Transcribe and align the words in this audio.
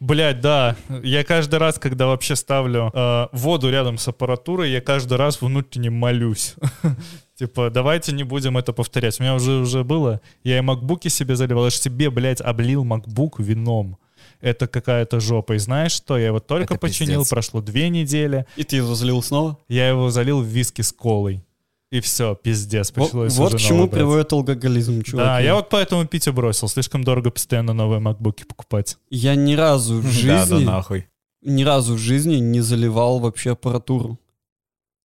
Блять, 0.00 0.40
да. 0.40 0.76
Я 1.02 1.24
каждый 1.24 1.58
раз, 1.58 1.78
когда 1.78 2.06
вообще 2.06 2.36
ставлю 2.36 2.90
э, 2.94 3.26
воду 3.32 3.70
рядом 3.70 3.98
с 3.98 4.06
аппаратурой, 4.08 4.70
я 4.70 4.80
каждый 4.80 5.18
раз 5.18 5.40
внутренне 5.40 5.90
молюсь. 5.90 6.54
Типа, 7.34 7.70
давайте 7.70 8.12
не 8.12 8.24
будем 8.24 8.56
это 8.56 8.72
повторять. 8.72 9.18
У 9.18 9.22
меня 9.22 9.34
уже 9.34 9.52
уже 9.52 9.84
было. 9.84 10.20
Я 10.44 10.58
и 10.58 10.60
макбуки 10.60 11.08
себе 11.08 11.36
заливал. 11.36 11.64
Я 11.64 11.70
же 11.70 11.76
себе, 11.76 12.10
блядь, 12.10 12.40
облил 12.40 12.84
макбук 12.84 13.40
вином. 13.40 13.98
Это 14.40 14.68
какая-то 14.68 15.18
жопа. 15.20 15.54
И 15.54 15.58
знаешь 15.58 15.92
что? 15.92 16.16
Я 16.16 16.26
его 16.28 16.40
только 16.40 16.74
Это 16.74 16.80
починил, 16.80 17.20
пиздец. 17.20 17.30
прошло 17.30 17.60
две 17.60 17.88
недели. 17.88 18.46
И 18.56 18.62
ты 18.64 18.76
его 18.76 18.94
залил 18.94 19.22
снова? 19.22 19.58
Я 19.68 19.88
его 19.88 20.10
залил 20.10 20.40
в 20.42 20.46
виски 20.46 20.82
с 20.82 20.92
колой. 20.92 21.42
И 21.90 22.00
все, 22.00 22.34
пиздец, 22.34 22.92
Вот, 22.94 23.06
пришлось 23.10 23.34
вот 23.36 23.54
уже 23.54 23.56
к 23.56 23.60
чему 23.66 23.80
брать. 23.84 23.92
приводит 23.92 24.32
алкоголизм, 24.32 25.02
чувак. 25.02 25.24
Да, 25.26 25.40
я 25.40 25.54
вот 25.54 25.70
поэтому 25.70 26.06
пить 26.06 26.26
и 26.26 26.30
бросил. 26.30 26.68
Слишком 26.68 27.02
дорого 27.02 27.30
постоянно 27.30 27.72
новые 27.72 27.98
макбуки 28.00 28.44
покупать. 28.44 28.98
Я 29.08 29.34
ни 29.34 29.54
разу 29.54 29.96
в 29.96 30.02
Да, 30.02 30.10
да 30.10 30.46
жизни, 30.46 30.64
нахуй. 30.64 31.06
ни 31.42 31.62
разу 31.64 31.94
в 31.94 31.98
жизни 31.98 32.36
не 32.36 32.60
заливал 32.60 33.20
вообще 33.20 33.52
аппаратуру. 33.52 34.18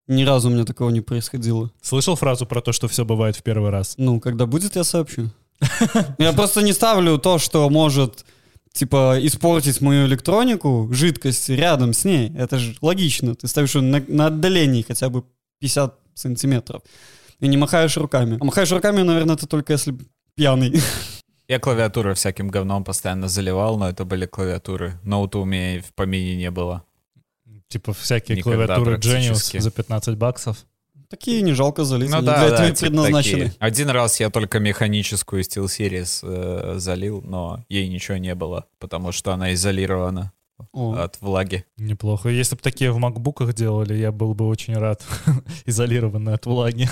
Ни 0.08 0.24
разу 0.24 0.50
у 0.50 0.52
меня 0.52 0.66
такого 0.66 0.90
не 0.90 1.00
происходило. 1.00 1.72
Слышал 1.82 2.18
фразу 2.18 2.46
про 2.46 2.60
то, 2.62 2.74
что 2.74 2.90
все 2.90 3.06
бывает 3.06 3.38
в 3.38 3.44
первый 3.44 3.70
раз? 3.70 3.94
Ну, 3.98 4.20
когда 4.20 4.46
будет, 4.46 4.76
я 4.76 4.84
сообщу. 4.84 5.30
Я 6.18 6.34
просто 6.34 6.62
не 6.62 6.74
ставлю 6.74 7.18
то, 7.18 7.38
что 7.40 7.70
может, 7.70 8.26
типа, 8.74 9.18
испортить 9.22 9.80
мою 9.80 10.06
электронику, 10.08 10.90
жидкость 10.92 11.48
рядом 11.48 11.94
с 11.94 12.04
ней. 12.04 12.34
Это 12.36 12.58
же 12.60 12.76
логично. 12.82 13.34
Ты 13.36 13.48
ставишь 13.48 13.76
её 13.76 13.86
на, 13.86 14.04
на 14.10 14.26
отдалении 14.28 14.82
хотя 14.82 15.08
бы 15.10 15.24
50 15.62 15.98
сантиметров. 16.16 16.82
И 17.40 17.48
не 17.48 17.58
махаешь 17.58 17.98
руками. 17.98 18.38
А 18.40 18.44
махаешь 18.44 18.72
руками, 18.72 19.02
наверное, 19.02 19.36
это 19.36 19.48
только 19.48 19.74
если 19.74 19.96
пьяный. 20.36 20.80
Я 21.48 21.60
клавиатуру 21.60 22.14
всяким 22.14 22.48
говном 22.48 22.84
постоянно 22.84 23.28
заливал, 23.28 23.78
но 23.78 23.90
это 23.90 24.06
были 24.06 24.26
клавиатуры. 24.26 25.00
Ноута 25.04 25.40
у 25.40 25.46
меня 25.46 25.76
и 25.76 25.80
в 25.82 25.94
помине 25.94 26.38
не 26.38 26.50
было. 26.50 26.84
Типа 27.68 27.94
всякие 27.94 28.38
Никогда 28.38 28.66
клавиатуры 28.66 28.98
Genius 28.98 29.60
за 29.60 29.72
15 29.72 30.18
баксов. 30.18 30.66
Такие 31.10 31.42
не 31.42 31.54
жалко 31.54 31.84
залить. 31.84 32.10
Ну 32.10 32.22
да, 32.22 32.40
для 32.40 32.50
да, 32.50 32.56
этого 32.56 32.70
типа 32.70 32.80
предназначены. 32.80 33.44
такие. 33.44 33.58
Один 33.60 33.90
раз 33.90 34.20
я 34.20 34.30
только 34.30 34.60
механическую 34.60 35.44
SteelSeries 35.44 36.20
э, 36.24 36.80
залил, 36.80 37.22
но 37.22 37.64
ей 37.70 37.88
ничего 37.88 38.18
не 38.18 38.34
было, 38.34 38.66
потому 38.80 39.12
что 39.12 39.32
она 39.32 39.54
изолирована 39.54 40.32
О, 40.72 40.94
от 40.94 41.20
влаги. 41.22 41.66
Неплохо. 41.78 42.30
Если 42.30 42.56
бы 42.56 42.62
такие 42.62 42.92
в 42.92 42.98
макбуках 42.98 43.54
делали, 43.54 43.96
я 43.96 44.12
был 44.12 44.34
бы 44.34 44.48
очень 44.48 44.76
рад. 44.76 45.04
Изолированные 45.66 46.36
от 46.36 46.46
влаги. 46.46 46.90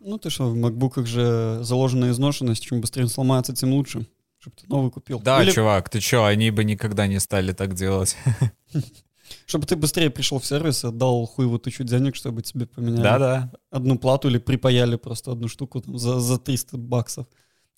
Ну 0.00 0.18
ты 0.18 0.30
что, 0.30 0.48
в 0.50 0.56
макбуках 0.56 1.06
же 1.06 1.58
заложена 1.62 2.10
изношенность. 2.10 2.62
Чем 2.64 2.80
быстрее 2.80 3.04
он 3.04 3.08
сломается, 3.08 3.54
тем 3.54 3.72
лучше. 3.72 4.06
Чтобы 4.38 4.56
ты 4.56 4.66
новый 4.68 4.90
купил. 4.90 5.20
Да, 5.20 5.42
Или 5.42 5.50
чувак, 5.50 5.88
ты 5.90 6.00
чё, 6.00 6.24
они 6.24 6.50
бы 6.50 6.62
никогда 6.64 7.06
не 7.06 7.18
стали 7.18 7.52
так 7.52 7.74
делать. 7.74 8.16
чтобы 9.46 9.66
ты 9.66 9.76
быстрее 9.76 10.10
пришел 10.10 10.38
в 10.38 10.46
сервис 10.46 10.84
отдал 10.84 11.26
хуеву 11.26 11.58
тысячу 11.58 11.84
денег, 11.84 12.14
чтобы 12.16 12.42
тебе 12.42 12.66
поменяли 12.66 13.02
Да-да. 13.02 13.52
одну 13.70 13.98
плату 13.98 14.28
или 14.28 14.38
припаяли 14.38 14.96
просто 14.96 15.32
одну 15.32 15.48
штуку 15.48 15.80
там, 15.80 15.98
за, 15.98 16.20
за 16.20 16.38
300 16.38 16.78
баксов. 16.78 17.26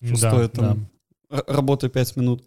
Что 0.03 0.21
Да, 0.21 0.31
стоит 0.31 0.53
да. 0.53 0.67
там 0.67 0.89
р- 1.29 1.43
работа 1.47 1.89
5 1.89 2.15
минут. 2.15 2.43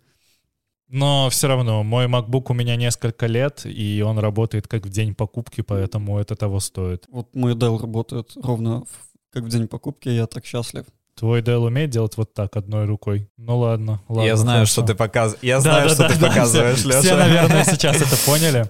Но 0.88 1.28
все 1.30 1.48
равно, 1.48 1.82
мой 1.82 2.06
MacBook 2.06 2.46
у 2.50 2.54
меня 2.54 2.76
несколько 2.76 3.26
лет, 3.26 3.62
и 3.64 4.02
он 4.06 4.18
работает 4.18 4.68
как 4.68 4.84
в 4.86 4.90
день 4.90 5.14
покупки, 5.14 5.62
поэтому 5.62 6.18
это 6.18 6.36
того 6.36 6.60
стоит. 6.60 7.04
Вот 7.10 7.34
мой 7.34 7.54
Dell 7.54 7.80
работает 7.80 8.32
ровно 8.42 8.84
как 9.32 9.44
в 9.44 9.48
день 9.48 9.66
покупки, 9.66 10.08
и 10.08 10.14
я 10.14 10.26
так 10.26 10.44
счастлив. 10.44 10.84
Твой 11.16 11.42
Dell 11.42 11.64
умеет 11.66 11.90
делать 11.90 12.16
вот 12.16 12.34
так, 12.34 12.56
одной 12.56 12.86
рукой? 12.86 13.28
Ну 13.36 13.58
ладно, 13.58 14.02
ладно. 14.08 14.26
Я 14.26 14.36
знаю, 14.36 14.58
хорошо. 14.58 14.72
что 14.72 14.82
ты 14.82 14.94
показываешь. 14.94 15.42
Я 15.42 15.56
Да, 15.56 15.60
знаю, 15.60 15.88
да, 15.88 15.94
что 15.94 16.02
да, 16.02 16.08
ты 16.08 16.20
да, 16.20 16.28
показываешь, 16.28 16.78
все, 16.78 16.88
Леша. 16.88 17.00
Все, 17.00 17.16
наверное, 17.16 17.64
сейчас 17.64 17.96
это 17.96 18.16
поняли. 18.26 18.68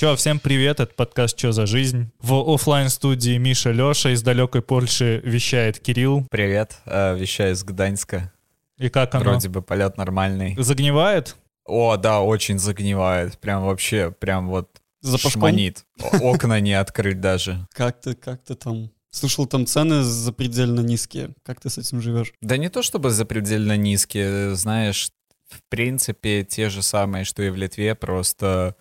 Че, 0.00 0.16
всем 0.16 0.40
привет, 0.40 0.80
это 0.80 0.94
подкаст 0.94 1.36
«Че 1.36 1.52
за 1.52 1.66
жизнь». 1.66 2.10
В 2.20 2.54
оффлайн 2.54 2.88
студии 2.88 3.36
Миша 3.36 3.70
Леша, 3.70 4.14
из 4.14 4.22
далекой 4.22 4.62
Польши 4.62 5.20
вещает 5.22 5.78
Кирилл. 5.78 6.26
Привет, 6.30 6.78
э, 6.86 7.18
вещаю 7.18 7.52
из 7.52 7.62
Гданьска. 7.62 8.32
И 8.78 8.88
как 8.88 9.14
оно? 9.14 9.24
Вроде 9.24 9.50
бы 9.50 9.60
полет 9.60 9.98
нормальный. 9.98 10.56
Загнивает? 10.56 11.36
О, 11.66 11.98
да, 11.98 12.22
очень 12.22 12.58
загнивает. 12.58 13.38
Прям 13.40 13.66
вообще, 13.66 14.10
прям 14.10 14.48
вот 14.48 14.80
Запашком? 15.02 15.32
шманит. 15.32 15.84
О- 16.00 16.32
Окна 16.32 16.60
не 16.60 16.72
открыть 16.72 17.20
даже. 17.20 17.66
Как 17.74 18.00
ты, 18.00 18.14
как 18.14 18.42
ты 18.42 18.54
там... 18.54 18.90
Слышал, 19.10 19.44
там 19.44 19.66
цены 19.66 20.02
запредельно 20.02 20.80
низкие. 20.80 21.34
Как 21.44 21.60
ты 21.60 21.68
с 21.68 21.76
этим 21.76 22.00
живешь? 22.00 22.32
Да 22.40 22.56
не 22.56 22.70
то 22.70 22.82
чтобы 22.82 23.10
запредельно 23.10 23.76
низкие, 23.76 24.54
знаешь, 24.54 25.10
в 25.50 25.60
принципе, 25.68 26.42
те 26.42 26.70
же 26.70 26.80
самые, 26.80 27.26
что 27.26 27.42
и 27.42 27.50
в 27.50 27.56
Литве, 27.56 27.94
просто, 27.94 28.76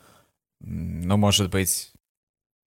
ну, 0.62 1.18
может 1.18 1.50
быть, 1.50 1.92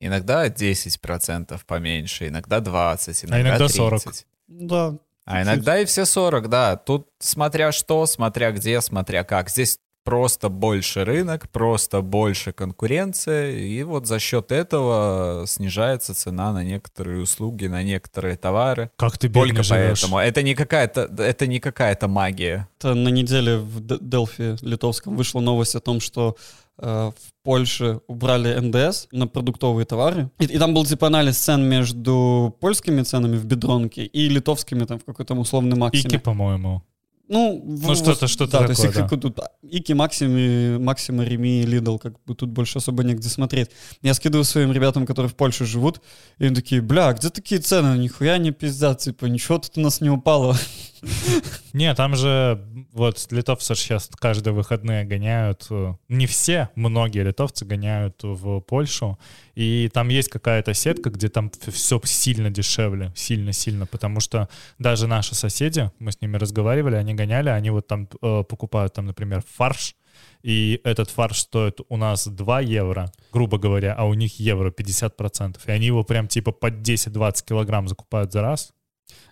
иногда 0.00 0.48
10% 0.48 1.60
поменьше, 1.66 2.28
иногда 2.28 2.60
20, 2.60 3.24
иногда, 3.24 3.36
А 3.36 3.40
иногда 3.40 3.58
30. 3.68 3.76
40. 3.76 4.02
Да, 4.48 4.86
А 5.24 5.38
Чуть-чуть. 5.38 5.46
иногда 5.54 5.78
и 5.80 5.84
все 5.84 6.04
40, 6.04 6.48
да. 6.48 6.76
Тут 6.76 7.08
смотря 7.18 7.72
что, 7.72 8.06
смотря 8.06 8.50
где, 8.52 8.80
смотря 8.80 9.24
как. 9.24 9.50
Здесь 9.50 9.78
просто 10.04 10.48
больше 10.48 11.04
рынок, 11.04 11.48
просто 11.50 12.00
больше 12.00 12.52
конкуренция, 12.52 13.52
и 13.52 13.84
вот 13.84 14.08
за 14.08 14.18
счет 14.18 14.50
этого 14.50 15.44
снижается 15.46 16.12
цена 16.12 16.52
на 16.52 16.64
некоторые 16.64 17.22
услуги, 17.22 17.66
на 17.68 17.84
некоторые 17.84 18.36
товары. 18.36 18.90
Как 18.96 19.16
ты 19.16 19.28
Только 19.30 19.62
живешь? 19.62 20.00
поэтому. 20.00 20.18
Это 20.18 20.42
не 20.42 20.56
какая-то, 20.56 21.02
это 21.18 21.46
не 21.46 21.60
какая-то 21.60 22.08
магия. 22.08 22.68
Это 22.80 22.94
на 22.94 23.10
неделе 23.10 23.58
в 23.58 23.78
Д- 23.78 23.98
Делфи 24.00 24.56
литовском 24.64 25.16
вышла 25.16 25.38
новость 25.38 25.76
о 25.76 25.80
том, 25.80 26.00
что 26.00 26.36
в 26.78 27.14
Польше 27.44 28.00
убрали 28.08 28.58
НДС 28.58 29.06
на 29.12 29.26
продуктовые 29.26 29.84
товары. 29.84 30.30
И, 30.38 30.44
и 30.44 30.58
там 30.58 30.74
был 30.74 30.84
типа 30.86 31.06
анализ 31.08 31.36
цен 31.38 31.62
между 31.62 32.56
польскими 32.60 33.02
ценами 33.02 33.36
в 33.36 33.44
бедронке 33.44 34.04
и 34.04 34.28
литовскими 34.28 34.84
там 34.84 34.98
в 34.98 35.04
какой-то 35.04 35.34
условный 35.34 35.76
максиме. 35.76 36.08
Ики, 36.08 36.18
по-моему. 36.18 36.82
Ну, 37.28 37.62
Ну, 37.64 37.92
в- 37.92 37.96
что-то- 37.96 38.26
что-то 38.26 38.58
да, 38.58 38.64
то 38.64 38.70
есть 38.70 38.82
такое, 38.82 39.04
их 39.04 39.20
тут 39.22 39.38
Ики, 39.62 39.92
Максими, 39.94 40.76
Максима, 40.78 41.24
Реми, 41.24 41.62
Лидл, 41.62 41.96
как 41.98 42.14
бы 42.26 42.34
тут 42.34 42.50
больше 42.50 42.78
особо 42.78 43.04
негде 43.04 43.28
смотреть. 43.28 43.70
Я 44.02 44.12
скидываю 44.14 44.44
своим 44.44 44.72
ребятам, 44.72 45.06
которые 45.06 45.30
в 45.30 45.34
Польше 45.34 45.64
живут, 45.64 46.00
и 46.38 46.44
они 46.46 46.54
такие, 46.54 46.82
бля, 46.82 47.08
а 47.08 47.12
где 47.14 47.30
такие 47.30 47.60
цены? 47.60 47.96
Нихуя 47.96 48.38
не 48.38 48.50
пиздят, 48.50 48.98
типа, 48.98 49.26
ничего 49.26 49.58
тут 49.58 49.78
у 49.78 49.80
нас 49.80 50.00
не 50.00 50.10
упало. 50.10 50.56
Не, 51.72 51.94
там 51.94 52.14
же 52.14 52.64
вот 52.92 53.26
литовцы 53.30 53.74
сейчас 53.74 54.08
каждые 54.14 54.54
выходные 54.54 55.04
гоняют, 55.04 55.66
э, 55.70 55.94
не 56.08 56.26
все, 56.26 56.68
многие 56.74 57.24
литовцы 57.24 57.64
гоняют 57.64 58.22
в 58.22 58.60
Польшу, 58.60 59.18
и 59.54 59.90
там 59.92 60.08
есть 60.08 60.28
какая-то 60.28 60.74
сетка, 60.74 61.10
где 61.10 61.28
там 61.28 61.50
все 61.68 62.00
сильно 62.04 62.50
дешевле, 62.50 63.12
сильно-сильно, 63.16 63.86
потому 63.86 64.20
что 64.20 64.48
даже 64.78 65.06
наши 65.06 65.34
соседи, 65.34 65.90
мы 65.98 66.12
с 66.12 66.20
ними 66.20 66.36
разговаривали, 66.36 66.96
они 66.96 67.14
гоняли, 67.14 67.48
они 67.48 67.70
вот 67.70 67.86
там 67.86 68.08
э, 68.20 68.44
покупают 68.48 68.92
там, 68.92 69.06
например, 69.06 69.42
фарш, 69.48 69.96
и 70.42 70.80
этот 70.84 71.10
фарш 71.10 71.40
стоит 71.40 71.80
у 71.88 71.96
нас 71.96 72.26
2 72.26 72.60
евро, 72.60 73.12
грубо 73.32 73.58
говоря, 73.58 73.94
а 73.94 74.04
у 74.04 74.14
них 74.14 74.38
евро 74.38 74.70
50%, 74.70 75.58
и 75.66 75.70
они 75.70 75.86
его 75.86 76.04
прям 76.04 76.28
типа 76.28 76.52
под 76.52 76.74
10-20 76.74 77.44
килограмм 77.44 77.88
закупают 77.88 78.32
за 78.32 78.42
раз. 78.42 78.72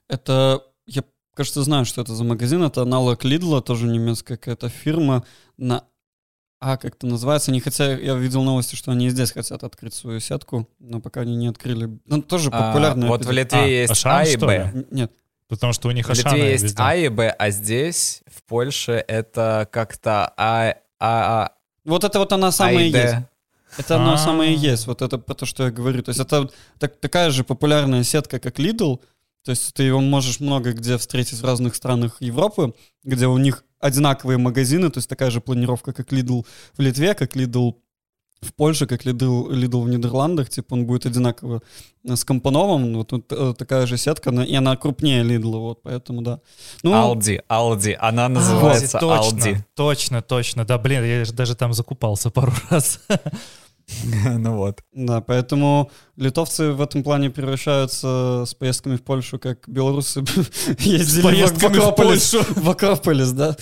Это, 0.08 0.62
я, 0.86 1.04
кажется, 1.40 1.62
знаю, 1.62 1.86
что 1.86 2.02
это 2.02 2.14
за 2.14 2.22
магазин. 2.22 2.62
Это 2.62 2.82
аналог 2.82 3.24
Лидла, 3.24 3.62
тоже 3.62 3.86
немецкая 3.86 4.36
какая-то 4.36 4.68
фирма. 4.68 5.24
На 5.56 5.84
А, 6.60 6.76
как 6.76 6.96
это 6.96 7.06
называется. 7.06 7.50
Они 7.50 7.60
хотя, 7.60 7.96
я 7.98 8.14
видел 8.16 8.42
новости, 8.42 8.76
что 8.76 8.92
они 8.92 9.06
и 9.06 9.08
здесь 9.08 9.32
хотят 9.32 9.64
открыть 9.64 9.94
свою 9.94 10.20
сетку, 10.20 10.68
но 10.78 11.00
пока 11.00 11.22
они 11.22 11.34
не 11.34 11.46
открыли. 11.46 11.98
Ну, 12.04 12.20
тоже 12.20 12.50
А, 12.52 12.68
популярная. 12.72 13.08
вот 13.08 13.24
в 13.24 13.30
Литве 13.30 13.58
А, 13.58 13.64
есть 13.66 13.92
Ашан, 13.92 14.12
А 14.18 14.24
и 14.24 14.36
что 14.36 14.46
Б. 14.46 14.84
Нет, 14.90 15.10
Потому 15.48 15.72
что 15.72 15.88
у 15.88 15.92
них 15.92 16.06
В 16.06 16.10
Ашана 16.10 16.34
Литве 16.34 16.50
есть 16.52 16.64
везде. 16.64 16.82
А 16.82 16.94
и 16.94 17.08
Б, 17.08 17.30
а 17.30 17.50
здесь, 17.50 18.20
в 18.26 18.42
Польше, 18.42 19.02
это 19.08 19.66
как-то 19.72 20.34
А, 20.36 20.74
А, 20.98 21.44
А, 21.44 21.52
вот 21.86 22.04
это 22.04 22.18
вот 22.18 22.30
она 22.34 22.48
А 22.48 22.52
самая 22.52 22.84
и 22.84 22.88
и 22.88 22.92
есть. 22.92 23.14
Это 23.78 23.96
оно 23.96 24.12
А. 24.12 24.18
самое 24.18 24.52
и 24.54 24.58
есть. 24.58 24.86
Вот 24.86 25.00
это 25.00 25.16
про 25.16 25.32
то, 25.34 25.46
что 25.46 25.64
я 25.64 25.70
говорю. 25.70 26.02
То 26.02 26.10
есть 26.10 26.20
это 26.20 26.50
так- 26.78 27.00
такая 27.00 27.30
же 27.30 27.42
популярная 27.44 28.02
сетка, 28.02 28.38
как 28.38 28.58
Lidl. 28.58 29.00
То 29.44 29.50
есть 29.52 29.72
ты 29.74 29.84
его 29.84 30.00
можешь 30.00 30.40
много 30.40 30.72
где 30.72 30.98
встретить 30.98 31.40
в 31.40 31.44
разных 31.44 31.74
странах 31.74 32.16
Европы, 32.20 32.74
где 33.04 33.26
у 33.26 33.38
них 33.38 33.64
одинаковые 33.80 34.38
магазины, 34.38 34.90
то 34.90 34.98
есть 34.98 35.08
такая 35.08 35.30
же 35.30 35.40
планировка, 35.40 35.92
как 35.92 36.12
Lidl 36.12 36.46
в 36.76 36.80
Литве, 36.80 37.14
как 37.14 37.36
Lidl 37.36 37.74
в 38.42 38.54
Польше, 38.54 38.86
как 38.86 39.04
Lidl, 39.04 39.50
Lidl 39.50 39.82
в 39.82 39.88
Нидерландах, 39.88 40.48
типа 40.48 40.74
он 40.74 40.86
будет 40.86 41.06
одинаково 41.06 41.62
скомпонован, 42.14 42.96
вот 42.96 43.08
тут 43.08 43.32
э, 43.32 43.54
такая 43.56 43.86
же 43.86 43.96
сетка, 43.96 44.30
и 44.30 44.54
она 44.54 44.76
крупнее 44.76 45.22
Lidl, 45.22 45.58
вот, 45.58 45.82
поэтому 45.82 46.22
да. 46.22 46.40
Ну, 46.82 46.92
Aldi, 46.92 47.40
Aldi, 47.48 47.94
она 47.94 48.28
называется 48.28 48.98
а, 48.98 49.00
точно, 49.00 49.38
Aldi. 49.38 49.56
Точно, 49.74 50.22
точно, 50.22 50.64
да, 50.64 50.78
блин, 50.78 51.04
я 51.04 51.24
даже 51.32 51.54
там 51.54 51.74
закупался 51.74 52.30
пару 52.30 52.52
раз. 52.70 53.00
Ну 54.38 54.56
вот. 54.56 54.80
Да, 54.92 55.20
поэтому 55.20 55.90
литовцы 56.16 56.72
в 56.72 56.80
этом 56.80 57.02
плане 57.02 57.30
превращаются 57.30 58.44
с 58.46 58.54
поездками 58.54 58.96
в 58.96 59.02
Польшу, 59.02 59.38
как 59.38 59.68
белорусы 59.68 60.20
ездили 60.78 61.44
в 61.44 61.64
Акрополис. 61.64 62.34
В 62.34 62.70
Акрополис, 62.70 63.32
да. 63.32 63.56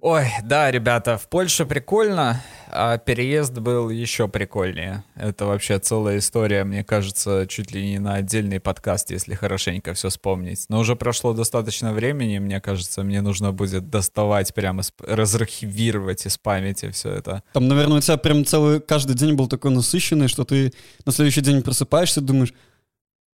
Ой, 0.00 0.26
да, 0.44 0.70
ребята, 0.70 1.18
в 1.18 1.28
Польше 1.28 1.66
прикольно, 1.66 2.40
а 2.68 2.98
переезд 2.98 3.58
был 3.58 3.90
еще 3.90 4.28
прикольнее. 4.28 5.02
Это 5.16 5.46
вообще 5.46 5.78
целая 5.78 6.18
история, 6.18 6.64
мне 6.64 6.84
кажется, 6.84 7.46
чуть 7.48 7.72
ли 7.72 7.84
не 7.84 7.98
на 7.98 8.14
отдельный 8.14 8.60
подкаст, 8.60 9.10
если 9.10 9.34
хорошенько 9.34 9.94
все 9.94 10.08
вспомнить. 10.10 10.66
Но 10.68 10.78
уже 10.78 10.94
прошло 10.94 11.32
достаточно 11.32 11.92
времени, 11.92 12.38
мне 12.38 12.60
кажется, 12.60 13.02
мне 13.02 13.20
нужно 13.20 13.52
будет 13.52 13.90
доставать 13.90 14.54
прямо, 14.54 14.82
разархивировать 15.00 16.26
из 16.26 16.38
памяти 16.38 16.90
все 16.90 17.10
это. 17.10 17.42
Там, 17.52 17.66
наверное, 17.66 17.98
у 17.98 18.00
тебя 18.00 18.16
прям 18.16 18.44
целый, 18.44 18.80
каждый 18.80 19.16
день 19.16 19.34
был 19.34 19.48
такой 19.48 19.65
насыщенный, 19.70 20.28
что 20.28 20.44
ты 20.44 20.72
на 21.04 21.12
следующий 21.12 21.40
день 21.40 21.62
просыпаешься 21.62 22.20
и 22.20 22.24
думаешь, 22.24 22.54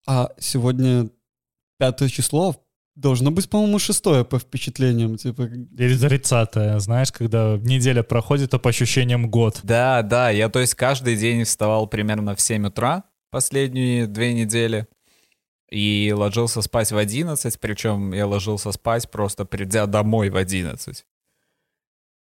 а 0.06 0.30
сегодня 0.38 1.10
пятое 1.78 2.08
число, 2.08 2.62
Должно 2.94 3.30
быть, 3.30 3.48
по-моему, 3.48 3.78
шестое 3.78 4.22
по 4.22 4.38
впечатлениям, 4.38 5.16
типа. 5.16 5.42
Или 5.44 5.96
тридцатое, 5.96 6.78
знаешь, 6.78 7.10
когда 7.10 7.56
неделя 7.56 8.02
проходит, 8.02 8.52
а 8.52 8.58
по 8.58 8.68
ощущениям 8.68 9.30
год. 9.30 9.60
Да, 9.62 10.02
да, 10.02 10.28
я 10.28 10.50
то 10.50 10.60
есть 10.60 10.74
каждый 10.74 11.16
день 11.16 11.44
вставал 11.44 11.86
примерно 11.86 12.36
в 12.36 12.40
7 12.40 12.66
утра 12.66 13.04
последние 13.30 14.06
две 14.06 14.34
недели 14.34 14.86
и 15.70 16.12
ложился 16.14 16.60
спать 16.60 16.92
в 16.92 16.98
11, 16.98 17.58
причем 17.60 18.12
я 18.12 18.26
ложился 18.26 18.70
спать 18.72 19.10
просто 19.10 19.46
придя 19.46 19.86
домой 19.86 20.28
в 20.28 20.36
11. 20.36 21.06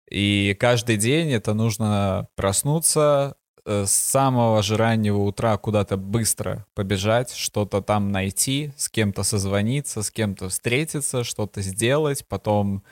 И 0.08 0.56
каждый 0.60 0.96
день 0.98 1.32
это 1.32 1.52
нужно 1.52 2.28
проснуться, 2.36 3.34
с 3.64 3.90
самого 3.90 4.62
же 4.62 4.76
раннего 4.76 5.18
утра 5.18 5.56
куда-то 5.56 5.96
быстро 5.96 6.66
побежать, 6.74 7.32
что-то 7.32 7.82
там 7.82 8.12
найти, 8.12 8.72
с 8.76 8.88
кем-то 8.88 9.22
созвониться, 9.22 10.02
с 10.02 10.10
кем-то 10.10 10.48
встретиться, 10.48 11.24
что-то 11.24 11.62
сделать, 11.62 12.26
потом 12.28 12.82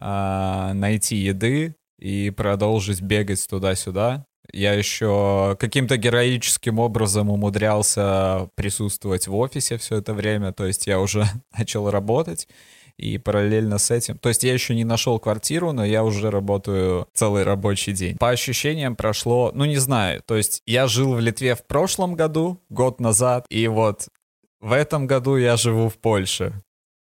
э, 0.00 0.72
найти 0.74 1.16
еды 1.16 1.76
и 1.98 2.30
продолжить 2.30 3.00
бегать 3.00 3.46
туда-сюда. 3.48 4.26
Я 4.52 4.74
еще 4.74 5.56
каким-то 5.58 5.96
героическим 5.96 6.78
образом 6.78 7.30
умудрялся 7.30 8.50
присутствовать 8.54 9.26
в 9.26 9.34
офисе 9.34 9.78
все 9.78 9.96
это 9.96 10.14
время, 10.14 10.52
то 10.52 10.66
есть 10.66 10.86
я 10.86 11.00
уже 11.00 11.24
начал 11.58 11.90
работать 11.90 12.48
и 12.96 13.18
параллельно 13.18 13.78
с 13.78 13.90
этим... 13.90 14.18
То 14.18 14.28
есть 14.28 14.44
я 14.44 14.52
еще 14.52 14.74
не 14.74 14.84
нашел 14.84 15.18
квартиру, 15.18 15.72
но 15.72 15.84
я 15.84 16.04
уже 16.04 16.30
работаю 16.30 17.08
целый 17.12 17.42
рабочий 17.42 17.92
день. 17.92 18.16
По 18.18 18.30
ощущениям 18.30 18.96
прошло, 18.96 19.50
ну 19.54 19.64
не 19.64 19.76
знаю, 19.76 20.22
то 20.24 20.36
есть 20.36 20.62
я 20.66 20.86
жил 20.86 21.14
в 21.14 21.20
Литве 21.20 21.54
в 21.54 21.64
прошлом 21.64 22.14
году, 22.14 22.60
год 22.68 23.00
назад, 23.00 23.46
и 23.50 23.66
вот 23.68 24.08
в 24.60 24.72
этом 24.72 25.06
году 25.06 25.36
я 25.36 25.56
живу 25.56 25.88
в 25.88 25.98
Польше 25.98 26.62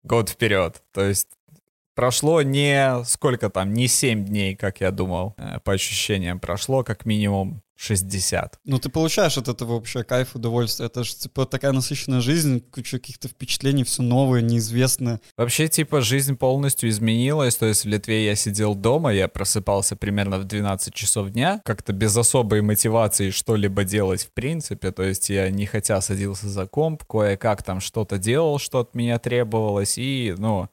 год 0.07 0.29
вперед. 0.29 0.81
То 0.93 1.03
есть 1.03 1.27
прошло 1.95 2.41
не 2.41 3.03
сколько 3.05 3.49
там, 3.49 3.73
не 3.73 3.87
7 3.87 4.25
дней, 4.25 4.55
как 4.55 4.81
я 4.81 4.91
думал, 4.91 5.35
э, 5.37 5.59
по 5.63 5.73
ощущениям. 5.73 6.39
Прошло 6.39 6.83
как 6.83 7.05
минимум 7.05 7.61
60. 7.77 8.59
Ну, 8.65 8.79
ты 8.79 8.89
получаешь 8.89 9.38
от 9.38 9.47
этого 9.47 9.74
вообще 9.74 10.03
кайф, 10.03 10.35
удовольствие. 10.35 10.88
Это 10.88 11.03
же, 11.03 11.15
типа, 11.15 11.45
такая 11.45 11.71
насыщенная 11.71 12.21
жизнь, 12.21 12.59
куча 12.71 12.97
каких-то 12.97 13.27
впечатлений, 13.27 13.83
все 13.83 14.01
новое, 14.01 14.41
неизвестное. 14.41 15.21
Вообще, 15.38 15.68
типа, 15.68 16.01
жизнь 16.01 16.35
полностью 16.35 16.89
изменилась. 16.89 17.56
То 17.56 17.68
есть 17.68 17.85
в 17.85 17.88
Литве 17.88 18.25
я 18.25 18.35
сидел 18.35 18.74
дома, 18.74 19.13
я 19.13 19.27
просыпался 19.27 19.95
примерно 19.95 20.39
в 20.39 20.45
12 20.45 20.94
часов 20.94 21.29
дня, 21.29 21.62
как-то 21.63 21.94
без 21.94 22.18
особой 22.18 22.62
мотивации 22.62 23.29
что-либо 23.29 23.83
делать 23.83 24.23
в 24.23 24.31
принципе. 24.31 24.91
То 24.91 25.03
есть 25.03 25.30
я 25.30 25.50
не 25.51 25.68
хотя 25.68 26.01
садился 26.01 26.50
за 26.50 26.65
комп, 26.65 27.03
кое-как 27.03 27.62
там 27.62 27.80
что-то 27.80 28.18
делал, 28.18 28.57
что 28.57 28.80
от 28.80 28.95
меня 28.95 29.19
требовалось, 29.19 30.00
и, 30.00 30.33
ну, 30.38 30.68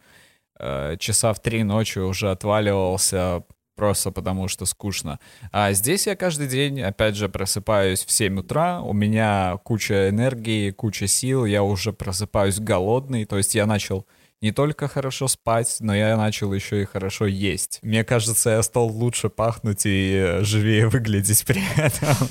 э, 0.59 0.97
часа 0.99 1.35
в 1.35 1.41
три 1.41 1.65
ночи 1.65 1.99
уже 1.99 2.31
отваливался 2.31 3.45
просто 3.75 4.11
потому 4.11 4.49
что 4.49 4.67
скучно. 4.67 5.19
А 5.53 5.73
здесь 5.73 6.07
я 6.07 6.17
каждый 6.17 6.49
день, 6.49 6.81
опять 6.83 7.17
же, 7.17 7.29
просыпаюсь 7.29 8.05
в 8.05 8.11
7 8.11 8.41
утра, 8.41 8.81
у 8.81 8.93
меня 8.93 9.59
куча 9.65 10.09
энергии, 10.09 10.71
куча 10.71 11.07
сил, 11.07 11.45
я 11.45 11.63
уже 11.63 11.93
просыпаюсь 11.93 12.59
голодный, 12.59 13.25
то 13.25 13.37
есть 13.37 13.55
я 13.55 13.67
начал 13.67 14.07
не 14.45 14.53
только 14.53 14.89
хорошо 14.89 15.27
спать, 15.27 15.77
но 15.81 15.95
я 15.97 16.19
начал 16.19 16.53
еще 16.53 16.83
и 16.83 16.85
хорошо 16.85 17.25
есть. 17.25 17.79
Мне 17.81 18.05
кажется, 18.05 18.51
я 18.51 18.63
стал 18.63 18.89
лучше 18.89 19.31
пахнуть 19.31 19.87
и 19.87 20.41
живее 20.41 20.89
выглядеть 20.89 21.47
при 21.47 21.63
этом. 21.77 22.29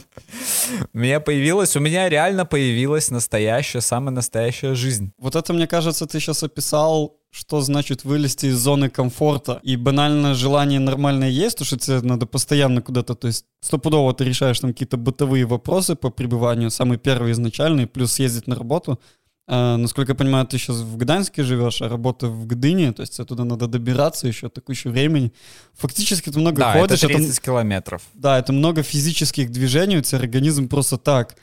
У 0.94 0.98
меня 1.00 1.19
появилась, 1.19 1.75
у 1.75 1.80
меня 1.80 2.07
реально 2.10 2.45
появилась 2.45 3.10
настоящая, 3.10 3.81
самая 3.81 4.13
настоящая 4.13 4.75
жизнь. 4.75 5.12
Вот 5.18 5.36
это, 5.36 5.54
мне 5.54 5.66
кажется, 5.66 6.06
ты 6.06 6.19
сейчас 6.19 6.44
описал 6.44 7.18
что 7.33 7.62
значит 7.62 8.03
вылезти 8.03 8.45
из 8.45 8.57
зоны 8.59 8.89
комфорта. 8.89 9.59
И 9.63 9.75
банальное 9.75 10.35
желание 10.35 10.80
нормальное 10.80 11.30
есть, 11.30 11.57
то 11.57 11.65
что 11.65 11.77
тебе 11.80 12.00
надо 12.01 12.27
постоянно 12.27 12.81
куда-то, 12.81 13.15
то 13.15 13.27
есть 13.27 13.45
стопудово 13.59 14.13
ты 14.13 14.24
решаешь 14.24 14.59
там 14.59 14.71
какие-то 14.71 14.97
бытовые 14.97 15.45
вопросы 15.45 15.95
по 15.95 16.12
пребыванию, 16.12 16.69
самый 16.69 17.00
первый 17.00 17.31
изначальный, 17.31 17.88
плюс 17.88 18.13
съездить 18.13 18.45
на 18.45 18.56
работу. 18.56 19.00
А, 19.47 19.77
насколько 19.77 20.12
я 20.12 20.15
понимаю, 20.15 20.45
ты 20.45 20.59
сейчас 20.59 20.77
в 20.77 20.95
Гданьске 20.95 21.44
живешь, 21.44 21.81
а 21.81 21.89
работа 21.89 22.27
в 22.27 22.45
Гдыне, 22.45 22.94
то 22.94 23.01
есть 23.01 23.19
оттуда 23.19 23.45
надо 23.45 23.68
добираться 23.68 24.27
еще 24.27 24.50
такое 24.50 24.75
еще 24.75 24.91
времени. 24.91 25.33
Фактически 25.74 26.30
ты 26.30 26.39
много 26.39 26.57
да, 26.57 26.74
ходишь. 26.74 27.00
это 27.03 27.07
30 27.07 27.31
это, 27.31 27.41
километров. 27.41 28.03
Да, 28.13 28.38
это 28.38 28.53
много 28.53 28.83
физических 28.83 29.51
движений, 29.51 29.97
у 29.97 30.01
тебя 30.01 30.19
организм 30.19 30.68
просто 30.68 31.00
так 31.00 31.35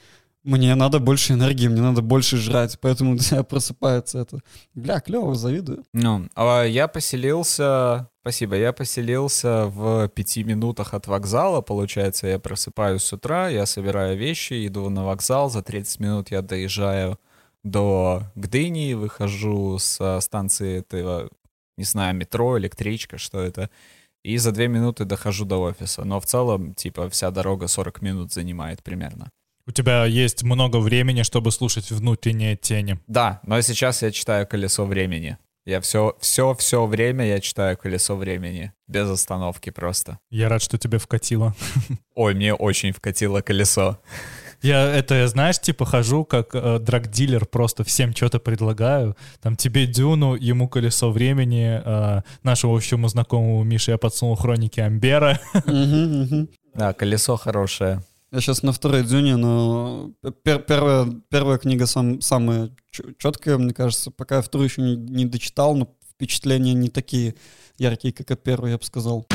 мне 0.42 0.75
надо 0.75 0.98
больше 0.98 1.34
энергии, 1.34 1.69
мне 1.69 1.82
надо 1.82 2.02
больше 2.02 2.37
жрать, 2.37 2.78
поэтому 2.81 3.12
у 3.14 3.19
тебя 3.19 3.42
просыпается 3.42 4.20
это. 4.20 4.40
Бля, 4.75 5.00
клево, 5.00 5.34
завидую. 5.34 5.84
Ну, 5.92 6.28
а 6.34 6.64
я 6.64 6.88
поселился, 6.88 8.08
спасибо, 8.22 8.56
я 8.56 8.72
поселился 8.72 9.66
в 9.66 10.08
пяти 10.08 10.44
минутах 10.44 10.94
от 10.94 11.06
вокзала, 11.06 11.60
получается, 11.60 12.26
я 12.26 12.38
просыпаюсь 12.38 13.02
с 13.02 13.12
утра, 13.12 13.48
я 13.48 13.66
собираю 13.66 14.16
вещи, 14.16 14.66
иду 14.66 14.88
на 14.88 15.04
вокзал, 15.04 15.50
за 15.50 15.62
30 15.62 16.00
минут 16.00 16.31
я 16.31 16.42
доезжаю 16.42 17.19
до 17.62 18.22
Гдыни, 18.34 18.94
выхожу 18.94 19.78
с 19.78 20.20
станции 20.20 20.78
этого, 20.78 21.28
не 21.76 21.84
знаю, 21.84 22.14
метро, 22.16 22.58
электричка, 22.58 23.19
что 23.19 23.40
это, 23.40 23.69
и 24.22 24.38
за 24.38 24.52
две 24.52 24.69
минуты 24.69 25.04
дохожу 25.04 25.44
до 25.44 25.58
офиса. 25.58 26.04
Но 26.04 26.20
в 26.20 26.26
целом, 26.26 26.75
типа, 26.75 27.08
вся 27.08 27.31
дорога 27.31 27.68
40 27.68 28.02
минут 28.02 28.32
занимает 28.32 28.82
примерно. 28.82 29.30
У 29.67 29.73
тебя 29.73 30.05
есть 30.05 30.43
много 30.43 30.79
времени, 30.79 31.23
чтобы 31.23 31.52
слушать 31.52 31.90
внутренние 31.90 32.57
тени. 32.57 32.99
Да, 33.07 33.40
но 33.45 33.61
сейчас 33.61 34.02
я 34.02 34.11
читаю 34.11 34.47
«Колесо 34.47 34.85
времени». 34.85 35.38
Я 35.67 35.81
все, 35.81 36.17
все, 36.21 36.55
все 36.55 36.87
время 36.87 37.26
я 37.26 37.38
читаю 37.38 37.76
«Колесо 37.76 38.17
времени». 38.17 38.73
Без 38.88 39.09
остановки 39.09 39.71
просто. 39.71 40.19
Я 40.31 40.49
рад, 40.49 40.62
что 40.62 40.79
тебе 40.79 40.99
вкатило. 40.99 41.55
Ой, 42.14 42.35
мне 42.35 42.55
очень 42.55 42.93
вкатило 42.93 43.43
колесо. 43.43 44.00
Я 44.62 44.85
это, 44.95 45.26
знаешь, 45.29 45.59
типа 45.59 45.87
хожу 45.87 46.25
как 46.25 46.55
э, 46.55 46.79
драг-дилер, 46.79 47.47
просто 47.47 47.83
всем 47.85 48.14
что-то 48.14 48.40
предлагаю. 48.40 49.17
Там 49.40 49.57
тебе 49.57 49.87
Дюну, 49.87 50.35
ему 50.35 50.69
колесо 50.69 51.11
времени, 51.11 51.81
э, 51.83 52.23
нашему 52.43 52.76
общему 52.76 53.09
знакомому 53.09 53.62
Мише 53.64 53.93
я 53.93 53.99
подсунул 53.99 54.37
хроники 54.37 54.81
Амбера. 54.81 55.40
Да, 56.75 56.93
колесо 56.93 57.37
хорошее. 57.37 58.02
Я 58.32 58.40
сейчас 58.40 58.62
на 58.62 58.72
второй 58.72 59.02
дзюне, 59.02 59.37
но 59.37 60.12
пер 60.44 60.60
первая, 60.60 61.06
первая 61.30 61.58
книга 61.58 61.87
сам, 61.87 62.20
самая 62.20 62.70
четкая, 63.18 63.58
мне 63.58 63.75
кажется. 63.75 64.12
Пока 64.12 64.37
я 64.37 64.42
вторую 64.42 64.68
еще 64.68 64.82
не, 64.82 64.94
не 64.94 65.25
дочитал, 65.25 65.75
но 65.75 65.92
впечатления 66.08 66.75
не 66.75 66.90
такие 66.90 67.34
яркие, 67.76 68.14
как 68.14 68.30
от 68.30 68.42
первой, 68.42 68.70
я 68.70 68.78
бы 68.78 68.84
сказал. 68.84 69.26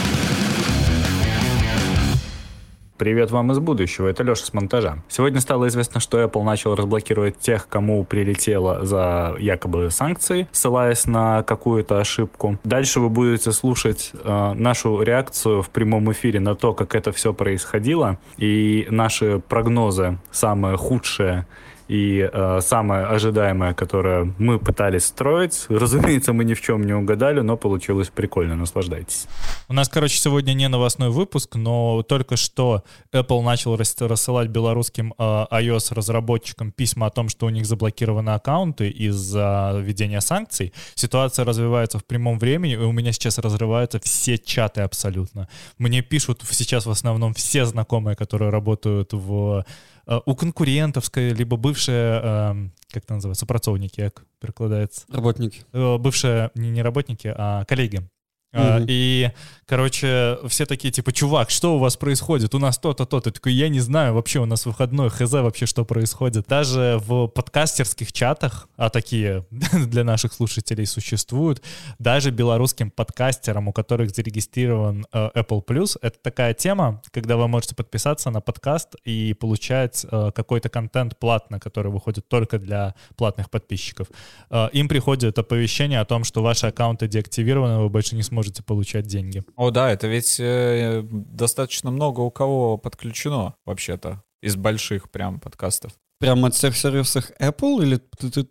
Привет 2.98 3.30
вам 3.30 3.52
из 3.52 3.60
будущего, 3.60 4.08
это 4.08 4.24
Леша 4.24 4.46
с 4.46 4.54
монтажа. 4.54 5.00
Сегодня 5.10 5.42
стало 5.42 5.68
известно, 5.68 6.00
что 6.00 6.24
Apple 6.24 6.44
начал 6.44 6.76
разблокировать 6.76 7.38
тех, 7.38 7.68
кому 7.68 8.06
прилетело 8.06 8.86
за 8.86 9.36
якобы 9.38 9.92
санкции, 9.92 10.48
ссылаясь 10.54 11.06
на 11.06 11.44
какую-то 11.44 12.00
ошибку. 12.00 12.58
Дальше 12.64 13.02
вы 13.02 13.10
будете 13.10 13.52
слушать 13.52 14.12
э, 14.14 14.54
нашу 14.54 15.02
реакцию 15.02 15.62
в 15.62 15.72
прямом 15.72 16.10
эфире 16.14 16.40
на 16.40 16.56
то, 16.56 16.74
как 16.74 16.96
это 16.96 17.12
все 17.12 17.34
происходило, 17.34 18.18
и 18.38 18.88
наши 18.90 19.42
прогнозы, 19.46 20.18
самое 20.32 20.78
худшее 20.78 21.46
И 21.88 22.28
э, 22.32 22.60
самое 22.62 23.06
ожидаемое, 23.06 23.74
которое 23.74 24.34
мы 24.40 24.58
пытались 24.58 25.06
строить, 25.06 25.66
разумеется, 25.70 26.34
мы 26.34 26.44
ни 26.44 26.54
в 26.54 26.62
чем 26.62 26.84
не 26.84 26.94
угадали, 26.94 27.42
но 27.42 27.58
получилось 27.58 28.10
прикольно. 28.10 28.56
Наслаждайтесь. 28.56 29.28
У 29.68 29.74
нас, 29.74 29.88
короче, 29.88 30.18
сегодня 30.18 30.54
не 30.54 30.68
новостной 30.68 31.10
выпуск, 31.10 31.56
но 31.56 32.02
только 32.04 32.38
что 32.38 32.84
Apple 33.14 33.44
начал 33.44 33.78
рассылать 33.78 34.50
белорусским 34.50 35.14
э, 35.18 35.24
iOS-разработчикам 35.52 36.72
письма 36.72 37.08
о 37.08 37.10
том, 37.12 37.30
что 37.30 37.46
у 37.46 37.50
них 37.50 37.66
заблокированы 37.66 38.32
аккаунты 38.32 38.90
из-за 38.90 39.74
введения 39.80 40.22
санкций. 40.22 40.74
Ситуация 40.96 41.46
развивается 41.46 42.00
в 42.00 42.06
прямом 42.06 42.40
времени, 42.40 42.74
и 42.74 42.78
у 42.78 42.92
меня 42.92 43.12
сейчас 43.12 43.38
разрываются 43.38 44.00
все 44.00 44.38
чаты 44.38 44.82
абсолютно. 44.82 45.48
Мне 45.78 46.02
пишут 46.02 46.42
сейчас 46.50 46.86
в 46.86 46.90
основном 46.90 47.34
все 47.34 47.66
знакомые, 47.66 48.16
которые 48.16 48.50
работают 48.50 49.14
в 49.14 49.66
Э, 50.08 50.20
у 50.26 50.36
конкурентовской, 50.36 51.32
либо 51.32 51.58
бывшие, 51.58 52.22
эм, 52.22 52.72
как 52.92 53.04
это 53.04 53.16
называется, 53.16 53.42
супрацовники, 53.42 54.02
как 54.02 54.26
перекладается, 54.40 55.06
Работники. 55.10 55.64
Э, 55.74 55.98
бывшие, 55.98 56.52
не, 56.56 56.70
не 56.70 56.82
работники, 56.82 57.34
а 57.36 57.66
коллеги. 57.66 58.08
Mm-hmm. 58.56 58.86
И, 58.88 59.32
короче, 59.66 60.38
все 60.48 60.66
такие, 60.66 60.92
типа, 60.92 61.12
чувак, 61.12 61.50
что 61.50 61.76
у 61.76 61.80
вас 61.80 61.98
происходит? 61.98 62.56
У 62.56 62.60
нас 62.60 62.78
то-то, 62.78 63.06
то-то. 63.06 63.32
Такой, 63.32 63.54
я 63.54 63.68
не 63.70 63.82
знаю, 63.82 64.14
вообще 64.14 64.40
у 64.40 64.46
нас 64.46 64.66
выходной, 64.66 65.10
хз 65.10 65.32
вообще, 65.32 65.66
что 65.66 65.84
происходит. 65.84 66.46
Даже 66.48 67.00
в 67.06 67.28
подкастерских 67.28 68.14
чатах, 68.14 68.70
а 68.78 68.90
такие 68.90 69.46
для 69.74 70.04
наших 70.04 70.34
слушателей 70.34 70.86
существуют, 70.86 71.62
даже 72.00 72.32
белорусским 72.32 72.92
подкастерам, 72.92 73.68
у 73.68 73.74
которых 73.74 74.12
зарегистрирован 74.12 75.06
э, 75.12 75.30
Apple 75.36 75.64
Plus, 75.66 75.98
это 76.02 76.18
такая 76.22 76.54
тема, 76.54 77.02
когда 77.12 77.36
вы 77.36 77.48
можете 77.48 77.76
подписаться 77.76 78.30
на 78.30 78.40
подкаст 78.40 78.96
и 79.04 79.34
получать 79.34 80.06
э, 80.10 80.32
какой-то 80.34 80.70
контент 80.70 81.20
платно, 81.20 81.60
который 81.60 81.92
выходит 81.92 82.28
только 82.30 82.58
для 82.58 82.96
платных 83.18 83.50
подписчиков. 83.50 84.08
Э, 84.50 84.70
им 84.72 84.88
приходит 84.88 85.38
оповещение 85.38 86.00
о 86.00 86.06
том, 86.06 86.24
что 86.24 86.42
ваши 86.42 86.68
аккаунты 86.68 87.08
деактивированы, 87.08 87.80
вы 87.80 87.90
больше 87.90 88.16
не 88.16 88.24
сможете 88.24 88.45
можете 88.46 88.62
получать 88.62 89.08
деньги. 89.08 89.44
О, 89.56 89.72
да, 89.72 89.92
это 89.92 90.08
ведь 90.08 90.40
э, 90.40 91.02
достаточно 91.04 91.90
много 91.90 92.22
у 92.22 92.30
кого 92.30 92.78
подключено 92.78 93.56
вообще-то 93.66 94.22
из 94.44 94.56
больших 94.56 95.10
прям 95.10 95.40
подкастов. 95.40 95.94
Прямо 96.20 96.48
от 96.48 96.54
всех 96.54 96.78
сервисов 96.78 97.32
Apple 97.40 97.82
или 97.82 98.00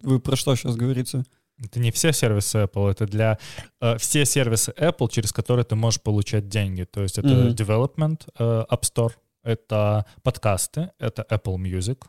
вы 0.03 0.19
про 0.19 0.37
что 0.37 0.57
сейчас 0.57 0.75
говорите? 0.75 1.25
Это 1.65 1.79
не 1.79 1.93
все 1.93 2.13
сервисы 2.13 2.65
Apple, 2.65 2.91
это 2.91 3.07
для 3.07 3.39
э, 3.81 3.97
все 3.99 4.25
сервисы 4.25 4.73
Apple, 4.77 5.09
через 5.11 5.33
которые 5.33 5.65
ты 5.65 5.77
можешь 5.77 6.03
получать 6.03 6.49
деньги. 6.49 6.83
То 6.83 7.03
есть 7.03 7.19
это 7.19 7.29
mm-hmm. 7.29 7.55
Development, 7.55 8.21
э, 8.37 8.65
App 8.69 8.83
Store, 8.83 9.13
это 9.45 10.05
подкасты, 10.25 10.91
это 10.99 11.25
Apple 11.31 11.57
Music, 11.57 12.03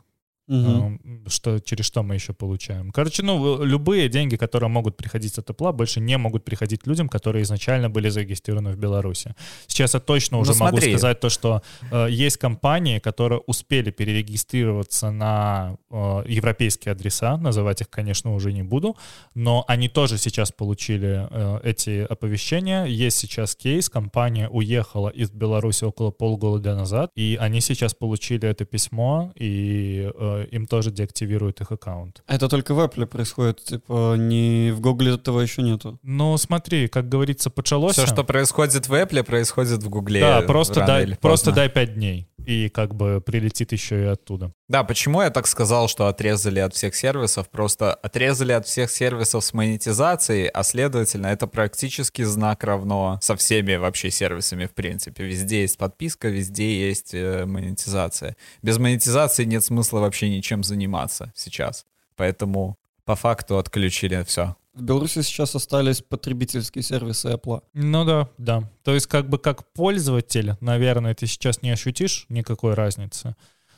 Угу. 0.48 1.00
Что, 1.26 1.58
через 1.58 1.86
что 1.86 2.02
мы 2.02 2.14
еще 2.14 2.32
получаем. 2.32 2.92
Короче, 2.92 3.22
ну, 3.22 3.64
любые 3.64 4.08
деньги, 4.08 4.36
которые 4.36 4.68
могут 4.68 4.96
приходить 4.96 5.38
от 5.38 5.50
Apple, 5.50 5.72
больше 5.72 6.00
не 6.00 6.16
могут 6.18 6.44
приходить 6.44 6.86
людям, 6.86 7.08
которые 7.08 7.42
изначально 7.42 7.90
были 7.90 8.08
зарегистрированы 8.10 8.70
в 8.70 8.76
Беларуси. 8.76 9.34
Сейчас 9.66 9.94
я 9.94 10.00
точно 10.00 10.38
уже 10.38 10.52
ну, 10.52 10.58
могу 10.58 10.76
сказать 10.76 11.20
то, 11.20 11.30
что 11.30 11.62
э, 11.90 12.06
есть 12.10 12.36
компании, 12.36 13.00
которые 13.00 13.40
успели 13.46 13.90
перерегистрироваться 13.90 15.10
на 15.10 15.76
э, 15.90 16.22
европейские 16.28 16.92
адреса, 16.92 17.36
называть 17.36 17.80
их, 17.80 17.90
конечно, 17.90 18.34
уже 18.34 18.52
не 18.52 18.62
буду, 18.62 18.96
но 19.34 19.64
они 19.66 19.88
тоже 19.88 20.18
сейчас 20.18 20.52
получили 20.52 21.26
э, 21.28 21.60
эти 21.64 22.06
оповещения. 22.08 22.84
Есть 22.84 23.18
сейчас 23.18 23.56
кейс, 23.56 23.88
компания 23.88 24.48
уехала 24.48 25.08
из 25.08 25.30
Беларуси 25.30 25.84
около 25.84 26.12
полгода 26.12 26.76
назад, 26.76 27.10
и 27.16 27.36
они 27.40 27.60
сейчас 27.60 27.94
получили 27.94 28.48
это 28.48 28.64
письмо, 28.64 29.32
и 29.34 30.10
э, 30.14 30.35
им 30.44 30.66
тоже 30.66 30.90
деактивируют 30.90 31.60
их 31.60 31.72
аккаунт. 31.72 32.22
Это 32.26 32.48
только 32.48 32.74
в 32.74 32.80
Apple 32.80 33.06
происходит, 33.06 33.62
типа 33.64 34.16
не 34.16 34.70
в 34.72 34.80
Google 34.80 35.14
этого 35.14 35.40
еще 35.40 35.62
нету. 35.62 35.98
Ну 36.02 36.36
смотри, 36.38 36.88
как 36.88 37.08
говорится, 37.08 37.50
почалось. 37.50 37.94
Все, 37.96 38.06
что 38.06 38.24
происходит 38.24 38.88
в 38.88 38.92
Apple, 38.92 39.22
происходит 39.22 39.82
в 39.82 39.88
Google. 39.88 40.20
Да, 40.20 40.42
просто 40.42 40.84
дай, 40.86 41.16
просто 41.16 41.52
дай 41.52 41.68
5 41.68 41.94
дней 41.94 42.28
и 42.46 42.68
как 42.68 42.94
бы 42.94 43.20
прилетит 43.20 43.72
еще 43.72 44.02
и 44.02 44.06
оттуда. 44.06 44.52
Да, 44.68 44.84
почему 44.84 45.20
я 45.20 45.30
так 45.30 45.48
сказал, 45.48 45.88
что 45.88 46.06
отрезали 46.06 46.60
от 46.60 46.74
всех 46.74 46.94
сервисов? 46.94 47.50
Просто 47.50 47.92
отрезали 47.92 48.52
от 48.52 48.66
всех 48.66 48.90
сервисов 48.90 49.44
с 49.44 49.52
монетизацией, 49.52 50.46
а 50.46 50.62
следовательно, 50.62 51.26
это 51.26 51.48
практически 51.48 52.22
знак 52.22 52.62
равно 52.62 53.18
со 53.20 53.36
всеми 53.36 53.74
вообще 53.74 54.10
сервисами 54.10 54.66
в 54.66 54.74
принципе. 54.74 55.24
Везде 55.24 55.62
есть 55.62 55.76
подписка, 55.76 56.28
везде 56.28 56.88
есть 56.88 57.14
э, 57.14 57.44
монетизация. 57.46 58.36
Без 58.62 58.78
монетизации 58.78 59.44
нет 59.44 59.64
смысла 59.64 59.98
вообще 59.98 60.28
ничем 60.28 60.62
заниматься 60.62 61.32
сейчас. 61.34 61.84
Поэтому 62.14 62.78
по 63.04 63.16
факту 63.16 63.58
отключили 63.58 64.22
все. 64.24 64.56
В 64.76 64.82
Беларуси 64.82 65.22
сейчас 65.22 65.54
остались 65.54 66.02
потребительские 66.02 66.82
сервисы 66.82 67.28
Apple. 67.28 67.62
Ну 67.72 68.04
да, 68.04 68.28
да. 68.36 68.70
То 68.84 68.92
есть 68.92 69.06
как 69.06 69.28
бы 69.28 69.38
как 69.38 69.72
пользователь, 69.72 70.54
наверное, 70.60 71.14
ты 71.14 71.26
сейчас 71.26 71.62
не 71.62 71.70
ощутишь 71.70 72.26
никакой 72.28 72.74
разницы 72.74 73.34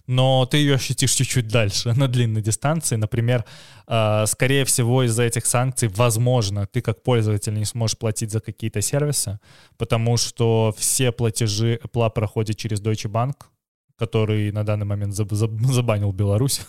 но 0.08 0.46
ты 0.46 0.56
ее 0.56 0.76
ощутишь 0.76 1.12
чуть-чуть 1.12 1.48
дальше, 1.48 1.92
на 1.96 2.08
длинной 2.08 2.42
дистанции. 2.42 2.96
Например, 2.96 3.44
э, 3.86 4.24
скорее 4.26 4.64
всего, 4.64 5.04
из-за 5.04 5.22
этих 5.24 5.46
санкций, 5.46 5.88
возможно, 5.88 6.66
ты 6.66 6.80
как 6.80 7.02
пользователь 7.02 7.54
не 7.54 7.66
сможешь 7.66 7.98
платить 7.98 8.32
за 8.32 8.40
какие-то 8.40 8.80
сервисы, 8.80 9.38
потому 9.76 10.16
что 10.16 10.74
все 10.76 11.12
платежи 11.12 11.78
Apple 11.84 12.10
проходят 12.10 12.56
через 12.56 12.80
Deutsche 12.80 13.10
Bank, 13.10 13.34
который 13.96 14.50
на 14.50 14.64
данный 14.64 14.86
момент 14.86 15.14
заб 15.14 15.32
заб 15.32 15.52
забанил 15.60 16.12
Беларусь. 16.12 16.62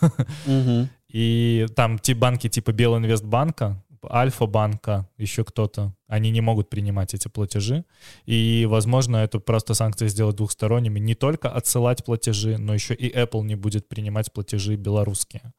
И 1.09 1.65
там 1.75 1.97
те 1.97 2.13
банки 2.13 2.49
типа 2.49 2.71
Белинвестбанка, 2.71 3.83
Альфа-банка, 4.03 5.07
еще 5.17 5.43
кто-то, 5.43 5.93
они 6.07 6.31
не 6.31 6.41
могут 6.41 6.69
принимать 6.69 7.13
эти 7.13 7.27
платежи. 7.27 7.85
И, 8.25 8.67
возможно, 8.69 9.17
это 9.17 9.39
просто 9.39 9.73
санкции 9.73 10.07
сделать 10.07 10.35
двухсторонними. 10.35 10.99
Не 10.99 11.15
только 11.15 11.49
отсылать 11.49 12.03
платежи, 12.03 12.57
но 12.57 12.73
еще 12.73 12.93
и 12.93 13.11
Apple 13.13 13.43
не 13.43 13.55
будет 13.55 13.87
принимать 13.87 14.31
платежи 14.31 14.75
белорусские. 14.75 15.53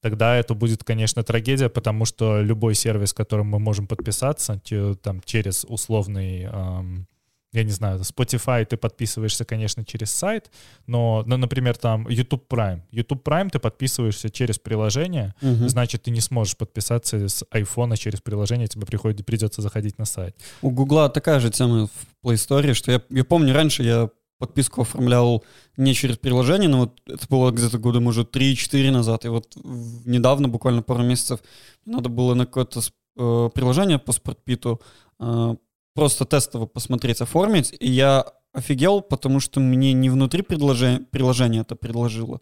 Тогда 0.00 0.36
это 0.36 0.54
будет, 0.54 0.82
конечно, 0.82 1.22
трагедия, 1.22 1.68
потому 1.68 2.04
что 2.04 2.40
любой 2.40 2.74
сервис, 2.74 3.12
которым 3.12 3.46
мы 3.46 3.60
можем 3.60 3.86
подписаться, 3.86 4.60
там, 5.00 5.20
через 5.24 5.64
условный 5.64 6.42
эм, 6.42 7.06
я 7.52 7.64
не 7.64 7.70
знаю, 7.70 8.00
Spotify 8.00 8.64
ты 8.64 8.76
подписываешься, 8.76 9.44
конечно, 9.44 9.84
через 9.84 10.10
сайт, 10.10 10.50
но, 10.86 11.22
ну, 11.26 11.36
например, 11.36 11.76
там 11.76 12.08
YouTube 12.08 12.50
Prime. 12.50 12.80
YouTube 12.90 13.26
Prime 13.26 13.50
ты 13.50 13.58
подписываешься 13.58 14.30
через 14.30 14.58
приложение, 14.58 15.34
угу. 15.42 15.68
значит, 15.68 16.04
ты 16.04 16.10
не 16.10 16.20
сможешь 16.20 16.56
подписаться 16.56 17.28
с 17.28 17.44
iPhone 17.52 17.96
через 17.96 18.20
приложение, 18.20 18.68
тебе 18.68 18.86
приходит, 18.86 19.24
придется 19.26 19.60
заходить 19.60 19.98
на 19.98 20.06
сайт. 20.06 20.36
У 20.62 20.70
Гугла 20.70 21.10
такая 21.10 21.40
же 21.40 21.50
тема 21.50 21.88
в 21.88 22.26
Play 22.26 22.34
Store, 22.34 22.72
что 22.72 22.92
я, 22.92 23.02
я 23.10 23.24
помню, 23.24 23.54
раньше 23.54 23.82
я 23.82 24.08
подписку 24.38 24.80
оформлял 24.80 25.44
не 25.76 25.94
через 25.94 26.16
приложение, 26.16 26.68
но 26.68 26.78
вот 26.80 27.00
это 27.06 27.26
было 27.28 27.50
где-то 27.52 27.78
года, 27.78 28.00
может, 28.00 28.34
3-4 28.34 28.90
назад, 28.90 29.24
и 29.24 29.28
вот 29.28 29.56
недавно, 30.04 30.48
буквально 30.48 30.82
пару 30.82 31.04
месяцев, 31.04 31.40
надо 31.84 32.08
было 32.08 32.34
на 32.34 32.46
какое-то 32.46 32.80
э, 32.80 33.50
приложение 33.54 33.98
по 33.98 34.12
спортпиту 34.12 34.80
э, 35.20 35.54
просто 35.94 36.24
тестово 36.24 36.66
посмотреть, 36.66 37.20
оформить, 37.20 37.74
и 37.78 37.90
я 37.90 38.26
офигел, 38.52 39.00
потому 39.00 39.40
что 39.40 39.60
мне 39.60 39.92
не 39.92 40.10
внутри 40.10 40.42
приложения, 40.42 41.00
приложения 41.10 41.60
это 41.60 41.76
предложило, 41.76 42.40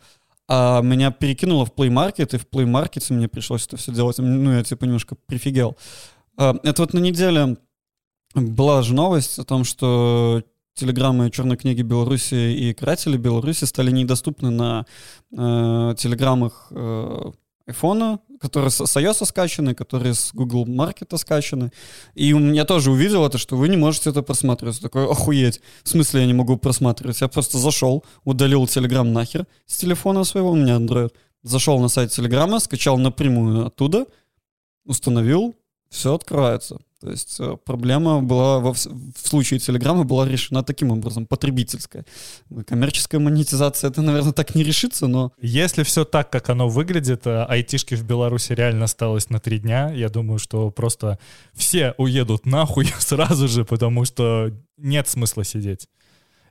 а 0.48 0.82
меня 0.82 1.12
перекинуло 1.12 1.64
в 1.64 1.72
Play 1.72 1.88
Market, 1.88 2.34
и 2.34 2.38
в 2.38 2.46
Play 2.46 2.66
Market 2.66 3.12
мне 3.12 3.28
пришлось 3.28 3.66
это 3.66 3.76
все 3.76 3.92
делать. 3.92 4.18
Ну, 4.18 4.52
я 4.52 4.64
типа 4.64 4.84
немножко 4.84 5.14
прифигел. 5.14 5.76
А, 6.36 6.56
это 6.64 6.82
вот 6.82 6.92
на 6.92 6.98
неделе 6.98 7.56
была 8.34 8.82
же 8.82 8.94
новость 8.94 9.38
о 9.38 9.44
том, 9.44 9.62
что 9.62 10.42
телеграммы 10.74 11.30
черной 11.30 11.56
книги 11.56 11.82
Беларуси 11.82 12.34
и 12.34 12.74
каратели 12.74 13.16
Беларуси 13.16 13.64
стали 13.64 13.90
недоступны 13.90 14.50
на 14.50 14.86
э, 15.32 15.94
телеграммах 15.96 16.68
э, 16.70 17.32
iPhone, 17.70 18.18
которые 18.40 18.70
с 18.70 18.80
iOS 18.80 19.26
скачаны, 19.26 19.74
которые 19.74 20.14
с 20.14 20.32
Google 20.32 20.64
Market 20.66 21.16
скачаны. 21.18 21.70
И 22.14 22.26
я 22.26 22.64
тоже 22.64 22.90
увидел 22.90 23.26
это, 23.26 23.38
что 23.38 23.56
вы 23.56 23.68
не 23.68 23.76
можете 23.76 24.10
это 24.10 24.22
просматривать. 24.22 24.80
Такой, 24.80 25.04
охуеть, 25.04 25.60
в 25.82 25.88
смысле 25.88 26.20
я 26.20 26.26
не 26.26 26.34
могу 26.34 26.56
просматривать? 26.56 27.20
Я 27.20 27.28
просто 27.28 27.58
зашел, 27.58 28.04
удалил 28.24 28.64
Telegram 28.64 29.04
нахер 29.04 29.46
с 29.66 29.76
телефона 29.76 30.24
своего, 30.24 30.50
у 30.50 30.56
меня 30.56 30.76
Android, 30.76 31.12
зашел 31.42 31.78
на 31.80 31.88
сайт 31.88 32.10
Telegram, 32.10 32.58
скачал 32.60 32.98
напрямую 32.98 33.66
оттуда, 33.66 34.06
установил, 34.84 35.54
все 35.90 36.14
открывается. 36.14 36.78
То 37.00 37.10
есть 37.10 37.36
э, 37.40 37.56
проблема 37.64 38.20
была 38.20 38.58
во, 38.58 38.74
в 38.74 38.78
случае 39.28 39.58
Телеграма 39.58 40.04
была 40.04 40.28
решена 40.28 40.62
таким 40.62 40.90
образом, 40.90 41.24
потребительская. 41.24 42.04
Коммерческая 42.66 43.20
монетизация, 43.20 43.88
это, 43.88 44.02
наверное, 44.02 44.32
так 44.32 44.54
не 44.54 44.62
решится, 44.62 45.06
но... 45.06 45.32
Если 45.40 45.82
все 45.82 46.04
так, 46.04 46.30
как 46.30 46.50
оно 46.50 46.68
выглядит, 46.68 47.26
э, 47.26 47.44
айтишки 47.44 47.94
в 47.94 48.04
Беларуси 48.04 48.52
реально 48.52 48.84
осталось 48.84 49.30
на 49.30 49.40
три 49.40 49.58
дня, 49.58 49.90
я 49.90 50.10
думаю, 50.10 50.38
что 50.38 50.70
просто 50.70 51.18
все 51.54 51.94
уедут 51.96 52.44
нахуй 52.44 52.86
сразу 52.98 53.48
же, 53.48 53.64
потому 53.64 54.04
что 54.04 54.52
нет 54.76 55.08
смысла 55.08 55.42
сидеть. 55.42 55.88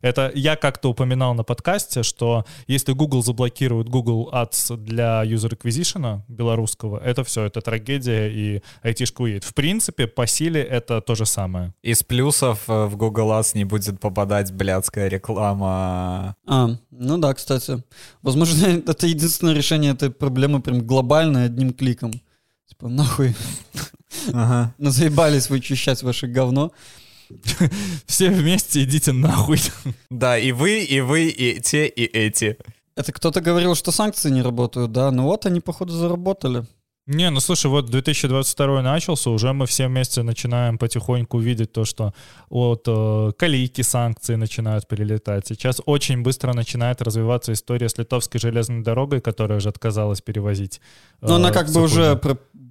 Это 0.02 0.32
я 0.34 0.56
как-то 0.56 0.90
упоминал 0.90 1.34
на 1.34 1.44
подкасте, 1.44 2.04
что 2.04 2.46
если 2.68 2.94
Google 2.94 3.24
заблокирует 3.24 3.90
Google 3.90 4.30
Ads 4.34 4.78
для 4.78 5.24
user 5.24 5.58
acquisition 5.58 6.22
белорусского, 6.28 7.00
это 7.00 7.24
все, 7.24 7.44
это 7.44 7.62
трагедия, 7.62 8.30
и 8.30 8.62
айтишка 8.82 9.22
уедет. 9.22 9.44
В 9.44 9.54
принципе, 9.54 10.08
по 10.08 10.28
силе 10.28 10.62
это 10.62 11.02
то 11.02 11.16
же 11.16 11.26
самое. 11.26 11.74
Из 11.82 12.04
плюсов 12.04 12.64
э, 12.68 12.86
в 12.86 12.96
Google 12.96 13.32
Ads 13.32 13.52
не 13.56 13.66
будет 13.66 14.00
попадать 14.00 14.52
блядская 14.54 15.08
реклама. 15.08 16.36
А, 16.46 16.70
ну 16.92 17.18
да, 17.18 17.34
кстати. 17.34 17.84
Возможно, 18.22 18.66
это 18.88 19.08
единственное 19.08 19.54
решение 19.54 19.92
этой 19.92 20.10
проблемы 20.10 20.62
прям 20.62 20.86
глобальное 20.86 21.46
одним 21.46 21.74
кликом. 21.74 22.12
Типа, 22.68 22.88
нахуй. 22.88 23.36
Ага. 24.34 24.74
Ну, 24.78 24.92
заебались 24.92 25.50
вычищать 25.50 26.04
ваше 26.04 26.28
говно. 26.28 26.72
Все 28.06 28.30
вместе 28.30 28.84
идите 28.84 29.12
нахуй. 29.12 29.60
Да, 30.10 30.38
и 30.38 30.52
вы, 30.52 30.84
и 30.84 31.02
вы, 31.02 31.28
и 31.28 31.60
те, 31.62 31.88
и 31.88 32.04
эти. 32.06 32.58
Это 32.96 33.12
кто-то 33.14 33.42
говорил, 33.42 33.76
что 33.76 33.92
санкции 33.92 34.30
не 34.30 34.42
работают, 34.42 34.92
да? 34.92 35.12
Ну 35.12 35.24
вот 35.24 35.46
они, 35.46 35.62
походу, 35.62 35.94
заработали. 35.94 36.66
Не, 37.08 37.32
ну 37.32 37.40
слушай, 37.40 37.68
вот 37.72 37.88
2022 37.90 38.84
начался, 38.84 39.32
уже 39.32 39.52
мы 39.52 39.66
все 39.66 39.88
вместе 39.88 40.22
начинаем 40.22 40.78
потихоньку 40.78 41.40
видеть 41.40 41.72
то, 41.72 41.84
что 41.84 42.14
от 42.50 42.84
э, 42.86 43.32
калийки 43.36 43.82
санкции 43.82 44.36
начинают 44.36 44.88
перелетать. 44.88 45.48
Сейчас 45.48 45.82
очень 45.88 46.22
быстро 46.22 46.54
начинает 46.54 47.02
развиваться 47.02 47.52
история 47.52 47.90
с 47.90 47.98
литовской 47.98 48.40
железной 48.40 48.84
дорогой, 48.84 49.22
которая 49.22 49.58
уже 49.58 49.70
отказалась 49.70 50.22
перевозить. 50.22 50.82
э, 51.22 51.28
Но 51.28 51.36
она 51.36 51.52
как 51.52 51.72
бы 51.72 51.82
уже 51.82 52.16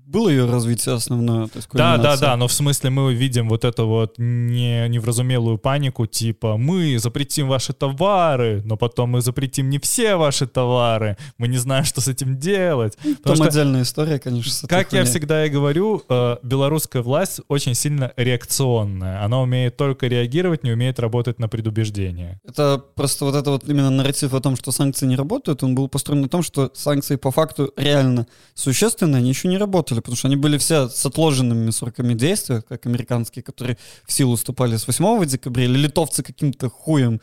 было 0.09 0.31
ее 0.31 0.47
развитие 0.47 0.95
основное. 0.95 1.47
То 1.49 1.57
есть 1.57 1.69
Да, 1.73 1.99
да, 1.99 2.17
да, 2.17 2.37
но 2.37 2.49
в 2.49 2.53
смысле 2.53 2.89
мы 2.91 3.13
видим 3.13 3.49
вот 3.49 3.65
эту 3.65 3.87
вот 3.87 4.15
не, 4.17 4.89
невразумелую 4.89 5.59
панику, 5.59 6.07
типа 6.07 6.57
мы 6.57 6.99
запретим 6.99 7.47
ваши 7.47 7.75
товары, 7.75 8.63
но 8.65 8.77
потом 8.79 9.11
мы 9.11 9.21
запретим 9.21 9.69
не 9.69 9.79
все 9.79 10.17
ваши 10.17 10.47
товары, 10.47 11.19
мы 11.37 11.49
не 11.49 11.59
знаем, 11.59 11.85
что 11.85 12.01
с 12.01 12.09
этим 12.09 12.39
делать. 12.39 12.97
Там 13.03 13.17
Потому 13.17 13.37
что 13.37 13.45
отдельная 13.45 13.83
история, 13.83 14.19
конечно, 14.19 14.67
Как 14.67 14.93
я 14.95 15.05
всегда 15.05 15.45
и 15.45 15.51
говорю, 15.51 16.03
э, 16.09 16.37
белорусская 16.43 17.03
власть 17.03 17.41
очень 17.49 17.75
сильно 17.75 18.13
реакционная. 18.17 19.23
Она 19.23 19.41
умеет 19.43 19.77
только 19.77 20.07
реагировать, 20.07 20.65
не 20.65 20.73
умеет 20.73 20.99
работать 20.99 21.39
на 21.39 21.49
предубеждение. 21.49 22.41
Это 22.47 22.83
просто 22.95 23.27
вот 23.27 23.35
это 23.35 23.51
вот 23.51 23.69
именно 23.69 23.91
нарратив 23.91 24.33
о 24.33 24.41
том, 24.41 24.57
что 24.57 24.73
санкции 24.73 25.07
не 25.07 25.17
работают, 25.17 25.63
он 25.63 25.75
был 25.75 25.89
построен 25.89 26.23
на 26.23 26.29
том, 26.29 26.43
что 26.43 26.71
санкции 26.75 27.17
по 27.17 27.31
факту 27.31 27.73
реально 27.77 28.27
существенные, 28.55 29.19
они 29.19 29.29
еще 29.29 29.49
не 29.49 29.59
работали, 29.59 29.98
потому 30.01 30.17
что 30.17 30.29
они 30.29 30.37
были 30.37 30.59
все 30.59 30.89
с 30.89 31.05
отложенными 31.07 31.71
сроками 31.71 32.15
действия, 32.15 32.63
как 32.63 32.87
американские, 32.87 33.43
которые 33.43 33.79
в 34.07 34.13
силу 34.13 34.37
вступали 34.37 34.77
с 34.77 34.87
8 34.87 35.27
декабря, 35.27 35.65
или 35.65 35.79
литовцы 35.79 36.23
каким-то 36.23 36.69
хуем 36.69 37.21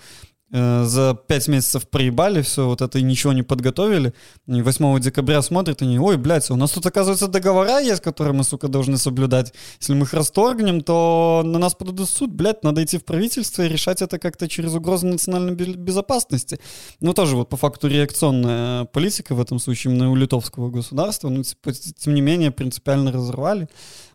за 0.56 1.18
5 1.28 1.48
месяцев 1.50 1.90
проебали 1.90 2.42
все 2.42 2.66
вот 2.66 2.82
это 2.82 3.00
и 3.00 3.04
ничего 3.04 3.34
не 3.34 3.44
подготовили. 3.44 4.14
И 4.48 4.62
8 4.62 5.00
декабря 5.00 5.42
смотрят 5.42 5.82
они, 5.82 6.00
ой, 6.00 6.18
блядь, 6.18 6.50
у 6.50 6.56
нас 6.56 6.72
тут, 6.72 6.86
оказывается, 6.86 7.28
договора 7.28 7.80
есть, 7.80 8.02
которые 8.02 8.34
мы, 8.34 8.44
сука, 8.44 8.68
должны 8.68 8.98
соблюдать. 8.98 9.54
Если 9.80 9.94
мы 9.94 10.04
их 10.04 10.14
расторгнем, 10.14 10.82
то 10.82 11.42
на 11.44 11.60
нас 11.60 11.76
подадут 11.76 12.10
суд, 12.10 12.32
блядь, 12.32 12.64
надо 12.64 12.84
идти 12.84 12.98
в 12.98 13.04
правительство 13.04 13.64
и 13.64 13.68
решать 13.68 14.02
это 14.02 14.18
как-то 14.18 14.48
через 14.48 14.74
угрозу 14.74 15.08
национальной 15.08 15.54
бе- 15.54 15.74
безопасности. 15.74 16.60
Ну, 17.02 17.14
тоже 17.14 17.36
вот 17.36 17.50
по 17.50 17.58
факту 17.58 17.88
реакционная 17.88 18.86
политика 18.86 19.36
в 19.36 19.42
этом 19.42 19.60
случае 19.60 19.94
именно 19.94 20.10
у 20.12 20.16
литовского 20.16 20.70
государства, 20.70 21.30
но 21.30 21.44
типа, 21.44 21.74
тем 21.74 22.14
не 22.14 22.22
менее 22.22 22.52
принципиально 22.52 23.12
разорвали. 23.12 23.68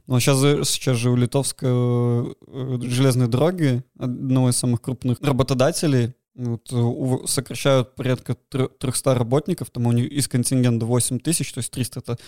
Но 0.06 0.18
сейчас, 0.18 0.38
же- 0.38 0.64
сейчас 0.64 0.96
же 0.96 1.10
у 1.10 1.16
литовской 1.16 1.68
э, 1.70 2.78
железной 2.82 3.28
дороги, 3.28 3.84
одного 3.98 4.50
из 4.50 4.56
самых 4.56 4.80
крупных 4.80 5.18
работодателей, 5.20 6.14
вот, 6.34 6.72
э, 6.72 7.26
сокращают 7.26 7.94
порядка 7.94 8.36
трё- 8.50 8.68
300 8.78 9.14
работников, 9.14 9.70
там 9.70 9.86
у 9.86 9.92
них 9.92 10.10
из 10.10 10.28
контингента 10.28 10.86
8 10.86 11.18
тысяч, 11.18 11.52
то 11.52 11.58
есть 11.58 11.70
300 11.70 12.00
это 12.00 12.18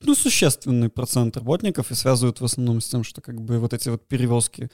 ну, 0.00 0.14
существенный 0.14 0.88
процент 0.90 1.36
работников 1.36 1.90
и 1.90 1.94
связывают 1.96 2.40
в 2.40 2.44
основном 2.44 2.80
с 2.80 2.86
тем, 2.88 3.02
что 3.02 3.20
как 3.20 3.40
бы 3.40 3.58
вот 3.58 3.72
эти 3.74 3.88
вот 3.88 4.06
перевозки 4.06 4.68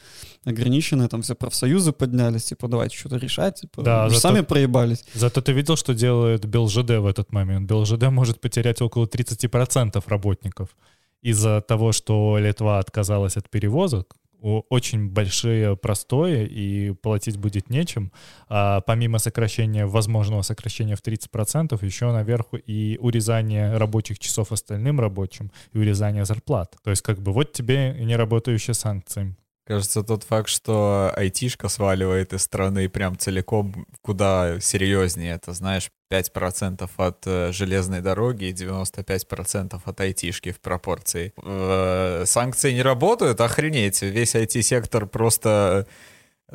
ограничены, 0.45 1.09
там 1.09 1.23
все 1.23 1.35
профсоюзы 1.35 1.93
поднялись, 1.93 2.45
типа, 2.45 2.69
давайте 2.69 2.95
что-то 2.97 3.17
решать, 3.17 3.61
типа, 3.61 3.83
Да, 3.83 4.09
зато- 4.11 4.21
сами 4.21 4.43
проебались. 4.43 5.03
Зато 5.15 5.41
ты 5.41 5.53
видел, 5.53 5.77
что 5.77 5.95
делает 5.95 6.45
БелЖД 6.45 6.99
в 7.01 7.07
этот 7.07 7.33
момент? 7.33 7.67
БелЖД 7.71 8.11
может 8.11 8.41
потерять 8.41 8.83
около 8.83 9.07
30% 9.07 10.03
работников 10.09 10.77
из-за 11.23 11.63
того, 11.63 11.93
что 11.93 12.37
Литва 12.39 12.79
отказалась 12.79 13.39
от 13.39 13.49
перевозок. 13.49 14.17
Очень 14.45 15.09
большие 15.09 15.75
простои, 15.75 16.45
и 16.45 16.93
платить 16.93 17.39
будет 17.39 17.71
нечем. 17.71 18.13
А 18.49 18.83
помимо 18.83 19.19
сокращения, 19.19 19.87
возможного 19.87 20.43
сокращения 20.43 20.97
в 20.97 21.03
30%, 21.03 21.83
еще 21.83 22.13
наверху 22.13 22.59
и 22.59 22.99
урезание 22.99 23.79
рабочих 23.79 24.19
часов 24.19 24.53
остальным 24.53 25.01
рабочим, 25.01 25.51
и 25.73 25.79
урезание 25.79 26.27
зарплат. 26.27 26.77
То 26.85 26.91
есть 26.91 27.01
как 27.01 27.23
бы 27.23 27.33
вот 27.33 27.53
тебе 27.53 27.97
неработающие 27.99 28.75
санкции. 28.75 29.35
Кажется, 29.67 30.03
тот 30.03 30.25
факт, 30.25 30.51
что 30.51 31.11
айтишка 31.17 31.71
сваливает 31.71 32.35
из 32.35 32.43
страны 32.43 32.87
прям 32.91 33.17
целиком 33.17 33.87
куда 34.03 34.61
серьезнее. 34.61 35.37
Это, 35.37 35.55
знаешь, 35.55 35.89
5% 36.21 36.89
от 36.97 37.23
э, 37.27 37.53
железной 37.53 38.01
дороги 38.01 38.45
и 38.47 38.53
95% 38.53 39.81
от 39.85 40.01
айтишки 40.01 40.53
в 40.53 40.61
пропорции. 40.61 41.33
Э, 41.43 42.25
санкции 42.27 42.73
не 42.73 42.83
работают? 42.83 43.41
Охренеть. 43.41 44.03
Весь 44.03 44.35
IT-сектор 44.35 45.07
просто 45.07 45.87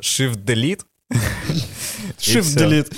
shift-delete. 0.00 0.82
И 1.10 1.12
Shift 2.22 2.42
всё. 2.42 2.60
delete. 2.60 2.92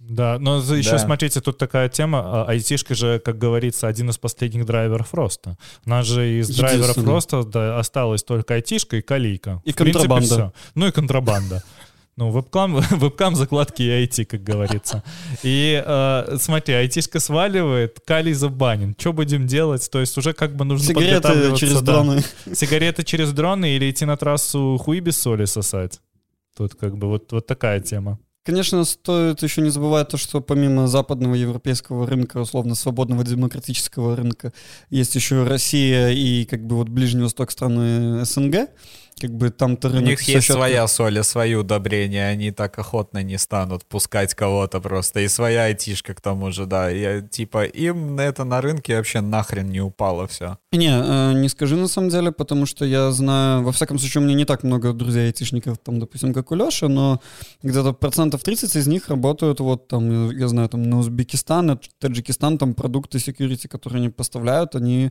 Да, 0.00 0.38
но 0.40 0.58
еще 0.58 0.90
Да. 0.92 0.98
смотрите, 0.98 1.40
тут 1.40 1.58
такая 1.58 1.88
тема. 1.88 2.42
а, 2.42 2.44
Айтишка 2.48 2.94
же, 2.94 3.20
как 3.24 3.38
говорится, 3.38 3.86
один 3.86 4.10
из 4.10 4.18
последних 4.18 4.66
драйверов 4.66 5.14
роста. 5.14 5.56
У 5.86 5.90
нас 5.90 6.06
же 6.06 6.40
из 6.40 6.48
драйверов 6.56 6.98
роста 6.98 7.44
да, 7.44 7.78
осталась 7.78 8.22
только 8.24 8.54
айтишка 8.54 8.96
и 8.96 9.00
калийка. 9.00 9.62
И 9.64 9.72
В 9.72 9.76
принципе, 9.76 10.08
контрабанда. 10.08 10.26
всё. 10.34 10.52
Ну 10.74 10.86
и 10.88 10.90
контрабанда. 10.90 11.62
Ну, 12.16 12.30
вебкам, 12.30 12.78
вебкам, 12.90 13.36
закладки 13.36 13.82
и 13.82 14.04
IT, 14.04 14.26
как 14.26 14.42
говорится. 14.42 15.02
И 15.42 15.82
э, 15.84 16.36
смотри, 16.38 16.74
айтишка 16.74 17.20
сваливает, 17.20 18.00
калий 18.04 18.34
забанен. 18.34 18.94
Что 18.98 19.12
будем 19.12 19.46
делать? 19.46 19.88
То 19.90 20.00
есть 20.00 20.16
уже 20.18 20.34
как 20.34 20.54
бы 20.54 20.64
нужно 20.64 20.88
Сигареты 20.88 21.56
через 21.56 21.80
да. 21.80 21.92
дроны. 21.92 22.22
Сигареты 22.52 23.02
через 23.02 23.32
дроны 23.32 23.76
или 23.76 23.90
идти 23.90 24.04
на 24.04 24.16
трассу 24.16 24.78
хуй 24.78 25.00
без 25.00 25.16
соли 25.16 25.46
сосать? 25.46 26.00
Тут 26.56 26.74
как 26.74 26.98
бы 26.98 27.08
вот, 27.08 27.32
вот 27.32 27.46
такая 27.46 27.80
тема. 27.80 28.18
Конечно, 28.44 28.84
стоит 28.84 29.40
еще 29.42 29.60
не 29.60 29.70
забывать 29.70 30.08
то, 30.08 30.16
что 30.16 30.40
помимо 30.40 30.88
западного 30.88 31.34
европейского 31.34 32.08
рынка, 32.08 32.38
условно 32.38 32.74
свободного 32.74 33.22
демократического 33.22 34.16
рынка, 34.16 34.52
есть 34.90 35.14
еще 35.14 35.44
Россия 35.44 36.08
и 36.08 36.44
как 36.44 36.66
бы 36.66 36.76
вот 36.76 36.88
Ближний 36.88 37.22
Восток 37.22 37.52
страны 37.52 38.24
СНГ. 38.24 38.68
Как 39.20 39.30
бы 39.30 39.50
там-то 39.50 39.88
У 39.88 40.00
них 40.00 40.20
есть 40.22 40.46
счет- 40.46 40.56
своя 40.56 40.86
соль 40.88 41.18
и 41.18 41.22
свои 41.22 41.54
удобрения, 41.54 42.26
они 42.28 42.50
так 42.50 42.78
охотно 42.78 43.22
не 43.22 43.38
станут 43.38 43.84
пускать 43.84 44.34
кого-то 44.34 44.80
просто. 44.80 45.20
И 45.20 45.28
своя 45.28 45.64
айтишка 45.64 46.14
к 46.14 46.20
тому 46.20 46.50
же, 46.52 46.66
да. 46.66 46.88
Я, 46.90 47.20
типа, 47.20 47.64
им 47.64 48.16
на 48.16 48.22
это 48.22 48.44
на 48.44 48.60
рынке 48.60 48.96
вообще 48.96 49.20
нахрен 49.20 49.70
не 49.70 49.80
упало 49.80 50.26
все. 50.26 50.58
Не, 50.72 50.90
э, 50.90 51.32
не 51.34 51.48
скажи 51.48 51.76
на 51.76 51.88
самом 51.88 52.08
деле, 52.08 52.32
потому 52.32 52.66
что 52.66 52.84
я 52.84 53.10
знаю, 53.12 53.62
во 53.62 53.72
всяком 53.72 53.98
случае, 53.98 54.22
у 54.22 54.24
меня 54.26 54.36
не 54.36 54.44
так 54.44 54.62
много 54.62 54.92
друзей 54.92 55.26
айтишников, 55.26 55.78
там, 55.78 56.00
допустим, 56.00 56.32
как 56.34 56.50
у 56.50 56.54
Леши, 56.54 56.88
но 56.88 57.20
где-то 57.62 57.92
процентов 57.92 58.42
30 58.42 58.76
из 58.76 58.86
них 58.86 59.08
работают 59.08 59.60
вот 59.60 59.88
там, 59.88 60.30
я 60.30 60.48
знаю, 60.48 60.68
там 60.68 60.82
на 60.82 60.98
Узбекистан, 60.98 61.66
на 61.66 61.78
Таджикистан, 61.98 62.58
там 62.58 62.74
продукты 62.74 63.18
security, 63.18 63.68
которые 63.68 63.98
они 64.00 64.08
поставляют, 64.08 64.74
они 64.74 65.10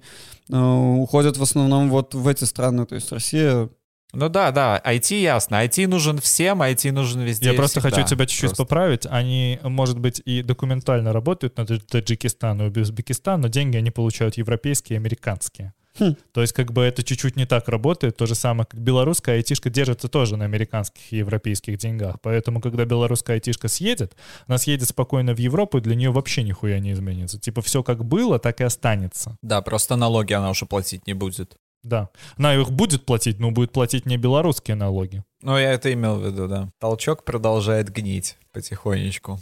э, 0.50 0.58
уходят 0.58 1.38
в 1.38 1.42
основном 1.44 1.90
вот 1.90 2.14
в 2.16 2.28
эти 2.28 2.44
страны, 2.46 2.86
то 2.86 2.96
есть 2.96 3.12
Россия, 3.12 3.70
Ну 4.14 4.30
да, 4.30 4.52
да, 4.52 4.82
IT 4.84 5.20
ясно. 5.20 5.64
IT 5.64 5.88
нужен 5.88 6.20
всем, 6.20 6.62
IT 6.62 6.92
нужен 6.92 7.22
везде. 7.22 7.50
Я 7.50 7.56
просто 7.56 7.80
всегда. 7.80 7.96
хочу 7.96 8.08
тебя 8.10 8.26
чуть-чуть 8.26 8.50
Просто. 8.50 8.64
поправить. 8.64 9.08
Они, 9.10 9.60
может 9.64 10.00
быть, 10.00 10.22
и 10.26 10.44
документально 10.44 11.14
работают 11.14 11.58
на 11.58 11.62
Тадж- 11.62 11.86
Таджикистан 11.88 12.62
и 12.62 12.80
Узбекистан, 12.80 13.42
но 13.42 13.48
деньги 13.48 13.78
они 13.78 13.92
получают 13.92 14.38
европейские 14.38 14.98
и 14.98 15.00
американские. 15.00 15.74
Хм. 16.00 16.16
То 16.32 16.42
есть 16.42 16.54
как 16.54 16.72
бы 16.72 16.84
это 16.84 17.04
чуть-чуть 17.04 17.36
не 17.36 17.46
так 17.46 17.68
работает. 17.68 18.18
То 18.18 18.26
же 18.26 18.36
самое, 18.36 18.66
как 18.66 18.80
белорусская 18.80 19.36
айтишка 19.36 19.70
держится 19.70 20.08
тоже 20.08 20.38
на 20.38 20.46
американских 20.46 21.02
и 21.12 21.18
европейских 21.18 21.78
деньгах. 21.78 22.16
Поэтому, 22.22 22.62
когда 22.62 22.86
белорусская 22.86 23.34
айтишка 23.34 23.68
съедет, 23.68 24.16
она 24.48 24.58
съедет 24.58 24.88
спокойно 24.88 25.34
в 25.36 25.40
Европу, 25.40 25.78
и 25.78 25.82
для 25.82 25.96
нее 25.96 26.12
вообще 26.12 26.44
нихуя 26.44 26.80
не 26.80 26.94
изменится. 26.94 27.40
Типа 27.40 27.62
все 27.62 27.84
как 27.84 28.06
было, 28.06 28.40
так 28.40 28.62
и 28.62 28.64
останется. 28.64 29.38
Да, 29.42 29.62
просто 29.62 29.96
налоги 29.96 30.34
она 30.34 30.50
уже 30.50 30.66
платить 30.66 31.06
не 31.08 31.14
будет. 31.14 31.58
Да. 31.84 32.10
Она 32.38 32.56
их 32.56 32.72
будет 32.72 33.06
платить, 33.06 33.40
но 33.40 33.52
будет 33.52 33.72
платить 33.72 34.06
не 34.06 34.18
белорусские 34.18 34.76
налоги. 34.76 35.24
Ну, 35.42 35.58
я 35.58 35.72
это 35.74 35.92
имел 35.92 36.18
в 36.18 36.26
виду, 36.26 36.48
да. 36.48 36.70
Толчок 36.80 37.24
продолжает 37.26 37.90
гнить 37.90 38.38
потихонечку. 38.52 39.40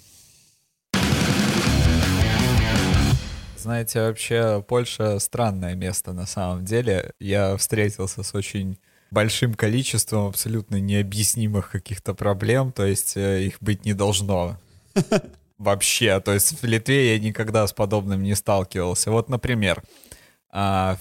Знаете, 3.57 4.01
вообще 4.01 4.63
Польша 4.65 5.19
странное 5.19 5.75
место 5.75 6.13
на 6.13 6.25
самом 6.25 6.63
деле. 6.63 7.11
Я 7.19 7.57
встретился 7.57 8.23
с 8.23 8.33
очень 8.33 8.79
большим 9.11 9.53
количеством 9.53 10.27
абсолютно 10.27 10.79
необъяснимых 10.79 11.71
каких-то 11.71 12.13
проблем, 12.13 12.71
то 12.71 12.85
есть 12.85 13.17
э, 13.17 13.43
их 13.43 13.57
быть 13.59 13.85
не 13.85 13.93
должно. 13.93 14.57
Вообще, 15.57 16.21
то 16.21 16.33
есть 16.33 16.61
в 16.61 16.65
Литве 16.65 17.15
я 17.15 17.19
никогда 17.19 17.67
с 17.67 17.73
подобным 17.73 18.23
не 18.23 18.33
сталкивался. 18.33 19.11
Вот, 19.11 19.27
например, 19.27 19.83
а, 20.51 20.97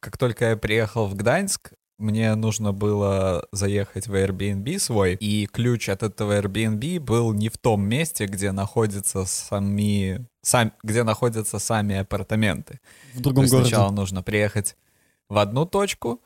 как 0.00 0.16
только 0.16 0.50
я 0.50 0.56
приехал 0.56 1.06
в 1.06 1.14
Гданьск, 1.14 1.72
мне 1.98 2.34
нужно 2.36 2.72
было 2.72 3.46
заехать 3.50 4.06
в 4.06 4.14
Airbnb 4.14 4.78
свой, 4.78 5.14
и 5.14 5.46
ключ 5.46 5.88
от 5.88 6.04
этого 6.04 6.40
Airbnb 6.40 7.00
был 7.00 7.32
не 7.32 7.48
в 7.48 7.58
том 7.58 7.82
месте, 7.82 8.26
где 8.26 8.52
находятся 8.52 9.24
сами, 9.24 10.26
сам, 10.40 10.72
где 10.84 11.02
находятся 11.02 11.58
сами 11.58 11.96
апартаменты. 11.96 12.78
В 13.14 13.20
другом 13.20 13.46
То 13.46 13.50
городе. 13.50 13.70
Сначала 13.70 13.90
нужно 13.90 14.22
приехать 14.22 14.76
в 15.28 15.38
одну 15.38 15.66
точку, 15.66 16.22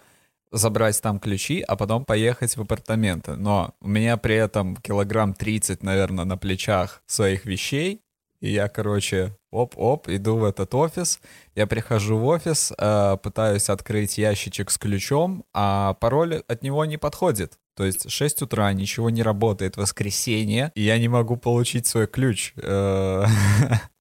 забрать 0.50 1.00
там 1.00 1.18
ключи, 1.18 1.64
а 1.66 1.74
потом 1.76 2.04
поехать 2.04 2.56
в 2.56 2.60
апартаменты. 2.60 3.36
Но 3.36 3.74
у 3.80 3.88
меня 3.88 4.18
при 4.18 4.34
этом 4.34 4.76
килограмм 4.76 5.32
30, 5.32 5.82
наверное, 5.82 6.26
на 6.26 6.36
плечах 6.36 7.02
своих 7.06 7.46
вещей. 7.46 8.02
И 8.42 8.50
я, 8.50 8.68
короче, 8.68 9.36
оп-оп, 9.52 10.08
иду 10.08 10.36
в 10.36 10.44
этот 10.44 10.74
офис. 10.74 11.20
Я 11.54 11.68
прихожу 11.68 12.18
в 12.18 12.26
офис, 12.26 12.72
э, 12.76 13.16
пытаюсь 13.22 13.70
открыть 13.70 14.18
ящичек 14.18 14.72
с 14.72 14.78
ключом, 14.78 15.44
а 15.54 15.94
пароль 15.94 16.42
от 16.48 16.62
него 16.64 16.84
не 16.84 16.96
подходит. 16.96 17.58
То 17.76 17.84
есть 17.84 18.10
6 18.10 18.42
утра, 18.42 18.72
ничего 18.72 19.10
не 19.10 19.22
работает, 19.22 19.76
воскресенье, 19.76 20.72
и 20.74 20.82
я 20.82 20.98
не 20.98 21.06
могу 21.06 21.36
получить 21.36 21.86
свой 21.86 22.08
ключ. 22.08 22.52
Э, 22.56 23.26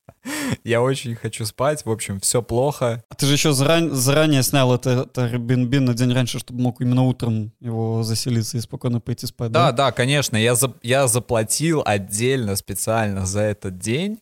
Я 0.63 0.81
очень 0.81 1.15
хочу 1.15 1.45
спать, 1.45 1.85
в 1.85 1.91
общем, 1.91 2.19
все 2.19 2.41
плохо. 2.41 3.03
А 3.09 3.15
ты 3.15 3.25
же 3.25 3.33
еще 3.33 3.49
заран- 3.49 3.91
заранее 3.91 4.43
снял 4.43 4.73
это, 4.73 5.07
это 5.09 5.27
Airbnb 5.27 5.79
на 5.79 5.93
день 5.93 6.11
раньше, 6.13 6.39
чтобы 6.39 6.61
мог 6.61 6.81
именно 6.81 7.03
утром 7.03 7.51
его 7.59 8.03
заселиться 8.03 8.57
и 8.57 8.61
спокойно 8.61 8.99
пойти 8.99 9.27
спать, 9.27 9.51
Да, 9.51 9.71
да? 9.71 9.85
да, 9.87 9.91
конечно, 9.91 10.37
я, 10.37 10.55
за- 10.55 10.73
я 10.83 11.07
заплатил 11.07 11.81
отдельно 11.85 12.55
специально 12.55 13.25
за 13.25 13.41
этот 13.41 13.77
день, 13.79 14.19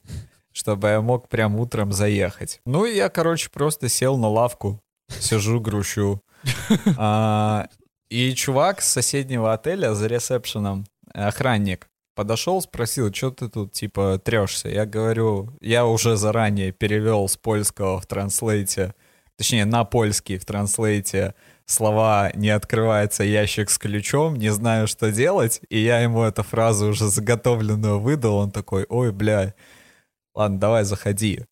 чтобы 0.51 0.87
я 0.89 1.01
мог 1.01 1.29
прям 1.29 1.55
утром 1.59 1.91
заехать. 1.93 2.61
Ну 2.65 2.85
и 2.85 2.95
я, 2.95 3.09
короче, 3.09 3.49
просто 3.49 3.87
сел 3.89 4.17
на 4.17 4.27
лавку, 4.29 4.81
сижу, 5.19 5.59
грущу. 5.59 6.21
А, 6.97 7.67
И 8.09 8.33
чувак 8.33 8.81
с 8.81 8.87
соседнего 8.89 9.53
отеля 9.53 9.93
за 9.93 10.07
ресепшеном, 10.07 10.85
охранник, 11.13 11.87
подошел, 12.19 12.61
спросил, 12.61 13.13
что 13.13 13.31
ты 13.31 13.47
тут, 13.47 13.71
типа, 13.71 14.19
трешься? 14.21 14.67
Я 14.67 14.85
говорю, 14.85 15.57
я 15.61 15.85
уже 15.85 16.17
заранее 16.17 16.73
перевел 16.73 17.29
с 17.29 17.37
польского 17.37 18.01
в 18.01 18.07
транслейте, 18.07 18.93
точнее, 19.37 19.63
на 19.63 19.85
польский 19.85 20.37
в 20.37 20.43
транслейте 20.43 21.33
слова 21.65 22.29
«не 22.35 22.49
открывается 22.49 23.23
ящик 23.23 23.69
с 23.69 23.77
ключом», 23.77 24.35
не 24.35 24.49
знаю, 24.49 24.87
что 24.87 25.13
делать, 25.13 25.61
и 25.69 25.79
я 25.79 26.01
ему 26.01 26.23
эту 26.23 26.43
фразу 26.43 26.87
уже 26.89 27.07
заготовленную 27.07 28.01
выдал, 28.01 28.35
он 28.35 28.51
такой 28.51 28.85
«Ой, 28.89 29.13
бля, 29.13 29.53
ладно, 30.35 30.59
давай 30.59 30.83
заходи». 30.83 31.45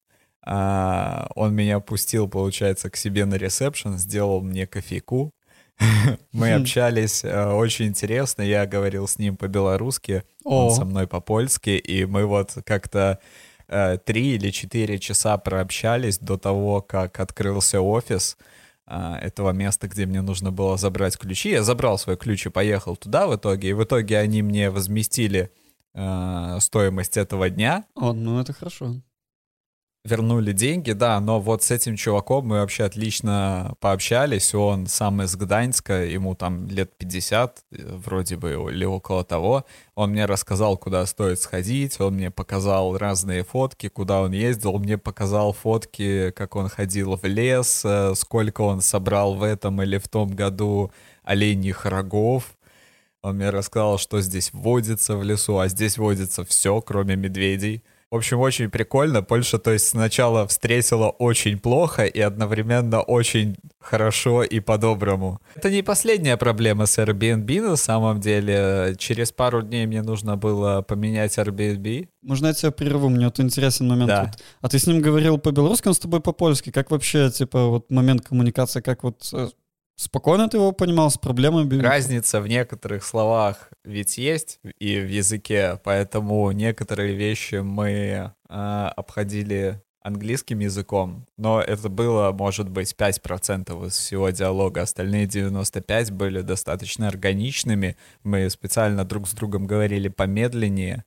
А, 0.45 1.30
он 1.36 1.56
меня 1.56 1.80
пустил, 1.80 2.27
получается, 2.27 2.89
к 2.89 2.97
себе 2.97 3.23
на 3.23 3.36
ресепшн, 3.36 3.97
сделал 3.97 4.41
мне 4.41 4.67
кофейку. 4.67 5.32
Мы 6.31 6.53
общались 6.53 7.23
э, 7.23 7.51
очень 7.51 7.87
интересно, 7.87 8.41
я 8.41 8.65
говорил 8.65 9.07
с 9.07 9.17
ним 9.19 9.37
по-белорусски, 9.37 10.23
он 10.43 10.71
со 10.71 10.85
мной 10.85 11.07
по-польски, 11.07 11.71
и 11.71 12.05
мы 12.05 12.25
вот 12.25 12.57
как-то 12.65 13.19
э, 13.67 13.97
три 13.97 14.35
или 14.35 14.49
четыре 14.51 14.99
часа 14.99 15.37
прообщались 15.37 16.17
до 16.19 16.37
того, 16.37 16.81
как 16.81 17.19
открылся 17.19 17.81
офис 17.81 18.37
а, 18.89 19.17
этого 19.17 19.51
места, 19.51 19.89
где 19.89 20.05
мне 20.05 20.21
нужно 20.21 20.51
было 20.51 20.77
забрать 20.77 21.17
ключи. 21.17 21.49
Я 21.49 21.63
забрал 21.63 21.97
свой 21.97 22.15
ключ 22.15 22.45
и 22.45 22.49
поехал 22.49 22.95
туда 22.95 23.27
в 23.27 23.35
итоге, 23.35 23.69
и 23.69 23.73
в 23.73 23.83
итоге 23.83 24.17
они 24.17 24.41
мне 24.41 24.69
возместили 24.69 25.51
э, 25.93 26.57
стоимость 26.61 27.17
этого 27.17 27.49
дня, 27.49 27.83
О, 27.95 28.13
ну 28.13 28.39
это 28.39 28.53
хорошо. 28.53 28.95
Вернули 30.08 30.54
деньги, 30.54 30.93
да, 30.93 31.20
но 31.20 31.39
вот 31.39 31.63
с 31.63 31.72
этим 31.72 31.96
чуваком 31.96 32.48
мы 32.48 32.60
вообще 32.60 32.86
отлично 32.86 33.76
пообщались, 33.80 34.56
он 34.56 34.88
сам 34.88 35.22
из 35.22 35.36
Гданьска, 35.36 36.06
ему 36.06 36.36
там 36.36 36.67
лет 36.67 36.98
50, 36.98 37.63
э, 37.72 37.98
вроде 38.06 38.38
бы, 38.38 38.52
или 38.72 38.86
около 38.86 39.24
того, 39.24 39.65
он 39.96 40.12
мне 40.12 40.26
рассказал, 40.26 40.78
куда 40.78 41.06
стоит 41.06 41.39
сходить, 41.41 42.00
он 42.00 42.15
мне 42.15 42.32
показал 42.32 42.98
разные 42.98 43.43
фотки, 43.43 43.89
куда 43.89 44.22
он 44.22 44.32
ездил, 44.32 44.76
он 44.76 44.82
мне 44.82 44.98
показал 44.98 45.54
фотки, 45.54 46.32
как 46.32 46.56
он 46.56 46.70
ходил 46.70 47.15
в 47.15 47.26
лес, 47.26 47.84
э, 47.86 48.13
сколько 48.15 48.62
он 48.62 48.82
собрал 48.82 49.36
в 49.36 49.43
этом 49.43 49.82
или 49.82 49.98
в 49.98 50.08
том 50.08 50.30
году 50.30 50.91
оленьих 51.24 51.86
рогов, 51.86 52.58
он 53.22 53.36
мне 53.36 53.50
рассказал, 53.50 53.98
что 53.98 54.22
здесь 54.22 54.52
водится 54.54 55.17
в 55.17 55.24
лесу, 55.24 55.58
а 55.60 55.67
здесь 55.67 55.98
водится 55.98 56.46
все, 56.46 56.80
кроме 56.82 57.15
медведей. 57.15 57.84
В 58.10 58.15
общем, 58.15 58.39
очень 58.39 58.70
прикольно. 58.70 59.22
Польша, 59.22 59.58
то 59.58 59.74
есть, 59.74 59.88
сначала 59.88 60.48
встретила 60.48 61.10
очень 61.10 61.60
плохо 61.60 62.06
и 62.06 62.22
одновременно 62.22 63.02
очень 63.02 63.58
хорошо 63.82 64.43
и 64.43 64.62
по-доброму. 64.62 65.41
Это 65.56 65.70
не 65.70 65.84
последняя 65.84 66.38
проблема 66.38 66.86
с 66.86 66.98
Airbnb 66.98 67.62
на 67.62 67.76
самом 67.76 68.22
деле. 68.22 68.96
Через 68.98 69.34
пару 69.34 69.62
дней 69.62 69.86
мне 69.88 70.04
нужно 70.04 70.38
было 70.38 70.82
поменять 70.82 71.38
Airbnb. 71.38 72.08
Можно 72.22 72.48
я 72.48 72.54
тебя 72.54 72.72
прерву? 72.72 73.10
Мне 73.10 73.26
вот 73.26 73.41
интересен 73.41 73.89
момент. 73.89 74.08
Да. 74.08 74.22
Вот. 74.24 74.41
А 74.62 74.70
ты 74.70 74.80
с 74.80 74.88
ним 74.88 75.02
говорил 75.02 75.38
по-белорусски, 75.38 75.89
он 75.89 75.93
с 75.93 76.00
тобой 76.00 76.22
по-польски. 76.22 76.72
Как 76.72 76.91
вообще, 76.91 77.30
типа, 77.30 77.67
вот 77.67 77.91
момент 77.91 78.26
коммуникации, 78.26 78.80
как 78.80 79.04
вот 79.04 79.30
э, 79.34 79.50
спокойно 79.97 80.47
ты 80.47 80.57
его 80.57 80.71
понимал, 80.71 81.12
с 81.12 81.17
проблемами? 81.17 81.81
Разница 81.81 82.39
в 82.39 82.47
некоторых 82.47 83.03
словах 83.03 83.69
ведь 83.83 84.17
есть 84.17 84.60
и 84.79 84.99
в 84.99 85.10
языке, 85.10 85.79
поэтому 85.83 86.49
некоторые 86.51 87.15
вещи 87.15 87.55
мы 87.55 87.89
э, 87.89 88.31
обходили 88.95 89.81
английским 90.07 90.60
языком, 90.60 91.25
но 91.38 91.62
это 91.62 91.89
было, 91.89 92.31
может 92.31 92.69
быть, 92.69 92.95
5% 92.97 93.88
из 93.88 93.97
всего 93.97 94.29
диалога. 94.29 94.83
Остальные 94.83 95.25
95% 95.25 96.12
были 96.12 96.41
достаточно 96.41 97.10
органичными. 97.10 97.97
Мы 98.23 98.49
специально 98.49 99.03
друг 99.03 99.27
с 99.27 99.33
другом 99.33 99.67
говорили 99.67 100.07
помедленнее, 100.07 101.03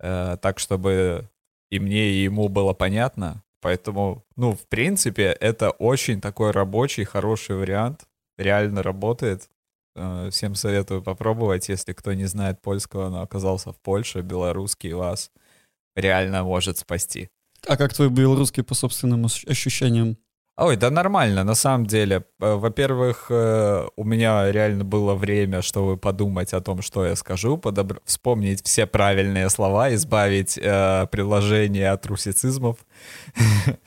э, 0.00 0.36
так, 0.42 0.58
чтобы 0.58 1.30
и 1.70 1.78
мне, 1.78 2.10
и 2.10 2.24
ему 2.24 2.48
было 2.48 2.72
понятно. 2.72 3.44
Поэтому, 3.60 4.24
ну, 4.36 4.52
в 4.52 4.66
принципе, 4.68 5.36
это 5.40 5.70
очень 5.70 6.20
такой 6.20 6.50
рабочий, 6.50 7.04
хороший 7.04 7.56
вариант. 7.56 8.06
Реально 8.38 8.82
работает. 8.82 9.48
Э, 9.96 10.28
Всем 10.30 10.54
советую 10.54 11.02
попробовать, 11.02 11.68
если 11.68 11.92
кто 11.92 12.12
не 12.14 12.26
знает 12.26 12.60
польского, 12.60 13.08
но 13.10 13.22
оказался 13.22 13.72
в 13.72 13.80
Польше, 13.80 14.20
белорусский 14.22 14.92
вас 14.92 15.30
реально 15.96 16.44
может 16.44 16.78
спасти. 16.78 17.28
А 17.66 17.76
как 17.76 17.94
твой 17.94 18.10
белорусский 18.10 18.62
по 18.62 18.74
собственным 18.74 19.24
ощ- 19.26 19.44
ощущениям? 19.46 20.18
Ой, 20.56 20.76
да 20.76 20.90
нормально, 20.90 21.42
на 21.42 21.54
самом 21.56 21.84
деле. 21.86 22.24
Э, 22.40 22.54
Во-первых, 22.54 23.26
э, 23.28 23.86
у 23.96 24.04
меня 24.04 24.52
реально 24.52 24.84
было 24.84 25.14
время, 25.16 25.62
чтобы 25.62 25.96
подумать 25.96 26.52
о 26.54 26.60
том, 26.60 26.80
что 26.80 27.04
я 27.04 27.16
скажу, 27.16 27.56
подобр- 27.56 28.00
вспомнить 28.04 28.64
все 28.64 28.86
правильные 28.86 29.50
слова, 29.50 29.92
избавить 29.94 30.56
э, 30.56 31.06
приложение 31.10 31.90
от 31.90 32.06
русицизмов. 32.06 32.76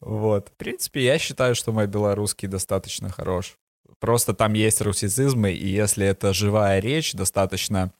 Вот. 0.00 0.48
В 0.48 0.56
принципе, 0.56 1.04
я 1.04 1.18
считаю, 1.18 1.54
что 1.54 1.72
мой 1.72 1.86
белорусский 1.86 2.48
достаточно 2.48 3.10
хорош. 3.10 3.56
Просто 4.00 4.32
там 4.34 4.54
есть 4.54 4.80
русицизмы, 4.80 5.52
и 5.52 5.68
если 5.68 6.06
это 6.06 6.32
живая 6.32 6.80
речь, 6.80 7.12
достаточно 7.14 7.92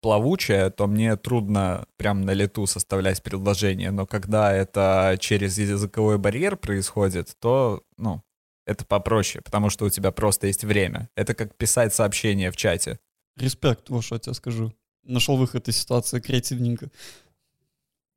плавучая, 0.00 0.70
то 0.70 0.86
мне 0.86 1.16
трудно 1.16 1.86
прям 1.96 2.22
на 2.22 2.32
лету 2.32 2.66
составлять 2.66 3.22
предложение. 3.22 3.90
Но 3.90 4.06
когда 4.06 4.52
это 4.52 5.16
через 5.20 5.58
языковой 5.58 6.18
барьер 6.18 6.56
происходит, 6.56 7.36
то, 7.40 7.82
ну, 7.96 8.22
это 8.66 8.84
попроще, 8.84 9.42
потому 9.42 9.70
что 9.70 9.84
у 9.84 9.90
тебя 9.90 10.10
просто 10.10 10.48
есть 10.48 10.64
время. 10.64 11.08
Это 11.16 11.34
как 11.34 11.56
писать 11.56 11.94
сообщение 11.94 12.50
в 12.50 12.56
чате. 12.56 12.98
Респект, 13.36 13.90
вот 13.90 14.04
что 14.04 14.16
я 14.16 14.18
тебе 14.18 14.34
скажу. 14.34 14.72
Нашел 15.04 15.36
выход 15.36 15.68
из 15.68 15.76
ситуации 15.76 16.20
креативненько. 16.20 16.90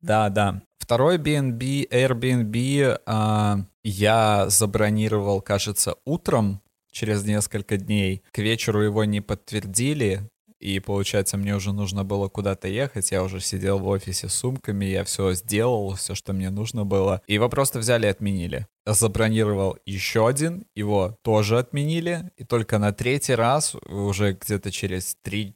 Да, 0.00 0.28
да. 0.28 0.62
Второй 0.78 1.18
BNB, 1.18 1.88
Airbnb 1.88 3.00
а, 3.06 3.58
я 3.84 4.48
забронировал, 4.48 5.40
кажется, 5.40 5.94
утром 6.04 6.60
через 6.90 7.24
несколько 7.24 7.76
дней. 7.76 8.22
К 8.32 8.38
вечеру 8.38 8.82
его 8.82 9.04
не 9.04 9.20
подтвердили, 9.20 10.28
и, 10.60 10.78
получается, 10.78 11.38
мне 11.38 11.56
уже 11.56 11.72
нужно 11.72 12.04
было 12.04 12.28
куда-то 12.28 12.68
ехать. 12.68 13.10
Я 13.10 13.22
уже 13.22 13.40
сидел 13.40 13.78
в 13.78 13.88
офисе 13.88 14.28
с 14.28 14.34
сумками, 14.34 14.84
я 14.84 15.04
все 15.04 15.32
сделал, 15.32 15.94
все, 15.94 16.14
что 16.14 16.34
мне 16.34 16.50
нужно 16.50 16.84
было. 16.84 17.22
И 17.26 17.34
его 17.34 17.48
просто 17.48 17.78
взяли 17.78 18.06
и 18.06 18.10
отменили. 18.10 18.66
Забронировал 18.84 19.78
еще 19.86 20.28
один, 20.28 20.66
его 20.74 21.16
тоже 21.22 21.58
отменили. 21.58 22.30
И 22.36 22.44
только 22.44 22.78
на 22.78 22.92
третий 22.92 23.34
раз, 23.34 23.74
уже 23.86 24.32
где-то 24.34 24.70
через 24.70 25.16
3-4 25.26 25.54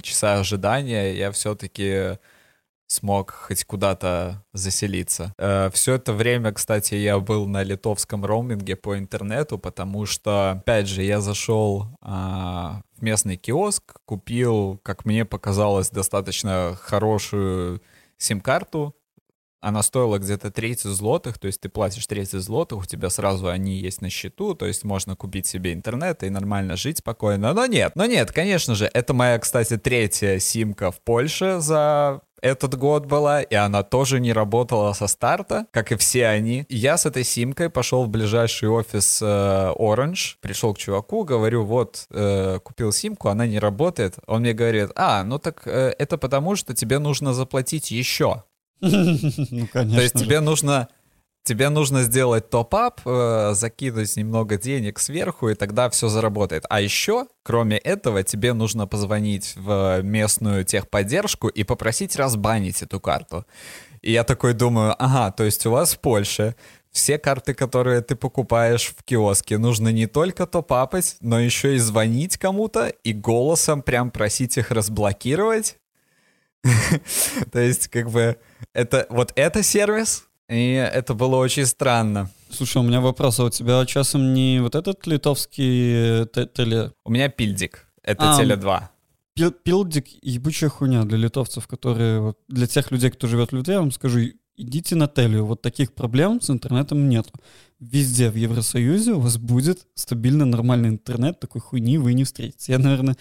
часа 0.00 0.40
ожидания, 0.40 1.14
я 1.14 1.30
все-таки 1.32 2.18
смог 2.90 3.30
хоть 3.30 3.64
куда-то 3.64 4.42
заселиться. 4.52 5.32
Все 5.72 5.94
это 5.94 6.12
время, 6.12 6.52
кстати, 6.52 6.96
я 6.96 7.20
был 7.20 7.46
на 7.46 7.62
литовском 7.62 8.24
роуминге 8.24 8.74
по 8.74 8.98
интернету, 8.98 9.58
потому 9.58 10.06
что, 10.06 10.52
опять 10.52 10.88
же, 10.88 11.04
я 11.04 11.20
зашел 11.20 11.86
а, 12.00 12.82
в 12.89 12.89
местный 13.02 13.36
киоск, 13.36 14.00
купил, 14.04 14.78
как 14.82 15.04
мне 15.04 15.24
показалось, 15.24 15.90
достаточно 15.90 16.78
хорошую 16.80 17.82
сим-карту, 18.16 18.94
она 19.60 19.82
стоила 19.82 20.18
где-то 20.18 20.50
30 20.50 20.90
злотых, 20.90 21.38
то 21.38 21.46
есть 21.46 21.60
ты 21.60 21.68
платишь 21.68 22.06
30 22.06 22.40
злотых, 22.40 22.78
у 22.80 22.84
тебя 22.86 23.10
сразу 23.10 23.48
они 23.48 23.76
есть 23.76 24.00
на 24.00 24.08
счету, 24.08 24.54
то 24.54 24.66
есть 24.66 24.84
можно 24.84 25.16
купить 25.16 25.46
себе 25.46 25.74
интернет 25.74 26.22
и 26.22 26.30
нормально 26.30 26.76
жить 26.76 26.98
спокойно. 26.98 27.52
Но 27.52 27.66
нет, 27.66 27.92
но 27.94 28.06
нет, 28.06 28.32
конечно 28.32 28.74
же, 28.74 28.90
это 28.92 29.12
моя, 29.12 29.38
кстати, 29.38 29.76
третья 29.76 30.38
симка 30.38 30.90
в 30.90 31.00
Польше 31.02 31.60
за 31.60 32.22
этот 32.42 32.76
год 32.76 33.06
была, 33.06 33.42
и 33.42 33.54
она 33.54 33.82
тоже 33.82 34.20
не 34.20 34.32
работала 34.32 34.92
со 34.92 35.06
старта, 35.06 35.66
как 35.70 35.92
и 35.92 35.96
все 35.96 36.26
они. 36.26 36.66
Я 36.68 36.96
с 36.96 37.06
этой 37.06 37.24
симкой 37.24 37.70
пошел 37.70 38.04
в 38.04 38.08
ближайший 38.08 38.68
офис 38.68 39.20
э, 39.22 39.72
Orange, 39.76 40.36
пришел 40.40 40.74
к 40.74 40.78
чуваку, 40.78 41.24
говорю, 41.24 41.64
вот, 41.64 42.06
э, 42.10 42.58
купил 42.62 42.92
симку, 42.92 43.28
она 43.28 43.46
не 43.46 43.58
работает. 43.58 44.16
Он 44.26 44.40
мне 44.40 44.52
говорит, 44.52 44.90
а, 44.96 45.24
ну 45.24 45.38
так 45.38 45.62
э, 45.66 45.94
это 45.98 46.18
потому, 46.18 46.56
что 46.56 46.74
тебе 46.74 46.98
нужно 46.98 47.34
заплатить 47.34 47.90
еще. 47.90 48.44
Ну, 48.80 49.66
конечно. 49.72 49.96
То 49.96 50.02
есть 50.02 50.14
тебе 50.14 50.40
нужно 50.40 50.88
тебе 51.42 51.68
нужно 51.68 52.02
сделать 52.02 52.50
топ-ап, 52.50 53.00
э, 53.04 53.52
закинуть 53.54 54.16
немного 54.16 54.56
денег 54.56 54.98
сверху, 54.98 55.48
и 55.48 55.54
тогда 55.54 55.88
все 55.90 56.08
заработает. 56.08 56.64
А 56.68 56.80
еще, 56.80 57.26
кроме 57.42 57.78
этого, 57.78 58.22
тебе 58.22 58.52
нужно 58.52 58.86
позвонить 58.86 59.54
в 59.56 60.02
местную 60.02 60.64
техподдержку 60.64 61.48
и 61.48 61.64
попросить 61.64 62.16
разбанить 62.16 62.82
эту 62.82 63.00
карту. 63.00 63.46
И 64.02 64.12
я 64.12 64.24
такой 64.24 64.54
думаю, 64.54 64.94
ага, 64.98 65.30
то 65.30 65.44
есть 65.44 65.66
у 65.66 65.70
вас 65.70 65.94
в 65.94 66.00
Польше 66.00 66.54
все 66.90 67.18
карты, 67.18 67.54
которые 67.54 68.00
ты 68.00 68.16
покупаешь 68.16 68.92
в 68.96 69.04
киоске, 69.04 69.58
нужно 69.58 69.90
не 69.90 70.06
только 70.06 70.46
топапать, 70.46 71.16
но 71.20 71.38
еще 71.38 71.76
и 71.76 71.78
звонить 71.78 72.36
кому-то 72.36 72.88
и 72.88 73.12
голосом 73.12 73.82
прям 73.82 74.10
просить 74.10 74.58
их 74.58 74.70
разблокировать. 74.70 75.76
То 77.52 77.60
есть, 77.60 77.88
как 77.88 78.10
бы, 78.10 78.38
это 78.74 79.06
вот 79.08 79.32
это 79.36 79.62
сервис, 79.62 80.24
и 80.50 80.72
это 80.72 81.14
было 81.14 81.36
очень 81.36 81.64
странно. 81.66 82.28
Слушай, 82.50 82.78
у 82.78 82.82
меня 82.82 83.00
вопрос, 83.00 83.38
а 83.38 83.44
у 83.44 83.50
тебя 83.50 83.86
часом 83.86 84.34
не 84.34 84.60
вот 84.60 84.74
этот 84.74 85.06
литовский 85.06 86.22
э, 86.22 86.46
теле... 86.54 86.92
У 87.04 87.10
меня 87.10 87.28
пильдик, 87.28 87.86
это 88.02 88.34
А, 88.34 88.36
теле 88.36 88.56
2. 88.56 88.90
Пил- 89.36 89.52
Пилдик— 89.52 90.06
ебучая 90.22 90.68
хуйня 90.68 91.04
для 91.04 91.18
литовцев, 91.18 91.68
которые... 91.68 92.20
вот 92.20 92.38
Для 92.48 92.66
тех 92.66 92.90
людей, 92.90 93.10
кто 93.10 93.28
живет 93.28 93.52
в 93.52 93.56
Литве, 93.56 93.74
я 93.74 93.80
вам 93.80 93.92
скажу, 93.92 94.18
идите 94.56 94.96
на 94.96 95.06
Телию, 95.06 95.46
вот 95.46 95.62
таких 95.62 95.92
проблем 95.92 96.40
с 96.40 96.50
интернетом 96.50 97.08
нет. 97.08 97.28
Везде 97.78 98.28
в 98.28 98.34
Евросоюзе 98.34 99.12
у 99.12 99.20
вас 99.20 99.38
будет 99.38 99.86
стабильно 99.94 100.44
нормальный 100.44 100.88
интернет, 100.88 101.38
такой 101.40 101.60
хуйни 101.60 101.96
вы 101.96 102.12
не 102.14 102.24
встретите. 102.24 102.72
Я, 102.72 102.78
наверное, 102.78 103.16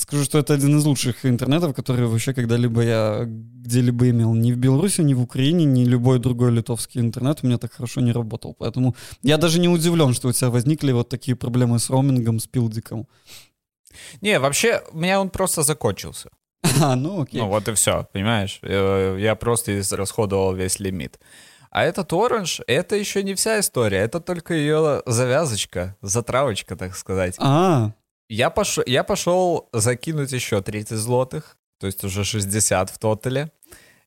скажу, 0.00 0.24
что 0.24 0.38
это 0.38 0.54
один 0.54 0.78
из 0.78 0.84
лучших 0.84 1.26
интернетов, 1.26 1.74
которые 1.74 2.08
вообще 2.08 2.32
когда-либо 2.34 2.82
я 2.82 3.24
где-либо 3.26 4.08
имел. 4.10 4.34
Ни 4.34 4.52
в 4.52 4.56
Беларуси, 4.56 5.02
ни 5.02 5.14
в 5.14 5.20
Украине, 5.22 5.64
ни 5.64 5.84
любой 5.84 6.18
другой 6.18 6.50
литовский 6.50 7.00
интернет 7.00 7.38
у 7.42 7.46
меня 7.46 7.58
так 7.58 7.72
хорошо 7.72 8.00
не 8.00 8.12
работал. 8.12 8.54
Поэтому 8.58 8.94
я 9.22 9.36
даже 9.36 9.60
не 9.60 9.68
удивлен, 9.68 10.14
что 10.14 10.28
у 10.28 10.32
тебя 10.32 10.50
возникли 10.50 10.92
вот 10.92 11.08
такие 11.08 11.36
проблемы 11.36 11.78
с 11.78 11.90
роумингом, 11.90 12.38
с 12.40 12.46
пилдиком. 12.46 13.06
Не, 14.20 14.38
вообще, 14.38 14.82
у 14.92 14.98
меня 14.98 15.20
он 15.20 15.30
просто 15.30 15.62
закончился. 15.62 16.30
А, 16.82 16.96
ну 16.96 17.22
окей. 17.22 17.40
Ну 17.40 17.48
вот 17.48 17.68
и 17.68 17.72
все, 17.72 18.06
понимаешь? 18.12 18.60
Э, 18.62 19.16
Я 19.20 19.34
просто 19.34 19.78
израсходовал 19.78 20.54
весь 20.54 20.80
лимит. 20.80 21.18
А 21.70 21.84
этот 21.84 22.12
оранж, 22.12 22.60
это 22.66 22.96
еще 22.96 23.22
не 23.22 23.34
вся 23.34 23.60
история, 23.60 23.98
это 23.98 24.20
только 24.20 24.54
ее 24.54 25.02
завязочка, 25.06 25.96
затравочка, 26.02 26.74
так 26.76 26.96
сказать. 26.96 27.36
А, 27.38 27.92
Я 28.30 28.50
пошел, 28.50 28.84
я 28.86 29.02
пошел 29.02 29.68
закинуть 29.72 30.30
еще 30.30 30.62
30 30.62 30.96
злотых, 30.96 31.56
то 31.80 31.88
есть 31.88 32.04
уже 32.04 32.22
60 32.22 32.88
в 32.88 32.98
тотале, 32.98 33.50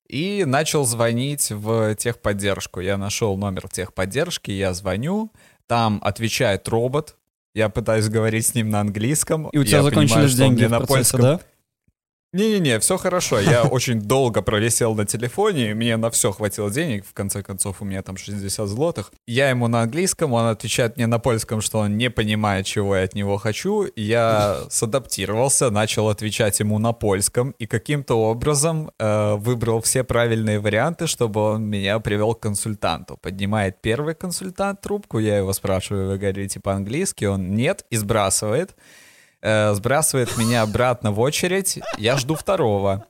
и 0.07 0.45
начал 0.45 0.85
звонить 0.85 1.51
в 1.51 1.93
техподдержку. 1.95 2.79
Я 2.79 2.97
нашел 2.97 3.35
номер 3.35 3.67
техподдержки, 3.67 4.49
я 4.49 4.73
звоню, 4.73 5.33
там 5.67 5.99
отвечает 6.01 6.69
робот, 6.69 7.17
я 7.53 7.67
пытаюсь 7.67 8.07
говорить 8.07 8.47
с 8.47 8.55
ним 8.55 8.69
на 8.69 8.79
английском. 8.79 9.49
и 9.49 9.57
у 9.57 9.65
тебя 9.65 9.83
понимаю, 9.83 10.07
закончились 10.07 10.31
он 10.31 10.37
деньги 10.37 10.65
на 10.67 10.77
процессе, 10.77 10.93
польском 10.93 11.21
да? 11.21 11.39
Не-не-не, 12.33 12.79
все 12.79 12.97
хорошо. 12.97 13.39
Я 13.39 13.63
очень 13.71 14.01
долго 14.01 14.41
провисел 14.41 14.95
на 14.95 15.05
телефоне, 15.05 15.73
мне 15.75 15.97
на 15.97 16.09
все 16.09 16.31
хватило 16.31 16.69
денег. 16.71 17.05
В 17.05 17.13
конце 17.13 17.43
концов, 17.43 17.81
у 17.81 17.85
меня 17.85 18.01
там 18.01 18.17
60 18.17 18.67
злотых. 18.67 19.11
Я 19.27 19.49
ему 19.49 19.67
на 19.67 19.81
английском, 19.81 20.33
он 20.33 20.47
отвечает 20.47 20.97
мне 20.97 21.07
на 21.07 21.19
польском, 21.19 21.61
что 21.61 21.79
он 21.79 21.97
не 21.97 22.09
понимает, 22.09 22.65
чего 22.65 22.95
я 22.95 23.03
от 23.03 23.13
него 23.13 23.37
хочу. 23.37 23.87
Я 23.95 24.57
садаптировался, 24.69 25.69
начал 25.69 26.09
отвечать 26.09 26.59
ему 26.59 26.79
на 26.79 26.91
польском, 26.91 27.51
и 27.59 27.67
каким-то 27.67 28.15
образом 28.15 28.91
э, 28.97 29.35
выбрал 29.35 29.81
все 29.81 30.03
правильные 30.03 30.59
варианты, 30.59 31.07
чтобы 31.07 31.39
он 31.41 31.63
меня 31.65 31.99
привел 31.99 32.33
к 32.33 32.39
консультанту. 32.39 33.17
Поднимает 33.17 33.81
первый 33.81 34.15
консультант 34.15 34.81
трубку, 34.81 35.19
я 35.19 35.37
его 35.37 35.53
спрашиваю, 35.53 36.09
вы 36.09 36.17
говорите 36.17 36.59
по-английски? 36.59 37.25
Он 37.25 37.55
нет, 37.55 37.85
и 37.91 37.97
сбрасывает 37.97 38.75
э, 39.43 39.73
сбрасывает 39.75 40.35
меня 40.37 40.63
обратно 40.63 41.11
в 41.11 41.19
очередь, 41.19 41.79
я 41.97 42.17
жду 42.17 42.33
второго. 42.33 43.05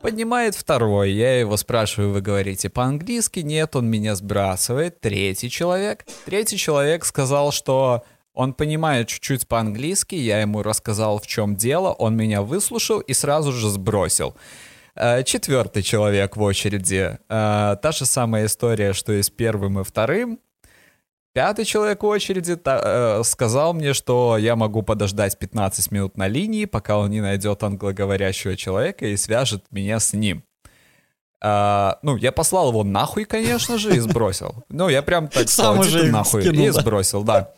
Поднимает 0.00 0.56
второй, 0.56 1.12
я 1.12 1.38
его 1.38 1.56
спрашиваю, 1.56 2.10
вы 2.10 2.20
говорите 2.20 2.68
по-английски? 2.68 3.38
Нет, 3.38 3.76
он 3.76 3.88
меня 3.88 4.16
сбрасывает. 4.16 5.00
Третий 5.00 5.48
человек. 5.48 6.04
Третий 6.24 6.56
человек 6.56 7.04
сказал, 7.04 7.52
что 7.52 8.02
он 8.34 8.54
понимает 8.54 9.06
чуть-чуть 9.08 9.46
по-английски, 9.46 10.14
я 10.14 10.40
ему 10.40 10.62
рассказал, 10.62 11.18
в 11.20 11.26
чем 11.26 11.54
дело, 11.54 11.92
он 11.92 12.16
меня 12.16 12.42
выслушал 12.42 12.98
и 13.00 13.12
сразу 13.12 13.52
же 13.52 13.68
сбросил. 13.68 14.34
Э, 14.94 15.22
Четвертый 15.22 15.82
человек 15.82 16.36
в 16.36 16.42
очереди. 16.42 17.18
Э, 17.28 17.76
Та 17.80 17.92
же 17.92 18.06
самая 18.06 18.46
история, 18.46 18.94
что 18.94 19.12
и 19.12 19.22
с 19.22 19.30
первым 19.30 19.80
и 19.80 19.84
вторым. 19.84 20.38
Пятый 21.32 21.64
человек 21.64 22.02
в 22.02 22.06
очереди 22.06 22.56
та- 22.56 23.20
э, 23.20 23.22
сказал 23.24 23.72
мне, 23.72 23.94
что 23.94 24.36
я 24.36 24.54
могу 24.54 24.82
подождать 24.82 25.38
15 25.38 25.90
минут 25.90 26.16
на 26.18 26.28
линии, 26.28 26.66
пока 26.66 26.98
он 26.98 27.10
не 27.10 27.22
найдет 27.22 27.62
англоговорящего 27.62 28.54
человека 28.56 29.06
и 29.06 29.16
свяжет 29.16 29.64
меня 29.70 29.98
с 29.98 30.12
ним. 30.12 30.44
А, 31.44 31.98
ну, 32.02 32.16
я 32.16 32.32
послал 32.32 32.68
его 32.68 32.84
нахуй, 32.84 33.24
конечно 33.24 33.76
же, 33.78 33.96
и 33.96 33.98
сбросил. 33.98 34.64
Ну, 34.68 34.88
я 34.88 35.02
прям 35.02 35.26
так 35.28 35.48
Сам 35.48 35.76
сказал, 35.76 35.80
уже 35.80 35.90
«Иди 35.90 35.98
ты 36.00 36.06
их 36.06 36.12
нахуй, 36.12 36.42
скинул, 36.42 36.66
и 36.66 36.70
сбросил, 36.70 37.22
да. 37.24 37.50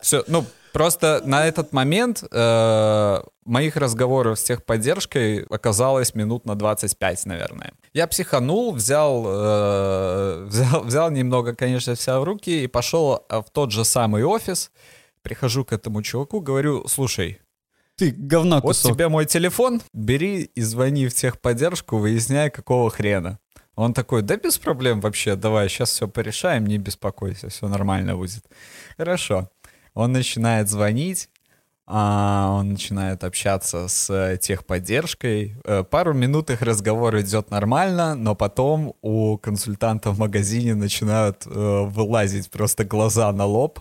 Все, 0.00 0.24
ну, 0.26 0.44
просто 0.72 1.22
на 1.24 1.46
этот 1.46 1.72
момент 1.72 2.22
э, 2.30 3.22
моих 3.44 3.76
разговоров 3.76 4.38
с 4.38 4.42
техподдержкой 4.44 5.44
оказалось 5.50 6.14
минут 6.14 6.46
на 6.46 6.54
25, 6.54 7.26
наверное. 7.26 7.72
Я 7.92 8.06
психанул, 8.06 8.72
взял, 8.72 9.24
э, 9.26 10.44
взял, 10.48 10.82
взял 10.84 11.10
немного, 11.10 11.54
конечно, 11.54 11.96
себя 11.96 12.20
в 12.20 12.24
руки 12.24 12.64
и 12.64 12.66
пошел 12.66 13.24
э, 13.28 13.38
в 13.38 13.50
тот 13.52 13.72
же 13.72 13.84
самый 13.84 14.24
офис. 14.24 14.70
Прихожу 15.22 15.64
к 15.64 15.72
этому 15.72 16.02
чуваку, 16.02 16.40
говорю, 16.40 16.88
слушай, 16.88 17.40
Ты 17.96 18.10
говна 18.10 18.56
вот 18.56 18.76
кусок. 18.76 18.92
тебе 18.94 19.08
мой 19.08 19.26
телефон, 19.26 19.82
бери 19.92 20.50
и 20.54 20.62
звони 20.62 21.08
в 21.08 21.14
техподдержку, 21.14 21.98
выясняй, 21.98 22.50
какого 22.50 22.88
хрена. 22.90 23.38
Он 23.76 23.94
такой, 23.94 24.22
да 24.22 24.36
без 24.36 24.58
проблем 24.58 25.00
вообще, 25.00 25.36
давай, 25.36 25.68
сейчас 25.68 25.90
все 25.90 26.06
порешаем, 26.08 26.66
не 26.66 26.78
беспокойся, 26.78 27.48
все 27.48 27.68
нормально 27.68 28.16
будет. 28.16 28.44
Хорошо. 28.96 29.48
Он 29.94 30.12
начинает 30.12 30.68
звонить, 30.68 31.28
а, 31.92 32.50
он 32.52 32.70
начинает 32.70 33.24
общаться 33.24 33.88
с 33.88 34.08
э, 34.10 34.38
техподдержкой. 34.40 35.56
Э, 35.64 35.82
Пару 35.82 36.14
минут 36.14 36.48
их 36.50 36.62
разговор 36.62 37.18
идет 37.18 37.50
нормально, 37.50 38.14
но 38.14 38.36
потом 38.36 38.94
у 39.02 39.36
консультанта 39.38 40.12
в 40.12 40.18
магазине 40.20 40.76
начинают 40.76 41.44
э, 41.46 41.50
вылазить 41.50 42.48
просто 42.48 42.84
глаза 42.84 43.32
на 43.32 43.44
лоб. 43.44 43.80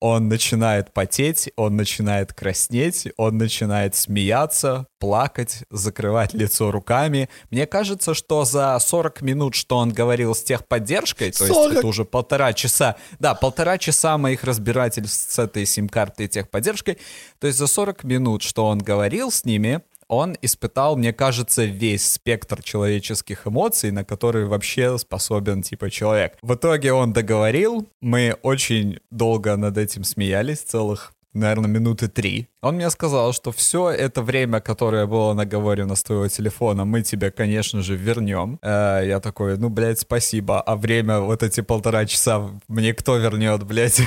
Он 0.00 0.28
начинает 0.28 0.92
потеть, 0.92 1.50
он 1.56 1.76
начинает 1.76 2.32
краснеть, 2.32 3.08
он 3.16 3.38
начинает 3.38 3.94
смеяться, 3.94 4.86
плакать, 4.98 5.64
закрывать 5.70 6.34
лицо 6.34 6.70
руками. 6.70 7.28
Мне 7.50 7.66
кажется, 7.66 8.14
что 8.14 8.44
за 8.44 8.78
40 8.78 9.22
минут, 9.22 9.54
что 9.54 9.76
он 9.76 9.92
говорил 9.92 10.34
с 10.34 10.42
техподдержкой, 10.42 11.32
то 11.32 11.44
есть 11.44 11.54
40? 11.54 11.76
это 11.76 11.86
уже 11.86 12.04
полтора 12.04 12.52
часа, 12.52 12.96
да, 13.18 13.34
полтора 13.34 13.78
часа 13.78 14.18
моих 14.18 14.44
разбирательств 14.44 15.32
с 15.32 15.38
этой 15.38 15.66
сим-картой 15.66 16.26
и 16.26 16.28
техподдержкой, 16.28 16.98
то 17.38 17.46
есть 17.46 17.58
за 17.58 17.66
40 17.66 18.04
минут, 18.04 18.42
что 18.42 18.66
он 18.66 18.78
говорил 18.78 19.30
с 19.30 19.44
ними, 19.44 19.82
он 20.08 20.36
испытал, 20.42 20.96
мне 20.96 21.12
кажется, 21.12 21.64
весь 21.64 22.12
спектр 22.12 22.62
человеческих 22.62 23.46
эмоций, 23.46 23.90
на 23.90 24.04
которые 24.04 24.46
вообще 24.46 24.98
способен, 24.98 25.62
типа, 25.62 25.90
человек. 25.90 26.38
В 26.42 26.54
итоге 26.54 26.92
он 26.92 27.12
договорил, 27.12 27.88
мы 28.00 28.36
очень 28.42 29.00
долго 29.10 29.56
над 29.56 29.78
этим 29.78 30.04
смеялись, 30.04 30.60
целых 30.60 31.12
наверное, 31.36 31.68
минуты 31.68 32.08
три. 32.08 32.48
Он 32.62 32.76
мне 32.76 32.90
сказал, 32.90 33.32
что 33.32 33.52
все 33.52 33.90
это 33.90 34.22
время, 34.22 34.60
которое 34.60 35.06
было 35.06 35.34
наговорено 35.34 35.94
с 35.94 36.02
твоего 36.02 36.28
телефона, 36.28 36.84
мы 36.84 37.02
тебе, 37.02 37.30
конечно 37.30 37.82
же, 37.82 37.96
вернем. 37.96 38.58
Э, 38.62 39.02
я 39.06 39.20
такой, 39.20 39.56
ну, 39.58 39.68
блядь, 39.68 40.00
спасибо. 40.00 40.60
А 40.60 40.76
время, 40.76 41.20
вот 41.20 41.42
эти 41.42 41.60
полтора 41.60 42.06
часа, 42.06 42.50
мне 42.68 42.94
кто 42.94 43.16
вернет, 43.16 43.62
блядь? 43.64 44.00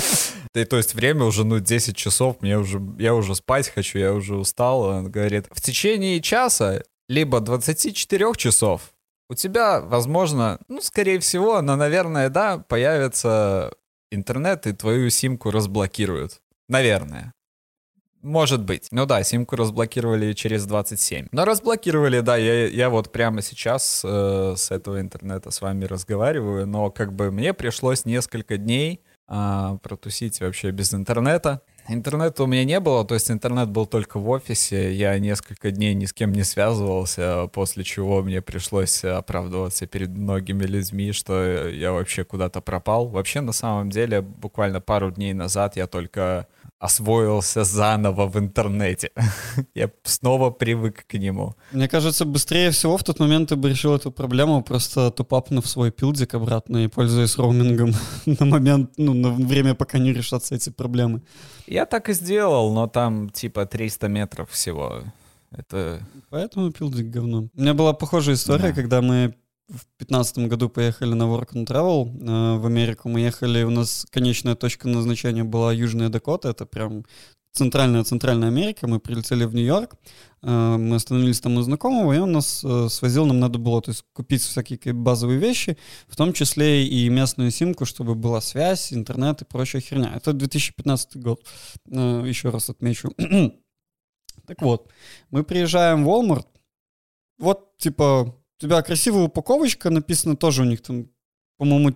И, 0.54 0.64
то 0.64 0.76
есть 0.78 0.94
время 0.94 1.24
уже, 1.24 1.44
ну, 1.44 1.60
10 1.60 1.96
часов, 1.96 2.36
мне 2.40 2.58
уже, 2.58 2.80
я 2.98 3.14
уже 3.14 3.34
спать 3.34 3.68
хочу, 3.68 3.98
я 3.98 4.12
уже 4.12 4.36
устал. 4.36 4.82
Он 4.82 5.10
говорит, 5.10 5.46
в 5.50 5.60
течение 5.60 6.20
часа, 6.20 6.82
либо 7.08 7.40
24 7.40 8.32
часов, 8.36 8.92
у 9.28 9.34
тебя, 9.34 9.80
возможно, 9.80 10.58
ну, 10.66 10.80
скорее 10.80 11.20
всего, 11.20 11.62
но, 11.62 11.76
наверное, 11.76 12.30
да, 12.30 12.58
появится 12.58 13.72
интернет 14.10 14.66
и 14.66 14.72
твою 14.72 15.08
симку 15.10 15.52
разблокируют. 15.52 16.40
Наверное. 16.70 17.34
Может 18.22 18.64
быть. 18.64 18.88
Ну 18.92 19.06
да, 19.06 19.22
симку 19.22 19.56
разблокировали 19.56 20.34
через 20.34 20.66
27. 20.66 21.28
Но 21.32 21.44
разблокировали, 21.44 22.20
да, 22.20 22.36
я, 22.36 22.68
я 22.68 22.90
вот 22.90 23.10
прямо 23.10 23.40
сейчас 23.42 24.02
э, 24.04 24.54
с 24.56 24.70
этого 24.70 25.00
интернета 25.00 25.50
с 25.50 25.60
вами 25.60 25.86
разговариваю, 25.86 26.66
но 26.66 26.90
как 26.90 27.14
бы 27.14 27.30
мне 27.32 27.54
пришлось 27.54 28.04
несколько 28.04 28.56
дней 28.58 29.00
э, 29.28 29.78
протусить 29.82 30.40
вообще 30.40 30.70
без 30.70 30.92
интернета. 30.94 31.62
Интернета 31.92 32.44
у 32.44 32.46
меня 32.46 32.64
не 32.64 32.78
было, 32.78 33.04
то 33.04 33.14
есть 33.14 33.32
интернет 33.32 33.68
был 33.68 33.84
только 33.84 34.20
в 34.20 34.28
офисе. 34.28 34.94
Я 34.94 35.18
несколько 35.18 35.72
дней 35.72 35.92
ни 35.94 36.04
с 36.04 36.12
кем 36.12 36.30
не 36.30 36.44
связывался, 36.44 37.48
после 37.52 37.82
чего 37.82 38.22
мне 38.22 38.40
пришлось 38.40 39.04
оправдываться 39.04 39.88
перед 39.88 40.10
многими 40.10 40.62
людьми, 40.62 41.10
что 41.10 41.68
я 41.68 41.90
вообще 41.90 42.22
куда-то 42.22 42.60
пропал. 42.60 43.08
Вообще, 43.08 43.40
на 43.40 43.50
самом 43.50 43.90
деле, 43.90 44.20
буквально 44.20 44.80
пару 44.80 45.10
дней 45.10 45.32
назад 45.32 45.74
я 45.74 45.88
только 45.88 46.46
освоился 46.80 47.64
заново 47.64 48.26
в 48.26 48.38
интернете. 48.38 49.10
Я 49.74 49.90
снова 50.02 50.50
привык 50.50 51.04
к 51.06 51.18
нему. 51.18 51.54
Мне 51.72 51.88
кажется, 51.88 52.24
быстрее 52.24 52.70
всего 52.70 52.96
в 52.96 53.04
тот 53.04 53.20
момент 53.20 53.50
ты 53.50 53.56
бы 53.56 53.68
решил 53.68 53.94
эту 53.94 54.10
проблему, 54.10 54.62
просто 54.62 55.10
тупапнув 55.10 55.66
свой 55.66 55.90
пилдик 55.90 56.34
обратно 56.34 56.78
и 56.78 56.88
пользуясь 56.88 57.36
роумингом 57.36 57.92
на 58.26 58.46
момент, 58.46 58.92
ну, 58.96 59.12
на 59.12 59.30
время, 59.30 59.74
пока 59.74 59.98
не 59.98 60.14
решатся 60.14 60.54
эти 60.54 60.70
проблемы. 60.70 61.20
Я 61.66 61.79
так 61.86 62.08
и 62.08 62.12
сделал, 62.12 62.72
но 62.72 62.86
там 62.86 63.30
типа 63.30 63.66
300 63.66 64.08
метров 64.08 64.50
всего. 64.50 65.02
Это... 65.50 66.00
Поэтому 66.30 66.70
пилдик 66.70 67.06
говно. 67.06 67.48
У 67.54 67.60
меня 67.60 67.74
была 67.74 67.92
похожая 67.92 68.36
история, 68.36 68.68
да. 68.68 68.72
когда 68.72 69.02
мы 69.02 69.34
в 69.70 69.86
пятнадцатом 69.98 70.48
году 70.48 70.68
поехали 70.68 71.14
на 71.14 71.24
Work 71.24 71.52
and 71.52 71.66
Travel 71.66 72.08
э, 72.08 72.58
в 72.58 72.66
Америку. 72.66 73.08
Мы 73.08 73.20
ехали, 73.20 73.62
у 73.62 73.70
нас 73.70 74.06
конечная 74.10 74.56
точка 74.56 74.88
назначения 74.88 75.44
была 75.44 75.72
Южная 75.72 76.08
Дакота, 76.08 76.48
это 76.50 76.66
прям 76.66 77.04
центральная 77.52 78.04
Центральная 78.04 78.48
Америка. 78.48 78.88
Мы 78.88 78.98
прилетели 78.98 79.44
в 79.44 79.54
Нью-Йорк, 79.54 79.94
э, 80.42 80.76
мы 80.76 80.96
остановились 80.96 81.40
там 81.40 81.56
у 81.56 81.62
знакомого, 81.62 82.12
и 82.12 82.18
он 82.18 82.32
нас 82.32 82.64
э, 82.64 82.88
свозил, 82.88 83.26
нам 83.26 83.38
надо 83.38 83.58
было 83.58 83.80
то 83.80 83.92
есть, 83.92 84.04
купить 84.12 84.42
всякие 84.42 84.92
базовые 84.92 85.38
вещи, 85.38 85.78
в 86.08 86.16
том 86.16 86.32
числе 86.32 86.86
и 86.86 87.08
местную 87.08 87.52
симку, 87.52 87.84
чтобы 87.84 88.16
была 88.16 88.40
связь, 88.40 88.92
интернет 88.92 89.42
и 89.42 89.44
прочая 89.44 89.82
херня. 89.82 90.12
Это 90.16 90.32
2015 90.32 91.16
год, 91.16 91.44
э, 91.90 92.24
еще 92.26 92.50
раз 92.50 92.70
отмечу. 92.70 93.12
так 94.46 94.62
вот, 94.62 94.90
мы 95.30 95.44
приезжаем 95.44 96.04
в 96.04 96.08
Walmart, 96.08 96.46
вот, 97.38 97.76
типа, 97.78 98.34
у 98.60 98.66
тебя 98.66 98.82
красивая 98.82 99.24
упаковочка, 99.24 99.90
написано 99.90 100.36
тоже 100.36 100.62
у 100.62 100.66
них 100.66 100.82
там, 100.82 101.08
по-моему, 101.56 101.94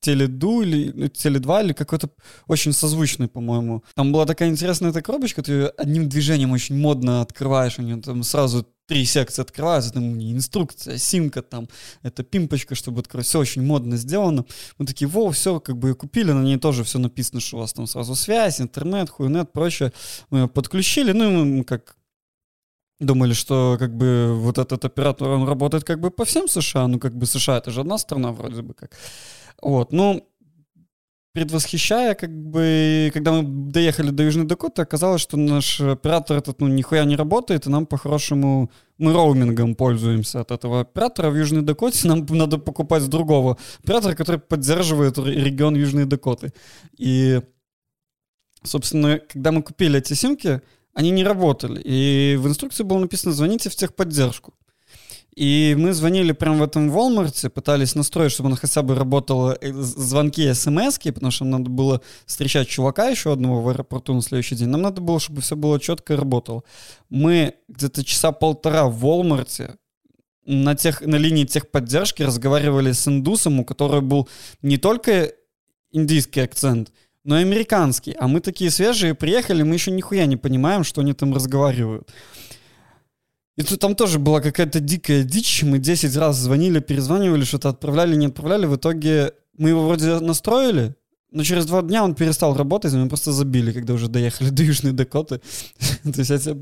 Теледу 0.00 0.62
или 0.62 0.92
ну, 0.94 1.06
Теле2 1.06 1.64
или 1.64 1.72
какой-то 1.72 2.10
очень 2.46 2.72
созвучный, 2.72 3.28
по-моему. 3.28 3.82
Там 3.94 4.12
была 4.12 4.24
такая 4.24 4.48
интересная 4.48 4.90
эта 4.90 5.02
коробочка, 5.02 5.42
ты 5.42 5.66
одним 5.66 6.08
движением 6.08 6.52
очень 6.52 6.78
модно 6.78 7.22
открываешь, 7.22 7.78
у 7.78 7.82
нее 7.82 8.00
там 8.00 8.22
сразу 8.22 8.66
три 8.86 9.04
секции 9.04 9.42
открываются, 9.42 9.92
там 9.92 10.18
инструкция, 10.18 10.96
симка, 10.96 11.42
там, 11.42 11.68
это 12.02 12.22
пимпочка, 12.22 12.74
чтобы 12.74 13.00
открыть, 13.00 13.26
все 13.26 13.40
очень 13.40 13.62
модно 13.62 13.96
сделано. 13.96 14.44
Мы 14.78 14.86
такие, 14.86 15.08
во, 15.08 15.30
все, 15.32 15.58
как 15.60 15.76
бы 15.76 15.94
купили, 15.94 16.32
на 16.32 16.42
ней 16.42 16.58
тоже 16.58 16.84
все 16.84 16.98
написано, 16.98 17.40
что 17.40 17.56
у 17.56 17.60
вас 17.60 17.72
там 17.72 17.86
сразу 17.86 18.14
связь, 18.14 18.60
интернет, 18.60 19.10
хуйнет, 19.10 19.52
прочее. 19.52 19.92
Мы 20.30 20.40
ее 20.40 20.48
подключили, 20.48 21.12
ну 21.12 21.24
и 21.24 21.44
мы 21.44 21.64
как 21.64 21.96
думали, 23.00 23.32
что 23.32 23.76
как 23.78 23.94
бы 23.96 24.34
вот 24.34 24.58
этот 24.58 24.84
оператор, 24.84 25.28
он 25.28 25.46
работает 25.48 25.84
как 25.84 26.00
бы 26.00 26.10
по 26.10 26.24
всем 26.24 26.48
США, 26.48 26.88
ну 26.88 26.98
как 26.98 27.14
бы 27.14 27.26
США 27.26 27.58
это 27.58 27.70
же 27.70 27.80
одна 27.80 27.98
страна 27.98 28.32
вроде 28.32 28.62
бы 28.62 28.74
как. 28.74 28.92
Вот, 29.62 29.92
ну, 29.92 30.26
предвосхищая, 31.36 32.14
как 32.14 32.30
бы, 32.30 33.10
когда 33.12 33.30
мы 33.30 33.42
доехали 33.70 34.10
до 34.10 34.22
Южной 34.22 34.46
Дакоты, 34.46 34.80
оказалось, 34.80 35.20
что 35.20 35.36
наш 35.36 35.80
оператор 35.82 36.38
этот, 36.38 36.62
ну, 36.62 36.68
нихуя 36.68 37.04
не 37.04 37.14
работает, 37.14 37.66
и 37.66 37.70
нам, 37.70 37.84
по-хорошему, 37.84 38.70
мы 38.96 39.12
роумингом 39.12 39.74
пользуемся 39.74 40.40
от 40.40 40.50
этого 40.50 40.80
оператора 40.80 41.28
в 41.28 41.36
Южной 41.36 41.60
Дакоте, 41.60 42.08
нам 42.08 42.24
надо 42.30 42.56
покупать 42.56 43.06
другого 43.10 43.58
оператора, 43.84 44.14
который 44.14 44.40
поддерживает 44.40 45.18
регион 45.18 45.74
Южной 45.76 46.06
Дакоты. 46.06 46.54
И, 46.96 47.42
собственно, 48.62 49.18
когда 49.18 49.52
мы 49.52 49.62
купили 49.62 49.98
эти 49.98 50.14
симки, 50.14 50.62
они 50.96 51.10
не 51.10 51.24
работали. 51.24 51.80
И 51.84 52.36
в 52.36 52.48
инструкции 52.48 52.82
было 52.82 52.98
написано 52.98 53.34
«звоните 53.34 53.68
в 53.68 53.76
техподдержку». 53.76 54.54
И 55.36 55.76
мы 55.78 55.92
звонили 55.92 56.32
прямо 56.32 56.60
в 56.60 56.62
этом 56.62 56.88
Walmart, 56.88 57.50
пытались 57.50 57.94
настроить, 57.94 58.32
чтобы 58.32 58.48
он 58.48 58.56
хотя 58.56 58.80
бы 58.80 58.94
работал 58.94 59.50
э, 59.50 59.72
звонки 59.74 60.50
смс 60.54 60.98
потому 60.98 61.30
что 61.30 61.44
нам 61.44 61.60
надо 61.60 61.70
было 61.70 62.00
встречать 62.24 62.68
чувака 62.68 63.08
еще 63.08 63.34
одного 63.34 63.60
в 63.60 63.68
аэропорту 63.68 64.14
на 64.14 64.22
следующий 64.22 64.54
день. 64.54 64.68
Нам 64.68 64.80
надо 64.80 65.02
было, 65.02 65.20
чтобы 65.20 65.42
все 65.42 65.54
было 65.54 65.78
четко 65.78 66.14
и 66.14 66.16
работало. 66.16 66.62
Мы 67.10 67.56
где-то 67.68 68.02
часа 68.02 68.32
полтора 68.32 68.86
в 68.86 69.04
Walmart 69.04 69.76
на, 70.46 70.74
тех, 70.74 71.02
на 71.02 71.16
линии 71.16 71.44
техподдержки 71.44 72.22
разговаривали 72.22 72.92
с 72.92 73.06
индусом, 73.06 73.60
у 73.60 73.66
которого 73.66 74.00
был 74.00 74.30
не 74.62 74.78
только 74.78 75.34
индийский 75.92 76.40
акцент— 76.40 76.90
но 77.26 77.36
американский. 77.36 78.14
А 78.18 78.28
мы 78.28 78.40
такие 78.40 78.70
свежие 78.70 79.14
приехали, 79.14 79.62
мы 79.62 79.74
еще 79.74 79.90
нихуя 79.90 80.26
не 80.26 80.36
понимаем, 80.36 80.84
что 80.84 81.00
они 81.00 81.12
там 81.12 81.34
разговаривают. 81.34 82.08
И 83.56 83.62
тут 83.62 83.80
там 83.80 83.94
тоже 83.94 84.18
была 84.18 84.40
какая-то 84.40 84.80
дикая 84.80 85.22
дичь. 85.24 85.62
Мы 85.62 85.78
10 85.78 86.16
раз 86.16 86.36
звонили, 86.36 86.78
перезванивали, 86.78 87.44
что-то 87.44 87.70
отправляли, 87.70 88.14
не 88.14 88.26
отправляли. 88.26 88.66
В 88.66 88.76
итоге 88.76 89.32
мы 89.58 89.70
его 89.70 89.86
вроде 89.86 90.20
настроили, 90.20 90.94
но 91.36 91.42
через 91.42 91.66
два 91.66 91.82
дня 91.82 92.02
он 92.02 92.14
перестал 92.14 92.54
работать, 92.54 92.94
мы 92.94 93.08
просто 93.08 93.30
забили, 93.30 93.70
когда 93.70 93.92
уже 93.92 94.08
доехали 94.08 94.48
до 94.50 94.62
Южной 94.62 94.92
Дакоты. 94.92 95.42
То 96.02 96.18
есть 96.18 96.30
эти 96.30 96.54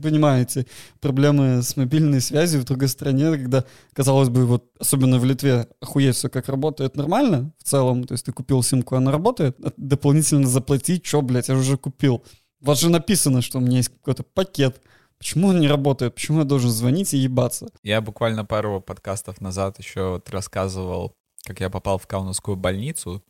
проблемы 1.00 1.62
с 1.62 1.76
мобильной 1.76 2.20
связью 2.20 2.60
в 2.60 2.64
другой 2.64 2.88
стране, 2.88 3.30
когда, 3.30 3.64
казалось 3.92 4.30
бы, 4.30 4.46
вот 4.46 4.64
особенно 4.80 5.20
в 5.20 5.24
Литве, 5.24 5.68
охуеть 5.80 6.16
все 6.16 6.28
как 6.28 6.48
работает 6.48 6.96
нормально 6.96 7.52
в 7.58 7.62
целом. 7.62 8.02
То 8.02 8.14
есть 8.14 8.24
ты 8.24 8.32
купил 8.32 8.64
симку, 8.64 8.96
она 8.96 9.12
работает, 9.12 9.56
а 9.64 9.70
дополнительно 9.76 10.48
заплатить, 10.48 11.06
что, 11.06 11.22
блядь, 11.22 11.48
я 11.48 11.54
уже 11.54 11.76
купил. 11.76 12.24
У 12.60 12.66
вас 12.66 12.80
же 12.80 12.90
написано, 12.90 13.42
что 13.42 13.58
у 13.58 13.60
меня 13.60 13.76
есть 13.76 13.90
какой-то 13.90 14.24
пакет. 14.24 14.82
Почему 15.18 15.48
он 15.48 15.60
не 15.60 15.68
работает? 15.68 16.16
Почему 16.16 16.40
я 16.40 16.44
должен 16.44 16.70
звонить 16.70 17.14
и 17.14 17.18
ебаться? 17.18 17.68
Я 17.84 18.00
буквально 18.00 18.44
пару 18.44 18.80
подкастов 18.80 19.40
назад 19.40 19.78
еще 19.78 20.14
вот 20.14 20.28
рассказывал, 20.30 21.14
как 21.44 21.60
я 21.60 21.70
попал 21.70 21.98
в 21.98 22.08
Каунасскую 22.08 22.56
больницу 22.56 23.22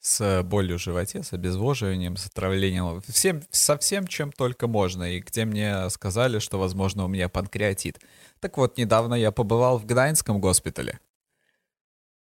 с 0.00 0.42
болью 0.42 0.78
в 0.78 0.82
животе, 0.82 1.22
с 1.22 1.32
обезвоживанием, 1.32 2.16
с 2.16 2.26
отравлением, 2.26 3.02
всем, 3.08 3.42
со 3.50 3.76
всем, 3.76 4.06
чем 4.06 4.32
только 4.32 4.66
можно, 4.68 5.04
и 5.04 5.20
где 5.20 5.44
мне 5.44 5.90
сказали, 5.90 6.38
что, 6.38 6.58
возможно, 6.58 7.04
у 7.04 7.08
меня 7.08 7.28
панкреатит. 7.28 8.00
Так 8.40 8.56
вот, 8.56 8.78
недавно 8.78 9.14
я 9.14 9.32
побывал 9.32 9.78
в 9.78 9.86
Гданьском 9.86 10.40
госпитале 10.40 11.00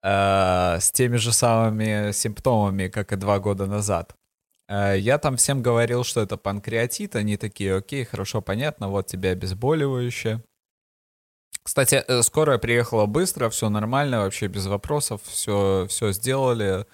э, 0.04 0.78
с 0.80 0.92
теми 0.92 1.18
же 1.18 1.32
самыми 1.32 2.12
симптомами, 2.12 2.90
как 2.90 3.14
и 3.14 3.16
два 3.16 3.40
года 3.40 3.66
назад. 3.66 4.16
Э, 4.68 4.96
я 4.98 5.18
там 5.18 5.38
всем 5.38 5.62
говорил, 5.62 6.04
что 6.04 6.22
это 6.22 6.38
панкреатит, 6.38 7.16
они 7.16 7.38
такие, 7.38 7.76
окей, 7.76 8.04
хорошо, 8.04 8.42
понятно, 8.42 8.90
вот 8.90 9.08
тебе 9.08 9.32
обезболивающее. 9.32 10.44
Кстати, 11.64 12.04
э, 12.06 12.22
скорая 12.24 12.58
приехала 12.58 13.06
быстро, 13.06 13.50
все 13.50 13.70
нормально, 13.70 14.20
вообще 14.20 14.48
без 14.48 14.66
вопросов, 14.66 15.22
все, 15.24 15.88
все 15.90 16.12
сделали 16.12 16.86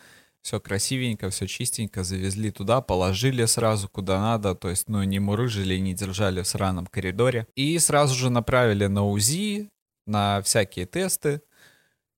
все 0.50 0.60
красивенько, 0.60 1.30
все 1.30 1.46
чистенько, 1.46 2.04
завезли 2.04 2.50
туда, 2.50 2.82
положили 2.82 3.46
сразу 3.46 3.88
куда 3.88 4.20
надо, 4.20 4.56
то 4.56 4.70
есть, 4.70 4.90
ну, 4.90 5.04
не 5.04 5.20
мурыжили, 5.20 5.78
не 5.78 5.94
держали 5.94 6.42
в 6.42 6.48
сраном 6.48 6.88
коридоре. 6.88 7.46
И 7.56 7.78
сразу 7.78 8.16
же 8.16 8.32
направили 8.32 8.88
на 8.88 9.06
УЗИ, 9.06 9.70
на 10.08 10.42
всякие 10.42 10.88
тесты. 10.88 11.44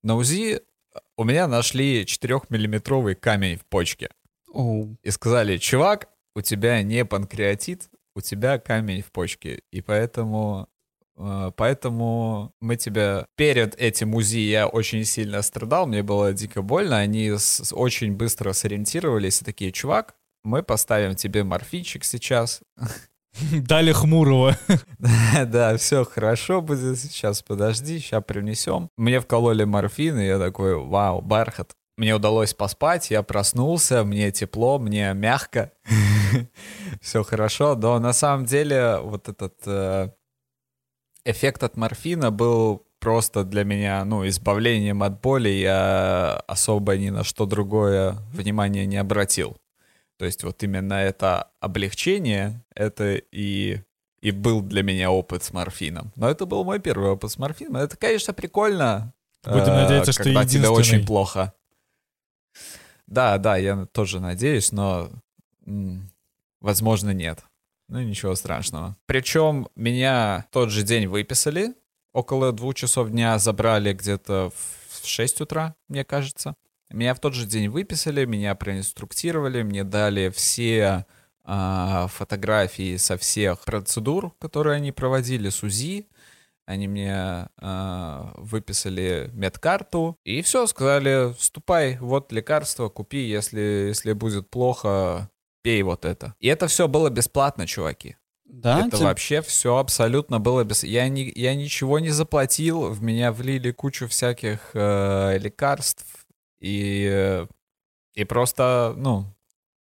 На 0.02 0.16
УЗИ 0.16 0.62
у 1.18 1.26
меня 1.26 1.50
нашли 1.50 2.06
4-миллиметровый 2.06 3.16
камень 3.16 3.58
в 3.58 3.66
почке. 3.66 4.10
Oh. 4.54 4.96
И 5.04 5.12
сказали, 5.12 5.58
чувак, 5.58 6.08
у 6.34 6.40
тебя 6.40 6.82
не 6.84 7.04
панкреатит, 7.04 7.90
у 8.16 8.22
тебя 8.22 8.60
камень 8.60 9.02
в 9.02 9.12
почке. 9.12 9.62
И 9.72 9.82
поэтому 9.82 10.70
Э, 10.71 10.71
поэтому 11.56 12.54
мы 12.62 12.76
тебя 12.76 13.26
перед 13.36 13.76
этим 13.76 14.16
УЗИ 14.16 14.40
я 14.40 14.68
очень 14.68 15.04
сильно 15.06 15.42
страдал, 15.42 15.88
мне 15.88 16.04
было 16.04 16.34
дико 16.34 16.62
больно. 16.62 16.98
Они 16.98 17.30
с, 17.30 17.74
очень 17.74 18.14
быстро 18.14 18.54
сориентировались 18.54 19.42
и 19.42 19.46
такие, 19.46 19.72
чувак, 19.72 20.16
мы 20.44 20.64
поставим 20.64 21.16
тебе 21.16 21.44
морфинчик 21.44 22.04
сейчас. 22.04 22.62
Дали 23.52 23.92
Хмурого. 23.92 24.58
Да, 25.46 25.78
все 25.78 26.06
хорошо 26.06 26.62
будет 26.62 27.00
сейчас, 27.00 27.42
подожди, 27.42 28.00
сейчас 28.00 28.24
принесем. 28.24 28.90
Мне 28.98 29.20
вкололи 29.20 29.64
морфин, 29.64 30.20
и 30.20 30.26
я 30.26 30.40
такой, 30.40 30.76
вау, 30.76 31.22
бархат. 31.22 31.74
Мне 31.98 32.16
удалось 32.16 32.54
поспать, 32.54 33.12
я 33.12 33.22
проснулся, 33.22 34.04
мне 34.04 34.32
тепло, 34.32 34.80
мне 34.80 35.14
мягко, 35.14 35.72
все 37.02 37.24
хорошо, 37.24 37.76
но 37.76 38.00
на 38.00 38.14
самом 38.14 38.46
деле 38.46 38.98
вот 39.02 39.28
этот 39.28 39.56
э, 39.66 40.10
эффект 41.26 41.64
от 41.64 41.78
морфина 41.78 42.32
был 42.32 42.86
просто 43.00 43.44
для 43.44 43.64
меня, 43.64 44.06
ну, 44.06 44.28
избавлением 44.28 45.04
от 45.04 45.20
боли, 45.22 45.50
я 45.50 46.36
особо 46.48 46.98
ни 46.98 47.10
на 47.10 47.24
что 47.24 47.46
другое 47.46 48.18
внимание 48.32 48.86
не 48.86 48.98
обратил. 48.98 49.58
То 50.18 50.26
есть 50.26 50.44
вот 50.44 50.62
именно 50.62 50.94
это 50.94 51.50
облегчение, 51.60 52.64
это 52.76 53.16
и, 53.32 53.82
и 54.22 54.32
был 54.32 54.62
для 54.62 54.84
меня 54.84 55.10
опыт 55.10 55.44
с 55.44 55.52
морфином. 55.52 56.12
Но 56.16 56.30
это 56.30 56.46
был 56.46 56.64
мой 56.64 56.80
первый 56.80 57.10
опыт 57.10 57.32
с 57.32 57.40
морфином. 57.40 57.78
Это, 57.78 57.98
конечно, 57.98 58.32
прикольно. 58.34 59.14
Будем 59.44 59.74
э, 59.74 59.84
надеяться, 59.84 60.12
что 60.12 60.24
когда 60.24 60.46
тебе 60.46 60.70
очень 60.70 61.06
плохо. 61.06 61.54
Да, 63.08 63.40
да, 63.40 63.58
я 63.58 63.88
тоже 63.88 64.20
надеюсь, 64.20 64.72
но 64.72 65.10
возможно 66.60 67.10
нет. 67.12 67.44
Ну 67.92 68.00
ничего 68.00 68.36
страшного. 68.36 68.96
Причем 69.06 69.68
меня 69.76 70.46
тот 70.52 70.70
же 70.70 70.84
день 70.84 71.08
выписали. 71.08 71.74
Около 72.14 72.54
двух 72.54 72.74
часов 72.74 73.10
дня 73.10 73.38
забрали 73.38 73.92
где-то 73.92 74.50
в 75.02 75.06
6 75.06 75.42
утра, 75.42 75.76
мне 75.90 76.06
кажется. 76.06 76.56
Меня 76.90 77.14
в 77.14 77.20
тот 77.20 77.34
же 77.34 77.46
день 77.46 77.68
выписали, 77.68 78.24
меня 78.24 78.56
проинструктировали, 78.56 79.62
мне 79.64 79.84
дали 79.84 80.30
все 80.30 81.06
а, 81.44 82.08
фотографии 82.08 82.96
со 82.96 83.18
всех 83.18 83.60
процедур, 83.66 84.32
которые 84.40 84.78
они 84.78 84.94
проводили 84.94 85.50
с 85.50 85.62
УЗИ. 85.62 86.08
Они 86.66 86.88
мне 86.88 87.50
а, 87.58 88.34
выписали 88.38 89.30
медкарту 89.34 90.18
и 90.24 90.42
все, 90.42 90.66
сказали, 90.66 91.34
вступай, 91.38 91.98
вот 91.98 92.32
лекарство, 92.32 92.88
купи, 92.88 93.20
если, 93.20 93.60
если 93.90 94.14
будет 94.14 94.50
плохо, 94.50 95.30
пей 95.62 95.82
вот 95.84 96.06
это. 96.06 96.36
И 96.40 96.48
это 96.48 96.68
все 96.68 96.88
было 96.88 97.10
бесплатно, 97.10 97.68
чуваки. 97.68 98.18
Да, 98.46 98.86
это 98.86 98.98
Тим? 98.98 99.06
вообще 99.06 99.42
все 99.42 99.78
абсолютно 99.78 100.40
было 100.40 100.64
без... 100.64 100.84
Я, 100.84 101.08
не, 101.08 101.32
я 101.36 101.56
ничего 101.56 102.00
не 102.00 102.10
заплатил, 102.10 102.90
в 102.90 103.02
меня 103.02 103.32
влили 103.32 103.72
кучу 103.72 104.08
всяких 104.08 104.72
э, 104.74 105.38
лекарств 105.38 106.06
и, 106.60 107.08
э, 107.10 107.48
и 108.14 108.26
просто, 108.26 108.94
ну, 108.98 109.26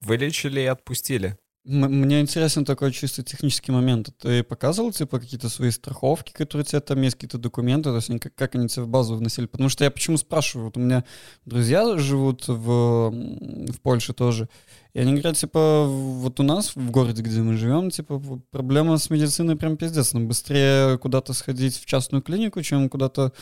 вылечили 0.00 0.60
и 0.60 0.66
отпустили. 0.66 1.36
Мне 1.70 2.20
интересен 2.20 2.64
такой 2.64 2.90
чисто 2.90 3.22
технический 3.22 3.70
момент. 3.70 4.10
Ты 4.18 4.42
показывал, 4.42 4.90
типа, 4.90 5.20
какие-то 5.20 5.48
свои 5.48 5.70
страховки, 5.70 6.32
которые 6.32 6.64
у 6.64 6.66
тебя 6.66 6.80
там 6.80 7.00
есть, 7.02 7.14
какие-то 7.14 7.38
документы, 7.38 7.90
то 7.90 7.96
есть 7.96 8.10
они, 8.10 8.18
как, 8.18 8.34
как 8.34 8.56
они 8.56 8.68
тебе 8.68 8.82
в 8.82 8.88
базу 8.88 9.14
вносили? 9.14 9.46
Потому 9.46 9.68
что 9.68 9.84
я 9.84 9.90
почему 9.92 10.16
спрашиваю? 10.16 10.66
Вот 10.66 10.76
у 10.76 10.80
меня 10.80 11.04
друзья 11.44 11.96
живут 11.96 12.48
в, 12.48 13.10
в 13.10 13.80
Польше 13.82 14.12
тоже, 14.12 14.48
и 14.94 14.98
они 14.98 15.12
говорят, 15.12 15.36
типа, 15.36 15.84
вот 15.86 16.40
у 16.40 16.42
нас 16.42 16.74
в 16.74 16.90
городе, 16.90 17.22
где 17.22 17.40
мы 17.40 17.56
живем, 17.56 17.90
типа, 17.90 18.20
проблема 18.50 18.98
с 18.98 19.08
медициной 19.08 19.54
прям 19.54 19.76
пиздец. 19.76 20.12
Нам 20.12 20.26
быстрее 20.26 20.98
куда-то 20.98 21.32
сходить 21.34 21.76
в 21.76 21.86
частную 21.86 22.22
клинику, 22.22 22.60
чем 22.62 22.88
куда-то 22.88 23.32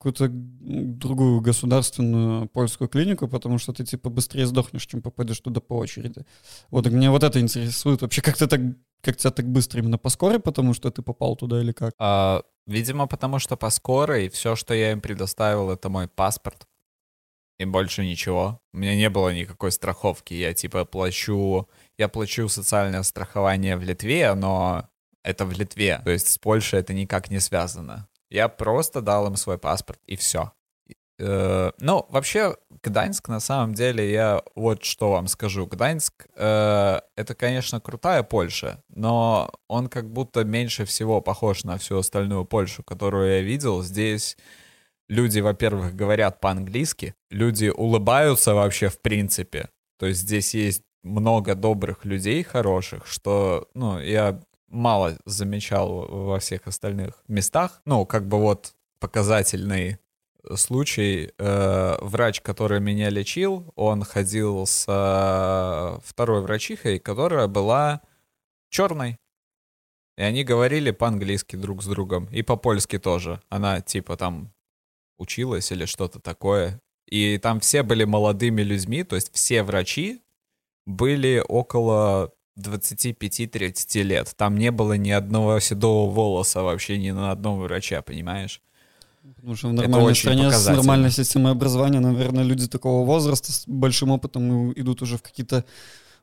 какую-то 0.00 0.28
другую 0.30 1.42
государственную 1.42 2.48
польскую 2.48 2.88
клинику, 2.88 3.28
потому 3.28 3.58
что 3.58 3.74
ты, 3.74 3.84
типа, 3.84 4.08
быстрее 4.08 4.46
сдохнешь, 4.46 4.86
чем 4.86 5.02
попадешь 5.02 5.40
туда 5.40 5.60
по 5.60 5.74
очереди. 5.74 6.24
Вот, 6.70 6.86
и 6.86 6.90
меня 6.90 7.10
вот 7.10 7.22
это 7.22 7.38
интересует. 7.38 8.00
Вообще, 8.00 8.22
как 8.22 8.38
ты 8.38 8.46
так, 8.46 8.60
как 9.02 9.16
тебя 9.16 9.30
так 9.30 9.46
быстро 9.46 9.80
именно 9.80 9.98
по 9.98 10.08
скорой, 10.08 10.40
потому 10.40 10.72
что 10.72 10.90
ты 10.90 11.02
попал 11.02 11.36
туда 11.36 11.60
или 11.60 11.72
как? 11.72 11.92
А, 11.98 12.42
видимо, 12.66 13.06
потому 13.06 13.38
что 13.38 13.56
по 13.56 13.68
скорой 13.68 14.30
все, 14.30 14.56
что 14.56 14.72
я 14.72 14.92
им 14.92 15.02
предоставил, 15.02 15.70
это 15.70 15.90
мой 15.90 16.08
паспорт. 16.08 16.66
И 17.58 17.66
больше 17.66 18.02
ничего. 18.02 18.58
У 18.72 18.78
меня 18.78 18.96
не 18.96 19.10
было 19.10 19.34
никакой 19.34 19.70
страховки. 19.70 20.32
Я 20.32 20.54
типа 20.54 20.86
плачу... 20.86 21.68
Я 21.98 22.08
плачу 22.08 22.48
социальное 22.48 23.02
страхование 23.02 23.76
в 23.76 23.82
Литве, 23.82 24.32
но 24.32 24.88
это 25.22 25.44
в 25.44 25.52
Литве. 25.52 26.00
То 26.04 26.10
есть 26.10 26.28
с 26.28 26.38
Польшей 26.38 26.80
это 26.80 26.94
никак 26.94 27.30
не 27.30 27.38
связано. 27.38 28.08
Я 28.30 28.48
просто 28.48 29.00
дал 29.02 29.26
им 29.26 29.36
свой 29.36 29.58
паспорт, 29.58 30.00
и 30.06 30.16
все. 30.16 30.52
Ну, 31.18 32.06
вообще, 32.08 32.56
Гданьск, 32.82 33.28
на 33.28 33.40
самом 33.40 33.74
деле, 33.74 34.10
я 34.10 34.42
вот 34.54 34.84
что 34.84 35.10
вам 35.10 35.26
скажу. 35.26 35.66
Гданьск, 35.66 36.26
э, 36.34 37.00
это, 37.14 37.34
конечно, 37.34 37.78
крутая 37.78 38.22
Польша, 38.22 38.82
но 38.88 39.52
он 39.68 39.88
как 39.88 40.10
будто 40.10 40.44
меньше 40.44 40.86
всего 40.86 41.20
похож 41.20 41.64
на 41.64 41.76
всю 41.76 41.98
остальную 41.98 42.46
Польшу, 42.46 42.82
которую 42.82 43.32
я 43.34 43.42
видел. 43.42 43.82
Здесь 43.82 44.38
люди, 45.10 45.40
во-первых, 45.40 45.94
говорят 45.94 46.40
по-английски, 46.40 47.14
люди 47.30 47.68
улыбаются 47.68 48.54
вообще 48.54 48.88
в 48.88 48.98
принципе. 49.02 49.68
То 49.98 50.06
есть 50.06 50.20
здесь 50.20 50.54
есть 50.54 50.84
много 51.02 51.54
добрых 51.54 52.06
людей, 52.06 52.42
хороших, 52.42 53.06
что, 53.06 53.68
ну, 53.74 54.00
я 54.00 54.40
мало 54.70 55.18
замечал 55.26 56.06
во 56.08 56.38
всех 56.38 56.66
остальных 56.66 57.22
местах. 57.28 57.82
Ну, 57.84 58.06
как 58.06 58.26
бы 58.26 58.38
вот 58.38 58.74
показательный 58.98 59.98
случай. 60.54 61.32
Э, 61.38 61.96
врач, 62.00 62.40
который 62.40 62.80
меня 62.80 63.10
лечил, 63.10 63.72
он 63.76 64.04
ходил 64.04 64.66
с 64.66 64.86
э, 64.88 66.00
второй 66.04 66.42
врачихой, 66.42 66.98
которая 66.98 67.46
была 67.46 68.00
черной. 68.70 69.18
И 70.16 70.22
они 70.22 70.44
говорили 70.44 70.90
по-английски 70.90 71.56
друг 71.56 71.82
с 71.82 71.86
другом. 71.86 72.26
И 72.26 72.42
по-польски 72.42 72.98
тоже. 72.98 73.40
Она 73.48 73.80
типа 73.80 74.16
там 74.16 74.52
училась 75.18 75.72
или 75.72 75.84
что-то 75.84 76.20
такое. 76.20 76.80
И 77.06 77.38
там 77.38 77.60
все 77.60 77.82
были 77.82 78.04
молодыми 78.04 78.62
людьми, 78.62 79.02
то 79.02 79.16
есть 79.16 79.34
все 79.34 79.62
врачи 79.62 80.22
были 80.86 81.42
около 81.46 82.32
25-30 82.60 84.02
лет. 84.02 84.34
Там 84.36 84.56
не 84.56 84.70
было 84.70 84.94
ни 84.94 85.10
одного 85.10 85.60
седого 85.60 86.10
волоса 86.10 86.62
вообще 86.62 86.98
ни 86.98 87.10
на 87.10 87.32
одном 87.32 87.60
врача, 87.60 88.02
понимаешь? 88.02 88.60
Потому 89.36 89.56
что 89.56 89.68
в 89.68 89.72
нормальной 89.72 90.14
стране 90.14 90.50
с 90.50 90.66
нормальной 90.66 91.10
системой 91.10 91.52
образования, 91.52 92.00
наверное, 92.00 92.44
люди 92.44 92.66
такого 92.68 93.04
возраста 93.04 93.52
с 93.52 93.64
большим 93.66 94.10
опытом 94.10 94.72
идут 94.72 95.02
уже 95.02 95.16
в 95.16 95.22
какие-то 95.22 95.64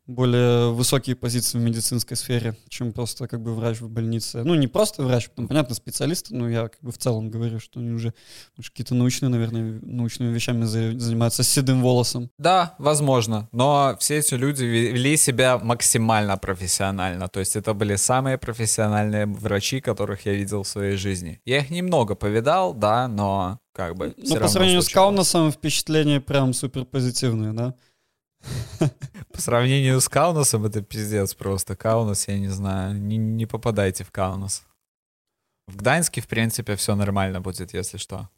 более 0.07 0.71
высокие 0.71 1.15
позиции 1.15 1.57
в 1.57 1.61
медицинской 1.61 2.15
сфере, 2.15 2.55
чем 2.69 2.93
просто 2.93 3.27
как 3.27 3.41
бы 3.41 3.53
врач 3.53 3.79
в 3.81 3.89
больнице. 3.89 4.43
Ну, 4.43 4.55
не 4.55 4.67
просто 4.67 5.03
врач, 5.03 5.27
там, 5.35 5.47
понятно, 5.47 5.75
специалисты, 5.75 6.33
но 6.33 6.49
я 6.49 6.69
как 6.69 6.79
бы 6.81 6.91
в 6.91 6.97
целом 6.97 7.29
говорю, 7.29 7.59
что 7.59 7.79
они 7.79 7.91
уже 7.91 8.13
какие-то 8.55 8.95
научные, 8.95 9.29
наверное, 9.29 9.79
научными 9.83 10.33
вещами 10.33 10.63
за- 10.63 10.97
занимаются 10.97 11.43
с 11.43 11.49
седым 11.49 11.81
волосом. 11.81 12.29
Да, 12.37 12.75
возможно. 12.79 13.49
Но 13.51 13.95
все 13.99 14.17
эти 14.17 14.33
люди 14.35 14.63
ве- 14.63 14.91
вели 14.93 15.17
себя 15.17 15.57
максимально 15.57 16.37
профессионально. 16.37 17.27
То 17.27 17.39
есть 17.41 17.55
это 17.55 17.73
были 17.73 17.95
самые 17.97 18.37
профессиональные 18.37 19.25
врачи, 19.25 19.81
которых 19.81 20.25
я 20.25 20.33
видел 20.33 20.63
в 20.63 20.67
своей 20.67 20.95
жизни. 20.95 21.41
Я 21.45 21.59
их 21.59 21.69
немного 21.69 22.15
повидал, 22.15 22.73
да, 22.73 23.07
но 23.07 23.59
как 23.73 23.95
бы 23.95 24.13
Ну, 24.17 24.35
по 24.37 24.47
сравнению 24.47 24.81
с 24.81 24.85
случалось. 24.85 24.93
Каунасом 24.93 25.51
впечатление 25.51 26.19
прям 26.21 26.53
супер 26.53 26.85
позитивное, 26.85 27.51
да? 27.53 27.75
По 29.33 29.41
сравнению 29.41 29.99
с 29.99 30.09
Каунасом 30.09 30.65
это 30.65 30.81
пиздец 30.81 31.33
просто. 31.33 31.75
Каунас, 31.75 32.27
я 32.27 32.37
не 32.37 32.49
знаю, 32.49 32.95
не, 32.95 33.17
не 33.17 33.45
попадайте 33.45 34.03
в 34.03 34.11
Каунас. 34.11 34.65
В 35.67 35.75
Гданьске, 35.77 36.21
в 36.21 36.27
принципе, 36.27 36.75
все 36.75 36.95
нормально 36.95 37.41
будет, 37.41 37.73
если 37.73 37.97
что. 37.97 38.29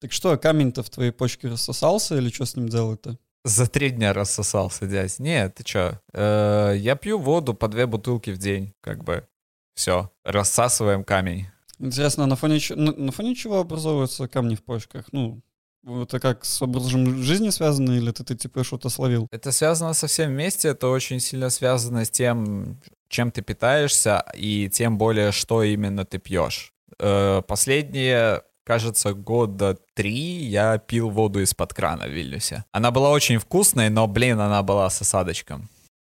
Так 0.00 0.12
что, 0.12 0.36
камень-то 0.36 0.82
в 0.82 0.90
твоей 0.90 1.10
почке 1.10 1.48
рассосался 1.48 2.16
или 2.16 2.30
что 2.30 2.44
с 2.44 2.56
ним 2.56 2.68
делать-то? 2.68 3.18
За 3.44 3.66
три 3.66 3.90
дня 3.90 4.12
рассосался, 4.12 4.86
дядь. 4.86 5.18
Не, 5.18 5.48
ты 5.48 5.62
чё? 5.62 6.00
Э, 6.12 6.74
я 6.76 6.96
пью 6.96 7.18
воду 7.18 7.54
по 7.54 7.68
две 7.68 7.86
бутылки 7.86 8.30
в 8.30 8.38
день, 8.38 8.74
как 8.80 9.04
бы. 9.04 9.26
Все, 9.74 10.10
рассасываем 10.24 11.04
камень. 11.04 11.46
Интересно, 11.78 12.26
на 12.26 12.36
фоне, 12.36 12.58
на, 12.70 12.92
на 12.92 13.12
фоне 13.12 13.34
чего 13.34 13.60
образовываются 13.60 14.26
камни 14.26 14.54
в 14.54 14.64
почках? 14.64 15.06
Ну, 15.12 15.42
это 15.86 16.20
как 16.20 16.44
с 16.44 16.60
образом 16.62 17.22
жизни 17.22 17.50
связано, 17.50 17.92
или 17.92 18.10
ты, 18.10 18.24
ты 18.24 18.34
типа 18.34 18.64
что-то 18.64 18.88
словил? 18.88 19.28
Это 19.30 19.52
связано 19.52 19.94
со 19.94 20.06
всем 20.06 20.30
вместе, 20.30 20.68
это 20.68 20.88
очень 20.88 21.20
сильно 21.20 21.50
связано 21.50 22.04
с 22.04 22.10
тем, 22.10 22.80
чем 23.08 23.30
ты 23.30 23.42
питаешься, 23.42 24.24
и 24.34 24.68
тем 24.68 24.98
более, 24.98 25.32
что 25.32 25.62
именно 25.62 26.04
ты 26.04 26.18
пьешь. 26.18 26.72
Э, 26.98 27.42
Последние, 27.46 28.42
кажется, 28.64 29.14
года 29.14 29.78
три 29.94 30.44
я 30.44 30.78
пил 30.78 31.10
воду 31.10 31.40
из-под 31.40 31.72
крана 31.72 32.06
в 32.06 32.10
Вильнюсе. 32.10 32.64
Она 32.72 32.90
была 32.90 33.10
очень 33.10 33.38
вкусной, 33.38 33.88
но, 33.90 34.06
блин, 34.08 34.40
она 34.40 34.62
была 34.62 34.90
с 34.90 35.00
осадочком. 35.00 35.68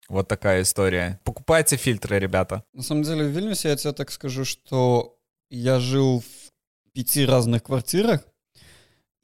Вот 0.09 0.29
такая 0.29 0.61
история. 0.61 1.19
Покупайте 1.25 1.75
фильтры, 1.75 2.19
ребята. 2.19 2.63
На 2.73 2.83
самом 2.83 3.03
деле 3.03 3.25
в 3.25 3.31
Вильнюсе 3.31 3.69
я 3.69 3.75
тебе 3.75 3.91
так 3.91 4.11
скажу, 4.11 4.45
что 4.45 5.17
я 5.49 5.79
жил 5.79 6.21
в 6.21 6.93
пяти 6.93 7.25
разных 7.25 7.63
квартирах, 7.63 8.21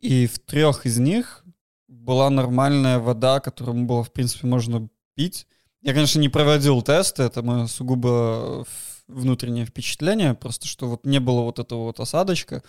и 0.03 0.27
в 0.27 0.37
трех 0.39 0.85
из 0.85 0.99
них 0.99 1.45
была 1.87 2.29
нормальная 2.29 2.99
вода, 2.99 3.39
которую 3.39 3.85
было, 3.85 4.03
в 4.03 4.11
принципе, 4.11 4.47
можно 4.47 4.89
пить. 5.15 5.47
Я, 5.81 5.93
конечно, 5.93 6.19
не 6.19 6.27
проводил 6.27 6.81
тесты, 6.81 7.23
это 7.23 7.41
мое 7.41 7.67
сугубо 7.67 8.65
внутреннее 9.07 9.65
впечатление, 9.65 10.33
просто 10.33 10.67
что 10.67 10.89
вот 10.89 11.05
не 11.05 11.19
было 11.19 11.41
вот 11.41 11.59
этого 11.59 11.83
вот 11.83 11.99
осадочка, 12.01 12.63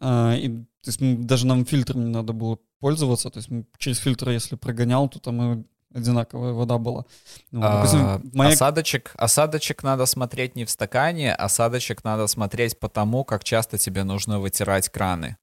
а, 0.00 0.34
и 0.34 0.48
то 0.48 0.90
есть 0.90 0.98
даже 1.26 1.46
нам 1.46 1.64
фильтром 1.64 2.04
не 2.04 2.10
надо 2.10 2.34
было 2.34 2.58
пользоваться, 2.80 3.30
то 3.30 3.38
есть 3.38 3.48
через 3.78 3.98
фильтр, 3.98 4.30
если 4.30 4.56
прогонял, 4.56 5.08
то 5.08 5.18
там 5.20 5.64
одинаковая 5.94 6.52
вода 6.52 6.76
была. 6.76 7.04
Ну, 7.50 7.60
допустим, 7.60 8.00
а, 8.00 8.20
моя... 8.34 8.52
осадочек, 8.52 9.12
осадочек 9.16 9.82
надо 9.82 10.04
смотреть 10.04 10.56
не 10.56 10.64
в 10.64 10.70
стакане, 10.70 11.34
осадочек 11.34 12.04
надо 12.04 12.26
смотреть 12.26 12.78
по 12.78 12.88
тому, 12.88 13.24
как 13.24 13.44
часто 13.44 13.78
тебе 13.78 14.04
нужно 14.04 14.38
вытирать 14.38 14.90
краны 14.90 15.38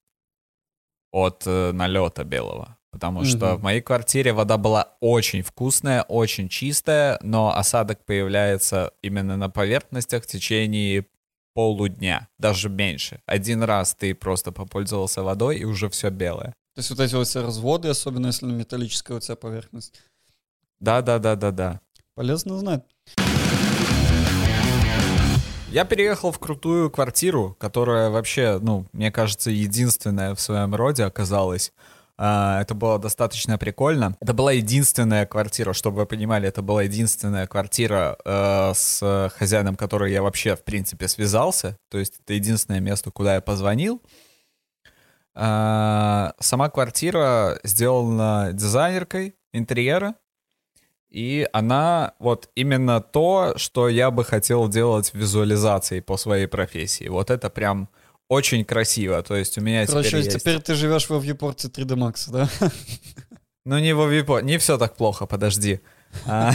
от 1.11 1.43
э, 1.45 1.71
налета 1.71 2.23
белого. 2.23 2.77
Потому 2.91 3.21
mm-hmm. 3.21 3.25
что 3.37 3.55
в 3.55 3.63
моей 3.63 3.81
квартире 3.81 4.33
вода 4.33 4.57
была 4.57 4.97
очень 4.99 5.43
вкусная, 5.43 6.03
очень 6.03 6.49
чистая, 6.49 7.19
но 7.21 7.55
осадок 7.55 8.03
появляется 8.05 8.91
именно 9.01 9.37
на 9.37 9.49
поверхностях 9.49 10.23
в 10.23 10.27
течение 10.27 11.05
полудня, 11.53 12.27
даже 12.37 12.69
меньше. 12.69 13.21
Один 13.25 13.63
раз 13.63 13.95
ты 13.95 14.13
просто 14.13 14.51
попользовался 14.51 15.23
водой, 15.23 15.59
и 15.59 15.63
уже 15.63 15.89
все 15.89 16.09
белое. 16.09 16.53
То 16.75 16.79
есть 16.79 16.89
вот 16.89 16.99
эти 16.99 17.15
вот 17.15 17.27
все 17.27 17.41
разводы, 17.41 17.89
особенно 17.89 18.27
если 18.27 18.45
металлическая 18.45 19.17
у 19.17 19.19
тебя 19.19 19.35
поверхность. 19.35 20.01
Да-да-да-да-да. 20.79 21.81
Полезно 22.15 22.57
знать. 22.57 22.83
Я 25.71 25.85
переехал 25.85 26.33
в 26.33 26.39
крутую 26.39 26.91
квартиру, 26.91 27.55
которая 27.57 28.09
вообще, 28.09 28.59
ну, 28.61 28.85
мне 28.91 29.09
кажется, 29.09 29.49
единственная 29.49 30.35
в 30.35 30.41
своем 30.41 30.75
роде 30.75 31.05
оказалась. 31.05 31.71
А, 32.17 32.61
это 32.61 32.75
было 32.75 32.99
достаточно 32.99 33.57
прикольно. 33.57 34.17
Это 34.19 34.33
была 34.33 34.51
единственная 34.51 35.25
квартира, 35.25 35.71
чтобы 35.71 35.99
вы 35.99 36.05
понимали, 36.05 36.45
это 36.45 36.61
была 36.61 36.83
единственная 36.83 37.47
квартира 37.47 38.17
э, 38.25 38.73
с 38.75 39.31
хозяином, 39.37 39.77
который 39.77 40.11
я 40.11 40.21
вообще, 40.21 40.57
в 40.57 40.63
принципе, 40.65 41.07
связался. 41.07 41.77
То 41.89 41.99
есть 41.99 42.19
это 42.21 42.33
единственное 42.33 42.81
место, 42.81 43.09
куда 43.09 43.35
я 43.35 43.41
позвонил. 43.41 44.01
А, 45.33 46.33
сама 46.39 46.69
квартира 46.69 47.61
сделана 47.63 48.49
дизайнеркой 48.51 49.35
интерьера. 49.53 50.15
И 51.11 51.45
она 51.51 52.13
вот 52.19 52.49
именно 52.55 53.01
то, 53.01 53.53
что 53.57 53.89
я 53.89 54.11
бы 54.11 54.23
хотел 54.23 54.69
делать 54.69 55.09
в 55.09 55.15
визуализации 55.15 55.99
по 55.99 56.15
своей 56.15 56.47
профессии. 56.47 57.09
Вот 57.09 57.29
это 57.29 57.49
прям 57.49 57.89
очень 58.29 58.63
красиво. 58.63 59.21
То 59.21 59.35
есть 59.35 59.57
у 59.57 59.61
меня 59.61 59.85
Короче, 59.85 60.07
теперь 60.07 60.23
есть... 60.23 60.39
теперь 60.39 60.61
ты 60.61 60.73
живешь 60.73 61.09
во 61.09 61.19
вьюпорте 61.19 61.67
3D 61.67 61.95
Max, 61.95 62.31
да? 62.31 62.49
Ну, 63.63 63.77
не 63.77 63.93
во 63.93 64.07
вьюпорте. 64.07 64.45
Не 64.45 64.57
все 64.57 64.79
так 64.79 64.95
плохо, 64.95 65.27
подожди. 65.27 65.81
А, 66.25 66.51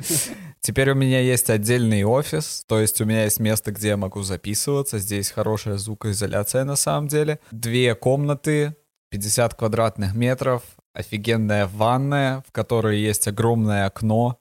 теперь 0.60 0.90
у 0.90 0.94
меня 0.94 1.20
есть 1.20 1.48
отдельный 1.48 2.02
офис, 2.02 2.64
то 2.66 2.80
есть 2.80 3.00
у 3.00 3.04
меня 3.04 3.24
есть 3.24 3.38
место, 3.38 3.70
где 3.70 3.88
я 3.88 3.96
могу 3.96 4.22
записываться. 4.22 4.98
Здесь 4.98 5.30
хорошая 5.30 5.76
звукоизоляция 5.76 6.64
на 6.64 6.74
самом 6.74 7.06
деле. 7.06 7.38
Две 7.52 7.94
комнаты, 7.94 8.74
50 9.10 9.54
квадратных 9.54 10.14
метров, 10.14 10.62
офигенная 11.00 11.66
ванная, 11.66 12.42
в 12.46 12.52
которой 12.52 13.00
есть 13.00 13.28
огромное 13.28 13.86
окно, 13.86 14.40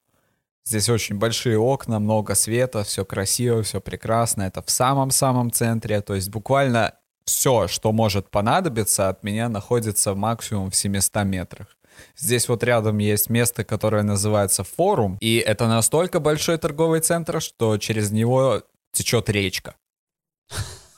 Здесь 0.70 0.88
очень 0.88 1.16
большие 1.16 1.58
окна, 1.58 1.98
много 1.98 2.36
света, 2.36 2.84
все 2.84 3.04
красиво, 3.04 3.64
все 3.64 3.82
прекрасно. 3.82 4.44
Это 4.44 4.62
в 4.62 4.70
самом-самом 4.70 5.52
центре. 5.52 6.00
То 6.02 6.14
есть 6.14 6.30
буквально 6.30 6.94
все, 7.26 7.68
что 7.68 7.92
может 7.92 8.30
понадобиться, 8.30 9.10
от 9.10 9.24
меня 9.24 9.50
находится 9.50 10.14
максимум 10.14 10.70
в 10.70 10.76
700 10.76 11.24
метрах. 11.26 11.76
Здесь 12.16 12.48
вот 12.48 12.64
рядом 12.64 13.00
есть 13.00 13.30
место, 13.30 13.64
которое 13.64 14.04
называется 14.04 14.64
форум, 14.64 15.18
и 15.22 15.38
это 15.38 15.68
настолько 15.68 16.20
большой 16.20 16.58
торговый 16.58 17.02
центр, 17.02 17.42
что 17.42 17.78
через 17.78 18.12
него 18.12 18.62
течет 18.92 19.30
речка. 19.30 19.76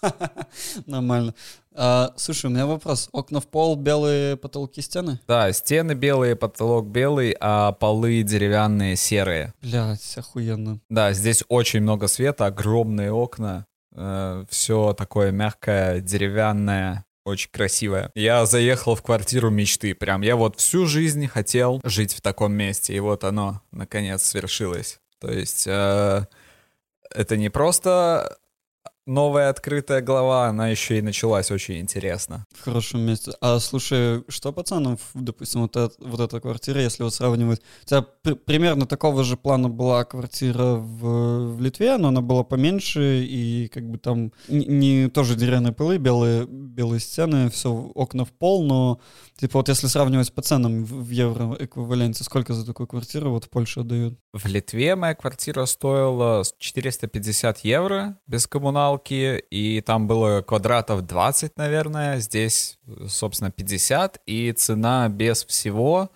Нормально. 0.85 1.33
А, 1.73 2.13
слушай, 2.17 2.47
у 2.47 2.49
меня 2.49 2.65
вопрос. 2.65 3.09
Окна 3.11 3.39
в 3.39 3.47
пол, 3.47 3.75
белые 3.75 4.35
потолки, 4.37 4.81
стены? 4.81 5.19
Да, 5.27 5.51
стены 5.53 5.93
белые, 5.93 6.35
потолок 6.35 6.87
белый, 6.87 7.35
а 7.39 7.71
полы 7.71 8.23
деревянные, 8.23 8.95
серые. 8.95 9.53
Блять, 9.61 10.17
охуенно. 10.17 10.79
Да, 10.89 11.13
здесь 11.13 11.43
очень 11.47 11.81
много 11.81 12.07
света, 12.07 12.47
огромные 12.47 13.11
окна. 13.11 13.65
Э, 13.93 14.45
все 14.49 14.93
такое 14.93 15.31
мягкое, 15.31 16.01
деревянное, 16.01 17.05
очень 17.23 17.49
красивое. 17.51 18.11
Я 18.15 18.45
заехал 18.45 18.95
в 18.95 19.01
квартиру 19.01 19.49
мечты. 19.49 19.93
Прям 19.93 20.21
я 20.21 20.35
вот 20.35 20.59
всю 20.59 20.85
жизнь 20.87 21.27
хотел 21.27 21.79
жить 21.83 22.13
в 22.13 22.21
таком 22.21 22.53
месте. 22.53 22.93
И 22.93 22.99
вот 22.99 23.23
оно, 23.23 23.61
наконец, 23.71 24.23
свершилось. 24.23 24.99
То 25.19 25.31
есть 25.31 25.65
э, 25.67 26.25
это 27.13 27.37
не 27.37 27.49
просто 27.49 28.37
новая 29.11 29.49
открытая 29.49 30.01
глава, 30.01 30.47
она 30.47 30.69
еще 30.69 30.97
и 30.97 31.01
началась 31.01 31.51
очень 31.51 31.79
интересно. 31.79 32.45
В 32.53 32.63
хорошем 32.63 33.01
месте. 33.01 33.31
А 33.41 33.59
слушай, 33.59 34.23
что 34.29 34.53
пацанам, 34.53 34.97
допустим, 35.13 35.61
вот, 35.61 35.75
это, 35.75 35.93
вот 35.99 36.19
эта 36.19 36.39
квартира, 36.39 36.81
если 36.81 37.03
вот 37.03 37.13
сравнивать, 37.13 37.61
у 37.83 37.85
тебя 37.85 38.05
при, 38.21 38.33
примерно 38.33 38.85
такого 38.85 39.23
же 39.23 39.35
плана 39.35 39.69
была 39.69 40.05
квартира 40.05 40.75
в, 40.75 41.55
в 41.55 41.61
Литве, 41.61 41.97
но 41.97 42.07
она 42.07 42.21
была 42.21 42.43
поменьше, 42.43 43.23
и 43.23 43.67
как 43.67 43.89
бы 43.89 43.97
там 43.97 44.31
не, 44.47 44.65
не 44.65 45.09
тоже 45.09 45.35
деревянные 45.35 45.73
полы, 45.73 45.97
белые, 45.97 46.45
белые 46.47 46.99
стены, 47.01 47.49
все 47.49 47.69
окна 47.69 48.25
в 48.25 48.31
пол, 48.31 48.63
но 48.63 48.99
типа 49.41 49.57
вот 49.57 49.69
если 49.69 49.87
сравнивать 49.87 50.31
по 50.33 50.43
ценам 50.43 50.85
в, 50.85 51.09
евро 51.09 51.57
эквиваленте, 51.59 52.23
сколько 52.23 52.53
за 52.53 52.63
такую 52.65 52.85
квартиру 52.85 53.31
вот 53.31 53.45
в 53.45 53.49
Польше 53.49 53.79
отдают? 53.79 54.19
В 54.33 54.45
Литве 54.45 54.95
моя 54.95 55.15
квартира 55.15 55.65
стоила 55.65 56.43
450 56.59 57.59
евро 57.65 58.19
без 58.27 58.45
коммуналки, 58.45 59.43
и 59.49 59.81
там 59.81 60.07
было 60.07 60.43
квадратов 60.43 61.01
20, 61.01 61.57
наверное, 61.57 62.19
здесь, 62.19 62.77
собственно, 63.07 63.51
50, 63.51 64.21
и 64.27 64.51
цена 64.51 65.09
без 65.09 65.43
всего 65.43 66.11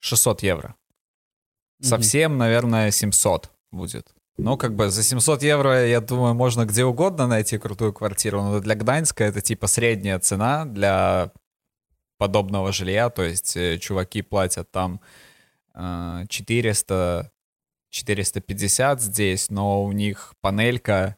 600 0.00 0.42
евро. 0.42 0.74
Совсем, 1.80 2.36
наверное, 2.36 2.90
700 2.90 3.50
будет. 3.72 4.12
Ну, 4.36 4.56
как 4.58 4.74
бы 4.74 4.90
за 4.90 5.02
700 5.02 5.42
евро, 5.42 5.86
я 5.86 6.00
думаю, 6.00 6.34
можно 6.34 6.66
где 6.66 6.84
угодно 6.84 7.26
найти 7.26 7.56
крутую 7.58 7.94
квартиру, 7.94 8.42
но 8.42 8.60
для 8.60 8.74
Гданьска 8.74 9.24
это 9.24 9.40
типа 9.40 9.66
средняя 9.66 10.18
цена 10.18 10.66
для 10.66 11.32
подобного 12.20 12.70
жилья, 12.70 13.08
то 13.08 13.24
есть 13.24 13.56
э, 13.56 13.78
чуваки 13.78 14.20
платят 14.22 14.70
там 14.70 15.00
400 15.74 17.32
450 17.90 19.00
здесь, 19.00 19.50
но 19.50 19.82
у 19.82 19.92
них 19.92 20.34
панелька 20.40 21.16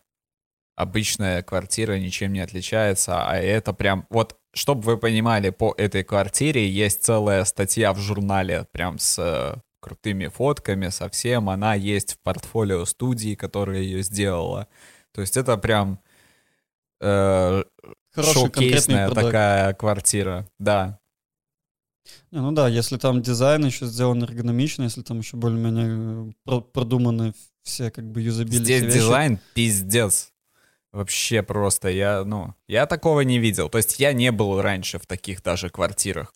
обычная 0.77 1.43
квартира 1.43 1.99
ничем 1.99 2.33
не 2.33 2.41
отличается, 2.41 3.29
а 3.29 3.37
это 3.37 3.73
прям... 3.73 4.07
Вот, 4.11 4.39
чтобы 4.55 4.83
вы 4.83 4.99
понимали, 4.99 5.51
по 5.51 5.75
этой 5.77 6.03
квартире 6.05 6.69
есть 6.69 7.05
целая 7.05 7.45
статья 7.45 7.93
в 7.93 7.99
журнале, 7.99 8.67
прям 8.73 8.99
с 8.99 9.19
э, 9.19 9.61
крутыми 9.81 10.29
фотками, 10.29 10.89
совсем. 10.89 11.51
Она 11.51 11.75
есть 11.75 12.15
в 12.15 12.19
портфолио 12.21 12.85
студии, 12.85 13.35
которая 13.35 13.81
ее 13.81 14.03
сделала. 14.03 14.69
То 15.13 15.21
есть 15.21 15.37
это 15.37 15.57
прям 15.59 16.01
э, 17.01 17.65
шоу-кейсная 18.17 19.11
такая 19.11 19.75
квартира, 19.75 20.49
да. 20.59 20.99
Не, 22.31 22.41
ну 22.41 22.53
да, 22.53 22.69
если 22.69 22.97
там 22.97 23.23
дизайн 23.23 23.65
еще 23.65 23.87
сделан 23.87 24.23
эргономично, 24.25 24.83
если 24.83 25.03
там 25.03 25.19
еще 25.19 25.37
более-менее 25.37 26.35
э, 26.47 26.61
продуманы 26.73 27.33
все 27.63 27.91
как 27.91 28.11
бы 28.11 28.21
юзабилити 28.21 28.65
Здесь 28.65 28.83
вещи. 28.83 28.95
дизайн 28.95 29.39
пиздец. 29.55 30.33
Вообще 30.93 31.43
просто, 31.43 31.89
я, 31.89 32.23
ну, 32.25 32.55
я 32.69 32.87
такого 32.87 33.23
не 33.23 33.39
видел. 33.39 33.71
То 33.71 33.79
есть 33.79 33.99
я 33.99 34.13
не 34.13 34.31
был 34.31 34.61
раньше 34.61 34.99
в 34.99 35.07
таких 35.07 35.43
даже 35.43 35.71
квартирах, 35.71 36.35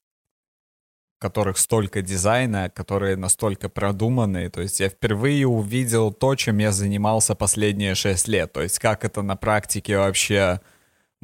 в 1.19 1.21
которых 1.21 1.59
столько 1.59 2.01
дизайна, 2.01 2.71
которые 2.71 3.17
настолько 3.17 3.69
продуманные. 3.69 4.49
То 4.49 4.63
есть 4.63 4.81
я 4.81 4.89
впервые 4.89 5.47
увидел 5.47 6.11
то, 6.11 6.35
чем 6.37 6.57
я 6.59 6.73
занимался 6.73 7.35
последние 7.35 7.95
шесть 7.95 8.29
лет. 8.29 8.53
То 8.55 8.63
есть 8.63 8.79
как 8.79 9.05
это 9.05 9.21
на 9.21 9.37
практике 9.37 9.99
вообще 9.99 10.63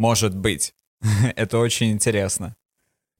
может 0.02 0.34
быть. 0.34 0.74
это 1.36 1.58
очень 1.58 1.92
интересно. 1.92 2.56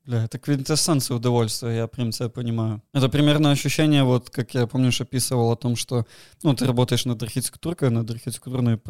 Бля, 0.05 0.24
это 0.24 0.39
квинтэссенция 0.39 1.16
удовольствия, 1.16 1.76
я 1.76 1.87
прям 1.87 2.11
тебя 2.11 2.28
понимаю. 2.28 2.83
Это 2.93 3.09
примерно 3.09 3.53
ощущение, 3.53 4.03
вот 4.03 4.30
как 4.30 4.55
я, 4.55 4.66
помнишь, 4.66 5.01
описывал 5.01 5.53
о 5.53 5.57
том, 5.57 5.76
что 5.76 6.07
ну, 6.43 6.55
ты 6.55 6.66
работаешь 6.66 7.05
над 7.05 7.22
архитектуркой, 7.22 7.91
над 7.91 8.11
архитектурной 8.11 8.80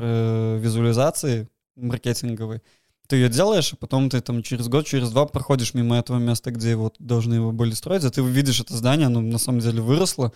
визуализацией 0.59 1.49
маркетинговой. 1.77 2.63
Ты 3.09 3.17
ее 3.17 3.29
делаешь, 3.29 3.75
а 3.75 3.77
потом 3.77 4.09
ты 4.09 4.23
там 4.23 4.43
через 4.43 4.69
год, 4.69 4.87
через 4.87 5.11
два 5.11 5.27
проходишь 5.27 5.75
мимо 5.75 5.99
этого 5.99 6.19
места, 6.19 6.51
где 6.51 6.77
вот 6.77 6.97
должны 6.99 7.35
его 7.35 7.53
были 7.53 7.73
строить, 7.75 8.05
а 8.05 8.11
ты 8.11 8.23
видишь 8.23 8.61
это 8.61 8.75
здание, 8.75 9.09
оно 9.09 9.21
на 9.21 9.39
самом 9.39 9.61
деле 9.61 9.83
выросло, 9.83 10.33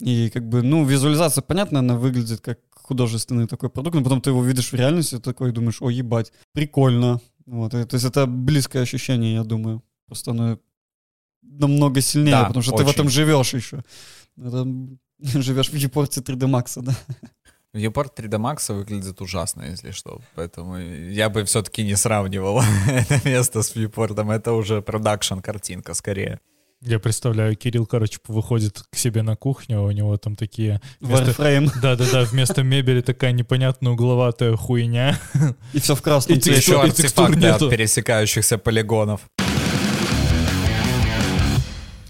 и 0.00 0.28
как 0.28 0.46
бы, 0.46 0.62
ну, 0.62 0.84
визуализация, 0.84 1.40
понятно, 1.42 1.78
она 1.78 1.96
выглядит 1.96 2.40
как 2.40 2.58
художественный 2.88 3.46
такой 3.46 3.70
продукт, 3.70 3.96
но 3.96 4.02
потом 4.02 4.20
ты 4.20 4.30
его 4.30 4.44
видишь 4.44 4.72
в 4.72 4.74
реальности, 4.74 5.18
такой 5.18 5.52
думаешь, 5.52 5.80
о, 5.80 5.90
ебать, 5.90 6.32
прикольно. 6.52 7.20
Вот, 7.46 7.74
и, 7.74 7.84
то 7.84 7.94
есть 7.96 8.06
это 8.06 8.26
близкое 8.26 8.82
ощущение, 8.82 9.34
я 9.34 9.44
думаю. 9.44 9.82
Просто 10.06 10.30
оно 10.30 10.58
намного 11.42 12.00
сильнее, 12.00 12.32
да, 12.32 12.44
потому 12.44 12.62
что 12.62 12.74
очень. 12.74 12.84
ты 12.84 12.90
в 12.90 12.94
этом 12.94 13.08
живешь 13.08 13.54
еще. 13.54 13.82
Это 14.36 14.66
Живешь 15.42 15.70
в 15.70 15.74
Юпорте 15.74 16.20
3D 16.20 16.46
Max, 16.46 16.80
да? 16.80 16.94
Viewport 17.74 18.16
3D 18.16 18.38
Max 18.38 18.72
выглядит 18.72 19.20
ужасно, 19.20 19.64
если 19.64 19.90
что. 19.90 20.20
Поэтому 20.34 20.78
я 20.78 21.28
бы 21.28 21.44
все-таки 21.44 21.84
не 21.84 21.96
сравнивал 21.96 22.62
это 22.88 23.20
место 23.28 23.62
с 23.62 23.76
Viewport. 23.76 24.32
Это 24.32 24.52
уже 24.52 24.80
продакшн 24.80 25.40
картинка 25.40 25.94
скорее. 25.94 26.40
Я 26.80 27.00
представляю, 27.00 27.56
Кирилл, 27.56 27.86
короче, 27.86 28.18
выходит 28.28 28.84
к 28.90 28.96
себе 28.96 29.22
на 29.22 29.34
кухню, 29.34 29.80
а 29.80 29.82
у 29.82 29.90
него 29.90 30.16
там 30.16 30.36
такие... 30.36 30.80
Warframe. 31.00 31.70
Да-да-да, 31.82 32.22
вместо 32.22 32.62
мебели 32.62 33.00
такая 33.00 33.32
непонятная 33.32 33.92
угловатая 33.92 34.54
хуйня. 34.56 35.18
И 35.72 35.80
все 35.80 35.96
в 35.96 36.02
красном 36.02 36.38
И 36.38 36.50
еще 36.50 36.80
артефакты 36.80 37.48
от 37.48 37.68
пересекающихся 37.68 38.58
полигонов. 38.58 39.22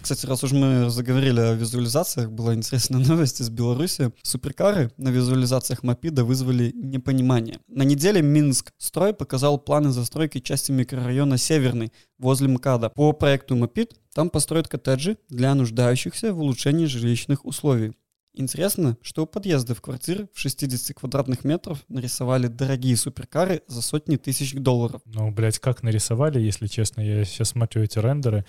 Кстати, 0.09 0.25
раз 0.25 0.43
уж 0.43 0.53
мы 0.53 0.89
заговорили 0.89 1.39
о 1.39 1.53
визуализациях, 1.53 2.31
была 2.31 2.55
интересная 2.55 2.99
новость 3.07 3.43
из 3.43 3.51
Беларуси. 3.51 4.11
Суперкары 4.23 4.91
на 4.97 5.11
визуализациях 5.11 5.83
Мопида 5.83 6.25
вызвали 6.25 6.73
непонимание. 6.75 7.59
На 7.69 7.83
неделе 7.83 8.23
Минск 8.23 8.73
строй 8.79 9.13
показал 9.13 9.59
планы 9.59 9.91
застройки 9.91 10.41
части 10.41 10.73
микрорайона 10.73 11.37
Северный 11.37 11.93
возле 12.17 12.49
МКАДа. 12.49 12.89
По 12.89 13.13
проекту 13.13 13.55
Мопид 13.55 13.97
там 14.15 14.31
построят 14.31 14.67
коттеджи 14.67 15.19
для 15.29 15.55
нуждающихся 15.55 16.33
в 16.33 16.41
улучшении 16.41 16.87
жилищных 16.87 17.45
условий. 17.45 17.93
Интересно, 18.33 18.97
что 19.03 19.25
у 19.25 19.27
подъездов 19.27 19.83
квартир 19.83 20.29
в 20.33 20.39
60 20.39 20.97
квадратных 20.97 21.45
метров 21.45 21.85
нарисовали 21.89 22.47
дорогие 22.47 22.97
суперкары 22.97 23.63
за 23.67 23.83
сотни 23.83 24.17
тысяч 24.17 24.55
долларов. 24.55 25.03
Ну, 25.05 25.33
блядь, 25.33 25.59
как 25.59 25.83
нарисовали, 25.83 26.41
если 26.41 26.67
честно, 26.67 27.01
я 27.03 27.25
сейчас 27.25 27.51
смотрю 27.51 27.83
эти 27.83 27.99
рендеры. 27.99 28.47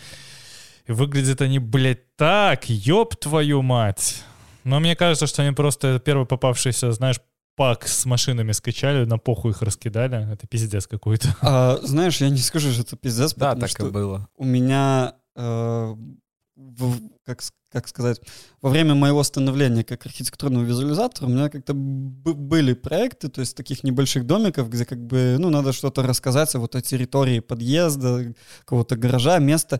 И 0.87 0.91
выглядят 0.91 1.41
они, 1.41 1.59
блядь, 1.59 2.15
так, 2.15 2.69
ёб 2.69 3.15
твою 3.15 3.61
мать. 3.61 4.23
Но 4.63 4.79
мне 4.79 4.95
кажется, 4.95 5.27
что 5.27 5.41
они 5.43 5.51
просто 5.53 5.99
первый 6.03 6.25
попавшийся, 6.25 6.91
знаешь, 6.91 7.19
пак 7.55 7.87
с 7.87 8.05
машинами 8.05 8.51
скачали, 8.53 9.05
на 9.05 9.17
похуй 9.17 9.51
их 9.51 9.61
раскидали. 9.61 10.31
Это 10.31 10.47
пиздец 10.47 10.87
какой-то. 10.87 11.35
А, 11.41 11.77
знаешь, 11.83 12.21
я 12.21 12.29
не 12.29 12.37
скажу, 12.37 12.71
что 12.71 12.81
это 12.81 12.95
пиздец, 12.95 13.33
Да, 13.35 13.47
потому 13.49 13.61
так 13.61 13.69
что 13.69 13.87
и 13.87 13.91
было. 13.91 14.27
у 14.37 14.45
меня, 14.45 15.15
э, 15.35 15.95
в- 16.55 16.99
как, 17.25 17.41
как 17.71 17.87
сказать, 17.87 18.21
во 18.61 18.69
время 18.69 18.95
моего 18.95 19.23
становления 19.23 19.83
как 19.83 20.05
архитектурного 20.05 20.63
визуализатора 20.63 21.27
у 21.27 21.29
меня 21.29 21.49
как-то 21.49 21.73
б- 21.73 22.33
были 22.33 22.73
проекты, 22.73 23.29
то 23.29 23.41
есть 23.41 23.55
таких 23.55 23.83
небольших 23.83 24.25
домиков, 24.25 24.69
где 24.69 24.85
как 24.85 24.99
бы, 25.05 25.35
ну, 25.39 25.49
надо 25.49 25.73
что-то 25.73 26.01
рассказать 26.03 26.53
вот 26.55 26.75
о 26.75 26.81
территории 26.81 27.39
подъезда, 27.39 28.33
какого-то 28.59 28.95
гаража, 28.97 29.37
места. 29.39 29.79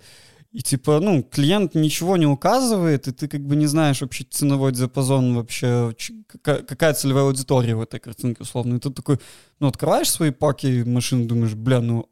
И 0.52 0.62
типа, 0.62 1.00
ну, 1.00 1.22
клиент 1.22 1.76
ничего 1.76 2.18
не 2.18 2.26
указывает, 2.26 3.08
и 3.08 3.12
ты 3.12 3.28
как 3.28 3.42
бы 3.46 3.56
не 3.56 3.68
знаешь 3.68 4.02
вообще 4.02 4.24
ценовой 4.24 4.72
диапазон 4.72 5.36
вообще, 5.36 5.96
какая, 6.42 6.94
целевая 6.94 7.26
аудитория 7.26 7.76
в 7.76 7.82
этой 7.82 8.00
картинке 8.00 8.42
условно. 8.42 8.76
И 8.76 8.80
ты 8.80 8.90
такой, 8.90 9.20
ну, 9.60 9.68
открываешь 9.68 10.10
свои 10.10 10.32
паки 10.32 10.84
машин, 10.84 11.28
думаешь, 11.28 11.54
бля, 11.54 11.82
ну, 11.82 12.10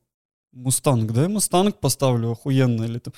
Мустанг, 0.52 1.12
да, 1.12 1.28
Мустанг 1.28 1.80
поставлю, 1.80 2.32
охуенно, 2.32 2.84
или 2.84 3.00
там 3.00 3.14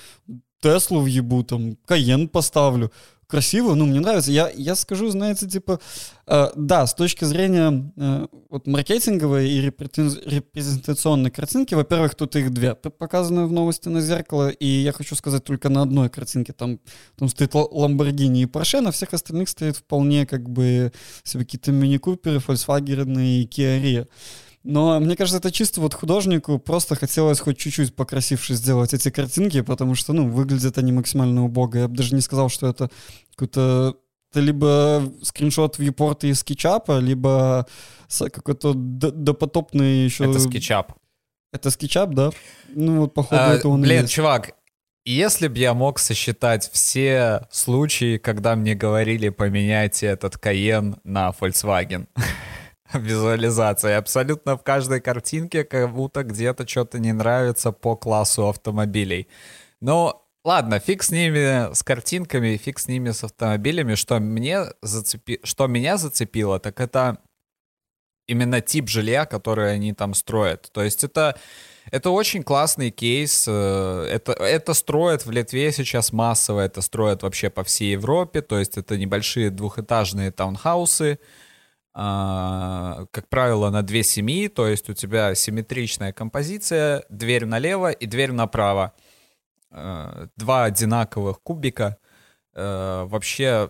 Теслу 0.61 1.01
въебу, 1.01 1.43
там, 1.43 1.76
Cayenne 1.86 2.27
поставлю. 2.30 2.91
Красиво, 3.30 3.75
ну, 3.75 3.86
мне 3.86 3.99
нравится. 3.99 4.32
Я, 4.32 4.49
я 4.55 4.73
скажу, 4.73 5.07
знаете, 5.09 5.47
типа, 5.47 5.80
э, 6.25 6.47
да, 6.55 6.88
с 6.88 6.95
точки 6.95 7.25
зрения 7.25 7.91
э, 7.95 8.27
вот 8.49 8.65
маркетинговой 8.65 9.47
и 9.51 9.61
репрезен- 9.67 10.19
репрезентационной 10.25 11.30
картинки, 11.30 11.75
во-первых, 11.75 12.15
тут 12.15 12.36
их 12.36 12.51
две, 12.51 12.73
показаны 12.73 13.45
в 13.45 13.51
новости 13.51 13.88
на 13.88 14.01
зеркало, 14.01 14.49
и 14.49 14.65
я 14.65 14.91
хочу 14.93 15.15
сказать 15.15 15.43
только 15.43 15.69
на 15.69 15.84
одной 15.84 16.09
картинке, 16.09 16.53
там, 16.53 16.80
там 17.19 17.30
стоит 17.30 17.53
Л- 17.53 17.69
Lamborghini 17.71 18.41
и 18.41 18.45
Porsche, 18.45 18.82
на 18.82 18.89
всех 18.91 19.13
остальных 19.13 19.47
стоит 19.49 19.77
вполне 19.77 20.25
как 20.25 20.49
бы 20.49 20.91
себе 21.23 21.43
какие-то 21.43 21.71
мини-куперы, 21.71 22.38
Volkswagen 22.39 23.21
и 23.21 23.45
Kia 23.45 23.80
Rio. 23.80 24.07
Но 24.64 24.99
мне 24.99 25.16
кажется, 25.16 25.38
это 25.38 25.51
чисто 25.51 25.80
вот 25.82 25.93
художнику 25.93 26.60
просто 26.60 26.95
хотелось 26.95 27.39
хоть 27.39 27.57
чуть-чуть 27.57 27.95
покрасивше 27.95 28.55
сделать 28.55 28.93
эти 28.93 29.10
картинки, 29.10 29.62
потому 29.62 29.95
что, 29.95 30.14
ну, 30.14 30.30
выглядят 30.30 30.78
они 30.78 30.91
максимально 30.91 31.45
убого. 31.45 31.78
Я 31.78 31.88
бы 31.88 31.95
даже 31.95 32.14
не 32.14 32.22
сказал, 32.22 32.49
что 32.49 32.68
это 32.68 32.89
какой-то 33.32 33.95
это 34.32 34.41
либо 34.41 35.12
скриншот 35.24 35.80
вьюпорта 35.80 36.28
из 36.28 36.39
скетчапа, 36.39 36.99
либо 36.99 37.66
какой-то 38.32 38.74
допотопный 38.76 40.05
еще... 40.05 40.30
Это 40.30 40.39
скетчап. 40.39 40.93
Это 41.51 41.72
скетчап, 41.72 42.12
да? 42.14 42.30
Ну 42.70 43.01
вот, 43.01 43.14
походу, 43.14 43.41
А, 43.41 43.53
это 43.55 43.70
он 43.70 43.82
блин, 43.82 44.03
есть. 44.03 44.14
чувак, 44.14 44.51
если 45.03 45.47
бы 45.47 45.57
я 45.57 45.74
мог 45.74 45.97
сосчитать 45.97 46.70
все 46.72 47.47
случаи, 47.49 48.18
когда 48.18 48.55
мне 48.55 48.76
говорили 48.76 49.30
поменять 49.30 50.03
этот 50.03 50.38
Каен 50.38 50.97
на 51.03 51.32
Volkswagen, 51.32 52.07
визуализация, 52.93 53.97
абсолютно 53.97 54.57
в 54.57 54.63
каждой 54.63 55.01
картинке 55.01 55.63
как 55.63 55.93
будто 55.93 56.23
где-то 56.23 56.67
что-то 56.67 56.99
не 56.99 57.13
нравится 57.13 57.71
по 57.71 57.95
классу 57.95 58.47
автомобилей. 58.47 59.27
Но 59.81 60.25
ладно, 60.43 60.79
фиг 60.79 61.03
с 61.03 61.11
ними, 61.11 61.73
с 61.73 61.83
картинками, 61.83 62.57
фиг 62.57 62.79
с 62.79 62.87
ними, 62.87 63.11
с 63.11 63.23
автомобилями. 63.23 63.95
Что, 63.95 64.19
мне 64.19 64.65
зацепи... 64.81 65.39
что 65.43 65.67
меня 65.67 65.97
зацепило, 65.97 66.59
так 66.59 66.79
это 66.79 67.17
именно 68.27 68.61
тип 68.61 68.89
жилья, 68.89 69.25
который 69.25 69.73
они 69.73 69.93
там 69.93 70.13
строят. 70.13 70.69
То 70.71 70.83
есть 70.83 71.03
это, 71.03 71.35
это 71.91 72.11
очень 72.11 72.43
классный 72.43 72.91
кейс. 72.91 73.45
э, 73.47 74.07
Это, 74.11 74.33
это 74.33 74.73
строят 74.73 75.25
в 75.25 75.31
Литве 75.31 75.71
сейчас 75.71 76.13
массово, 76.13 76.61
это 76.61 76.81
строят 76.81 77.23
вообще 77.23 77.49
по 77.49 77.63
всей 77.63 77.93
Европе. 77.93 78.41
То 78.41 78.59
есть 78.59 78.77
это 78.77 78.97
небольшие 78.97 79.49
двухэтажные 79.49 80.31
таунхаусы, 80.31 81.19
как 81.99 83.27
правило, 83.27 83.69
на 83.69 83.81
две 83.83 84.03
семьи, 84.03 84.47
то 84.47 84.67
есть 84.67 84.89
у 84.89 84.93
тебя 84.93 85.35
симметричная 85.35 86.13
композиция, 86.13 87.03
дверь 87.09 87.45
налево 87.45 87.91
и 87.91 88.05
дверь 88.05 88.31
направо. 88.31 88.93
Э, 89.71 90.27
Два 90.37 90.63
одинаковых 90.65 91.41
кубика. 91.41 91.97
Э, 92.53 93.05
Вообще 93.05 93.69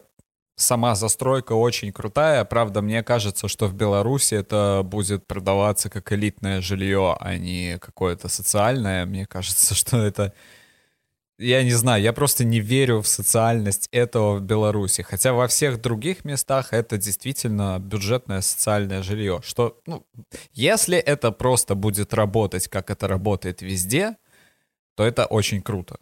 сама 0.55 0.95
застройка 0.95 1.53
очень 1.53 1.91
крутая. 1.91 2.45
Правда, 2.45 2.82
мне 2.82 3.01
кажется, 3.03 3.47
что 3.47 3.67
в 3.67 3.73
Беларуси 3.73 4.36
это 4.36 4.82
будет 4.84 5.25
продаваться 5.25 5.89
как 5.89 6.11
элитное 6.11 6.61
жилье, 6.61 7.17
а 7.19 7.38
не 7.38 7.80
какое-то 7.80 8.27
социальное. 8.27 9.05
Мне 9.05 9.25
кажется, 9.25 9.73
что 9.75 9.97
это... 9.97 10.34
Я 11.40 11.64
не 11.64 11.72
знаю, 11.72 12.04
я 12.04 12.12
просто 12.12 12.44
не 12.44 12.60
верю 12.60 13.02
в 13.02 13.08
социальность 13.08 13.88
этого 13.92 14.36
в 14.36 14.42
Беларуси. 14.42 15.04
Хотя 15.04 15.32
во 15.32 15.48
всех 15.48 15.82
других 15.82 16.26
местах 16.26 16.74
это 16.74 16.98
действительно 16.98 17.80
бюджетное 17.80 18.42
социальное 18.42 19.04
жилье. 19.04 19.40
Что, 19.42 19.80
ну, 19.86 20.06
если 20.52 20.98
это 20.98 21.32
просто 21.32 21.76
будет 21.76 22.14
работать, 22.14 22.68
как 22.68 22.90
это 22.90 23.08
работает 23.08 23.62
везде, 23.62 24.18
то 24.96 25.06
это 25.06 25.26
очень 25.26 25.62
круто. 25.62 25.98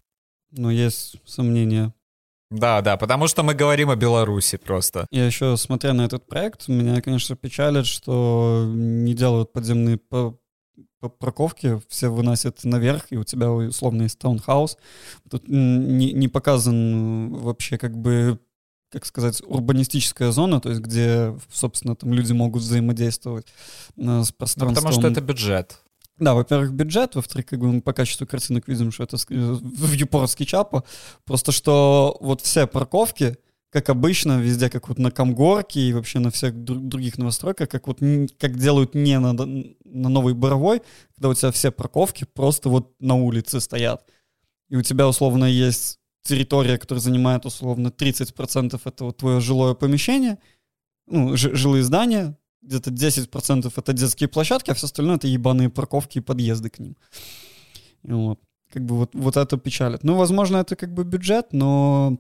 Но 0.52 0.72
есть 0.72 1.18
сомнения. 1.26 1.94
Да, 2.50 2.82
да, 2.82 2.98
потому 2.98 3.28
что 3.28 3.44
мы 3.44 3.54
говорим 3.54 3.90
о 3.90 3.96
Беларуси 3.96 4.58
просто. 4.58 5.06
Я 5.12 5.26
еще, 5.26 5.56
смотря 5.58 5.94
на 5.94 6.06
этот 6.06 6.26
проект, 6.26 6.68
меня, 6.70 7.02
конечно, 7.02 7.36
печалит, 7.36 7.86
что 7.86 8.64
не 8.68 9.14
делают 9.14 9.52
подземные 9.52 9.98
по- 9.98 10.32
по- 10.32 10.40
парковки, 11.20 11.82
все 11.88 12.10
выносят 12.10 12.64
наверх, 12.64 13.08
и 13.12 13.18
у 13.18 13.24
тебя 13.24 13.52
условно 13.52 14.04
есть 14.04 14.20
таунхаус. 14.20 14.78
Тут 15.30 15.48
не, 15.48 16.12
не 16.14 16.28
показан 16.28 17.34
э, 17.34 17.38
вообще 17.40 17.78
как 17.78 17.98
бы 17.98 18.40
как 18.90 19.06
сказать, 19.06 19.42
урбанистическая 19.46 20.32
зона, 20.32 20.62
то 20.62 20.70
есть 20.70 20.82
где, 20.82 21.38
собственно, 21.52 21.94
там 21.98 22.14
люди 22.14 22.32
могут 22.32 22.62
взаимодействовать 22.64 23.46
э, 23.48 23.52
с 23.96 23.96
Ну, 23.98 24.24
пространством. 24.38 24.76
потому 24.76 24.94
что 24.94 25.08
это 25.10 25.20
бюджет. 25.22 25.82
Да, 26.20 26.34
во-первых, 26.34 26.72
бюджет, 26.74 27.14
во-вторых, 27.16 27.46
как 27.48 27.60
бы 27.60 27.72
мы 27.72 27.82
по 27.82 27.92
качеству 27.94 28.26
картинок 28.26 28.68
видим, 28.68 28.92
что 28.92 29.04
это 29.04 29.18
ск- 29.18 29.36
в 29.62 29.92
Юпорт 29.94 30.32
скетчапа. 30.32 30.84
Просто 31.26 31.52
что 31.52 32.18
вот 32.22 32.42
все 32.42 32.66
парковки, 32.66 33.38
как 33.70 33.90
обычно, 33.90 34.40
везде, 34.40 34.70
как 34.70 34.88
вот 34.88 34.98
на 34.98 35.12
Камгорке 35.12 35.82
и 35.82 35.94
вообще 35.94 36.20
на 36.20 36.32
всех 36.32 36.54
дру- 36.54 36.80
других 36.80 37.18
новостройках, 37.18 37.70
как 37.70 37.88
вот 37.88 38.00
как 38.40 38.58
делают 38.58 38.96
не 38.96 39.20
на, 39.20 39.34
на 39.34 40.10
Новой 40.10 40.34
Боровой, 40.34 40.82
когда 41.16 41.30
у 41.30 41.34
тебя 41.34 41.52
все 41.52 41.72
парковки 41.72 42.26
просто 42.26 42.70
вот 42.70 42.94
на 43.00 43.16
улице 43.16 43.60
стоят. 43.60 44.06
И 44.70 44.76
у 44.76 44.82
тебя 44.82 45.08
условно 45.08 45.46
есть 45.46 46.00
территория, 46.24 46.78
которая 46.78 47.02
занимает 47.02 47.46
условно 47.46 47.88
30% 47.88 48.80
это 48.84 49.04
вот 49.04 49.18
твое 49.18 49.40
жилое 49.40 49.74
помещение, 49.74 50.40
ну, 51.08 51.36
жилые 51.36 51.84
здания, 51.84 52.38
где-то 52.62 52.92
10% 52.92 53.72
это 53.76 53.94
детские 53.94 54.30
площадки, 54.30 54.72
а 54.72 54.74
все 54.74 54.86
остальное 54.86 55.18
это 55.18 55.28
ебаные 55.28 55.70
парковки 55.70 56.18
и 56.18 56.22
подъезды 56.22 56.70
к 56.70 56.80
ним. 56.80 56.96
Вот. 58.04 58.40
Как 58.72 58.84
бы 58.84 58.98
вот, 58.98 59.16
вот 59.16 59.38
это 59.38 59.58
печалит. 59.58 60.04
Ну, 60.04 60.16
возможно, 60.16 60.58
это 60.58 60.76
как 60.76 60.94
бы 60.94 61.04
бюджет, 61.06 61.54
но 61.54 62.18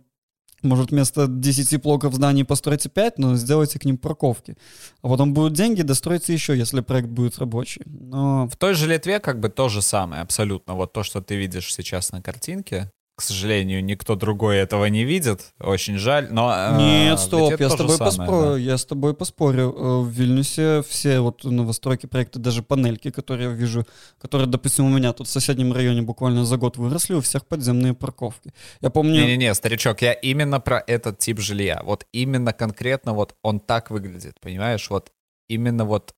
может 0.63 0.91
вместо 0.91 1.27
10 1.27 1.81
блоков 1.81 2.13
зданий 2.13 2.43
постройте 2.43 2.89
5, 2.89 3.19
но 3.19 3.35
сделайте 3.35 3.79
к 3.79 3.85
ним 3.85 3.97
парковки. 3.97 4.55
А 5.01 5.07
потом 5.07 5.33
будут 5.33 5.53
деньги, 5.53 5.81
достройте 5.81 6.33
еще, 6.33 6.57
если 6.57 6.81
проект 6.81 7.09
будет 7.09 7.37
рабочий. 7.39 7.81
Но 7.85 8.47
В 8.47 8.55
той 8.55 8.73
же 8.73 8.87
Литве 8.87 9.19
как 9.19 9.39
бы 9.39 9.49
то 9.49 9.69
же 9.69 9.81
самое 9.81 10.21
абсолютно. 10.21 10.73
Вот 10.73 10.93
то, 10.93 11.03
что 11.03 11.21
ты 11.21 11.35
видишь 11.35 11.73
сейчас 11.73 12.11
на 12.11 12.21
картинке, 12.21 12.91
к 13.17 13.21
сожалению, 13.23 13.83
никто 13.83 14.15
другой 14.15 14.57
этого 14.57 14.85
не 14.85 15.03
видит. 15.03 15.53
Очень 15.59 15.97
жаль, 15.97 16.27
но... 16.31 16.53
э, 16.55 16.77
Нет, 16.77 17.19
стоп, 17.19 17.59
я 17.59 17.69
с 17.71 17.75
тобой 17.75 17.97
самое, 17.97 18.11
поспорю, 18.11 18.51
да. 18.51 18.57
я 18.59 18.77
с 18.77 18.85
тобой 18.85 19.13
поспорю. 19.15 19.73
Э, 19.75 20.01
В 20.03 20.09
Вильнюсе 20.09 20.83
все 20.87 21.19
вот 21.19 21.43
новостройки 21.43 22.05
проекта, 22.05 22.37
даже 22.37 22.61
панельки, 22.61 23.09
которые 23.09 23.49
я 23.49 23.55
вижу, 23.55 23.87
которые, 24.21 24.45
допустим, 24.47 24.85
у 24.85 24.89
меня 24.95 25.13
тут 25.13 25.27
в 25.27 25.31
соседнем 25.31 25.73
районе 25.73 26.03
буквально 26.03 26.45
за 26.45 26.57
год 26.57 26.77
выросли, 26.77 27.15
у 27.15 27.21
всех 27.21 27.47
подземные 27.47 27.95
парковки. 27.95 28.53
Я 28.81 28.91
помню... 28.91 29.13
Не-не-не, 29.21 29.51
старичок, 29.55 30.03
я 30.03 30.13
именно 30.13 30.59
про 30.59 30.83
этот 30.85 31.17
тип 31.17 31.39
жилья. 31.39 31.81
Вот 31.83 32.05
именно 32.11 32.53
конкретно 32.53 33.13
вот 33.13 33.33
он 33.41 33.59
так 33.59 33.89
выглядит, 33.89 34.39
понимаешь? 34.39 34.87
Вот 34.91 35.11
именно 35.49 35.85
вот 35.85 36.13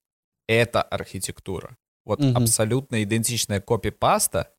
эта 0.50 0.82
архитектура. 0.82 1.78
Вот 2.04 2.20
Мгм. 2.20 2.36
абсолютно 2.36 3.02
идентичная 3.04 3.62
копипаста 3.62 4.50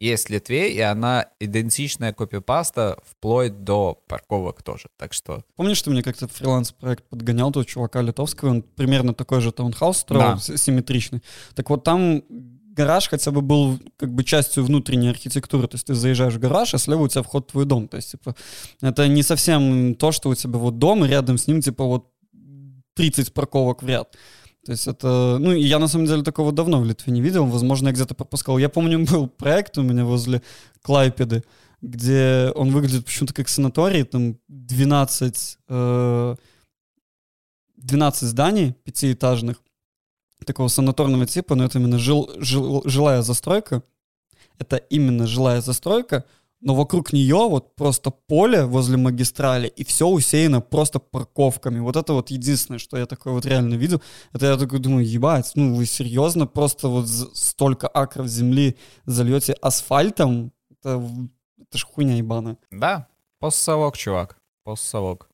есть 0.00 0.26
в 0.26 0.30
Литве, 0.30 0.72
и 0.72 0.80
она 0.80 1.26
идентичная 1.38 2.12
копипаста 2.12 2.98
вплоть 3.04 3.62
до 3.64 4.02
парковок 4.08 4.62
тоже. 4.62 4.88
Так 4.96 5.12
что 5.12 5.44
Помнишь, 5.56 5.82
ты 5.82 5.90
мне 5.90 6.02
как-то 6.02 6.26
фриланс-проект 6.26 7.04
подгонял 7.08 7.52
того 7.52 7.64
чувака 7.64 8.00
литовского, 8.00 8.48
он 8.48 8.62
примерно 8.62 9.14
такой 9.14 9.40
же 9.40 9.52
таунхаус 9.52 9.98
строил, 9.98 10.36
Да. 10.36 10.56
симметричный. 10.56 11.22
Так 11.54 11.70
вот 11.70 11.84
там 11.84 12.22
гараж 12.74 13.08
хотя 13.08 13.30
бы 13.30 13.42
был 13.42 13.78
как 13.98 14.12
бы 14.14 14.24
частью 14.24 14.64
внутренней 14.64 15.08
архитектуры, 15.10 15.68
то 15.68 15.74
есть 15.74 15.86
ты 15.86 15.94
заезжаешь 15.94 16.34
в 16.34 16.38
гараж, 16.38 16.72
а 16.74 16.78
слева 16.78 17.02
у 17.02 17.08
тебя 17.08 17.22
вход 17.22 17.48
в 17.48 17.52
твой 17.52 17.66
дом, 17.66 17.88
то 17.88 17.96
есть 17.98 18.12
типа 18.12 18.34
это 18.80 19.06
не 19.08 19.22
совсем 19.22 19.94
то, 19.94 20.12
что 20.12 20.30
у 20.30 20.34
тебя 20.34 20.58
вот 20.58 20.78
дом, 20.78 21.04
и 21.04 21.08
рядом 21.08 21.36
с 21.36 21.46
ним 21.46 21.60
типа 21.60 21.84
вот 21.84 22.06
30 22.94 23.34
парковок 23.34 23.82
в 23.82 23.88
ряд. 23.88 24.16
То 24.64 24.72
есть 24.72 24.86
это, 24.86 25.38
ну, 25.40 25.52
я 25.52 25.78
на 25.78 25.88
самом 25.88 26.06
деле 26.06 26.22
такого 26.22 26.52
давно 26.52 26.80
в 26.80 26.84
Литве 26.84 27.12
не 27.12 27.22
видел, 27.22 27.46
возможно, 27.46 27.88
я 27.88 27.94
где-то 27.94 28.14
пропускал. 28.14 28.58
Я 28.58 28.68
помню, 28.68 29.04
был 29.10 29.26
проект 29.28 29.78
у 29.78 29.82
меня 29.82 30.04
возле 30.04 30.42
Клайпеды, 30.82 31.44
где 31.80 32.52
он 32.54 32.70
выглядит 32.70 33.06
почему-то 33.06 33.32
как 33.34 33.48
санаторий, 33.48 34.04
там 34.04 34.36
12, 34.48 35.58
э, 35.68 36.36
12 37.76 38.28
зданий 38.28 38.74
пятиэтажных, 38.84 39.62
такого 40.44 40.68
санаторного 40.68 41.26
типа, 41.26 41.54
но 41.54 41.64
это 41.64 41.78
именно 41.78 41.98
жил, 41.98 42.30
жил- 42.38 42.82
жилая 42.84 43.22
застройка. 43.22 43.82
Это 44.58 44.76
именно 44.76 45.26
жилая 45.26 45.62
застройка, 45.62 46.24
но 46.60 46.74
вокруг 46.74 47.12
нее 47.12 47.48
вот 47.48 47.74
просто 47.74 48.10
поле 48.10 48.64
возле 48.64 48.96
магистрали, 48.96 49.66
и 49.68 49.84
все 49.84 50.06
усеяно 50.06 50.60
просто 50.60 50.98
парковками. 50.98 51.80
Вот 51.80 51.96
это 51.96 52.12
вот 52.12 52.30
единственное, 52.30 52.78
что 52.78 52.98
я 52.98 53.06
такое 53.06 53.32
вот 53.32 53.46
реально 53.46 53.74
видел. 53.74 54.02
Это 54.32 54.46
я 54.46 54.56
такой 54.56 54.78
думаю, 54.78 55.06
ебать, 55.06 55.52
ну 55.54 55.74
вы 55.74 55.86
серьезно 55.86 56.46
просто 56.46 56.88
вот 56.88 57.08
столько 57.08 57.88
акров 57.88 58.26
земли 58.26 58.76
зальете 59.06 59.54
асфальтом? 59.54 60.52
Это, 60.70 61.02
это 61.60 61.78
ж 61.78 61.84
хуйня 61.84 62.16
ебаная. 62.16 62.58
да, 62.70 63.08
постсовок, 63.38 63.96
чувак, 63.96 64.36
постсовок. 64.64 65.29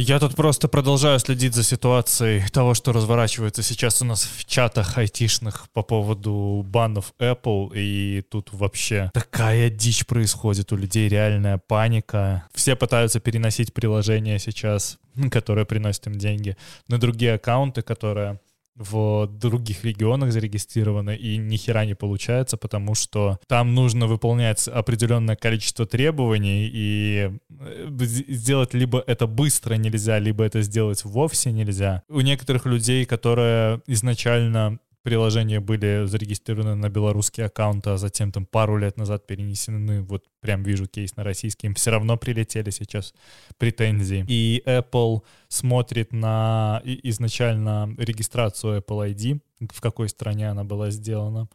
Я 0.00 0.20
тут 0.20 0.36
просто 0.36 0.68
продолжаю 0.68 1.18
следить 1.18 1.54
за 1.54 1.64
ситуацией 1.64 2.46
того, 2.52 2.74
что 2.74 2.92
разворачивается 2.92 3.64
сейчас 3.64 4.00
у 4.00 4.04
нас 4.04 4.22
в 4.22 4.44
чатах 4.44 4.96
айтишных 4.96 5.66
по 5.72 5.82
поводу 5.82 6.64
банов 6.64 7.12
Apple, 7.18 7.72
и 7.74 8.22
тут 8.30 8.50
вообще 8.52 9.10
такая 9.12 9.70
дичь 9.70 10.06
происходит, 10.06 10.72
у 10.72 10.76
людей 10.76 11.08
реальная 11.08 11.58
паника. 11.58 12.44
Все 12.54 12.76
пытаются 12.76 13.18
переносить 13.18 13.74
приложения 13.74 14.38
сейчас, 14.38 14.98
которые 15.32 15.66
приносят 15.66 16.06
им 16.06 16.14
деньги, 16.14 16.56
на 16.86 16.98
другие 16.98 17.34
аккаунты, 17.34 17.82
которые 17.82 18.38
в 18.78 19.26
других 19.26 19.84
регионах 19.84 20.32
зарегистрированы, 20.32 21.16
и 21.16 21.36
ни 21.36 21.56
хера 21.56 21.84
не 21.84 21.94
получается, 21.94 22.56
потому 22.56 22.94
что 22.94 23.38
там 23.46 23.74
нужно 23.74 24.06
выполнять 24.06 24.66
определенное 24.68 25.36
количество 25.36 25.86
требований, 25.86 26.70
и 26.72 27.30
э, 27.50 27.88
сделать 27.98 28.74
либо 28.74 29.02
это 29.06 29.26
быстро 29.26 29.74
нельзя, 29.74 30.18
либо 30.18 30.44
это 30.44 30.62
сделать 30.62 31.04
вовсе 31.04 31.52
нельзя. 31.52 32.02
У 32.08 32.20
некоторых 32.20 32.66
людей, 32.66 33.04
которые 33.04 33.82
изначально 33.86 34.78
приложения 35.02 35.60
были 35.60 36.04
зарегистрированы 36.06 36.74
на 36.74 36.88
белорусский 36.88 37.44
аккаунт, 37.44 37.86
а 37.86 37.96
затем 37.96 38.32
там 38.32 38.44
пару 38.46 38.76
лет 38.76 38.96
назад 38.96 39.26
перенесены, 39.26 40.02
вот 40.02 40.24
прям 40.40 40.62
вижу 40.62 40.86
кейс 40.86 41.16
на 41.16 41.24
российский, 41.24 41.66
им 41.66 41.74
все 41.74 41.90
равно 41.90 42.16
прилетели 42.16 42.70
сейчас 42.70 43.14
претензии. 43.58 44.24
И 44.28 44.62
Apple 44.66 45.22
смотрит 45.48 46.12
на 46.12 46.82
изначально 46.84 47.94
регистрацию 47.98 48.80
Apple 48.80 49.14
ID, 49.14 49.40
в 49.72 49.80
какой 49.80 50.08
стране 50.08 50.50
она 50.50 50.64
была 50.64 50.90
сделана, 50.90 51.48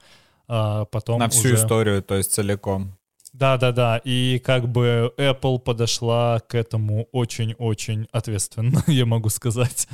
а 0.47 0.85
потом 0.85 1.19
На 1.19 1.29
всю 1.29 1.49
уже- 1.49 1.55
историю, 1.55 2.01
то 2.03 2.15
есть 2.15 2.31
целиком. 2.33 2.97
да, 3.33 3.57
да, 3.57 3.71
да. 3.71 4.01
И 4.03 4.39
как 4.43 4.67
бы 4.67 5.13
Apple 5.17 5.59
подошла 5.59 6.39
к 6.47 6.55
этому 6.55 7.07
очень-очень 7.11 8.07
ответственно, 8.11 8.83
я 8.87 9.05
могу 9.05 9.29
сказать. 9.29 9.87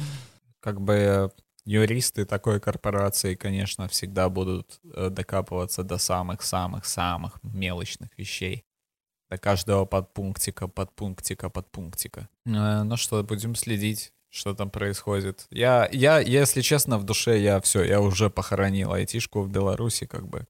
Как 0.60 0.82
бы 0.82 1.32
юристы 1.70 2.26
такой 2.26 2.59
корпорации, 2.59 3.36
конечно, 3.36 3.88
всегда 3.88 4.30
будут 4.30 4.80
э, 4.95 5.09
докапываться 5.09 5.84
до 5.84 5.97
самых-самых-самых 5.99 7.39
мелочных 7.43 8.09
вещей. 8.17 8.65
До 9.30 9.38
каждого 9.38 9.86
подпунктика, 9.86 10.67
подпунктика, 10.67 11.49
подпунктика. 11.49 12.28
Э, 12.47 12.84
Ну 12.84 12.97
что, 12.97 13.24
будем 13.24 13.53
следить, 13.55 14.11
что 14.30 14.55
там 14.55 14.72
происходит. 14.72 15.45
Я, 15.51 15.88
я, 15.91 16.20
если 16.20 16.61
честно, 16.61 16.97
в 16.97 17.03
душе 17.03 17.39
я 17.39 17.59
все, 17.61 17.84
я 17.84 18.01
уже 18.01 18.32
похоронил 18.32 18.91
айтишку 18.91 19.41
в 19.41 19.49
Беларуси, 19.49 20.07
как 20.07 20.28
бы. 20.28 20.47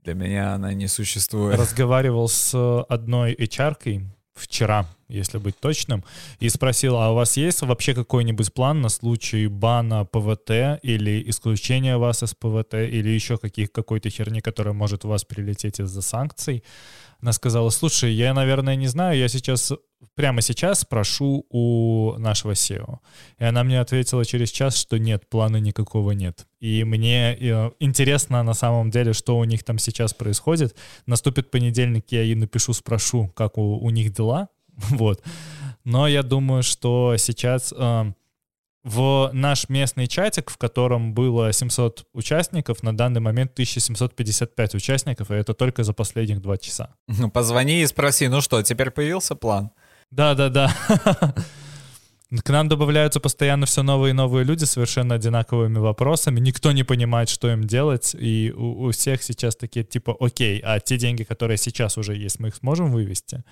Для 0.00 0.14
меня 0.14 0.54
она 0.54 0.74
не 0.74 0.88
существует. 0.88 1.56
Разговаривал 1.56 2.28
с 2.28 2.82
одной 2.88 3.34
HR-кой 3.34 4.06
вчера, 4.34 4.86
если 5.12 5.38
быть 5.38 5.58
точным, 5.58 6.04
и 6.40 6.48
спросил, 6.48 6.96
а 6.96 7.10
у 7.10 7.14
вас 7.14 7.36
есть 7.36 7.62
вообще 7.62 7.94
какой-нибудь 7.94 8.52
план 8.52 8.80
на 8.80 8.88
случай 8.88 9.46
бана 9.46 10.04
ПВТ 10.04 10.80
или 10.82 11.22
исключения 11.28 11.96
вас 11.96 12.22
из 12.22 12.34
ПВТ 12.34 12.74
или 12.74 13.08
еще 13.08 13.38
каких, 13.38 13.72
какой-то 13.72 14.10
херни, 14.10 14.40
которая 14.40 14.74
может 14.74 15.04
у 15.04 15.08
вас 15.08 15.24
прилететь 15.24 15.80
из-за 15.80 16.02
санкций? 16.02 16.62
Она 17.22 17.32
сказала, 17.32 17.70
слушай, 17.70 18.12
я, 18.12 18.34
наверное, 18.34 18.74
не 18.74 18.88
знаю, 18.88 19.16
я 19.16 19.28
сейчас, 19.28 19.72
прямо 20.16 20.42
сейчас 20.42 20.80
спрошу 20.80 21.46
у 21.50 22.14
нашего 22.18 22.52
SEO. 22.52 22.98
И 23.38 23.44
она 23.44 23.62
мне 23.62 23.80
ответила 23.80 24.24
через 24.24 24.50
час, 24.50 24.76
что 24.76 24.98
нет, 24.98 25.28
плана 25.30 25.58
никакого 25.58 26.10
нет. 26.10 26.48
И 26.58 26.82
мне 26.82 27.36
э, 27.38 27.70
интересно 27.78 28.42
на 28.42 28.54
самом 28.54 28.90
деле, 28.90 29.12
что 29.12 29.38
у 29.38 29.44
них 29.44 29.62
там 29.62 29.78
сейчас 29.78 30.12
происходит. 30.12 30.76
Наступит 31.06 31.52
понедельник, 31.52 32.06
я 32.08 32.22
ей 32.22 32.34
напишу, 32.34 32.72
спрошу, 32.72 33.28
как 33.36 33.56
у, 33.56 33.78
у 33.78 33.90
них 33.90 34.12
дела. 34.12 34.48
Вот. 34.90 35.22
Но 35.84 36.06
я 36.06 36.22
думаю, 36.22 36.62
что 36.62 37.16
сейчас 37.16 37.74
э, 37.76 38.12
в 38.84 39.30
наш 39.32 39.68
местный 39.68 40.06
чатик, 40.06 40.50
в 40.50 40.56
котором 40.56 41.14
было 41.14 41.52
700 41.52 42.06
участников, 42.12 42.82
на 42.82 42.96
данный 42.96 43.20
момент 43.20 43.52
1755 43.52 44.74
участников, 44.74 45.30
и 45.30 45.34
это 45.34 45.54
только 45.54 45.84
за 45.84 45.92
последних 45.92 46.40
два 46.40 46.56
часа. 46.56 46.94
Ну, 47.08 47.30
позвони 47.30 47.82
и 47.82 47.86
спроси, 47.86 48.28
ну 48.28 48.40
что, 48.40 48.62
теперь 48.62 48.90
появился 48.90 49.34
план? 49.34 49.70
Да-да-да. 50.10 50.72
К 52.40 52.48
нам 52.48 52.68
добавляются 52.68 53.20
постоянно 53.20 53.66
все 53.66 53.82
новые 53.82 54.10
и 54.10 54.14
новые 54.14 54.44
люди 54.44 54.64
совершенно 54.64 55.16
одинаковыми 55.16 55.78
вопросами. 55.78 56.40
Никто 56.40 56.72
не 56.72 56.82
понимает, 56.82 57.28
что 57.28 57.52
им 57.52 57.64
делать. 57.64 58.16
И 58.18 58.52
у, 58.56 58.86
у 58.86 58.90
всех 58.90 59.22
сейчас 59.22 59.54
такие 59.54 59.84
типа, 59.84 60.16
окей, 60.18 60.58
а 60.64 60.80
те 60.80 60.96
деньги, 60.96 61.24
которые 61.24 61.58
сейчас 61.58 61.98
уже 61.98 62.16
есть, 62.16 62.40
мы 62.40 62.48
их 62.48 62.56
сможем 62.56 62.90
вывести? 62.90 63.44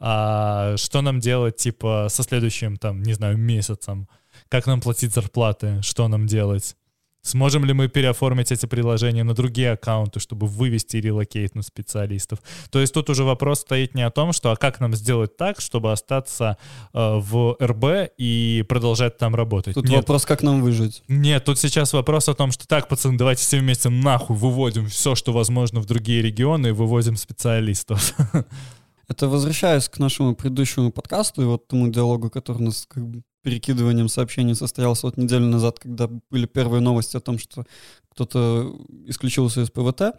А 0.00 0.76
что 0.76 1.00
нам 1.00 1.20
делать 1.20 1.56
типа 1.56 2.08
со 2.10 2.24
следующим, 2.24 2.76
там, 2.76 3.02
не 3.02 3.12
знаю, 3.12 3.38
месяцем? 3.38 4.08
Как 4.48 4.66
нам 4.66 4.80
платить 4.80 5.14
зарплаты? 5.14 5.80
Что 5.82 6.08
нам 6.08 6.26
делать? 6.26 6.74
Сможем 7.24 7.64
ли 7.64 7.72
мы 7.72 7.88
переоформить 7.88 8.52
эти 8.52 8.66
приложения 8.66 9.24
на 9.24 9.32
другие 9.34 9.72
аккаунты, 9.72 10.20
чтобы 10.20 10.46
вывести 10.46 10.98
и 10.98 11.00
релокейтнуть 11.00 11.66
специалистов? 11.66 12.40
То 12.70 12.80
есть 12.80 12.92
тут 12.92 13.08
уже 13.08 13.24
вопрос 13.24 13.60
стоит 13.60 13.94
не 13.94 14.02
о 14.02 14.10
том, 14.10 14.34
что 14.34 14.50
а 14.52 14.56
как 14.56 14.78
нам 14.78 14.94
сделать 14.94 15.34
так, 15.38 15.60
чтобы 15.62 15.90
остаться 15.90 16.58
э, 16.92 16.98
в 17.16 17.56
РБ 17.62 18.12
и 18.18 18.62
продолжать 18.68 19.16
там 19.16 19.34
работать. 19.34 19.72
Тут 19.74 19.88
Нет, 19.88 20.00
вопрос, 20.00 20.26
как 20.26 20.42
нам 20.42 20.60
выжить. 20.60 21.02
нет, 21.08 21.42
тут 21.46 21.58
сейчас 21.58 21.94
вопрос 21.94 22.28
о 22.28 22.34
том, 22.34 22.52
что 22.52 22.68
так, 22.68 22.88
пацаны, 22.88 23.16
давайте 23.16 23.40
все 23.40 23.58
вместе 23.58 23.88
нахуй 23.88 24.36
выводим 24.36 24.88
все, 24.88 25.14
что 25.14 25.32
возможно 25.32 25.80
в 25.80 25.86
другие 25.86 26.20
регионы 26.20 26.68
и 26.68 26.72
выводим 26.72 27.16
специалистов. 27.16 28.14
Это 29.08 29.28
возвращаясь 29.28 29.88
к 29.88 29.98
нашему 29.98 30.34
предыдущему 30.34 30.92
подкасту 30.92 31.40
и 31.40 31.46
вот 31.46 31.68
тому 31.68 31.88
диалогу, 31.88 32.28
который 32.28 32.58
у 32.58 32.64
нас 32.64 32.86
как 32.86 33.06
бы 33.06 33.22
перекидыванием 33.44 34.08
сообщений 34.08 34.54
состоялся 34.54 35.06
вот 35.06 35.16
неделю 35.16 35.46
назад, 35.46 35.78
когда 35.78 36.08
были 36.30 36.46
первые 36.46 36.80
новости 36.80 37.16
о 37.16 37.20
том, 37.20 37.38
что 37.38 37.64
кто-то 38.08 38.74
исключился 39.06 39.60
из 39.62 39.70
ПВТ 39.70 40.18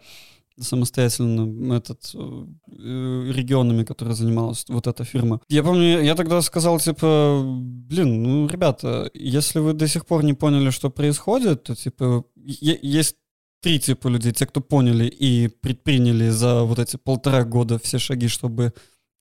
самостоятельно 0.58 1.74
этот, 1.74 2.14
э, 2.14 3.32
регионами, 3.34 3.84
которые 3.84 4.14
занималась 4.14 4.64
вот 4.68 4.86
эта 4.86 5.04
фирма. 5.04 5.40
Я 5.50 5.62
помню, 5.62 6.02
я 6.02 6.14
тогда 6.14 6.40
сказал, 6.40 6.80
типа, 6.80 7.42
блин, 7.44 8.22
ну, 8.22 8.48
ребята, 8.48 9.10
если 9.12 9.58
вы 9.58 9.74
до 9.74 9.86
сих 9.86 10.06
пор 10.06 10.24
не 10.24 10.32
поняли, 10.32 10.70
что 10.70 10.88
происходит, 10.88 11.64
то, 11.64 11.74
типа, 11.74 12.24
есть 12.36 13.16
три 13.60 13.80
типа 13.80 14.08
людей. 14.08 14.32
Те, 14.32 14.46
кто 14.46 14.60
поняли 14.60 15.06
и 15.06 15.48
предприняли 15.48 16.30
за 16.30 16.62
вот 16.62 16.78
эти 16.78 16.96
полтора 16.96 17.44
года 17.44 17.78
все 17.78 17.98
шаги, 17.98 18.28
чтобы 18.28 18.72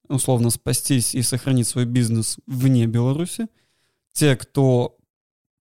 условно 0.08 0.52
спастись 0.52 1.16
и 1.16 1.22
сохранить 1.22 1.68
свой 1.68 1.86
бизнес 1.86 2.38
вне 2.48 2.86
Беларуси. 2.86 3.48
Те, 4.16 4.36
кто 4.38 4.98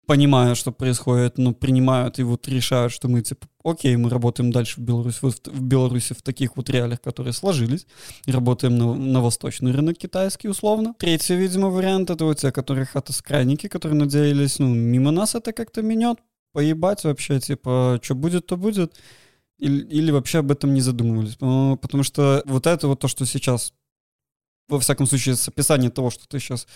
понимают, 0.06 0.58
что 0.58 0.72
происходит, 0.72 1.38
но 1.38 1.54
принимают 1.54 2.20
и 2.20 2.24
вот 2.24 2.48
решают, 2.48 2.94
что 2.94 3.08
мы 3.08 3.22
типа, 3.22 3.48
окей, 3.64 3.96
мы 3.96 4.10
работаем 4.10 4.52
дальше 4.52 4.80
в 4.80 4.84
Беларуси, 4.84 5.18
вот 5.22 5.48
в 5.48 5.62
Беларуси 5.62 6.14
в 6.14 6.22
таких 6.22 6.56
вот 6.56 6.70
реалиях, 6.70 7.02
которые 7.02 7.34
сложились, 7.34 7.88
и 8.28 8.32
работаем 8.32 8.78
на, 8.78 8.94
на 8.94 9.22
восточный 9.22 9.72
рынок 9.72 9.98
китайский 9.98 10.50
условно. 10.50 10.94
Третий, 11.00 11.36
видимо, 11.36 11.70
вариант 11.70 12.10
это 12.10 12.26
вот 12.26 12.38
те, 12.38 12.52
которые 12.52 12.86
хатоскрайники, 12.86 13.68
которые 13.68 13.98
надеялись, 13.98 14.60
ну, 14.60 14.68
мимо 14.68 15.12
нас 15.12 15.36
это 15.36 15.52
как-то 15.52 15.82
менет, 15.82 16.20
поебать 16.52 17.04
вообще, 17.06 17.40
типа, 17.40 18.00
что 18.04 18.14
будет, 18.14 18.46
то 18.46 18.56
будет, 18.56 18.94
или, 19.58 19.84
или 19.86 20.12
вообще 20.12 20.40
об 20.40 20.52
этом 20.52 20.74
не 20.74 20.82
задумывались. 20.82 21.38
Потому 21.38 22.04
что 22.04 22.44
вот 22.46 22.68
это 22.68 22.88
вот 22.88 23.00
то, 23.00 23.08
что 23.08 23.26
сейчас 23.26 23.74
во 24.68 24.80
всяком 24.80 25.08
случае, 25.08 25.36
с 25.36 25.48
описания 25.48 25.90
того, 25.90 26.10
что 26.10 26.28
ты 26.28 26.40
сейчас 26.40 26.68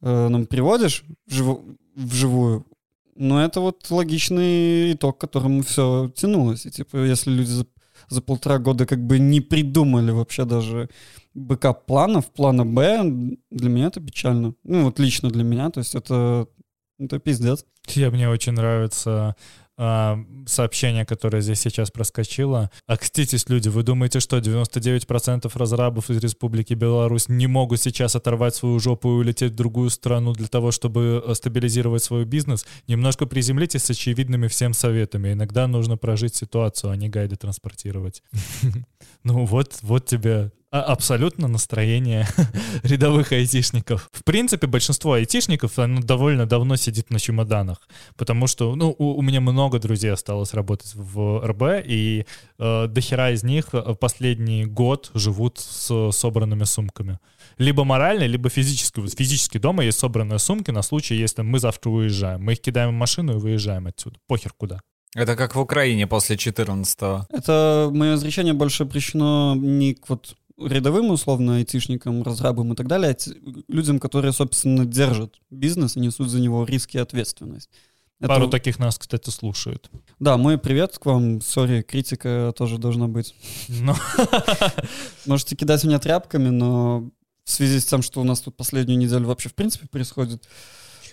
э, 0.00 0.28
нам 0.28 0.46
приводишь 0.46 1.04
вжив, 1.26 1.58
вживую, 1.94 2.66
но 3.14 3.42
это 3.42 3.60
вот 3.60 3.90
логичный 3.90 4.92
итог, 4.92 5.16
к 5.16 5.20
которому 5.20 5.62
все 5.62 6.12
тянулось. 6.14 6.66
И 6.66 6.70
типа, 6.70 6.98
если 6.98 7.30
люди 7.30 7.48
за, 7.50 7.66
за 8.08 8.20
полтора 8.20 8.58
года 8.58 8.86
как 8.86 9.04
бы 9.04 9.18
не 9.18 9.40
придумали 9.40 10.10
вообще 10.10 10.44
даже 10.44 10.88
бэкап-планов, 11.34 12.32
плана 12.32 12.64
Б, 12.64 13.36
для 13.50 13.70
меня 13.70 13.86
это 13.86 14.00
печально. 14.00 14.54
Ну, 14.64 14.84
вот 14.84 14.98
лично 14.98 15.30
для 15.30 15.44
меня, 15.44 15.70
то 15.70 15.80
есть 15.80 15.94
это, 15.94 16.46
это 16.98 17.18
пиздец. 17.18 17.64
Я, 17.88 18.10
мне 18.10 18.28
очень 18.28 18.52
нравится 18.52 19.36
сообщение, 19.76 21.04
которое 21.04 21.42
здесь 21.42 21.60
сейчас 21.60 21.90
проскочило. 21.90 22.70
Окститесь, 22.86 23.48
люди, 23.48 23.68
вы 23.68 23.82
думаете, 23.82 24.20
что 24.20 24.38
99% 24.38 25.50
разрабов 25.54 26.08
из 26.08 26.18
Республики 26.18 26.72
Беларусь 26.74 27.28
не 27.28 27.46
могут 27.46 27.80
сейчас 27.80 28.16
оторвать 28.16 28.54
свою 28.54 28.78
жопу 28.78 29.10
и 29.10 29.14
улететь 29.14 29.52
в 29.52 29.56
другую 29.56 29.90
страну 29.90 30.32
для 30.32 30.48
того, 30.48 30.70
чтобы 30.70 31.22
э, 31.26 31.34
стабилизировать 31.34 32.02
свой 32.02 32.24
бизнес? 32.24 32.66
Немножко 32.88 33.26
приземлитесь 33.26 33.84
с 33.84 33.90
очевидными 33.90 34.46
всем 34.48 34.72
советами. 34.72 35.32
Иногда 35.32 35.66
нужно 35.66 35.98
прожить 35.98 36.34
ситуацию, 36.34 36.90
а 36.90 36.96
не 36.96 37.08
гайды 37.08 37.36
транспортировать. 37.36 38.22
Ну 39.24 39.44
вот, 39.44 39.78
вот 39.82 40.06
тебе 40.06 40.52
а, 40.65 40.65
абсолютно 40.82 41.48
настроение 41.48 42.26
рядовых 42.82 43.32
айтишников. 43.32 44.08
В 44.12 44.24
принципе, 44.24 44.66
большинство 44.66 45.14
айтишников 45.14 45.78
оно 45.78 46.00
довольно 46.00 46.46
давно 46.46 46.76
сидит 46.76 47.10
на 47.10 47.18
чемоданах, 47.18 47.78
потому 48.16 48.46
что 48.46 48.74
ну, 48.74 48.94
у, 48.98 49.14
у 49.14 49.22
меня 49.22 49.40
много 49.40 49.78
друзей 49.78 50.12
осталось 50.12 50.54
работать 50.54 50.92
в 50.94 51.46
РБ, 51.46 51.84
и 51.86 52.26
э, 52.58 52.86
дохера 52.88 53.32
из 53.32 53.42
них 53.42 53.66
последний 54.00 54.64
год 54.64 55.10
живут 55.14 55.58
с 55.58 56.12
собранными 56.12 56.64
сумками. 56.64 57.18
Либо 57.58 57.84
морально, 57.84 58.24
либо 58.24 58.48
физически. 58.48 59.00
Вот 59.00 59.12
физически 59.12 59.58
дома 59.58 59.84
есть 59.84 59.98
собранные 59.98 60.38
сумки 60.38 60.70
на 60.70 60.82
случай, 60.82 61.14
если 61.14 61.42
мы 61.42 61.58
завтра 61.58 61.90
уезжаем. 61.90 62.42
Мы 62.42 62.52
их 62.52 62.60
кидаем 62.60 62.90
в 62.90 62.98
машину 62.98 63.36
и 63.36 63.40
выезжаем 63.40 63.86
отсюда. 63.86 64.18
Похер 64.26 64.52
куда. 64.52 64.80
Это 65.14 65.34
как 65.34 65.54
в 65.54 65.60
Украине 65.60 66.06
после 66.06 66.36
14-го. 66.36 67.26
Это 67.30 67.90
мое 67.90 68.16
изречение 68.16 68.52
больше 68.52 68.82
обращено 68.82 69.54
не 69.56 69.94
к 69.94 70.10
вот 70.10 70.36
рядовым, 70.58 71.10
условно, 71.10 71.56
айтишникам, 71.56 72.22
разрабам 72.22 72.72
и 72.72 72.76
так 72.76 72.86
далее, 72.86 73.16
людям, 73.68 73.98
которые, 73.98 74.32
собственно, 74.32 74.84
держат 74.84 75.34
бизнес 75.50 75.96
и 75.96 76.00
несут 76.00 76.28
за 76.28 76.40
него 76.40 76.64
риски 76.64 76.96
и 76.96 77.00
ответственность. 77.00 77.70
Это... 78.18 78.28
Пару 78.28 78.48
таких 78.48 78.78
нас, 78.78 78.98
кстати, 78.98 79.28
слушают. 79.28 79.90
Да, 80.18 80.38
мой 80.38 80.56
привет 80.56 80.98
к 80.98 81.04
вам. 81.04 81.42
Sorry, 81.42 81.82
критика 81.82 82.54
тоже 82.56 82.78
должна 82.78 83.08
быть. 83.08 83.34
Но... 83.68 83.94
Можете 85.26 85.54
кидать 85.54 85.84
меня 85.84 85.98
тряпками, 85.98 86.48
но 86.48 87.10
в 87.44 87.50
связи 87.50 87.78
с 87.78 87.84
тем, 87.84 88.00
что 88.00 88.22
у 88.22 88.24
нас 88.24 88.40
тут 88.40 88.56
последнюю 88.56 88.98
неделю 88.98 89.26
вообще 89.26 89.50
в 89.50 89.54
принципе 89.54 89.86
происходит, 89.86 90.42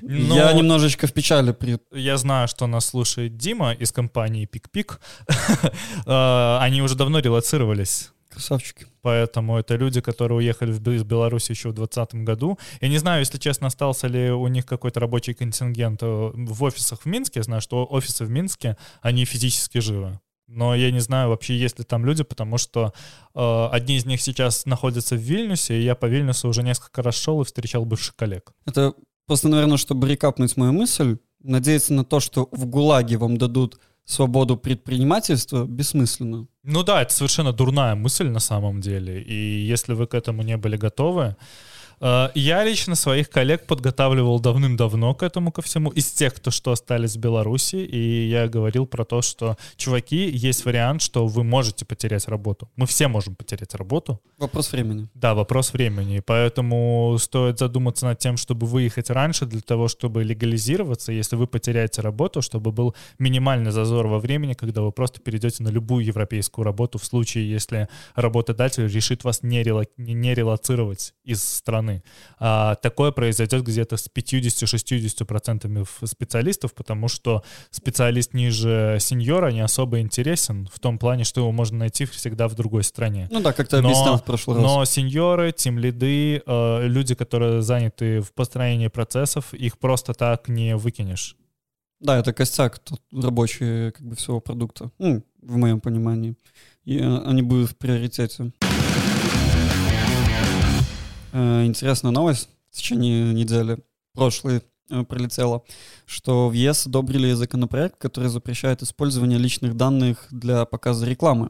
но 0.02 0.36
я 0.36 0.54
немножечко 0.54 1.08
в 1.08 1.14
печали. 1.14 1.52
При... 1.52 1.78
Я 1.92 2.18
знаю, 2.18 2.48
что 2.48 2.68
нас 2.68 2.86
слушает 2.86 3.38
Дима 3.38 3.74
из 3.74 3.92
компании 3.92 4.46
Пик-Пик. 4.46 5.00
Э, 6.06 6.58
они 6.60 6.82
уже 6.82 6.96
давно 6.96 7.20
релоцировались. 7.20 8.12
Красавчики. 8.34 8.88
Поэтому 9.02 9.58
это 9.58 9.76
люди, 9.76 10.02
которые 10.02 10.38
уехали 10.38 10.72
из 10.72 11.04
Беларуси 11.04 11.52
еще 11.52 11.70
в 11.70 11.74
2020 11.74 12.26
году. 12.26 12.58
Я 12.82 12.90
не 12.90 12.98
знаю, 12.98 13.20
если 13.20 13.38
честно, 13.38 13.68
остался 13.68 14.08
ли 14.08 14.32
у 14.32 14.48
них 14.48 14.66
какой-то 14.66 15.00
рабочий 15.00 15.34
контингент 15.34 16.02
э, 16.02 16.32
в 16.34 16.64
офисах 16.64 17.02
в 17.02 17.06
Минске. 17.06 17.40
Я 17.40 17.44
знаю, 17.44 17.62
что 17.62 17.86
офисы 17.90 18.26
в 18.26 18.30
Минске, 18.30 18.78
они 19.02 19.26
физически 19.26 19.80
живы. 19.80 20.20
Но 20.48 20.76
я 20.76 20.92
не 20.92 21.00
знаю 21.00 21.30
вообще, 21.30 21.58
есть 21.58 21.80
ли 21.80 21.86
там 21.86 22.06
люди, 22.06 22.24
потому 22.24 22.58
что 22.58 22.94
э, 23.34 23.68
одни 23.72 23.98
из 23.98 24.06
них 24.06 24.22
сейчас 24.22 24.66
находятся 24.66 25.16
в 25.16 25.20
Вильнюсе, 25.20 25.80
и 25.80 25.84
я 25.84 25.96
по 25.96 26.06
Вильнюсу 26.06 26.50
уже 26.50 26.64
несколько 26.64 27.02
раз 27.02 27.16
шел 27.16 27.42
и 27.42 27.46
встречал 27.46 27.86
бывших 27.86 28.16
коллег. 28.16 28.52
Это 28.66 28.94
просто, 29.26 29.48
наверное, 29.48 29.78
чтобы 29.78 30.08
рекапнуть 30.10 30.58
мою 30.58 30.74
мысль, 30.74 31.18
надеяться 31.42 31.94
на 31.94 32.04
то, 32.04 32.20
что 32.20 32.50
в 32.52 32.66
ГУЛАГе 32.66 33.18
вам 33.18 33.38
дадут 33.38 33.80
свободу 34.06 34.58
предпринимательства, 34.58 35.66
бессмысленно. 35.66 36.48
Ну 36.64 36.84
да, 36.84 37.02
это 37.02 37.14
совершенно 37.14 37.54
дурная 37.54 37.96
мысль 37.96 38.28
на 38.28 38.40
самом 38.40 38.82
деле. 38.82 39.22
И 39.22 39.66
если 39.66 39.94
вы 39.94 40.08
к 40.08 40.14
этому 40.14 40.44
не 40.44 40.58
были 40.58 40.78
готовы, 40.78 41.36
я 42.36 42.64
лично 42.66 42.96
своих 42.96 43.30
коллег 43.30 43.66
подготавливал 43.66 44.40
давным-давно 44.40 45.14
к 45.16 45.24
этому 45.24 45.52
ко 45.52 45.62
всему, 45.62 45.90
из 45.90 46.12
тех, 46.12 46.34
кто 46.34 46.52
что 46.52 46.72
остались 46.72 47.16
в 47.16 47.20
Беларуси, 47.20 47.78
и 47.78 48.28
я 48.28 48.48
говорил 48.48 48.86
про 48.86 49.06
то, 49.06 49.22
что, 49.22 49.58
чуваки, 49.78 50.30
есть 50.30 50.66
вариант, 50.66 51.02
что 51.02 51.28
вы 51.28 51.44
можете 51.44 51.86
потерять 51.86 52.28
работу. 52.28 52.70
Мы 52.76 52.88
все 52.88 53.08
можем 53.08 53.36
потерять 53.36 53.74
работу. 53.76 54.20
Вопрос 54.38 54.72
времени. 54.72 55.08
Да, 55.14 55.34
вопрос 55.34 55.72
времени. 55.72 56.22
Поэтому 56.26 57.18
стоит 57.20 57.60
задуматься 57.60 58.06
над 58.06 58.20
тем, 58.20 58.36
чтобы 58.36 58.68
выехать 58.68 59.10
раньше 59.10 59.46
для 59.46 59.62
того, 59.62 59.88
чтобы 59.88 60.24
легализироваться, 60.24 61.14
если 61.14 61.38
вы 61.38 61.48
потеряете 61.48 62.02
работу, 62.02 62.42
чтобы 62.42 62.72
был 62.72 62.96
минимальный 63.20 63.72
зазор 63.72 64.08
во 64.08 64.20
времени, 64.20 64.54
когда 64.54 64.82
вы 64.82 64.92
просто 64.92 65.22
перейдете 65.22 65.64
на 65.64 65.70
любую 65.70 66.06
европейскую 66.06 66.66
работу 66.66 66.98
в 66.98 67.06
случае, 67.06 67.50
если 67.50 67.88
работодатель 68.16 68.88
решит 68.88 69.24
вас 69.24 69.44
не, 69.44 69.64
рела... 69.64 69.86
не 69.98 70.34
релацировать 70.34 71.14
из 71.24 71.44
страны 71.44 71.93
страны. 71.94 72.04
А, 72.40 72.76
такое 72.76 73.12
произойдет 73.12 73.64
где-то 73.64 73.98
с 73.98 74.10
50-60% 74.14 75.88
специалистов, 76.06 76.74
потому 76.74 77.08
что 77.08 77.44
специалист 77.72 78.34
ниже 78.34 78.98
сеньора 79.00 79.52
не 79.52 79.62
особо 79.62 80.00
интересен 80.00 80.68
в 80.72 80.80
том 80.80 80.98
плане, 80.98 81.24
что 81.24 81.42
его 81.42 81.52
можно 81.52 81.80
найти 81.80 82.06
всегда 82.06 82.48
в 82.48 82.56
другой 82.56 82.84
стране. 82.84 83.28
Ну 83.32 83.40
да, 83.42 83.54
как 83.54 83.68
ты 83.68 83.78
объяснял 83.78 84.18
в 84.18 84.24
прошлый 84.24 84.58
раз. 84.58 84.66
Но 84.66 84.86
сеньоры, 84.86 85.52
тимлиды, 85.52 86.42
э, 86.46 86.88
люди, 86.88 87.16
которые 87.16 87.62
заняты 87.62 88.22
в 88.22 88.34
построении 88.34 88.88
процессов, 88.88 89.54
их 89.54 89.78
просто 89.78 90.14
так 90.14 90.50
не 90.50 90.76
выкинешь. 90.76 91.36
Да, 92.00 92.20
это 92.20 92.34
костяк 92.34 92.82
рабочий 93.14 93.92
как 93.92 94.06
бы 94.06 94.16
всего 94.16 94.42
продукта, 94.42 94.92
ну, 95.00 95.24
в 95.42 95.56
моем 95.56 95.80
понимании. 95.80 96.36
И 96.84 96.98
э, 96.98 97.18
они 97.26 97.42
будут 97.42 97.70
в 97.70 97.76
приоритете. 97.76 98.52
Э, 101.34 101.66
интересная 101.66 102.12
новость 102.12 102.48
в 102.70 102.76
течение 102.78 103.34
недели 103.34 103.80
прошлой 104.14 104.62
э, 104.92 105.04
прилетела, 105.04 105.64
что 106.06 106.48
в 106.48 106.54
ЕС 106.54 106.86
одобрили 106.86 107.34
законопроект, 107.34 107.98
который 107.98 108.30
запрещает 108.30 108.84
использование 108.84 109.40
личных 109.40 109.76
данных 109.76 110.28
для 110.30 110.66
показа 110.66 111.08
рекламы. 111.08 111.50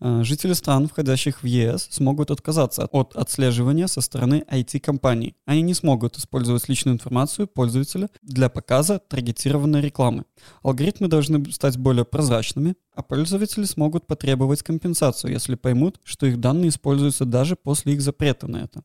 Э, 0.00 0.22
жители 0.24 0.52
стран, 0.52 0.88
входящих 0.88 1.42
в 1.42 1.46
ЕС, 1.46 1.88
смогут 1.90 2.30
отказаться 2.30 2.84
от 2.84 3.16
отслеживания 3.16 3.86
со 3.86 4.02
стороны 4.02 4.44
IT-компаний. 4.50 5.36
Они 5.46 5.62
не 5.62 5.72
смогут 5.72 6.18
использовать 6.18 6.68
личную 6.68 6.96
информацию 6.96 7.46
пользователя 7.46 8.10
для 8.20 8.50
показа 8.50 8.98
таргетированной 8.98 9.80
рекламы. 9.80 10.26
Алгоритмы 10.62 11.08
должны 11.08 11.50
стать 11.50 11.78
более 11.78 12.04
прозрачными, 12.04 12.74
а 12.94 13.02
пользователи 13.02 13.64
смогут 13.64 14.06
потребовать 14.06 14.62
компенсацию, 14.62 15.32
если 15.32 15.56
поймут, 15.56 16.00
что 16.04 16.26
их 16.26 16.40
данные 16.40 16.68
используются 16.68 17.24
даже 17.24 17.56
после 17.56 17.94
их 17.94 18.00
запрета 18.00 18.46
на 18.46 18.58
это. 18.58 18.82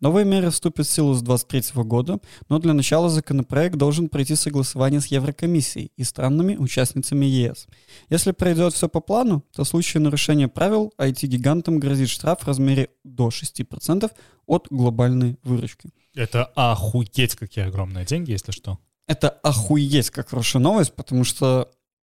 Новые 0.00 0.24
меры 0.24 0.50
вступят 0.50 0.86
в 0.86 0.90
силу 0.90 1.14
с 1.14 1.22
2023 1.22 1.82
года, 1.84 2.20
но 2.48 2.58
для 2.58 2.72
начала 2.72 3.08
законопроект 3.08 3.76
должен 3.76 4.08
пройти 4.08 4.34
согласование 4.34 5.00
с 5.00 5.06
Еврокомиссией 5.06 5.92
и 5.96 6.04
странами, 6.04 6.56
участницами 6.56 7.26
ЕС. 7.26 7.66
Если 8.08 8.32
пройдет 8.32 8.74
все 8.74 8.88
по 8.88 9.00
плану, 9.00 9.44
то 9.54 9.64
в 9.64 9.68
случае 9.68 10.02
нарушения 10.02 10.48
правил 10.48 10.92
IT-гигантам 10.98 11.78
грозит 11.78 12.08
штраф 12.08 12.40
в 12.40 12.46
размере 12.46 12.88
до 13.04 13.28
6% 13.28 14.10
от 14.46 14.66
глобальной 14.70 15.38
выручки. 15.42 15.90
Это 16.14 16.46
охуеть 16.56 17.36
какие 17.36 17.66
огромные 17.66 18.04
деньги, 18.04 18.32
если 18.32 18.52
что. 18.52 18.78
Это 19.06 19.28
охуеть 19.28 20.10
как 20.10 20.30
хорошая 20.30 20.62
новость, 20.62 20.94
потому 20.94 21.24
что 21.24 21.70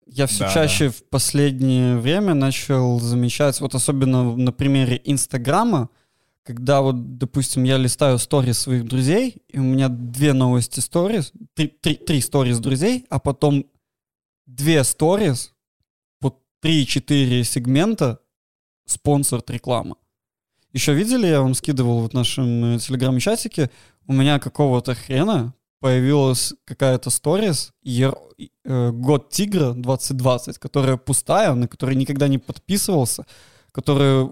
я 0.09 0.26
все 0.26 0.44
да, 0.44 0.54
чаще 0.54 0.86
да. 0.86 0.90
в 0.92 1.02
последнее 1.04 1.96
время 1.98 2.34
начал 2.34 2.98
замечать, 2.98 3.61
вот 3.61 3.74
особенно 3.74 4.36
на 4.36 4.52
примере 4.52 5.00
Инстаграма, 5.04 5.90
когда 6.42 6.80
вот, 6.80 7.18
допустим, 7.18 7.64
я 7.64 7.76
листаю 7.76 8.18
сторис 8.18 8.59
своих 8.59 8.86
друзей, 8.86 9.36
и 9.48 9.59
у 9.59 9.62
меня 9.62 9.88
две 9.88 10.32
новости 10.32 10.80
сторис, 10.80 11.32
три, 11.54 11.68
три, 11.68 11.94
три 11.94 12.20
сторис 12.20 12.59
друзей, 12.59 13.04
а 13.11 13.18
потом 13.18 13.66
две 14.46 14.82
сторис 14.82 15.52
вот 16.20 16.40
3-4 16.64 17.44
сегмента 17.44 18.20
спонсорт 18.86 19.50
реклама. 19.50 19.96
Еще 20.72 20.94
видели, 20.94 21.26
я 21.26 21.42
вам 21.42 21.54
скидывал 21.54 22.09
в 22.09 22.12
нашем 22.14 22.76
э, 22.76 22.78
телеграм-чатике, 22.78 23.70
у 24.06 24.12
меня 24.12 24.38
какого-то 24.38 24.94
хрена 24.94 25.54
появилась 25.81 26.55
какая-то 26.64 27.11
сторис 27.11 27.72
э, 28.64 28.91
год 28.91 29.31
тигра 29.31 29.72
2020, 29.72 30.59
которая 30.59 30.97
пустая, 30.97 31.55
на 31.55 31.68
которой 31.68 31.97
никогда 31.97 32.29
не 32.29 32.39
подписывался, 32.39 33.26
которая 33.72 34.31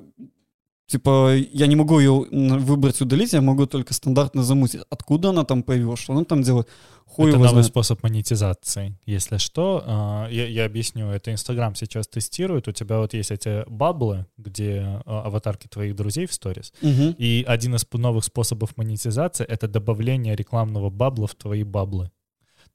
Типа, 0.87 1.35
я 1.35 1.67
не 1.67 1.75
могу 1.75 1.99
ее 1.99 2.27
выбрать, 2.31 3.01
удалить, 3.01 3.33
я 3.33 3.41
могу 3.41 3.67
только 3.67 3.93
стандартно 3.93 4.45
замутить. 4.45 4.83
Откуда 4.89 5.31
она 5.31 5.45
там 5.45 5.65
появилась, 5.65 5.99
что 5.99 6.13
она 6.13 6.25
там 6.25 6.43
делает? 6.43 6.69
Хуй 7.07 7.31
это 7.31 7.39
новый 7.39 7.51
знает. 7.51 7.67
способ 7.67 8.03
монетизации. 8.03 8.97
Если 9.05 9.39
что, 9.39 9.83
а, 9.85 10.29
я, 10.29 10.47
я 10.47 10.65
объясню, 10.65 11.09
это 11.09 11.33
Инстаграм 11.33 11.75
сейчас 11.75 12.07
тестирует. 12.07 12.69
У 12.69 12.73
тебя 12.73 12.99
вот 12.99 13.15
есть 13.15 13.31
эти 13.31 13.69
баблы, 13.69 14.27
где 14.37 15.03
а, 15.07 15.23
аватарки 15.23 15.67
твоих 15.67 15.97
друзей 15.97 16.27
в 16.27 16.33
сторис. 16.33 16.73
Угу. 16.83 17.17
И 17.19 17.45
один 17.49 17.75
из 17.75 17.87
новых 17.93 18.25
способов 18.25 18.77
монетизации— 18.77 19.45
это 19.49 19.67
добавление 19.67 20.37
рекламного 20.37 20.91
бабла 20.91 21.27
в 21.27 21.35
твои 21.35 21.65
баблы. 21.65 22.11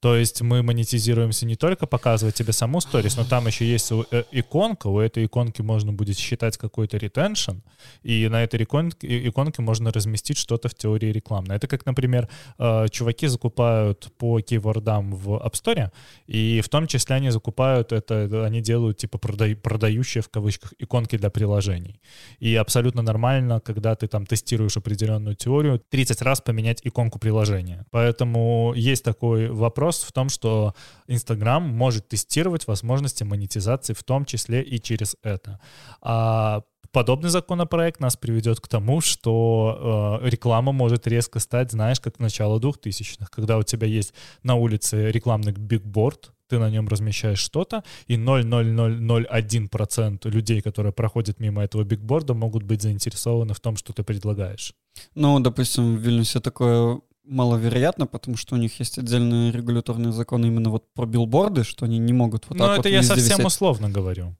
То 0.02 0.16
есть 0.16 0.42
мы 0.42 0.64
монетизируемся 0.64 1.46
не 1.46 1.54
только 1.54 1.86
показывать 1.86 2.34
тебе 2.34 2.52
саму 2.52 2.80
сторис, 2.80 3.16
но 3.16 3.24
там 3.24 3.46
еще 3.46 3.64
есть 3.64 3.92
э, 3.92 4.24
иконка, 4.32 4.88
у 4.88 4.98
этой 4.98 5.26
иконки 5.26 5.62
можно 5.62 5.92
будет 5.92 6.18
считать 6.18 6.58
какой-то 6.58 6.96
ретеншн, 6.96 7.58
и 8.02 8.28
на 8.28 8.42
этой 8.42 8.64
иконке, 8.64 9.28
иконке 9.28 9.62
можно 9.62 9.92
разместить 9.92 10.38
что-то 10.38 10.68
в 10.68 10.74
теории 10.74 11.12
рекламной. 11.12 11.54
Это 11.54 11.68
как, 11.68 11.86
например, 11.86 12.28
э, 12.58 12.86
чуваки 12.90 13.28
закупают 13.28 14.12
по 14.18 14.40
кейвордам 14.40 15.14
в 15.14 15.34
App 15.36 15.52
Store, 15.52 15.92
и 16.26 16.60
в 16.64 16.68
том 16.68 16.88
числе 16.88 17.14
они 17.14 17.30
закупают 17.30 17.92
это, 17.92 18.44
они 18.44 18.60
делают 18.60 18.96
типа 18.96 19.18
продай, 19.18 19.54
продающие 19.54 20.22
в 20.22 20.28
кавычках 20.28 20.74
иконки 20.80 21.16
для 21.16 21.30
приложений. 21.30 22.00
И 22.40 22.56
абсолютно 22.56 23.02
нормально, 23.02 23.60
когда 23.60 23.94
ты 23.94 24.08
там 24.08 24.26
тестируешь 24.26 24.76
определенную 24.76 25.36
теорию, 25.36 25.80
30 25.90 26.22
раз 26.22 26.40
поменять 26.40 26.80
иконку 26.82 27.20
приложения. 27.20 27.86
Поэтому 27.92 28.72
есть 28.74 29.04
такой 29.04 29.46
вопрос, 29.46 29.91
вопрос 29.92 30.02
в 30.02 30.12
том, 30.12 30.28
что 30.28 30.74
Инстаграм 31.08 31.62
может 31.62 32.08
тестировать 32.08 32.66
возможности 32.66 33.24
монетизации 33.24 33.94
в 33.94 34.02
том 34.02 34.24
числе 34.24 34.62
и 34.62 34.80
через 34.80 35.16
это. 35.22 35.60
А 36.00 36.62
подобный 36.92 37.30
законопроект 37.30 38.00
нас 38.00 38.16
приведет 38.16 38.60
к 38.60 38.68
тому, 38.68 39.00
что 39.00 40.20
э, 40.22 40.30
реклама 40.30 40.72
может 40.72 41.06
резко 41.06 41.40
стать, 41.40 41.72
знаешь, 41.72 42.00
как 42.00 42.20
начало 42.20 42.58
2000-х, 42.58 43.26
когда 43.30 43.58
у 43.58 43.62
тебя 43.62 43.86
есть 43.86 44.14
на 44.42 44.54
улице 44.54 45.10
рекламный 45.10 45.52
бигборд, 45.52 46.32
ты 46.48 46.58
на 46.58 46.70
нем 46.70 46.88
размещаешь 46.88 47.38
что-то, 47.38 47.82
и 48.08 48.16
0,0001% 48.16 50.30
людей, 50.30 50.60
которые 50.60 50.92
проходят 50.92 51.40
мимо 51.40 51.62
этого 51.62 51.84
бигборда, 51.84 52.34
могут 52.34 52.62
быть 52.62 52.82
заинтересованы 52.82 53.54
в 53.54 53.60
том, 53.60 53.76
что 53.76 53.92
ты 53.92 54.02
предлагаешь. 54.02 54.74
Ну, 55.14 55.40
допустим, 55.40 55.96
в 55.96 56.00
Вильнюсе 56.00 56.40
такое 56.40 57.00
маловероятно, 57.24 58.06
потому 58.06 58.36
что 58.36 58.54
у 58.54 58.58
них 58.58 58.78
есть 58.80 58.98
отдельные 58.98 59.52
регуляторные 59.52 60.12
законы 60.12 60.46
именно 60.46 60.70
вот 60.70 60.92
про 60.94 61.06
билборды, 61.06 61.64
что 61.64 61.84
они 61.84 61.98
не 61.98 62.12
могут 62.12 62.48
вот 62.48 62.58
Но 62.58 62.66
так 62.66 62.80
это 62.80 62.88
вот 62.88 62.94
я 62.94 63.02
совсем 63.02 63.38
висеть. 63.38 63.46
условно 63.46 63.88
говорю. 63.88 64.36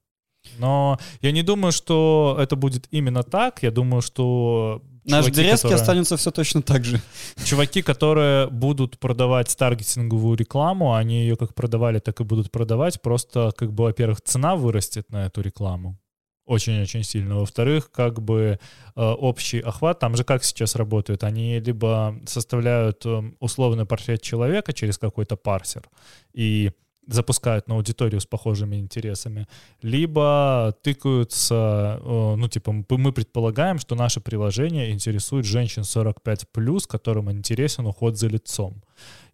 Но 0.58 0.98
я 1.20 1.32
не 1.32 1.42
думаю, 1.42 1.72
что 1.72 2.36
это 2.40 2.56
будет 2.56 2.88
именно 2.90 3.22
так. 3.22 3.62
Я 3.62 3.70
думаю, 3.70 4.02
что 4.02 4.82
Наш 5.04 5.26
Дерезки 5.26 5.62
которые... 5.62 5.80
останется 5.80 6.16
все 6.16 6.30
точно 6.30 6.62
так 6.62 6.84
же. 6.84 7.00
Чуваки, 7.44 7.82
которые 7.82 8.48
будут 8.48 8.98
продавать 8.98 9.56
таргетинговую 9.56 10.36
рекламу, 10.36 10.94
они 10.94 11.22
ее 11.22 11.36
как 11.36 11.54
продавали, 11.54 11.98
так 11.98 12.20
и 12.20 12.24
будут 12.24 12.50
продавать. 12.50 13.00
Просто, 13.02 13.52
как 13.56 13.72
бы, 13.72 13.84
во-первых, 13.84 14.20
цена 14.20 14.54
вырастет 14.56 15.10
на 15.10 15.26
эту 15.26 15.40
рекламу 15.40 15.98
очень-очень 16.46 17.04
сильно. 17.04 17.36
Во-вторых, 17.36 17.90
как 17.90 18.20
бы 18.20 18.58
э, 18.96 19.00
общий 19.00 19.60
охват, 19.60 19.98
там 19.98 20.16
же 20.16 20.24
как 20.24 20.44
сейчас 20.44 20.76
работают, 20.76 21.24
они 21.24 21.60
либо 21.60 22.18
составляют 22.26 23.06
э, 23.06 23.22
условный 23.40 23.86
портрет 23.86 24.22
человека 24.22 24.72
через 24.72 24.98
какой-то 24.98 25.36
парсер 25.36 25.82
и 26.32 26.72
запускают 27.06 27.68
на 27.68 27.74
аудиторию 27.74 28.20
с 28.20 28.26
похожими 28.26 28.76
интересами, 28.76 29.46
либо 29.82 30.74
тыкаются, 30.82 32.00
э, 32.00 32.34
ну, 32.36 32.48
типа, 32.48 32.72
мы 32.88 33.12
предполагаем, 33.12 33.78
что 33.78 33.94
наше 33.94 34.20
приложение 34.20 34.90
интересует 34.90 35.44
женщин 35.44 35.82
45+, 35.82 36.86
которым 36.86 37.30
интересен 37.30 37.86
уход 37.86 38.16
за 38.16 38.28
лицом. 38.28 38.82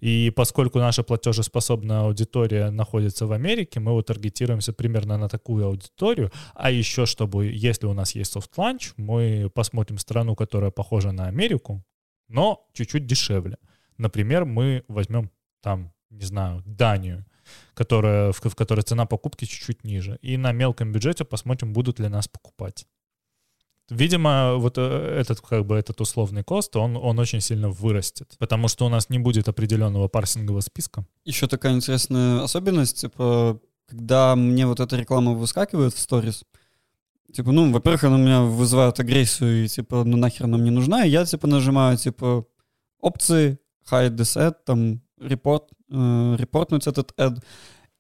И 0.01 0.31
поскольку 0.31 0.79
наша 0.79 1.03
платежеспособная 1.03 2.01
аудитория 2.01 2.71
находится 2.71 3.27
в 3.27 3.33
Америке, 3.33 3.81
мы 3.81 3.93
вот 3.93 4.07
таргетируемся 4.07 4.73
примерно 4.73 5.19
на 5.19 5.29
такую 5.29 5.67
аудиторию. 5.67 6.31
А 6.55 6.71
еще, 6.71 7.05
чтобы, 7.05 7.47
если 7.47 7.87
у 7.87 7.95
нас 7.95 8.15
есть 8.15 8.35
soft 8.35 8.51
launch, 8.57 8.93
мы 8.97 9.51
посмотрим 9.53 9.99
страну, 9.99 10.37
которая 10.37 10.71
похожа 10.71 11.13
на 11.13 11.27
Америку, 11.27 11.85
но 12.29 12.67
чуть-чуть 12.75 13.07
дешевле. 13.07 13.59
Например, 13.97 14.45
мы 14.45 14.85
возьмем 14.87 15.31
там, 15.61 15.93
не 16.11 16.25
знаю, 16.25 16.63
Данию, 16.65 17.25
которая, 17.75 18.33
в, 18.33 18.41
в 18.41 18.55
которой 18.55 18.83
цена 18.83 19.07
покупки 19.07 19.47
чуть-чуть 19.47 19.83
ниже. 19.85 20.19
И 20.23 20.37
на 20.37 20.53
мелком 20.53 20.93
бюджете 20.93 21.25
посмотрим, 21.25 21.73
будут 21.73 21.99
ли 21.99 22.09
нас 22.09 22.29
покупать. 22.29 22.87
Видимо, 23.91 24.57
вот 24.57 24.77
э, 24.77 25.19
этот, 25.21 25.41
как 25.41 25.65
бы, 25.65 25.77
этот 25.77 26.01
условный 26.01 26.45
кост, 26.45 26.77
он, 26.77 26.97
он 26.97 27.19
очень 27.19 27.41
сильно 27.41 27.71
вырастет, 27.71 28.35
потому 28.39 28.69
что 28.69 28.85
у 28.85 28.89
нас 28.91 29.09
не 29.09 29.19
будет 29.19 29.49
определенного 29.49 30.09
парсингового 30.09 30.61
списка. 30.61 31.07
Еще 31.25 31.47
такая 31.47 31.75
интересная 31.75 32.43
особенность, 32.43 33.01
типа, 33.01 33.59
когда 33.87 34.37
мне 34.37 34.67
вот 34.67 34.81
эта 34.81 34.97
реклама 34.97 35.33
выскакивает 35.33 35.95
в 35.95 35.99
сторис, 35.99 36.45
типа, 37.33 37.51
ну, 37.51 37.73
во-первых, 37.73 38.05
она 38.05 38.17
у 38.17 38.19
меня 38.19 38.43
вызывает 38.43 39.01
агрессию, 39.01 39.65
и, 39.65 39.69
типа, 39.69 40.05
ну, 40.05 40.19
нахер 40.19 40.45
она 40.45 40.59
мне 40.59 40.71
нужна, 40.71 41.07
и 41.07 41.11
я, 41.11 41.25
типа, 41.25 41.47
нажимаю, 41.47 41.97
типа, 41.97 42.45
опции, 43.01 43.59
hide 43.91 44.17
this 44.17 44.37
ad, 44.37 44.57
там, 44.67 45.01
репорт, 45.19 45.65
э, 45.91 46.37
репортнуть 46.39 46.87
этот 46.87 47.13
ad. 47.19 47.43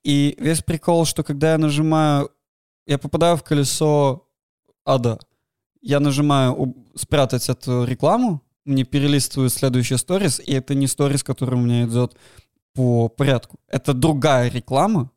И 0.05 0.37
весь 0.39 0.63
прикол, 0.63 1.07
что 1.07 1.23
когда 1.23 1.53
я 1.53 1.59
нажимаю, 1.59 2.31
я 2.87 2.99
попадаю 2.99 3.37
в 3.37 3.43
колесо 3.43 4.29
ада, 4.85 5.19
я 5.81 6.01
нажимаю 6.01 6.75
спрятать 6.95 7.49
эту 7.49 7.85
рекламу, 7.85 8.43
мне 8.65 8.85
перелистывают 8.85 9.53
следующий 9.53 9.97
сторис, 9.97 10.41
и 10.41 10.53
это 10.53 10.75
не 10.75 10.87
сторис, 10.87 11.23
который 11.23 11.55
у 11.55 11.63
меня 11.63 11.85
идет 11.85 12.17
по 12.75 13.09
порядку. 13.09 13.59
Это 13.67 13.95
другая 13.95 14.51
реклама 14.51 15.11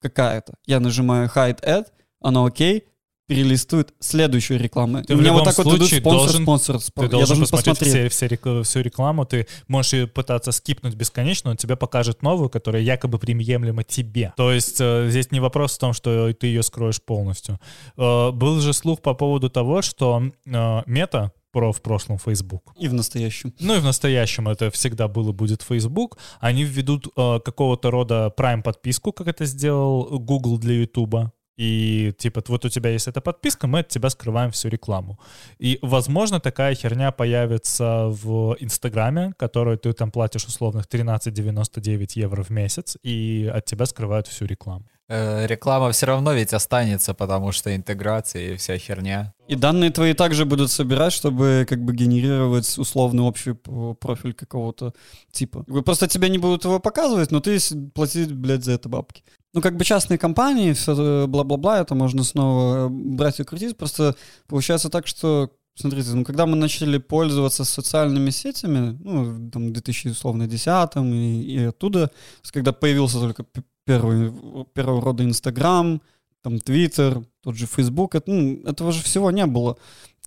какая-то. 0.00 0.54
Я 0.66 0.80
нажимаю 0.80 1.28
hide 1.34 1.62
ad, 1.64 1.86
она 2.20 2.44
окей, 2.44 2.84
перелистывает 3.30 3.94
следующую 4.00 4.58
рекламу. 4.58 5.04
Ты 5.04 5.14
у 5.14 5.18
меня 5.18 5.32
вот 5.32 5.44
так 5.44 5.56
вот 5.58 5.76
идут 5.76 5.86
спонсор, 5.86 6.02
должен, 6.02 6.42
спонсор, 6.42 6.80
спонсор. 6.80 7.04
Ты 7.04 7.10
должен, 7.10 7.20
я 7.20 7.26
должен 7.26 7.46
посмотреть 7.46 7.88
все, 7.88 8.08
все, 8.08 8.62
всю 8.64 8.80
рекламу, 8.80 9.24
ты 9.24 9.46
можешь 9.68 10.10
пытаться 10.10 10.50
скипнуть 10.50 10.96
бесконечно, 10.96 11.52
он 11.52 11.56
тебе 11.56 11.76
покажет 11.76 12.22
новую, 12.22 12.50
которая 12.50 12.82
якобы 12.82 13.20
приемлема 13.20 13.84
тебе. 13.84 14.32
То 14.36 14.50
есть 14.50 14.80
э, 14.80 15.06
здесь 15.10 15.30
не 15.30 15.38
вопрос 15.38 15.76
в 15.76 15.78
том, 15.78 15.92
что 15.92 16.32
ты 16.32 16.48
ее 16.48 16.64
скроешь 16.64 17.00
полностью. 17.00 17.60
Э, 17.96 18.32
был 18.32 18.58
же 18.58 18.72
слух 18.72 19.00
по 19.00 19.14
поводу 19.14 19.48
того, 19.48 19.80
что 19.80 20.24
э, 20.44 20.82
мета, 20.86 21.30
про 21.52 21.72
в 21.72 21.82
прошлом 21.82 22.18
Facebook. 22.18 22.72
И 22.80 22.88
в 22.88 22.94
настоящем. 22.94 23.54
Ну 23.60 23.76
и 23.76 23.78
в 23.78 23.84
настоящем 23.84 24.48
это 24.48 24.72
всегда 24.72 25.06
было 25.06 25.30
будет 25.30 25.62
Facebook. 25.62 26.18
Они 26.40 26.64
введут 26.64 27.06
э, 27.16 27.38
какого-то 27.44 27.92
рода 27.92 28.34
Prime 28.36 28.62
подписку, 28.62 29.12
как 29.12 29.28
это 29.28 29.44
сделал 29.44 30.18
Google 30.18 30.58
для 30.58 30.74
YouTube 30.74 31.30
и 31.60 32.12
типа 32.16 32.42
вот 32.48 32.64
у 32.64 32.68
тебя 32.70 32.88
есть 32.90 33.06
эта 33.06 33.20
подписка, 33.20 33.66
мы 33.66 33.80
от 33.80 33.88
тебя 33.88 34.08
скрываем 34.08 34.50
всю 34.50 34.68
рекламу. 34.68 35.18
И, 35.58 35.78
возможно, 35.82 36.40
такая 36.40 36.74
херня 36.74 37.12
появится 37.12 38.06
в 38.08 38.56
Инстаграме, 38.60 39.34
которую 39.36 39.76
ты 39.76 39.92
там 39.92 40.10
платишь 40.10 40.46
условных 40.46 40.86
13,99 40.86 42.12
евро 42.14 42.42
в 42.42 42.50
месяц, 42.50 42.96
и 43.02 43.50
от 43.54 43.66
тебя 43.66 43.84
скрывают 43.84 44.26
всю 44.26 44.46
рекламу. 44.46 44.86
Э, 45.12 45.44
реклама 45.48 45.90
все 45.90 46.06
равно 46.06 46.32
ведь 46.34 46.54
останется, 46.54 47.14
потому 47.14 47.50
что 47.50 47.74
интеграция 47.74 48.52
и 48.52 48.56
вся 48.56 48.78
херня. 48.78 49.34
И 49.48 49.56
данные 49.56 49.90
твои 49.90 50.14
также 50.14 50.44
будут 50.44 50.70
собирать, 50.70 51.12
чтобы 51.12 51.66
как 51.68 51.84
бы 51.84 51.92
генерировать 51.92 52.78
условный 52.78 53.24
общий 53.24 53.54
профиль 53.54 54.34
какого-то 54.34 54.94
типа. 55.32 55.64
Просто 55.84 56.06
тебе 56.06 56.28
не 56.28 56.38
будут 56.38 56.64
его 56.64 56.78
показывать, 56.78 57.32
но 57.32 57.40
ты 57.40 57.58
платить, 57.92 58.32
блядь, 58.32 58.64
за 58.64 58.72
это 58.72 58.88
бабки 58.88 59.24
ну, 59.52 59.60
как 59.60 59.76
бы 59.76 59.84
частные 59.84 60.16
компании, 60.16 60.74
все 60.74 61.26
бла-бла-бла, 61.26 61.80
это 61.80 61.96
можно 61.96 62.22
снова 62.22 62.86
э, 62.86 62.88
брать 62.88 63.40
и 63.40 63.44
крутить. 63.44 63.76
Просто 63.76 64.14
получается 64.46 64.90
так, 64.90 65.08
что, 65.08 65.50
смотрите, 65.74 66.10
ну, 66.10 66.24
когда 66.24 66.46
мы 66.46 66.54
начали 66.54 66.98
пользоваться 66.98 67.64
социальными 67.64 68.30
сетями, 68.30 68.96
ну, 69.02 69.50
там, 69.50 69.72
2010 69.72 70.96
и, 70.96 71.42
и 71.42 71.64
оттуда, 71.64 72.12
когда 72.52 72.72
появился 72.72 73.18
только 73.18 73.44
первый, 73.90 74.32
первого 74.74 75.00
рода 75.00 75.24
Инстаграм, 75.24 76.00
там, 76.42 76.58
Твиттер, 76.58 77.22
тот 77.42 77.56
же 77.56 77.66
Фейсбук, 77.66 78.14
это, 78.14 78.30
ну, 78.30 78.62
этого 78.64 78.92
же 78.92 79.02
всего 79.02 79.30
не 79.30 79.46
было. 79.46 79.76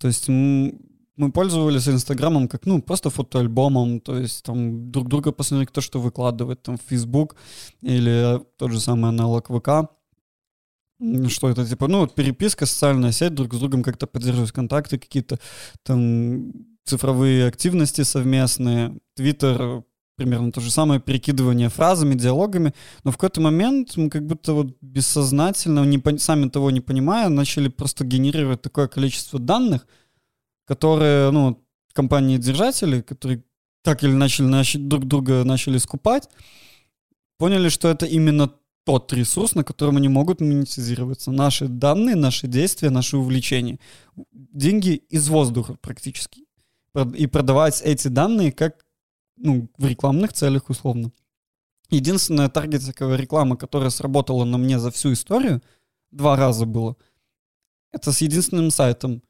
То 0.00 0.08
есть 0.08 0.28
мы 0.28 1.32
пользовались 1.32 1.88
Инстаграмом 1.88 2.48
как, 2.48 2.66
ну, 2.66 2.82
просто 2.82 3.10
фотоальбомом, 3.10 4.00
то 4.00 4.18
есть 4.18 4.42
там 4.42 4.90
друг 4.90 5.08
друга 5.08 5.32
посмотреть, 5.32 5.68
кто 5.68 5.80
что 5.80 6.00
выкладывает 6.00 6.62
там 6.62 6.76
в 6.76 6.82
Facebook 6.90 7.36
или 7.82 8.40
тот 8.58 8.72
же 8.72 8.80
самый 8.80 9.08
аналог 9.08 9.48
ВК. 9.48 9.90
М, 11.00 11.28
Что 11.28 11.48
это, 11.48 11.64
типа, 11.66 11.88
ну, 11.88 12.06
переписка, 12.06 12.66
социальная 12.66 13.12
сеть, 13.12 13.34
друг 13.34 13.54
с 13.54 13.58
другом 13.58 13.82
как-то 13.82 14.06
поддерживать 14.06 14.52
контакты, 14.52 14.98
какие-то 14.98 15.38
там 15.82 16.52
цифровые 16.84 17.46
активности 17.46 18.02
совместные. 18.02 18.98
Твиттер 19.14 19.84
примерно 20.16 20.52
то 20.52 20.60
же 20.60 20.70
самое, 20.70 21.00
перекидывание 21.00 21.68
фразами, 21.68 22.14
диалогами. 22.14 22.72
Но 23.02 23.10
в 23.10 23.16
какой-то 23.16 23.40
момент 23.40 23.96
мы 23.96 24.10
как 24.10 24.26
будто 24.26 24.52
вот 24.52 24.76
бессознательно, 24.80 25.84
не 25.84 26.18
сами 26.18 26.48
того 26.48 26.70
не 26.70 26.80
понимая, 26.80 27.28
начали 27.28 27.68
просто 27.68 28.04
генерировать 28.04 28.62
такое 28.62 28.88
количество 28.88 29.38
данных, 29.38 29.86
которые, 30.66 31.30
ну, 31.30 31.64
компании-держатели, 31.92 33.02
которые 33.02 33.44
так 33.82 34.02
или 34.02 34.12
начали, 34.12 34.46
начали 34.46 34.82
друг 34.82 35.04
друга 35.04 35.44
начали 35.44 35.78
скупать, 35.78 36.28
поняли, 37.38 37.68
что 37.68 37.88
это 37.88 38.06
именно 38.06 38.50
тот 38.84 39.12
ресурс, 39.12 39.54
на 39.54 39.64
котором 39.64 39.96
они 39.96 40.08
могут 40.08 40.40
монетизироваться. 40.40 41.30
Наши 41.30 41.68
данные, 41.68 42.16
наши 42.16 42.46
действия, 42.46 42.90
наши 42.90 43.16
увлечения. 43.16 43.78
Деньги 44.32 45.02
из 45.08 45.28
воздуха 45.28 45.76
практически. 45.80 46.44
И 47.16 47.26
продавать 47.26 47.80
эти 47.82 48.08
данные 48.08 48.52
как 48.52 48.83
ну, 49.36 49.68
в 49.78 49.86
рекламных 49.86 50.32
целях 50.32 50.70
условно. 50.70 51.12
Единственная 51.90 52.48
таргетинговая 52.48 53.16
реклама, 53.16 53.56
которая 53.56 53.90
сработала 53.90 54.44
на 54.44 54.58
мне 54.58 54.78
за 54.78 54.90
всю 54.90 55.12
историю, 55.12 55.62
два 56.10 56.36
раза 56.36 56.66
было, 56.66 56.96
это 57.92 58.12
с 58.12 58.20
единственным 58.20 58.70
сайтом 58.70 59.22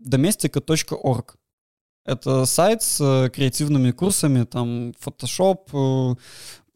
domestica.org. 0.00 1.36
Это 2.04 2.44
сайт 2.46 2.82
с 2.82 3.00
э, 3.00 3.30
креативными 3.30 3.90
курсами, 3.92 4.44
там 4.44 4.90
Photoshop, 4.90 6.16
э, 6.16 6.16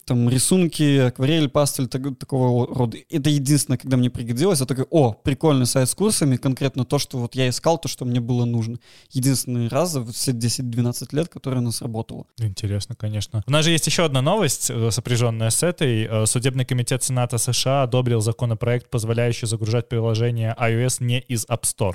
там 0.05 0.29
рисунки, 0.29 0.99
акварель, 0.99 1.49
пастель, 1.49 1.87
так- 1.87 2.19
такого 2.19 2.67
рода. 2.67 2.97
Это 3.11 3.31
единственное, 3.31 3.79
когда 3.79 3.97
мне 3.97 4.11
пригодилось. 4.11 4.61
Я 4.61 4.67
такой, 4.67 4.87
о, 4.91 5.13
прикольный 5.13 5.67
сайт 5.67 5.89
с 5.89 5.95
курсами, 5.95 6.37
конкретно 6.37 6.85
то, 6.85 6.99
что 6.99 7.19
вот 7.19 7.35
я 7.35 7.49
искал, 7.49 7.79
то, 7.79 7.89
что 7.89 8.05
мне 8.05 8.21
было 8.21 8.45
нужно. 8.45 8.79
Единственный 9.11 9.69
раз 9.69 9.93
за 9.93 10.05
все 10.05 10.33
10-12 10.33 11.09
лет, 11.13 11.29
которое 11.29 11.59
у 11.59 11.63
нас 11.63 11.83
работало. 11.83 12.27
Интересно, 12.39 12.95
конечно. 12.95 13.43
У 13.47 13.51
нас 13.51 13.65
же 13.65 13.71
есть 13.71 13.87
еще 13.87 14.05
одна 14.05 14.23
новость, 14.23 14.71
э, 14.71 14.91
сопряженная 14.91 15.51
с 15.51 15.63
этой. 15.63 16.05
Э, 16.05 16.27
Судебный 16.27 16.65
комитет 16.65 17.03
Сената 17.03 17.39
США 17.39 17.83
одобрил 17.85 18.21
законопроект, 18.21 18.91
позволяющий 18.91 19.47
загружать 19.47 19.89
приложение 19.89 20.55
iOS 20.59 21.03
не 21.05 21.21
из 21.21 21.47
App 21.47 21.63
Store. 21.63 21.95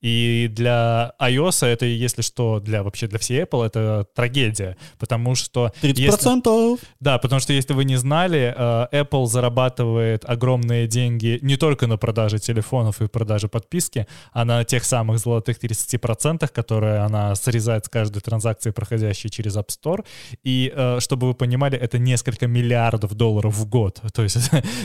И 0.00 0.48
для 0.50 1.12
iOS 1.20 1.66
это, 1.66 1.84
если 1.86 2.22
что, 2.22 2.60
для 2.60 2.82
вообще 2.82 3.06
для 3.06 3.18
всей 3.18 3.42
Apple 3.42 3.66
это 3.66 4.06
трагедия, 4.14 4.76
потому 4.98 5.34
что 5.34 5.72
30%! 5.82 5.92
если- 5.96 6.78
да, 7.00 7.18
потому 7.18 7.40
что 7.40 7.52
если 7.52 7.74
вы 7.74 7.84
не 7.84 7.96
знали, 7.96 8.54
э, 8.56 8.86
Apple 8.92 9.26
зарабатывает 9.26 10.24
огромные 10.24 10.86
деньги 10.86 11.38
не 11.42 11.56
только 11.56 11.86
на 11.86 11.96
продаже 11.98 12.38
телефонов 12.38 13.00
и 13.02 13.08
продаже 13.08 13.48
подписки, 13.48 14.06
а 14.32 14.44
на 14.44 14.64
тех 14.64 14.84
самых 14.84 15.18
золотых 15.18 15.58
30%, 15.58 16.50
которые 16.52 16.98
она 17.00 17.34
срезает 17.34 17.86
с 17.86 17.88
каждой 17.88 18.20
транзакции, 18.20 18.70
проходящей 18.70 19.30
через 19.30 19.56
App 19.56 19.68
Store. 19.68 20.04
И 20.42 20.72
э, 20.74 20.98
чтобы 21.00 21.26
вы 21.28 21.34
понимали, 21.34 21.78
это 21.78 21.98
несколько 21.98 22.46
миллиардов 22.46 23.14
долларов 23.14 23.54
в 23.54 23.66
год. 23.68 24.00
То 24.14 24.22
есть 24.22 24.36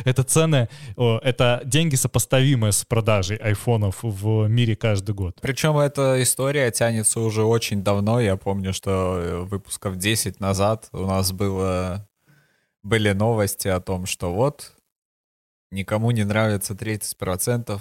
это, 0.06 0.24
цены, 0.24 0.68
это 0.98 1.62
деньги 1.66 1.96
сопоставимые 1.96 2.72
с 2.72 2.84
продажей 2.84 3.38
айфонов 3.38 4.00
в 4.02 4.48
мире 4.48 4.76
каждый 5.06 5.16
год. 5.16 5.40
Причем 5.42 5.78
эта 5.78 6.22
история 6.22 6.72
тянется 6.72 7.20
уже 7.20 7.44
очень 7.44 7.84
давно. 7.84 8.20
Я 8.20 8.38
помню, 8.38 8.74
что 8.74 9.18
э, 9.20 9.38
выпусков 9.44 9.98
10 9.98 10.40
назад 10.40 10.90
у 10.92 11.06
нас 11.06 11.32
было, 11.32 12.08
были 12.84 13.14
новости 13.14 13.68
о 13.68 13.80
том, 13.80 14.06
что 14.06 14.34
вот 14.34 14.74
никому 15.72 16.12
не 16.12 16.24
нравится 16.24 16.74
30%, 16.74 17.80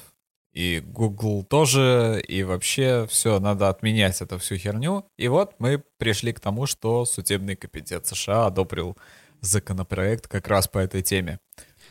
и 0.53 0.81
Google 0.85 1.43
тоже, 1.43 2.23
и 2.29 2.45
вообще 2.45 3.07
все, 3.09 3.41
надо 3.41 3.69
отменять 3.69 4.23
эту 4.23 4.39
всю 4.39 4.57
херню. 4.57 5.05
И 5.19 5.29
вот 5.29 5.55
мы 5.59 5.83
пришли 5.99 6.33
к 6.33 6.41
тому, 6.41 6.67
что 6.67 7.05
судебный 7.05 7.57
комитет 7.57 8.07
США 8.07 8.47
одобрил 8.47 8.97
законопроект 9.41 10.29
как 10.29 10.49
раз 10.49 10.69
по 10.69 10.79
этой 10.79 11.03
теме. 11.03 11.39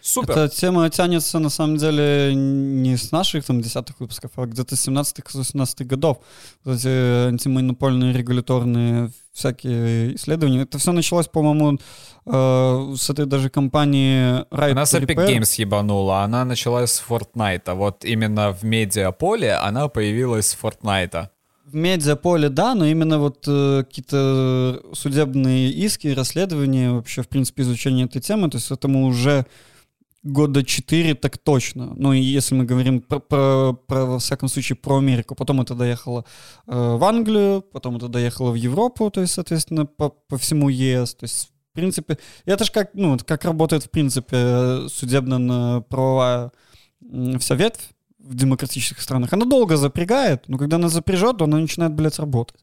Супер! 0.06 0.32
Эта 0.32 0.49
тема 0.49 0.89
тянется, 0.89 1.39
на 1.39 1.49
самом 1.49 1.78
деле, 1.78 2.36
не 2.36 2.97
с 2.97 3.14
наших 3.14 3.45
там 3.45 3.62
десятых 3.62 4.01
выпусков, 4.01 4.32
а 4.36 4.45
где-то 4.45 4.76
с 4.76 4.88
17-18 4.89 5.86
годов. 5.86 6.18
Вот 6.66 6.76
эти 6.76 7.28
антимонопольные 7.30 8.12
регуляторные 8.12 9.12
всякие 9.32 10.16
исследования. 10.16 10.64
Это 10.64 10.78
все 10.78 10.91
началось, 10.91 11.28
по-моему, 11.28 11.80
э, 12.26 12.95
с 12.97 13.10
этой 13.10 13.26
даже 13.26 13.49
компании 13.49 14.41
Right 14.54 14.72
Она 14.72 14.86
с 14.86 14.93
Epic 14.93 15.16
Repair. 15.16 15.38
Games 15.38 15.56
ебанула, 15.58 16.24
она 16.24 16.43
началась 16.43 16.91
с 16.91 17.04
Fortnite. 17.08 17.64
А 17.68 17.74
вот 17.74 18.04
именно 18.04 18.51
в 18.51 18.64
медиаполе 18.64 19.54
она 19.54 19.88
появилась 19.88 20.47
с 20.49 20.58
Fortnite. 20.62 21.30
В 21.66 21.76
медиаполе, 21.76 22.49
да, 22.49 22.76
но 22.76 22.86
именно 22.86 23.20
вот 23.20 23.45
э, 23.47 23.86
какие-то 23.86 24.82
судебные 24.91 25.72
иски, 25.72 26.10
расследования, 26.10 26.91
вообще, 26.91 27.22
в 27.22 27.30
принципе, 27.30 27.64
изучение 27.64 28.06
этой 28.06 28.22
темы, 28.22 28.49
то 28.49 28.58
есть 28.58 28.70
этому 28.70 29.06
уже 29.06 29.45
года 30.24 30.63
четыре 30.63 31.15
так 31.15 31.38
точно. 31.38 31.93
Ну, 31.95 32.13
если 32.13 32.55
мы 32.55 32.63
говорим 32.63 33.01
про, 33.01 33.19
про, 33.19 33.74
про, 33.74 34.05
во 34.05 34.19
всяком 34.19 34.49
случае, 34.49 34.78
про 34.78 34.97
Америку, 34.97 35.36
потом 35.36 35.61
это 35.61 35.76
доехало 35.76 36.26
э, 36.65 36.95
в 36.95 37.03
Англию, 37.03 37.61
потом 37.61 37.97
это 37.97 38.07
доехало 38.07 38.51
в 38.51 38.55
Европу, 38.55 39.11
то 39.11 39.21
есть, 39.21 39.34
соответственно, 39.34 39.86
по, 39.86 40.09
по 40.09 40.38
всему 40.38 40.69
ЕС, 40.69 41.15
то 41.15 41.26
есть, 41.26 41.49
в 41.71 41.76
принципе, 41.76 42.17
это 42.45 42.63
же 42.63 42.71
как, 42.71 42.91
ну, 42.93 43.17
как 43.26 43.43
работает, 43.45 43.84
в 43.84 43.89
принципе, 43.89 44.88
судебно-правовая 44.88 46.51
вся 47.39 47.55
ветвь 47.55 47.89
в 48.19 48.36
демократических 48.36 49.01
странах. 49.01 49.34
Она 49.34 49.45
долго 49.45 49.76
запрягает, 49.76 50.47
но 50.47 50.57
когда 50.57 50.78
она 50.78 50.88
запряжет, 50.88 51.38
то 51.38 51.45
она 51.45 51.57
начинает, 51.57 51.93
блядь, 51.93 52.19
работать. 52.19 52.59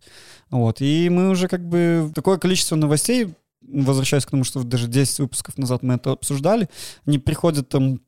Вот. 0.50 0.80
И 0.80 1.08
мы 1.10 1.28
уже 1.28 1.48
как 1.48 1.68
бы 1.68 2.10
такое 2.14 2.38
количество 2.38 2.76
новостей, 2.76 3.34
возвращаясь 3.62 4.26
к 4.26 4.30
тому, 4.30 4.44
что 4.44 4.62
даже 4.62 4.88
10 4.88 5.20
выпусков 5.20 5.58
назад 5.58 5.82
мы 5.82 5.94
это 5.94 6.12
обсуждали, 6.12 6.68
они 7.06 7.18
приходят 7.18 7.68
там 7.68 8.00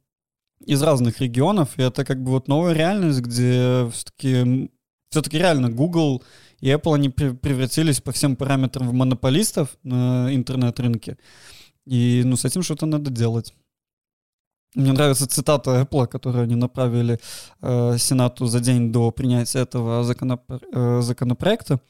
из 0.64 0.82
разных 0.82 1.20
регионов, 1.20 1.78
и 1.78 1.82
это 1.82 2.04
как 2.04 2.22
бы 2.22 2.30
вот 2.30 2.48
новая 2.48 2.72
реальность, 2.72 3.20
где 3.20 3.88
все-таки 3.92 4.70
все-таки 5.10 5.38
реально 5.38 5.70
Google 5.70 6.22
и 6.60 6.68
Apple, 6.70 6.94
они 6.94 7.08
пре- 7.08 7.36
превратились 7.36 8.00
по 8.00 8.12
всем 8.12 8.34
параметрам 8.36 8.88
в 8.88 8.92
монополистов 8.92 9.76
на 9.82 10.34
интернет-рынке. 10.34 11.18
И 11.84 12.22
ну 12.24 12.36
с 12.36 12.44
этим 12.44 12.62
что-то 12.62 12.86
надо 12.86 13.10
делать. 13.10 13.52
Мне 14.74 14.92
нравится 14.92 15.26
цитата 15.26 15.82
Apple, 15.82 16.06
которую 16.06 16.44
они 16.44 16.54
направили 16.54 17.18
э, 17.60 17.98
Сенату 17.98 18.46
за 18.46 18.60
день 18.60 18.90
до 18.90 19.10
принятия 19.10 19.58
этого 19.58 20.02
законопр- 20.02 20.62
э, 20.72 21.02
законопроекта. 21.02 21.80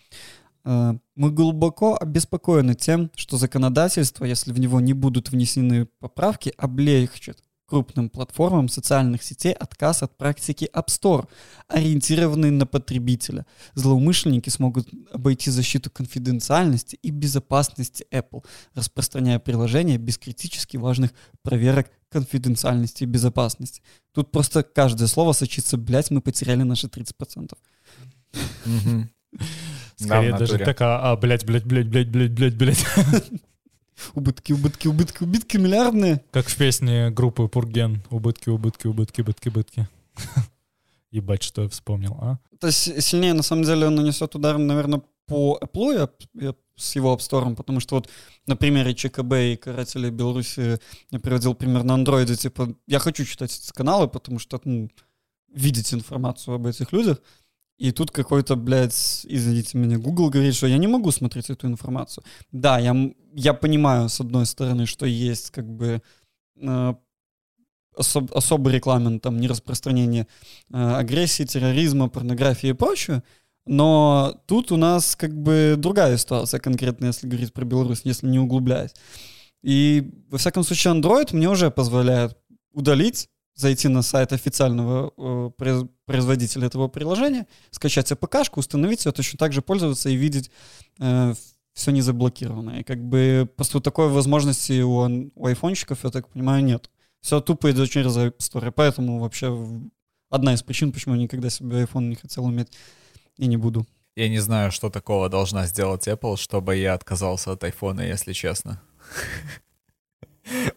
Э, 0.64 0.94
Мы 1.14 1.30
глубоко 1.30 1.96
обеспокоены 2.00 2.74
тем, 2.74 3.10
что 3.16 3.36
законодательство, 3.36 4.24
если 4.24 4.52
в 4.52 4.58
него 4.58 4.80
не 4.80 4.94
будут 4.94 5.30
внесены 5.30 5.86
поправки, 6.00 6.54
облегчит 6.56 7.38
крупным 7.72 8.10
платформам 8.10 8.68
социальных 8.68 9.22
сетей 9.22 9.54
отказ 9.54 10.02
от 10.02 10.16
практики 10.18 10.68
App 10.74 10.88
Store, 10.88 11.26
ориентированной 11.68 12.50
на 12.50 12.66
потребителя. 12.66 13.46
Злоумышленники 13.72 14.50
смогут 14.50 14.90
обойти 15.10 15.50
защиту 15.50 15.90
конфиденциальности 15.90 16.98
и 17.02 17.10
безопасности 17.10 18.06
Apple, 18.10 18.44
распространяя 18.74 19.38
приложения 19.38 19.96
без 19.96 20.18
критически 20.18 20.76
важных 20.76 21.12
проверок 21.40 21.90
конфиденциальности 22.10 23.04
и 23.04 23.06
безопасности. 23.06 23.82
Тут 24.12 24.30
просто 24.30 24.62
каждое 24.62 25.08
слово 25.08 25.32
сочится, 25.32 25.78
блять, 25.78 26.10
мы 26.10 26.20
потеряли 26.20 26.64
наши 26.64 26.88
30%. 26.88 27.56
Мгм. 28.66 29.10
Скорее 29.96 30.36
даже 30.36 30.58
так, 30.58 30.80
а, 30.80 31.12
а, 31.12 31.16
блядь, 31.16 31.44
блядь, 31.44 31.64
блядь, 31.64 31.86
блядь, 31.86 32.08
блядь, 32.08 32.32
блядь, 32.32 32.54
блядь. 32.56 32.84
Убытки, 34.14 34.52
убытки, 34.52 34.88
убытки, 34.88 35.22
убытки 35.22 35.56
миллиардные. 35.58 36.24
Как 36.32 36.48
в 36.48 36.56
песне 36.56 37.10
группы 37.10 37.46
Пурген. 37.46 38.02
Убытки, 38.10 38.48
убытки, 38.48 38.88
убытки, 38.88 39.20
убытки, 39.20 39.48
убытки. 39.48 39.88
Ебать, 41.12 41.42
что 41.42 41.62
я 41.62 41.68
вспомнил, 41.68 42.16
а? 42.20 42.38
Это 42.52 42.72
с- 42.72 43.00
сильнее, 43.00 43.34
на 43.34 43.42
самом 43.42 43.64
деле, 43.64 43.86
он 43.86 43.94
нанесет 43.94 44.34
удар, 44.34 44.58
наверное, 44.58 45.02
по 45.26 45.58
Apple 45.62 46.08
ап- 46.34 46.56
с 46.74 46.96
его 46.96 47.14
App 47.14 47.18
Store, 47.18 47.54
потому 47.54 47.80
что 47.80 47.96
вот 47.96 48.08
на 48.46 48.56
примере 48.56 48.94
ЧКБ 48.94 49.32
и 49.34 49.56
Карателей 49.56 50.10
Беларуси 50.10 50.78
я 51.10 51.18
приводил 51.20 51.54
пример 51.54 51.84
на 51.84 51.94
андроиде, 51.94 52.34
типа, 52.34 52.74
я 52.86 52.98
хочу 52.98 53.24
читать 53.24 53.54
эти 53.56 53.72
каналы, 53.72 54.08
потому 54.08 54.38
что, 54.38 54.60
ну, 54.64 54.88
видеть 55.54 55.92
информацию 55.92 56.54
об 56.54 56.66
этих 56.66 56.92
людях, 56.92 57.18
и 57.82 57.90
тут 57.90 58.12
какой-то, 58.12 58.54
блядь, 58.54 59.26
извините 59.28 59.76
меня, 59.76 59.98
Google 59.98 60.30
говорит, 60.30 60.54
что 60.54 60.68
я 60.68 60.78
не 60.78 60.86
могу 60.86 61.10
смотреть 61.10 61.50
эту 61.50 61.66
информацию. 61.66 62.22
Да, 62.52 62.78
я, 62.78 62.94
я 63.34 63.54
понимаю, 63.54 64.08
с 64.08 64.20
одной 64.20 64.46
стороны, 64.46 64.86
что 64.86 65.04
есть 65.04 65.50
как 65.50 65.66
бы 65.68 66.00
э, 66.60 66.94
особ- 67.98 68.32
особый 68.32 68.74
регламент, 68.74 69.22
там, 69.22 69.40
нераспространение 69.40 70.28
э, 70.72 70.76
агрессии, 70.76 71.42
терроризма, 71.42 72.08
порнографии 72.08 72.68
и 72.68 72.72
прочее. 72.72 73.24
Но 73.66 74.40
тут 74.46 74.70
у 74.70 74.76
нас 74.76 75.16
как 75.16 75.36
бы 75.36 75.74
другая 75.76 76.16
ситуация 76.18 76.60
конкретно, 76.60 77.06
если 77.06 77.26
говорить 77.26 77.52
про 77.52 77.64
Беларусь, 77.64 78.02
если 78.04 78.28
не 78.28 78.38
углубляясь. 78.38 78.94
И, 79.64 80.08
во 80.30 80.38
всяком 80.38 80.62
случае, 80.62 80.94
Android 80.94 81.34
мне 81.34 81.48
уже 81.50 81.68
позволяет 81.72 82.38
удалить 82.72 83.28
зайти 83.54 83.88
на 83.88 84.02
сайт 84.02 84.32
официального 84.32 85.12
э, 85.16 85.50
произ- 85.56 85.88
производителя 86.06 86.66
этого 86.66 86.88
приложения, 86.88 87.46
скачать 87.70 88.10
АПК-шку, 88.12 88.60
установить 88.60 89.04
ее, 89.04 89.12
точно 89.12 89.38
так 89.38 89.52
же 89.52 89.62
пользоваться 89.62 90.08
и 90.08 90.16
видеть 90.16 90.50
э, 90.98 91.34
все 91.74 91.90
не 91.90 92.02
заблокировано. 92.02 92.80
И 92.80 92.82
как 92.82 93.02
бы 93.02 93.48
просто 93.56 93.80
такой 93.80 94.08
возможности 94.08 94.82
у, 94.82 95.30
у 95.34 95.46
айфончиков, 95.46 96.04
я 96.04 96.10
так 96.10 96.28
понимаю, 96.28 96.64
нет. 96.64 96.90
Все 97.20 97.40
тупо 97.40 97.70
идет 97.70 97.90
через 97.90 98.16
App 98.16 98.38
Store. 98.38 98.70
Поэтому 98.72 99.20
вообще 99.20 99.80
одна 100.28 100.54
из 100.54 100.62
причин, 100.62 100.92
почему 100.92 101.14
я 101.14 101.22
никогда 101.22 101.50
себе 101.50 101.84
iPhone 101.84 102.08
не 102.08 102.16
хотел 102.16 102.48
иметь 102.50 102.72
и 103.36 103.46
не 103.46 103.56
буду. 103.56 103.86
Я 104.16 104.28
не 104.28 104.40
знаю, 104.40 104.72
что 104.72 104.90
такого 104.90 105.28
должна 105.28 105.66
сделать 105.66 106.06
Apple, 106.06 106.36
чтобы 106.36 106.76
я 106.76 106.94
отказался 106.94 107.52
от 107.52 107.64
айфона, 107.64 108.00
если 108.00 108.32
честно. 108.32 108.82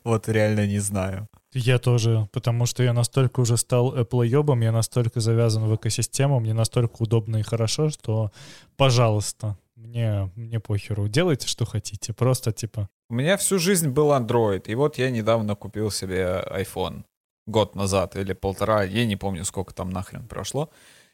Вот 0.03 0.29
реально 0.29 0.67
не 0.67 0.77
знаю. 0.77 1.27
Я 1.57 1.79
тоже, 1.79 2.27
потому 2.33 2.65
что 2.65 2.83
я 2.83 2.91
настолько 2.93 3.39
уже 3.39 3.55
стал 3.55 3.95
Apple-ебом, 3.95 4.61
я 4.61 4.71
настолько 4.73 5.21
завязан 5.21 5.63
в 5.63 5.75
экосистему, 5.75 6.39
мне 6.41 6.53
настолько 6.53 7.01
удобно 7.01 7.37
и 7.37 7.43
хорошо, 7.43 7.89
что, 7.89 8.31
пожалуйста, 8.75 9.57
мне, 9.75 10.29
мне 10.35 10.59
похеру. 10.59 11.07
Делайте, 11.07 11.47
что 11.47 11.65
хотите. 11.65 12.11
Просто, 12.13 12.51
типа, 12.51 12.89
У 13.09 13.13
меня 13.13 13.37
всю 13.37 13.57
жизнь 13.59 13.89
был 13.89 14.11
Android, 14.11 14.63
и 14.67 14.75
вот 14.75 14.97
я 14.97 15.09
недавно 15.09 15.55
купил 15.55 15.91
себе 15.91 16.43
iPhone. 16.51 17.03
Год 17.47 17.75
назад 17.75 18.15
или 18.15 18.33
полтора, 18.33 18.83
я 18.83 19.05
не 19.05 19.15
помню, 19.15 19.45
сколько 19.45 19.73
там 19.73 19.91
нахрен 19.91 20.27
прошло. 20.27 20.69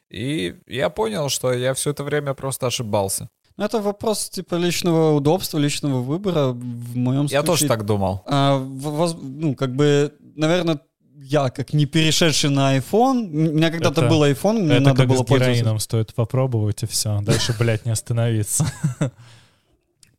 И 0.09 0.55
я 0.67 0.89
понял, 0.89 1.29
что 1.29 1.53
я 1.53 1.73
все 1.73 1.91
это 1.91 2.03
время 2.03 2.33
просто 2.33 2.67
ошибался. 2.67 3.29
Ну, 3.57 3.65
это 3.65 3.81
вопрос 3.81 4.29
типа 4.29 4.55
личного 4.55 5.13
удобства, 5.13 5.59
личного 5.59 6.01
выбора. 6.01 6.47
В 6.53 6.95
моем 6.95 7.23
случае... 7.27 7.39
Я 7.39 7.43
тоже 7.43 7.67
так 7.67 7.85
думал. 7.85 8.23
А, 8.25 8.57
воз- 8.57 9.17
ну, 9.21 9.55
как 9.55 9.75
бы, 9.75 10.13
наверное, 10.35 10.79
я, 11.23 11.49
как 11.49 11.73
не 11.73 11.85
перешедший 11.85 12.49
на 12.49 12.77
iPhone, 12.77 13.25
у 13.29 13.53
меня 13.53 13.69
когда-то 13.71 14.07
был 14.07 14.23
iPhone, 14.23 14.59
мне 14.63 14.75
это 14.75 14.81
надо 14.83 14.97
как 14.97 15.07
было 15.09 15.17
с 15.23 15.25
пользоваться. 15.25 15.53
героином 15.53 15.79
стоит 15.79 16.13
попробовать, 16.13 16.83
и 16.83 16.87
все. 16.87 17.21
Дальше, 17.21 17.55
блядь, 17.59 17.85
не 17.85 17.91
остановиться. 17.91 18.65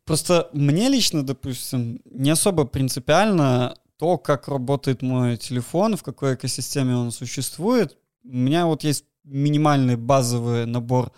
Просто 0.05 0.49
мне 0.53 0.89
лично, 0.89 1.23
допустим, 1.25 2.01
не 2.05 2.29
особо 2.29 2.65
принципиально 2.65 3.77
то, 3.97 4.17
как 4.17 4.47
работает 4.49 5.01
мой 5.01 5.37
телефон, 5.37 5.95
в 5.95 6.03
какой 6.03 6.35
экосистеме 6.35 6.95
он 6.95 7.11
существует. 7.11 7.97
У 8.25 8.35
меня 8.35 8.65
вот 8.65 8.83
есть 8.83 9.05
минимальный 9.23 9.95
базовый 9.95 10.65
набор 10.65 11.11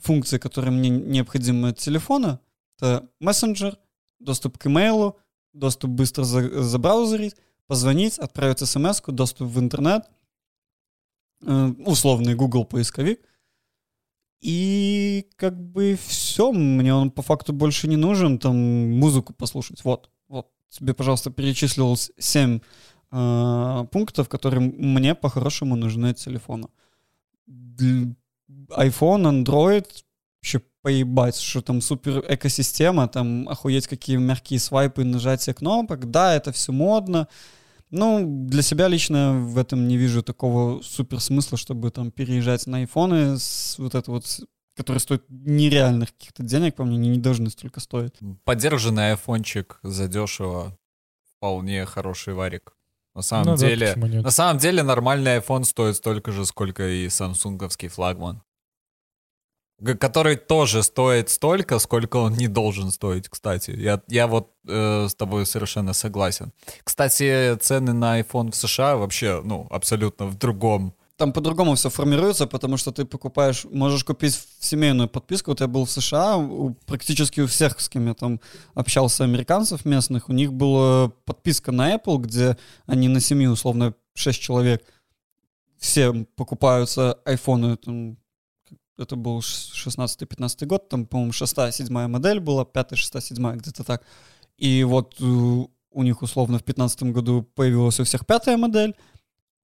функций, 0.00 0.38
которые 0.38 0.72
мне 0.72 0.90
необходимы 0.90 1.68
от 1.70 1.78
телефона. 1.78 2.40
Это 2.76 3.08
мессенджер, 3.20 3.78
доступ 4.20 4.58
к 4.58 4.66
имейлу, 4.66 5.16
доступ 5.54 5.90
быстро 5.90 6.24
за- 6.24 6.62
забраузерить, 6.62 7.34
позвонить, 7.68 8.18
отправить 8.18 8.58
смс 8.58 9.00
доступ 9.06 9.48
в 9.48 9.60
интернет, 9.60 10.02
э, 11.42 11.72
условный 11.86 12.34
Google 12.34 12.64
поисковик. 12.64 13.20
И 14.40 15.28
как 15.36 15.54
бы 15.60 15.98
все, 16.06 16.52
мне 16.52 16.94
он 16.94 17.10
по 17.10 17.22
факту 17.22 17.52
больше 17.52 17.88
не 17.88 17.96
нужен, 17.96 18.38
там 18.38 18.56
музыку 18.98 19.32
послушать. 19.32 19.84
Вот, 19.84 20.10
вот, 20.28 20.50
тебе, 20.70 20.94
пожалуйста, 20.94 21.30
перечислил 21.30 21.96
7 21.96 22.60
пунктов, 23.10 24.28
которые 24.28 24.60
мне 24.60 25.14
по-хорошему 25.14 25.76
нужны 25.76 26.10
от 26.10 26.18
телефона. 26.18 26.68
Дл- 27.48 28.14
iPhone, 28.76 29.44
Android, 29.44 29.86
вообще 30.36 30.60
поебать, 30.82 31.36
что 31.36 31.62
там 31.62 31.80
супер 31.80 32.22
экосистема, 32.28 33.08
там 33.08 33.48
охуеть 33.48 33.86
какие 33.86 34.16
мягкие 34.16 34.60
свайпы, 34.60 35.04
нажатие 35.04 35.54
кнопок. 35.54 36.10
Да, 36.10 36.34
это 36.34 36.52
все 36.52 36.72
модно. 36.72 37.28
Ну, 37.90 38.46
для 38.46 38.62
себя 38.62 38.88
лично 38.88 39.32
в 39.38 39.56
этом 39.58 39.88
не 39.88 39.96
вижу 39.96 40.22
такого 40.22 40.82
супер 40.82 41.20
смысла, 41.20 41.56
чтобы 41.56 41.90
там 41.90 42.10
переезжать 42.10 42.66
на 42.66 42.78
айфоны 42.78 43.38
с 43.38 43.76
вот 43.78 43.94
это 43.94 44.10
вот, 44.10 44.26
с- 44.26 44.44
которые 44.76 45.00
стоят 45.00 45.24
нереальных 45.28 46.12
каких-то 46.12 46.42
денег, 46.42 46.74
по 46.76 46.84
мне, 46.84 46.96
они 46.96 47.08
не 47.08 47.18
должны 47.18 47.50
столько 47.50 47.80
стоить. 47.80 48.14
Поддержанный 48.44 49.10
айфончик 49.12 49.80
задешево 49.82 50.76
вполне 51.36 51.84
хороший 51.86 52.34
варик. 52.34 52.74
На 53.14 53.22
самом 53.22 53.46
Ну 53.46 53.56
да, 53.56 53.66
деле, 53.68 53.94
нет? 53.96 54.22
на 54.24 54.30
самом 54.30 54.58
деле 54.58 54.82
нормальный 54.82 55.38
iPhone 55.38 55.64
стоит 55.64 55.96
столько 55.96 56.30
же, 56.30 56.44
сколько 56.46 56.86
и 56.88 57.08
самсунговский 57.08 57.88
флагман. 57.88 58.42
Который 59.84 60.36
тоже 60.36 60.82
стоит 60.82 61.30
столько, 61.30 61.78
сколько 61.78 62.16
он 62.16 62.32
не 62.32 62.48
должен 62.48 62.90
стоить, 62.90 63.28
кстати. 63.28 63.70
Я, 63.70 64.02
я 64.08 64.26
вот 64.26 64.50
э, 64.66 65.06
с 65.08 65.14
тобой 65.14 65.46
совершенно 65.46 65.92
согласен. 65.92 66.52
Кстати, 66.82 67.56
цены 67.60 67.92
на 67.92 68.20
iPhone 68.20 68.50
в 68.50 68.56
США 68.56 68.96
вообще, 68.96 69.40
ну, 69.44 69.68
абсолютно 69.70 70.26
в 70.26 70.36
другом. 70.36 70.94
Там 71.16 71.32
по-другому 71.32 71.74
все 71.74 71.90
формируется, 71.90 72.46
потому 72.46 72.76
что 72.76 72.90
ты 72.92 73.04
покупаешь, 73.04 73.64
можешь 73.70 74.04
купить 74.04 74.38
семейную 74.60 75.08
подписку. 75.08 75.50
Вот 75.52 75.60
я 75.60 75.66
был 75.68 75.84
в 75.84 75.90
США, 75.90 76.36
у- 76.36 76.74
практически 76.86 77.40
у 77.40 77.46
всех, 77.46 77.78
с 77.80 77.88
кем 77.88 78.06
я 78.08 78.14
там 78.14 78.40
общался, 78.74 79.24
американцев 79.24 79.84
местных, 79.84 80.28
у 80.28 80.32
них 80.32 80.52
была 80.52 81.08
подписка 81.24 81.72
на 81.72 81.94
Apple, 81.94 82.18
где 82.18 82.56
они 82.86 83.08
на 83.08 83.20
семью, 83.20 83.52
условно, 83.52 83.94
6 84.14 84.40
человек, 84.40 84.82
все 85.78 86.12
покупаются 86.36 87.18
айфоны, 87.24 87.76
там, 87.76 88.16
это 88.98 89.16
был 89.16 89.40
ш- 89.42 89.88
16-15 89.88 90.66
год, 90.66 90.88
там, 90.88 91.06
по-моему, 91.06 91.32
6-7 91.32 92.08
модель 92.08 92.40
была, 92.40 92.64
5-6-7, 92.64 93.56
где-то 93.56 93.84
так. 93.84 94.02
И 94.56 94.84
вот 94.84 95.14
э, 95.20 95.24
у 95.24 96.02
них, 96.02 96.22
условно, 96.22 96.58
в 96.58 96.64
15 96.64 97.02
году 97.04 97.42
появилась 97.54 98.00
у 98.00 98.04
всех 98.04 98.26
пятая 98.26 98.56
модель, 98.56 98.94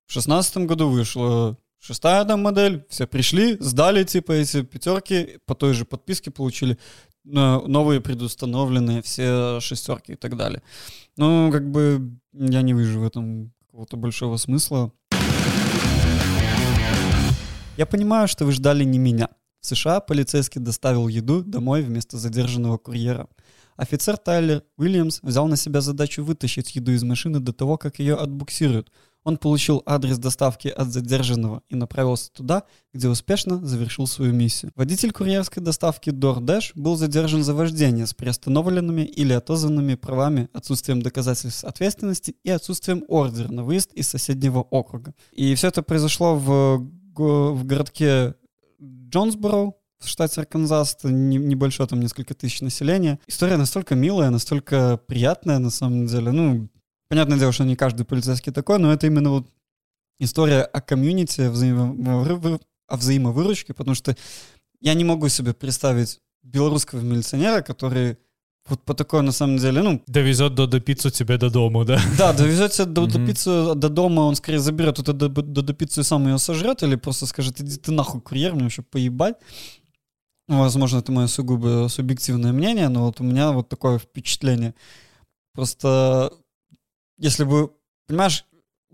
в 0.05 0.13
шестнадцатом 0.13 0.67
году 0.67 0.89
вышла 0.89 1.57
шестая 1.79 2.25
там 2.25 2.41
модель, 2.41 2.85
все 2.89 3.07
пришли, 3.07 3.57
сдали 3.59 4.03
типа 4.03 4.33
эти 4.33 4.61
пятерки, 4.63 5.39
по 5.45 5.55
той 5.55 5.73
же 5.73 5.85
подписке 5.85 6.31
получили 6.31 6.77
новые 7.23 8.01
предустановленные 8.01 9.01
все 9.01 9.59
шестерки 9.59 10.13
и 10.13 10.15
так 10.15 10.37
далее. 10.37 10.61
Ну, 11.17 11.51
как 11.51 11.69
бы 11.71 12.11
я 12.33 12.61
не 12.61 12.73
вижу 12.73 12.99
в 12.99 13.03
этом 13.03 13.51
какого-то 13.65 13.97
большого 13.97 14.37
смысла. 14.37 14.91
Я 17.77 17.85
понимаю, 17.85 18.29
что 18.29 18.45
вы 18.45 18.53
ждали 18.53 18.85
не 18.85 18.97
меня. 18.97 19.27
В 19.59 19.65
США 19.65 19.99
полицейский 19.99 20.61
доставил 20.61 21.09
еду 21.09 21.43
домой 21.43 21.81
вместо 21.81 22.17
задержанного 22.17 22.77
курьера. 22.77 23.27
Офицер 23.75 24.15
Тайлер 24.15 24.63
Уильямс 24.77 25.19
взял 25.21 25.45
на 25.47 25.57
себя 25.57 25.81
задачу 25.81 26.23
вытащить 26.23 26.73
еду 26.77 26.93
из 26.93 27.03
машины 27.03 27.41
до 27.41 27.51
того, 27.51 27.77
как 27.77 27.99
ее 27.99 28.15
отбуксируют. 28.15 28.91
Он 29.25 29.37
получил 29.37 29.83
адрес 29.85 30.17
доставки 30.19 30.69
от 30.69 30.93
задержанного 30.93 31.63
и 31.67 31.75
направился 31.75 32.31
туда, 32.31 32.63
где 32.93 33.09
успешно 33.09 33.65
завершил 33.65 34.07
свою 34.07 34.31
миссию. 34.31 34.71
Водитель 34.75 35.11
курьерской 35.11 35.61
доставки 35.61 36.11
DoorDash 36.11 36.71
был 36.75 36.95
задержан 36.95 37.43
за 37.43 37.53
вождение 37.53 38.07
с 38.07 38.13
приостановленными 38.13 39.01
или 39.01 39.33
отозванными 39.33 39.95
правами, 39.95 40.47
отсутствием 40.53 41.01
доказательств 41.01 41.65
ответственности 41.65 42.35
и 42.43 42.51
отсутствием 42.51 43.03
ордера 43.09 43.51
на 43.51 43.65
выезд 43.65 43.91
из 43.93 44.07
соседнего 44.07 44.59
округа. 44.59 45.13
И 45.33 45.55
все 45.55 45.67
это 45.67 45.81
произошло 45.81 46.35
в, 46.35 46.87
в 47.23 47.65
городке 47.65 48.35
Джонсборо, 48.81 49.73
в 49.99 50.07
штате 50.07 50.41
Арканзас, 50.41 50.97
небольшое, 51.03 51.87
там 51.87 51.99
несколько 51.99 52.33
тысяч 52.33 52.61
населения. 52.61 53.19
История 53.27 53.57
настолько 53.57 53.95
милая, 53.95 54.29
настолько 54.29 54.99
приятная 55.07 55.59
на 55.59 55.69
самом 55.69 56.05
деле. 56.05 56.31
Ну, 56.31 56.69
понятное 57.07 57.39
дело, 57.39 57.51
что 57.51 57.63
не 57.63 57.75
каждый 57.75 58.05
полицейский 58.05 58.51
такой, 58.51 58.79
но 58.79 58.93
это 58.93 59.07
именно 59.07 59.29
вот 59.29 59.47
история 60.19 60.61
о 60.61 60.81
комьюнити, 60.81 61.41
о, 61.41 61.51
взаимовыр- 61.51 62.61
о 62.87 62.97
взаимовыручке, 62.97 63.73
потому 63.73 63.95
что 63.95 64.15
я 64.79 64.93
не 64.93 65.03
могу 65.03 65.29
себе 65.29 65.53
представить 65.53 66.21
белорусского 66.43 67.01
милиционера, 67.01 67.61
который 67.61 68.17
вот 68.67 68.81
по 68.81 68.93
такой, 68.93 69.21
на 69.21 69.31
самом 69.31 69.57
деле, 69.57 69.81
ну, 69.81 70.01
Довезет 70.07 70.55
до 70.55 70.79
пиццу 70.79 71.11
тебе 71.11 71.37
до 71.37 71.49
дома, 71.49 71.85
да? 71.85 71.99
да, 72.17 72.33
довезет 72.33 72.71
тебя 72.71 72.85
до, 72.85 73.05
до 73.05 73.19
Мгм. 73.19 73.27
пиццы 73.27 73.75
до 73.75 73.89
дома, 73.89 74.21
он 74.21 74.35
скорее 74.35 74.59
заберет 74.59 74.99
эту 74.99 75.13
до, 75.13 75.29
до, 75.29 75.61
до 75.61 75.73
пиццу 75.73 76.01
и 76.01 76.03
сам 76.03 76.27
ее 76.27 76.39
сожрет, 76.39 76.81
или 76.83 76.95
просто 76.95 77.27
скажет, 77.27 77.61
иди 77.61 77.77
ты 77.77 77.91
нахуй, 77.91 78.21
курьер, 78.21 78.53
мне 78.53 78.63
вообще 78.63 78.81
поебать. 78.81 79.35
Возможно, 80.47 80.99
это 80.99 81.11
мое 81.11 81.27
сугубо 81.27 81.87
субъективное 81.89 82.51
мнение, 82.51 82.89
но 82.89 83.05
вот 83.05 83.21
у 83.21 83.23
меня 83.23 83.51
вот 83.51 83.69
такое 83.69 83.99
впечатление. 83.99 84.73
Просто, 85.53 86.31
если 87.17 87.43
бы, 87.43 87.71
понимаешь, 88.07 88.45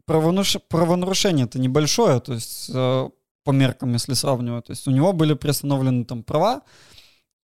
правонуш... 0.06 0.58
правонарушение 0.70 1.46
это 1.46 1.60
небольшое, 1.60 2.20
то 2.20 2.34
есть 2.34 2.70
э, 2.74 3.10
по 3.44 3.52
меркам, 3.52 3.94
если 3.94 4.14
сравнивать. 4.14 4.66
То 4.66 4.72
есть 4.72 4.88
у 4.88 4.92
него 4.92 5.14
были 5.14 5.34
приостановлены 5.34 6.06
там 6.06 6.24
права, 6.24 6.62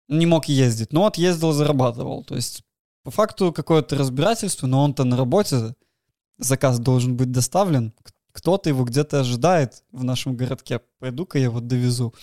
не 0.07 0.25
мог 0.25 0.45
ездить, 0.45 0.93
но 0.93 1.01
вот 1.01 1.17
ездил, 1.17 1.51
зарабатывал. 1.51 2.23
То 2.23 2.35
есть 2.35 2.63
по 3.03 3.11
факту 3.11 3.51
какое-то 3.53 3.95
разбирательство, 3.95 4.67
но 4.67 4.83
он-то 4.83 5.03
на 5.03 5.17
работе, 5.17 5.75
заказ 6.37 6.79
должен 6.79 7.15
быть 7.17 7.31
доставлен, 7.31 7.93
кто-то 8.31 8.69
его 8.69 8.83
где-то 8.83 9.19
ожидает 9.21 9.83
в 9.91 10.03
нашем 10.03 10.35
городке. 10.35 10.81
Пойду-ка 10.99 11.39
я 11.39 11.49
вот 11.49 11.67
довезу. 11.67 12.13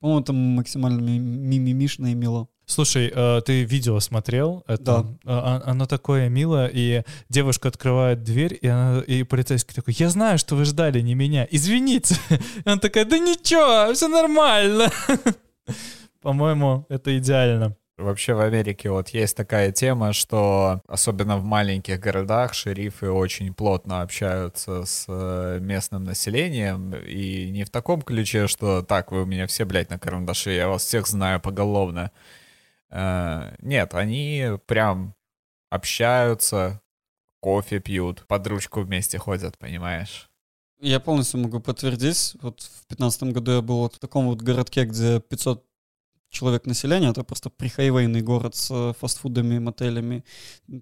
По-моему, 0.00 0.22
там 0.24 0.36
максимально 0.36 1.00
ми- 1.00 1.18
мимимишно 1.18 2.06
и 2.12 2.14
мило. 2.14 2.48
Слушай, 2.66 3.12
э, 3.14 3.42
ты 3.44 3.64
видео 3.64 4.00
смотрел? 4.00 4.64
Это, 4.66 5.06
Да. 5.24 5.60
э, 5.66 5.70
Оно 5.70 5.84
такое 5.84 6.30
милое, 6.30 6.70
и 6.72 7.02
девушка 7.28 7.68
открывает 7.68 8.22
дверь, 8.22 8.58
и, 8.60 8.66
она, 8.66 9.00
и 9.00 9.22
полицейский 9.22 9.74
такой, 9.74 9.94
я 9.98 10.08
знаю, 10.08 10.38
что 10.38 10.56
вы 10.56 10.64
ждали 10.64 11.00
не 11.02 11.14
меня, 11.14 11.46
извините. 11.50 12.16
И 12.30 12.62
она 12.64 12.78
такая, 12.78 13.04
да 13.04 13.18
ничего, 13.18 13.92
все 13.92 14.08
нормально. 14.08 14.90
По-моему, 16.24 16.86
это 16.88 17.18
идеально. 17.18 17.76
Вообще 17.98 18.32
в 18.32 18.40
Америке 18.40 18.88
вот 18.88 19.10
есть 19.10 19.36
такая 19.36 19.72
тема, 19.72 20.14
что 20.14 20.80
особенно 20.88 21.36
в 21.36 21.44
маленьких 21.44 22.00
городах 22.00 22.54
шерифы 22.54 23.10
очень 23.10 23.52
плотно 23.52 24.00
общаются 24.00 24.86
с 24.86 25.04
э, 25.06 25.58
местным 25.60 26.04
населением, 26.04 26.94
и 26.94 27.50
не 27.50 27.64
в 27.64 27.70
таком 27.70 28.00
ключе, 28.00 28.46
что 28.46 28.80
так, 28.80 29.12
вы 29.12 29.24
у 29.24 29.26
меня 29.26 29.46
все, 29.46 29.66
блядь, 29.66 29.90
на 29.90 29.98
карандаше, 29.98 30.52
я 30.52 30.68
вас 30.68 30.82
всех 30.84 31.06
знаю 31.06 31.42
поголовно. 31.42 32.10
Э, 32.88 33.54
Нет, 33.58 33.92
они 33.92 34.52
прям 34.66 35.14
общаются, 35.68 36.80
кофе 37.40 37.80
пьют, 37.80 38.26
под 38.26 38.46
ручку 38.46 38.80
вместе 38.80 39.18
ходят, 39.18 39.58
понимаешь? 39.58 40.30
Я 40.80 41.00
полностью 41.00 41.40
могу 41.40 41.60
подтвердить. 41.60 42.34
Вот 42.40 42.62
в 42.62 42.88
2015 42.88 43.22
году 43.24 43.52
я 43.52 43.60
был 43.60 43.80
вот 43.80 43.96
в 43.96 43.98
таком 43.98 44.26
вот 44.26 44.40
городке, 44.40 44.86
где 44.86 45.20
500 45.20 45.62
человек 46.34 46.66
населения. 46.66 47.10
Это 47.10 47.24
просто 47.24 47.48
прихайвейный 47.48 48.20
город 48.20 48.54
с 48.54 48.70
э, 48.70 48.92
фастфудами, 49.00 49.58
мотелями, 49.58 50.24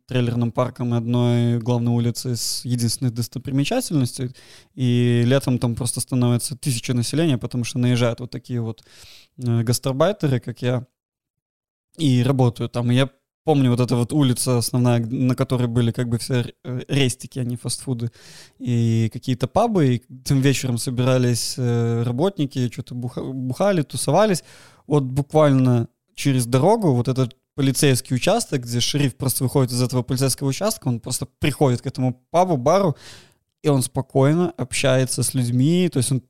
трейлерным 0.06 0.50
парком 0.50 0.94
и 0.94 0.96
одной 0.96 1.58
главной 1.60 1.92
улицей 1.92 2.36
с 2.36 2.64
единственной 2.64 3.12
достопримечательностью. 3.12 4.32
И 4.74 5.22
летом 5.24 5.58
там 5.58 5.74
просто 5.74 6.00
становится 6.00 6.56
тысяча 6.56 6.94
населения, 6.94 7.38
потому 7.38 7.64
что 7.64 7.78
наезжают 7.78 8.20
вот 8.20 8.30
такие 8.30 8.60
вот 8.60 8.82
э, 9.38 9.62
гастарбайтеры, 9.62 10.40
как 10.40 10.62
я, 10.62 10.86
и 11.98 12.22
работают 12.22 12.72
там. 12.72 12.90
И 12.90 12.94
я 12.94 13.10
помню 13.44 13.70
вот 13.70 13.80
эта 13.80 13.96
вот 13.96 14.12
улица 14.12 14.58
основная, 14.58 15.00
на 15.00 15.34
которой 15.34 15.66
были 15.68 15.92
как 15.92 16.08
бы 16.08 16.18
все 16.18 16.54
э, 16.64 16.80
рестики, 16.88 17.38
а 17.38 17.44
не 17.44 17.56
фастфуды, 17.56 18.10
и 18.58 19.10
какие-то 19.12 19.48
пабы, 19.48 19.94
и 19.94 20.02
тем 20.24 20.40
вечером 20.40 20.78
собирались 20.78 21.58
работники, 21.58 22.70
что-то 22.72 22.94
буха- 22.94 23.32
бухали, 23.32 23.82
тусовались. 23.82 24.44
Вот 24.86 25.04
буквально 25.04 25.88
через 26.14 26.46
дорогу 26.46 26.92
вот 26.92 27.08
этот 27.08 27.36
полицейский 27.54 28.16
участок, 28.16 28.62
где 28.62 28.80
шериф 28.80 29.16
просто 29.16 29.44
выходит 29.44 29.72
из 29.72 29.82
этого 29.82 30.02
полицейского 30.02 30.48
участка, 30.48 30.88
он 30.88 31.00
просто 31.00 31.26
приходит 31.38 31.82
к 31.82 31.86
этому 31.86 32.14
пабу, 32.30 32.56
бару, 32.56 32.96
и 33.62 33.68
он 33.68 33.82
спокойно 33.82 34.50
общается 34.56 35.22
с 35.22 35.34
людьми, 35.34 35.88
то 35.92 35.98
есть 35.98 36.12
он 36.12 36.22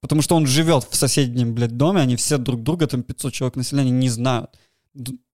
Потому 0.00 0.22
что 0.22 0.34
он 0.34 0.46
живет 0.46 0.84
в 0.84 0.96
соседнем, 0.96 1.54
блядь, 1.54 1.76
доме, 1.76 2.00
они 2.00 2.16
все 2.16 2.38
друг 2.38 2.62
друга, 2.62 2.86
там 2.86 3.02
500 3.02 3.32
человек 3.32 3.56
населения, 3.56 3.90
не 3.90 4.08
знают. 4.08 4.50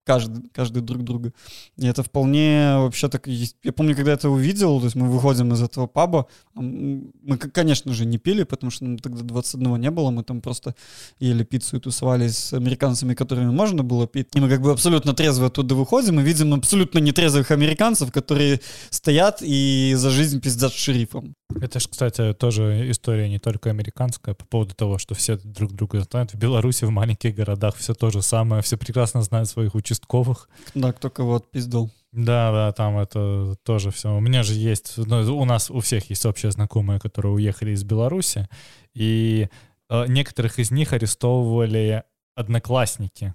Каждый, 0.06 0.48
каждый 0.52 0.82
друг 0.82 1.02
друга. 1.02 1.32
И 1.76 1.84
это 1.84 2.04
вполне 2.04 2.76
вообще 2.76 3.08
так... 3.08 3.26
Я 3.26 3.72
помню, 3.72 3.96
когда 3.96 4.12
это 4.12 4.30
увидел, 4.30 4.78
то 4.78 4.84
есть 4.84 4.94
мы 4.94 5.10
выходим 5.10 5.52
из 5.52 5.60
этого 5.60 5.88
паба, 5.88 6.26
мы, 6.54 7.36
конечно 7.36 7.92
же, 7.92 8.06
не 8.06 8.16
пили, 8.16 8.44
потому 8.44 8.70
что 8.70 8.84
нам 8.84 8.98
тогда 8.98 9.24
21 9.24 9.80
не 9.80 9.90
было, 9.90 10.10
мы 10.12 10.22
там 10.22 10.40
просто 10.40 10.76
ели 11.18 11.42
пиццу 11.42 11.78
и 11.78 11.80
тусовались 11.80 12.38
с 12.38 12.52
американцами, 12.52 13.14
которыми 13.14 13.50
можно 13.50 13.82
было 13.82 14.06
пить. 14.06 14.28
И 14.34 14.40
мы 14.40 14.48
как 14.48 14.60
бы 14.60 14.70
абсолютно 14.70 15.12
трезво 15.12 15.48
оттуда 15.48 15.74
выходим 15.74 16.20
и 16.20 16.22
видим 16.22 16.54
абсолютно 16.54 17.00
нетрезвых 17.00 17.50
американцев, 17.50 18.12
которые 18.12 18.60
стоят 18.90 19.42
и 19.42 19.94
за 19.96 20.10
жизнь 20.10 20.40
пиздят 20.40 20.72
шерифом. 20.72 21.34
Это 21.54 21.80
же, 21.80 21.88
кстати, 21.88 22.34
тоже 22.34 22.90
история 22.90 23.28
не 23.28 23.38
только 23.38 23.70
американская 23.70 24.34
по 24.34 24.44
поводу 24.44 24.74
того, 24.74 24.98
что 24.98 25.14
все 25.14 25.36
друг 25.36 25.72
друга 25.72 26.00
знают. 26.00 26.32
В 26.32 26.36
Беларуси, 26.36 26.84
в 26.84 26.90
маленьких 26.90 27.34
городах 27.34 27.76
все 27.76 27.94
то 27.94 28.10
же 28.10 28.20
самое. 28.20 28.62
Все 28.62 28.76
прекрасно 28.76 29.22
знают 29.22 29.48
своих 29.48 29.74
участковых. 29.74 30.48
Да, 30.74 30.92
кто 30.92 31.08
кого 31.08 31.36
отпиздил. 31.36 31.90
Да, 32.12 32.50
да, 32.50 32.72
там 32.72 32.98
это 32.98 33.56
тоже 33.62 33.90
все. 33.90 34.14
У 34.14 34.20
меня 34.20 34.42
же 34.42 34.54
есть, 34.54 34.94
ну, 34.96 35.38
у 35.38 35.44
нас 35.44 35.70
у 35.70 35.80
всех 35.80 36.08
есть 36.10 36.24
общие 36.26 36.50
знакомые, 36.50 36.98
которые 36.98 37.32
уехали 37.32 37.72
из 37.72 37.84
Беларуси, 37.84 38.48
и 38.94 39.48
э, 39.90 40.06
некоторых 40.08 40.58
из 40.58 40.70
них 40.70 40.92
арестовывали 40.94 42.04
одноклассники, 42.34 43.34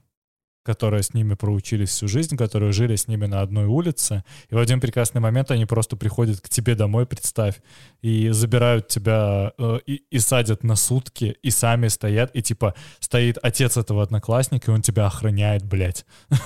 которые 0.63 1.03
с 1.03 1.13
ними 1.13 1.33
проучились 1.33 1.89
всю 1.89 2.07
жизнь, 2.07 2.38
которые 2.38 2.71
жили 2.71 2.95
с 2.95 3.07
ними 3.07 3.25
на 3.25 3.41
одной 3.41 3.65
улице, 3.65 4.23
и 4.49 4.55
в 4.55 4.57
один 4.57 4.79
прекрасный 4.79 5.21
момент 5.21 5.51
они 5.51 5.65
просто 5.65 5.95
приходят 5.95 6.41
к 6.41 6.49
тебе 6.49 6.75
домой, 6.75 7.05
представь, 7.05 7.55
и 8.01 8.29
забирают 8.29 8.88
тебя 8.88 9.53
э, 9.57 9.79
и, 9.85 10.03
и 10.09 10.19
садят 10.19 10.63
на 10.63 10.75
сутки, 10.75 11.35
и 11.41 11.49
сами 11.49 11.88
стоят, 11.88 12.31
и 12.35 12.41
типа 12.41 12.75
стоит 12.99 13.38
отец 13.41 13.77
этого 13.77 14.03
одноклассника, 14.03 14.71
и 14.71 14.73
он 14.73 14.81
тебя 14.81 15.05
охраняет, 15.07 15.63
блядь. 15.65 16.05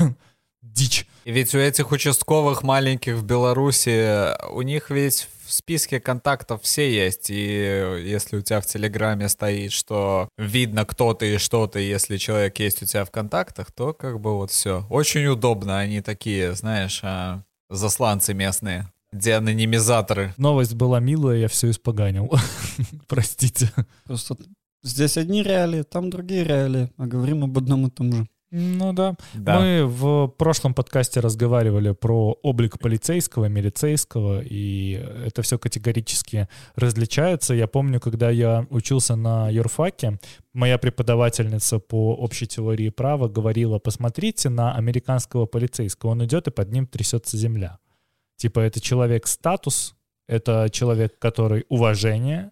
Дичь. 0.61 1.07
Ведь 1.25 1.53
у 1.53 1.59
этих 1.59 1.91
участковых 1.91 2.63
маленьких 2.63 3.15
в 3.15 3.23
Беларуси, 3.23 4.35
у 4.51 4.61
них 4.61 4.89
ведь 4.89 5.27
в 5.45 5.53
списке 5.53 5.99
контактов 5.99 6.61
все 6.63 6.91
есть. 6.91 7.29
И 7.29 7.35
если 8.05 8.37
у 8.37 8.41
тебя 8.41 8.61
в 8.61 8.65
Телеграме 8.65 9.29
стоит, 9.29 9.71
что 9.71 10.29
видно 10.37 10.85
кто 10.85 11.13
ты 11.13 11.35
и 11.35 11.37
что 11.37 11.67
ты, 11.67 11.79
если 11.79 12.17
человек 12.17 12.59
есть 12.59 12.81
у 12.81 12.85
тебя 12.85 13.05
в 13.05 13.11
контактах, 13.11 13.71
то 13.71 13.93
как 13.93 14.19
бы 14.19 14.35
вот 14.35 14.51
все. 14.51 14.85
Очень 14.89 15.27
удобно. 15.27 15.79
Они 15.79 16.01
такие, 16.01 16.53
знаешь, 16.53 16.99
а, 17.03 17.43
засланцы 17.69 18.33
местные. 18.33 18.91
Деанонимизаторы. 19.11 20.33
Новость 20.37 20.73
была 20.73 20.99
милая, 20.99 21.37
я 21.37 21.47
все 21.47 21.69
испоганил. 21.69 22.31
Простите. 23.07 23.71
Просто 24.03 24.35
здесь 24.83 25.17
одни 25.17 25.41
реалии, 25.43 25.83
там 25.83 26.09
другие 26.09 26.43
реалии, 26.43 26.91
а 26.97 27.05
говорим 27.05 27.43
об 27.43 27.57
одном 27.57 27.87
и 27.87 27.89
том 27.89 28.11
же. 28.11 28.27
Ну 28.51 28.93
да. 28.93 29.15
Да. 29.33 29.59
Мы 29.59 29.85
в 29.85 30.27
прошлом 30.27 30.73
подкасте 30.73 31.19
разговаривали 31.19 31.91
про 31.91 32.37
облик 32.41 32.79
полицейского, 32.79 33.45
милицейского, 33.45 34.41
и 34.41 34.91
это 35.25 35.41
все 35.41 35.57
категорически 35.57 36.47
различается. 36.75 37.53
Я 37.53 37.67
помню, 37.67 37.99
когда 37.99 38.29
я 38.29 38.65
учился 38.69 39.15
на 39.15 39.49
юрфаке, 39.49 40.19
моя 40.53 40.77
преподавательница 40.77 41.79
по 41.79 42.15
общей 42.15 42.47
теории 42.47 42.89
права 42.89 43.27
говорила, 43.27 43.79
посмотрите 43.79 44.49
на 44.49 44.73
американского 44.75 45.47
полицейского, 45.47 46.11
он 46.11 46.23
идет 46.23 46.47
и 46.47 46.51
под 46.51 46.71
ним 46.71 46.87
трясется 46.87 47.37
земля. 47.37 47.79
Типа 48.37 48.59
это 48.59 48.79
человек 48.79 49.27
статус, 49.27 49.95
это 50.27 50.69
человек, 50.71 51.17
который 51.19 51.65
уважение, 51.69 52.51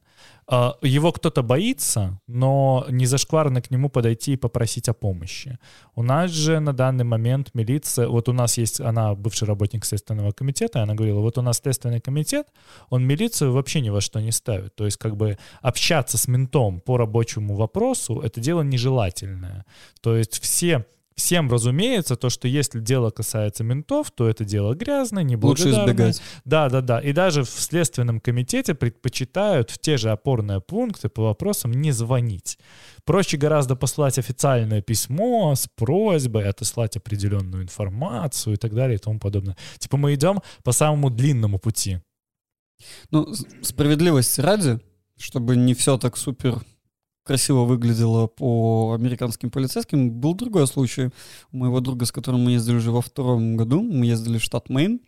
его 0.82 1.12
кто-то 1.12 1.42
боится, 1.42 2.20
но 2.28 2.86
не 2.90 3.06
зашкварно 3.06 3.62
к 3.62 3.72
нему 3.72 3.90
подойти 3.90 4.34
и 4.34 4.38
попросить 4.38 4.90
о 4.90 4.94
помощи. 4.94 5.58
У 5.96 6.04
нас 6.04 6.32
же 6.32 6.60
на 6.60 6.74
данный 6.74 7.06
момент 7.06 7.52
милиция, 7.54 8.08
вот 8.08 8.30
у 8.30 8.34
нас 8.34 8.58
есть, 8.58 8.80
она 8.80 9.16
бывший 9.16 9.48
работник 9.48 9.86
Следственного 9.86 10.32
комитета, 10.32 10.84
она 10.84 10.96
говорила, 10.96 11.20
вот 11.20 11.38
у 11.38 11.42
нас 11.42 11.60
Следственный 11.60 12.02
комитет, 12.02 12.48
он 12.90 13.06
милицию 13.06 13.54
вообще 13.54 13.82
ни 13.82 13.90
во 13.90 14.02
что 14.02 14.20
не 14.20 14.32
ставит. 14.32 14.76
То 14.76 14.86
есть 14.86 14.98
как 14.98 15.16
бы 15.16 15.38
общаться 15.62 16.18
с 16.18 16.28
ментом 16.28 16.82
по 16.82 16.98
рабочему 16.98 17.56
вопросу, 17.56 18.20
это 18.20 18.42
дело 18.42 18.62
нежелательное. 18.62 19.66
То 20.02 20.16
есть 20.16 20.42
все 20.42 20.86
Всем 21.16 21.50
разумеется 21.52 22.16
то, 22.16 22.30
что 22.30 22.48
если 22.48 22.80
дело 22.80 23.10
касается 23.12 23.64
ментов, 23.64 24.12
то 24.12 24.28
это 24.28 24.44
дело 24.46 24.74
грязное, 24.74 25.24
Лучше 25.24 25.32
неблагодарное. 25.70 26.12
избегать. 26.12 26.22
Да, 26.46 26.70
да, 26.70 26.82
да. 26.82 27.00
И 27.00 27.14
даже 27.14 27.44
в 27.44 27.50
Следственном 27.50 28.20
комитете 28.20 28.74
предпочитают 28.74 29.70
в 29.70 29.78
те 29.80 29.98
же 29.98 30.10
опорные 30.12 30.60
пункты 30.62 31.10
по 31.10 31.24
вопросам 31.24 31.72
не 31.72 31.92
звонить. 31.92 32.58
Проще 33.06 33.38
гораздо 33.38 33.76
послать 33.76 34.18
официальное 34.18 34.82
письмо 34.82 35.54
с 35.56 35.68
просьбой 35.76 36.48
отослать 36.50 36.98
определенную 36.98 37.64
информацию 37.64 38.54
и 38.54 38.58
так 38.58 38.74
далее 38.74 38.96
и 38.96 39.00
тому 39.00 39.20
подобное. 39.20 39.56
Типа 39.78 39.98
мы 39.98 40.14
идем 40.14 40.42
по 40.64 40.72
самому 40.72 41.10
длинному 41.10 41.60
пути. 41.60 42.00
Ну, 43.12 43.34
с- 43.34 43.46
справедливости 43.62 44.42
ради, 44.42 44.80
чтобы 45.18 45.56
не 45.56 45.74
все 45.74 45.98
так 45.98 46.18
супер 46.18 46.60
красиво 47.24 47.64
выглядело 47.64 48.28
по 48.28 48.94
американским 48.94 49.50
полицейским, 49.50 50.12
был 50.12 50.34
другой 50.36 50.68
случай. 50.68 51.10
У 51.52 51.58
моего 51.58 51.80
друга, 51.80 52.06
с 52.06 52.12
которым 52.12 52.44
мы 52.44 52.52
ездили 52.52 52.76
уже 52.76 52.92
во 52.92 53.02
втором 53.02 53.58
году, 53.58 53.82
мы 53.82 54.06
ездили 54.06 54.38
в 54.38 54.44
штат 54.44 54.70
Мэйн, 54.70 55.02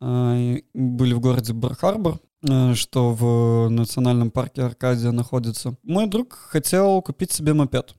а, 0.00 0.56
были 0.74 1.14
в 1.14 1.20
городе 1.20 1.52
Бар-Харбор, 1.52 2.20
а, 2.48 2.74
что 2.74 3.12
в 3.12 3.68
национальном 3.68 4.30
парке 4.30 4.62
Аркадия 4.62 5.12
находится. 5.12 5.76
Мой 5.82 6.06
друг 6.06 6.32
хотел 6.34 7.02
купить 7.02 7.32
себе 7.32 7.54
мопед. 7.54 7.94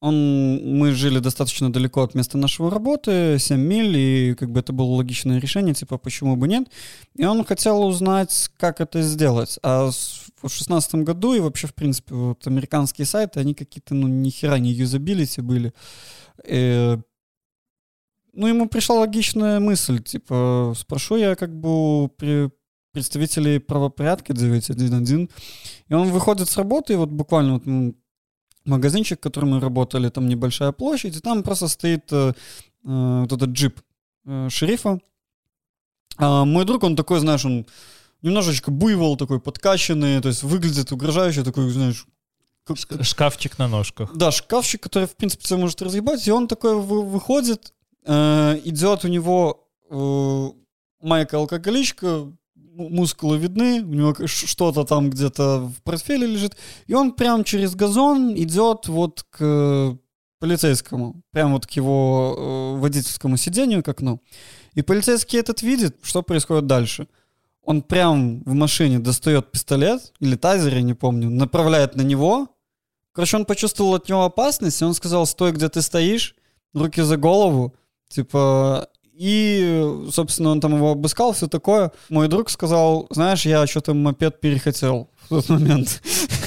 Он, 0.00 0.78
мы 0.78 0.92
жили 0.92 1.18
достаточно 1.18 1.72
далеко 1.72 2.02
от 2.02 2.14
места 2.14 2.38
нашего 2.38 2.70
работы, 2.70 3.36
7 3.40 3.60
миль, 3.60 3.96
и 3.96 4.34
как 4.34 4.50
бы 4.52 4.60
это 4.60 4.72
было 4.72 4.86
логичное 4.94 5.40
решение, 5.40 5.74
типа, 5.74 5.98
почему 5.98 6.36
бы 6.36 6.46
нет. 6.46 6.68
И 7.16 7.24
он 7.24 7.44
хотел 7.44 7.82
узнать, 7.82 8.48
как 8.58 8.80
это 8.80 9.02
сделать. 9.02 9.58
А 9.64 9.90
в 10.42 10.48
шестнадцатом 10.48 11.04
году 11.04 11.34
и 11.34 11.40
вообще, 11.40 11.66
в 11.66 11.74
принципе, 11.74 12.14
вот 12.14 12.46
американские 12.46 13.06
сайты, 13.06 13.40
они 13.40 13.54
какие-то, 13.54 13.94
ну, 13.94 14.06
ни 14.08 14.30
хера 14.30 14.58
не 14.58 14.72
юзабилити 14.72 15.40
были. 15.40 15.72
Э, 16.44 16.96
ну, 18.32 18.46
ему 18.46 18.68
пришла 18.68 19.00
логичная 19.00 19.60
мысль, 19.60 20.02
типа, 20.02 20.74
спрошу 20.76 21.16
я 21.16 21.34
как 21.34 21.58
бы 21.58 22.08
при- 22.08 22.50
представителей 22.92 23.58
правопорядка 23.58 24.32
911, 24.32 25.30
и 25.88 25.94
он 25.94 26.10
выходит 26.10 26.48
с 26.48 26.56
работы, 26.56 26.92
и 26.92 26.96
вот 26.96 27.10
буквально 27.10 27.54
вот, 27.54 27.94
магазинчик, 28.64 29.18
в 29.18 29.22
котором 29.22 29.50
мы 29.50 29.60
работали, 29.60 30.08
там 30.08 30.28
небольшая 30.28 30.72
площадь, 30.72 31.16
и 31.16 31.20
там 31.20 31.42
просто 31.42 31.68
стоит 31.68 32.12
э, 32.12 32.32
э, 32.84 33.20
вот 33.20 33.32
этот 33.32 33.50
джип 33.50 33.80
э, 34.26 34.48
шерифа. 34.50 35.00
А 36.16 36.44
мой 36.44 36.64
друг, 36.64 36.82
он 36.82 36.96
такой, 36.96 37.20
знаешь, 37.20 37.44
он 37.44 37.66
немножечко 38.22 38.70
буйвол 38.70 39.16
такой, 39.16 39.40
подкачанный, 39.40 40.20
то 40.20 40.28
есть 40.28 40.42
выглядит 40.42 40.92
угрожающе, 40.92 41.44
такой, 41.44 41.70
знаешь... 41.70 42.06
как- 42.64 42.78
Шкафчик 43.04 43.58
на 43.58 43.68
ножках. 43.68 44.10
Да, 44.16 44.30
шкафчик, 44.30 44.82
который, 44.82 45.06
в 45.06 45.16
принципе, 45.16 45.44
тебя 45.44 45.58
может 45.58 45.80
разъебать, 45.82 46.26
и 46.26 46.30
он 46.32 46.48
такой 46.48 46.74
вы- 46.74 47.04
выходит, 47.04 47.72
э, 48.04 48.60
идет 48.64 49.04
у 49.04 49.08
него 49.08 49.66
э, 49.90 50.48
майка-алкоголичка, 51.00 52.06
м- 52.06 52.36
мускулы 52.56 53.38
видны, 53.38 53.82
у 53.82 53.94
него 53.94 54.26
что-то 54.26 54.84
там 54.84 55.10
где-то 55.10 55.60
в 55.60 55.82
портфеле 55.82 56.26
лежит, 56.26 56.56
и 56.86 56.94
он 56.94 57.12
прям 57.12 57.44
через 57.44 57.74
газон 57.74 58.34
идет 58.34 58.88
вот 58.88 59.24
к 59.30 59.96
полицейскому, 60.40 61.22
прям 61.32 61.52
вот 61.52 61.66
к 61.66 61.70
его 61.72 62.34
э, 62.76 62.80
водительскому 62.80 63.36
сидению, 63.36 63.82
к 63.82 63.88
окну. 63.88 64.20
И 64.74 64.82
полицейский 64.82 65.38
этот 65.40 65.62
видит, 65.62 65.96
что 66.02 66.22
происходит 66.22 66.66
дальше. 66.66 67.08
Он 67.64 67.82
прям 67.82 68.42
в 68.44 68.54
машине 68.54 68.98
достает 68.98 69.50
пистолет 69.50 70.12
или 70.20 70.36
тазер, 70.36 70.74
я 70.74 70.82
не 70.82 70.94
помню, 70.94 71.30
направляет 71.30 71.96
на 71.96 72.02
него. 72.02 72.48
Короче, 73.12 73.36
он 73.36 73.44
почувствовал 73.44 73.94
от 73.94 74.08
него 74.08 74.24
опасность, 74.24 74.80
и 74.80 74.84
он 74.84 74.94
сказал, 74.94 75.26
стой, 75.26 75.52
где 75.52 75.68
ты 75.68 75.82
стоишь, 75.82 76.34
руки 76.74 77.02
за 77.02 77.16
голову, 77.16 77.74
типа... 78.08 78.88
И, 79.20 80.06
собственно, 80.12 80.50
он 80.50 80.60
там 80.60 80.76
его 80.76 80.92
обыскал, 80.92 81.32
все 81.32 81.48
такое. 81.48 81.90
Мой 82.08 82.28
друг 82.28 82.50
сказал, 82.50 83.08
знаешь, 83.10 83.44
я 83.44 83.66
что-то 83.66 83.92
мопед 83.92 84.40
перехотел 84.40 85.10
в 85.22 85.28
тот 85.30 85.48
момент. 85.48 86.00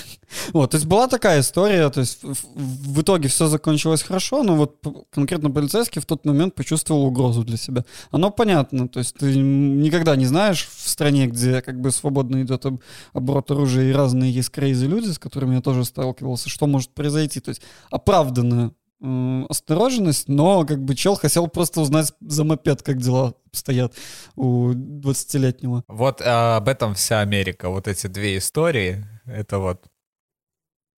Вот, 0.54 0.72
то 0.72 0.76
есть 0.78 0.86
была 0.88 1.08
такая 1.08 1.40
история, 1.42 1.90
то 1.90 2.00
есть 2.02 2.24
в, 2.24 2.34
в- 2.56 3.02
итоге 3.02 3.28
все 3.28 3.48
закончилось 3.48 4.04
хорошо, 4.04 4.44
но 4.44 4.56
вот 4.56 4.78
конкретно 5.12 5.52
полицейский 5.52 6.02
в 6.02 6.06
тот 6.06 6.26
момент 6.26 6.56
почувствовал 6.56 7.06
угрозу 7.06 7.44
для 7.44 7.58
себя. 7.58 7.84
Оно 8.12 8.32
понятно, 8.32 8.88
то 8.88 9.00
есть 9.00 9.16
ты 9.16 9.36
никогда 9.38 10.16
не 10.16 10.26
знаешь 10.26 10.68
в 10.68 10.88
стране, 10.90 11.28
где 11.28 11.62
как 11.62 11.80
бы 11.82 11.92
свободно 11.92 12.42
идет 12.44 12.66
об- 12.66 12.82
оборот 13.14 13.52
оружия 13.52 13.90
и 13.90 13.94
разные 13.94 14.32
есть 14.32 14.50
крейзи 14.50 14.86
люди, 14.86 15.10
с 15.10 15.20
которыми 15.20 15.56
я 15.56 15.62
тоже 15.62 15.86
сталкивался, 15.86 16.50
что 16.50 16.68
может 16.68 16.92
произойти. 16.94 17.40
То 17.40 17.50
есть 17.50 17.62
оправданная 17.90 18.72
м, 19.02 19.46
осторожность, 19.50 20.28
но 20.28 20.64
как 20.66 20.84
бы 20.84 20.94
чел 20.96 21.16
хотел 21.16 21.48
просто 21.48 21.82
узнать 21.82 22.14
за 22.22 22.44
мопед, 22.44 22.84
как 22.84 22.98
дела 23.02 23.34
стоят 23.52 23.94
у 24.36 24.70
20-летнего. 24.72 25.84
Вот 25.88 26.22
а, 26.24 26.58
об 26.58 26.68
этом 26.68 26.94
вся 26.94 27.20
Америка. 27.22 27.70
Вот 27.70 27.88
эти 27.88 28.08
две 28.08 28.38
истории, 28.38 29.04
это 29.26 29.60
вот 29.60 29.86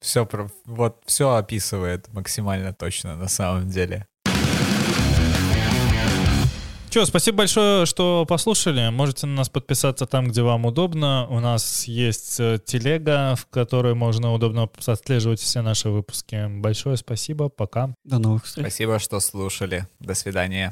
все, 0.04 0.28
вот 0.66 1.02
все 1.06 1.36
описывает 1.36 2.12
максимально 2.14 2.74
точно 2.74 3.16
на 3.16 3.28
самом 3.28 3.70
деле. 3.70 4.06
Че, 6.90 7.08
спасибо 7.08 7.38
большое, 7.40 7.88
что 7.88 8.24
послушали. 8.28 8.92
Можете 8.92 9.26
на 9.26 9.34
нас 9.34 9.50
подписаться 9.50 10.06
там, 10.06 10.28
где 10.28 10.44
вам 10.44 10.66
удобно. 10.66 11.26
У 11.28 11.40
нас 11.40 11.86
есть 11.86 12.40
э, 12.40 12.60
телега, 12.64 13.36
в 13.36 13.48
которой 13.48 13.96
можно 13.96 14.32
удобно 14.32 14.70
отслеживать 14.86 15.40
все 15.40 15.64
наши 15.64 15.90
выпуски. 15.90 16.46
Большое 16.60 16.96
спасибо, 16.98 17.50
пока. 17.50 17.96
До 18.04 18.20
новых 18.20 18.46
встреч. 18.46 18.68
Спасибо, 18.68 19.00
что 19.00 19.20
слушали. 19.22 19.88
До 20.00 20.14
свидания. 20.14 20.72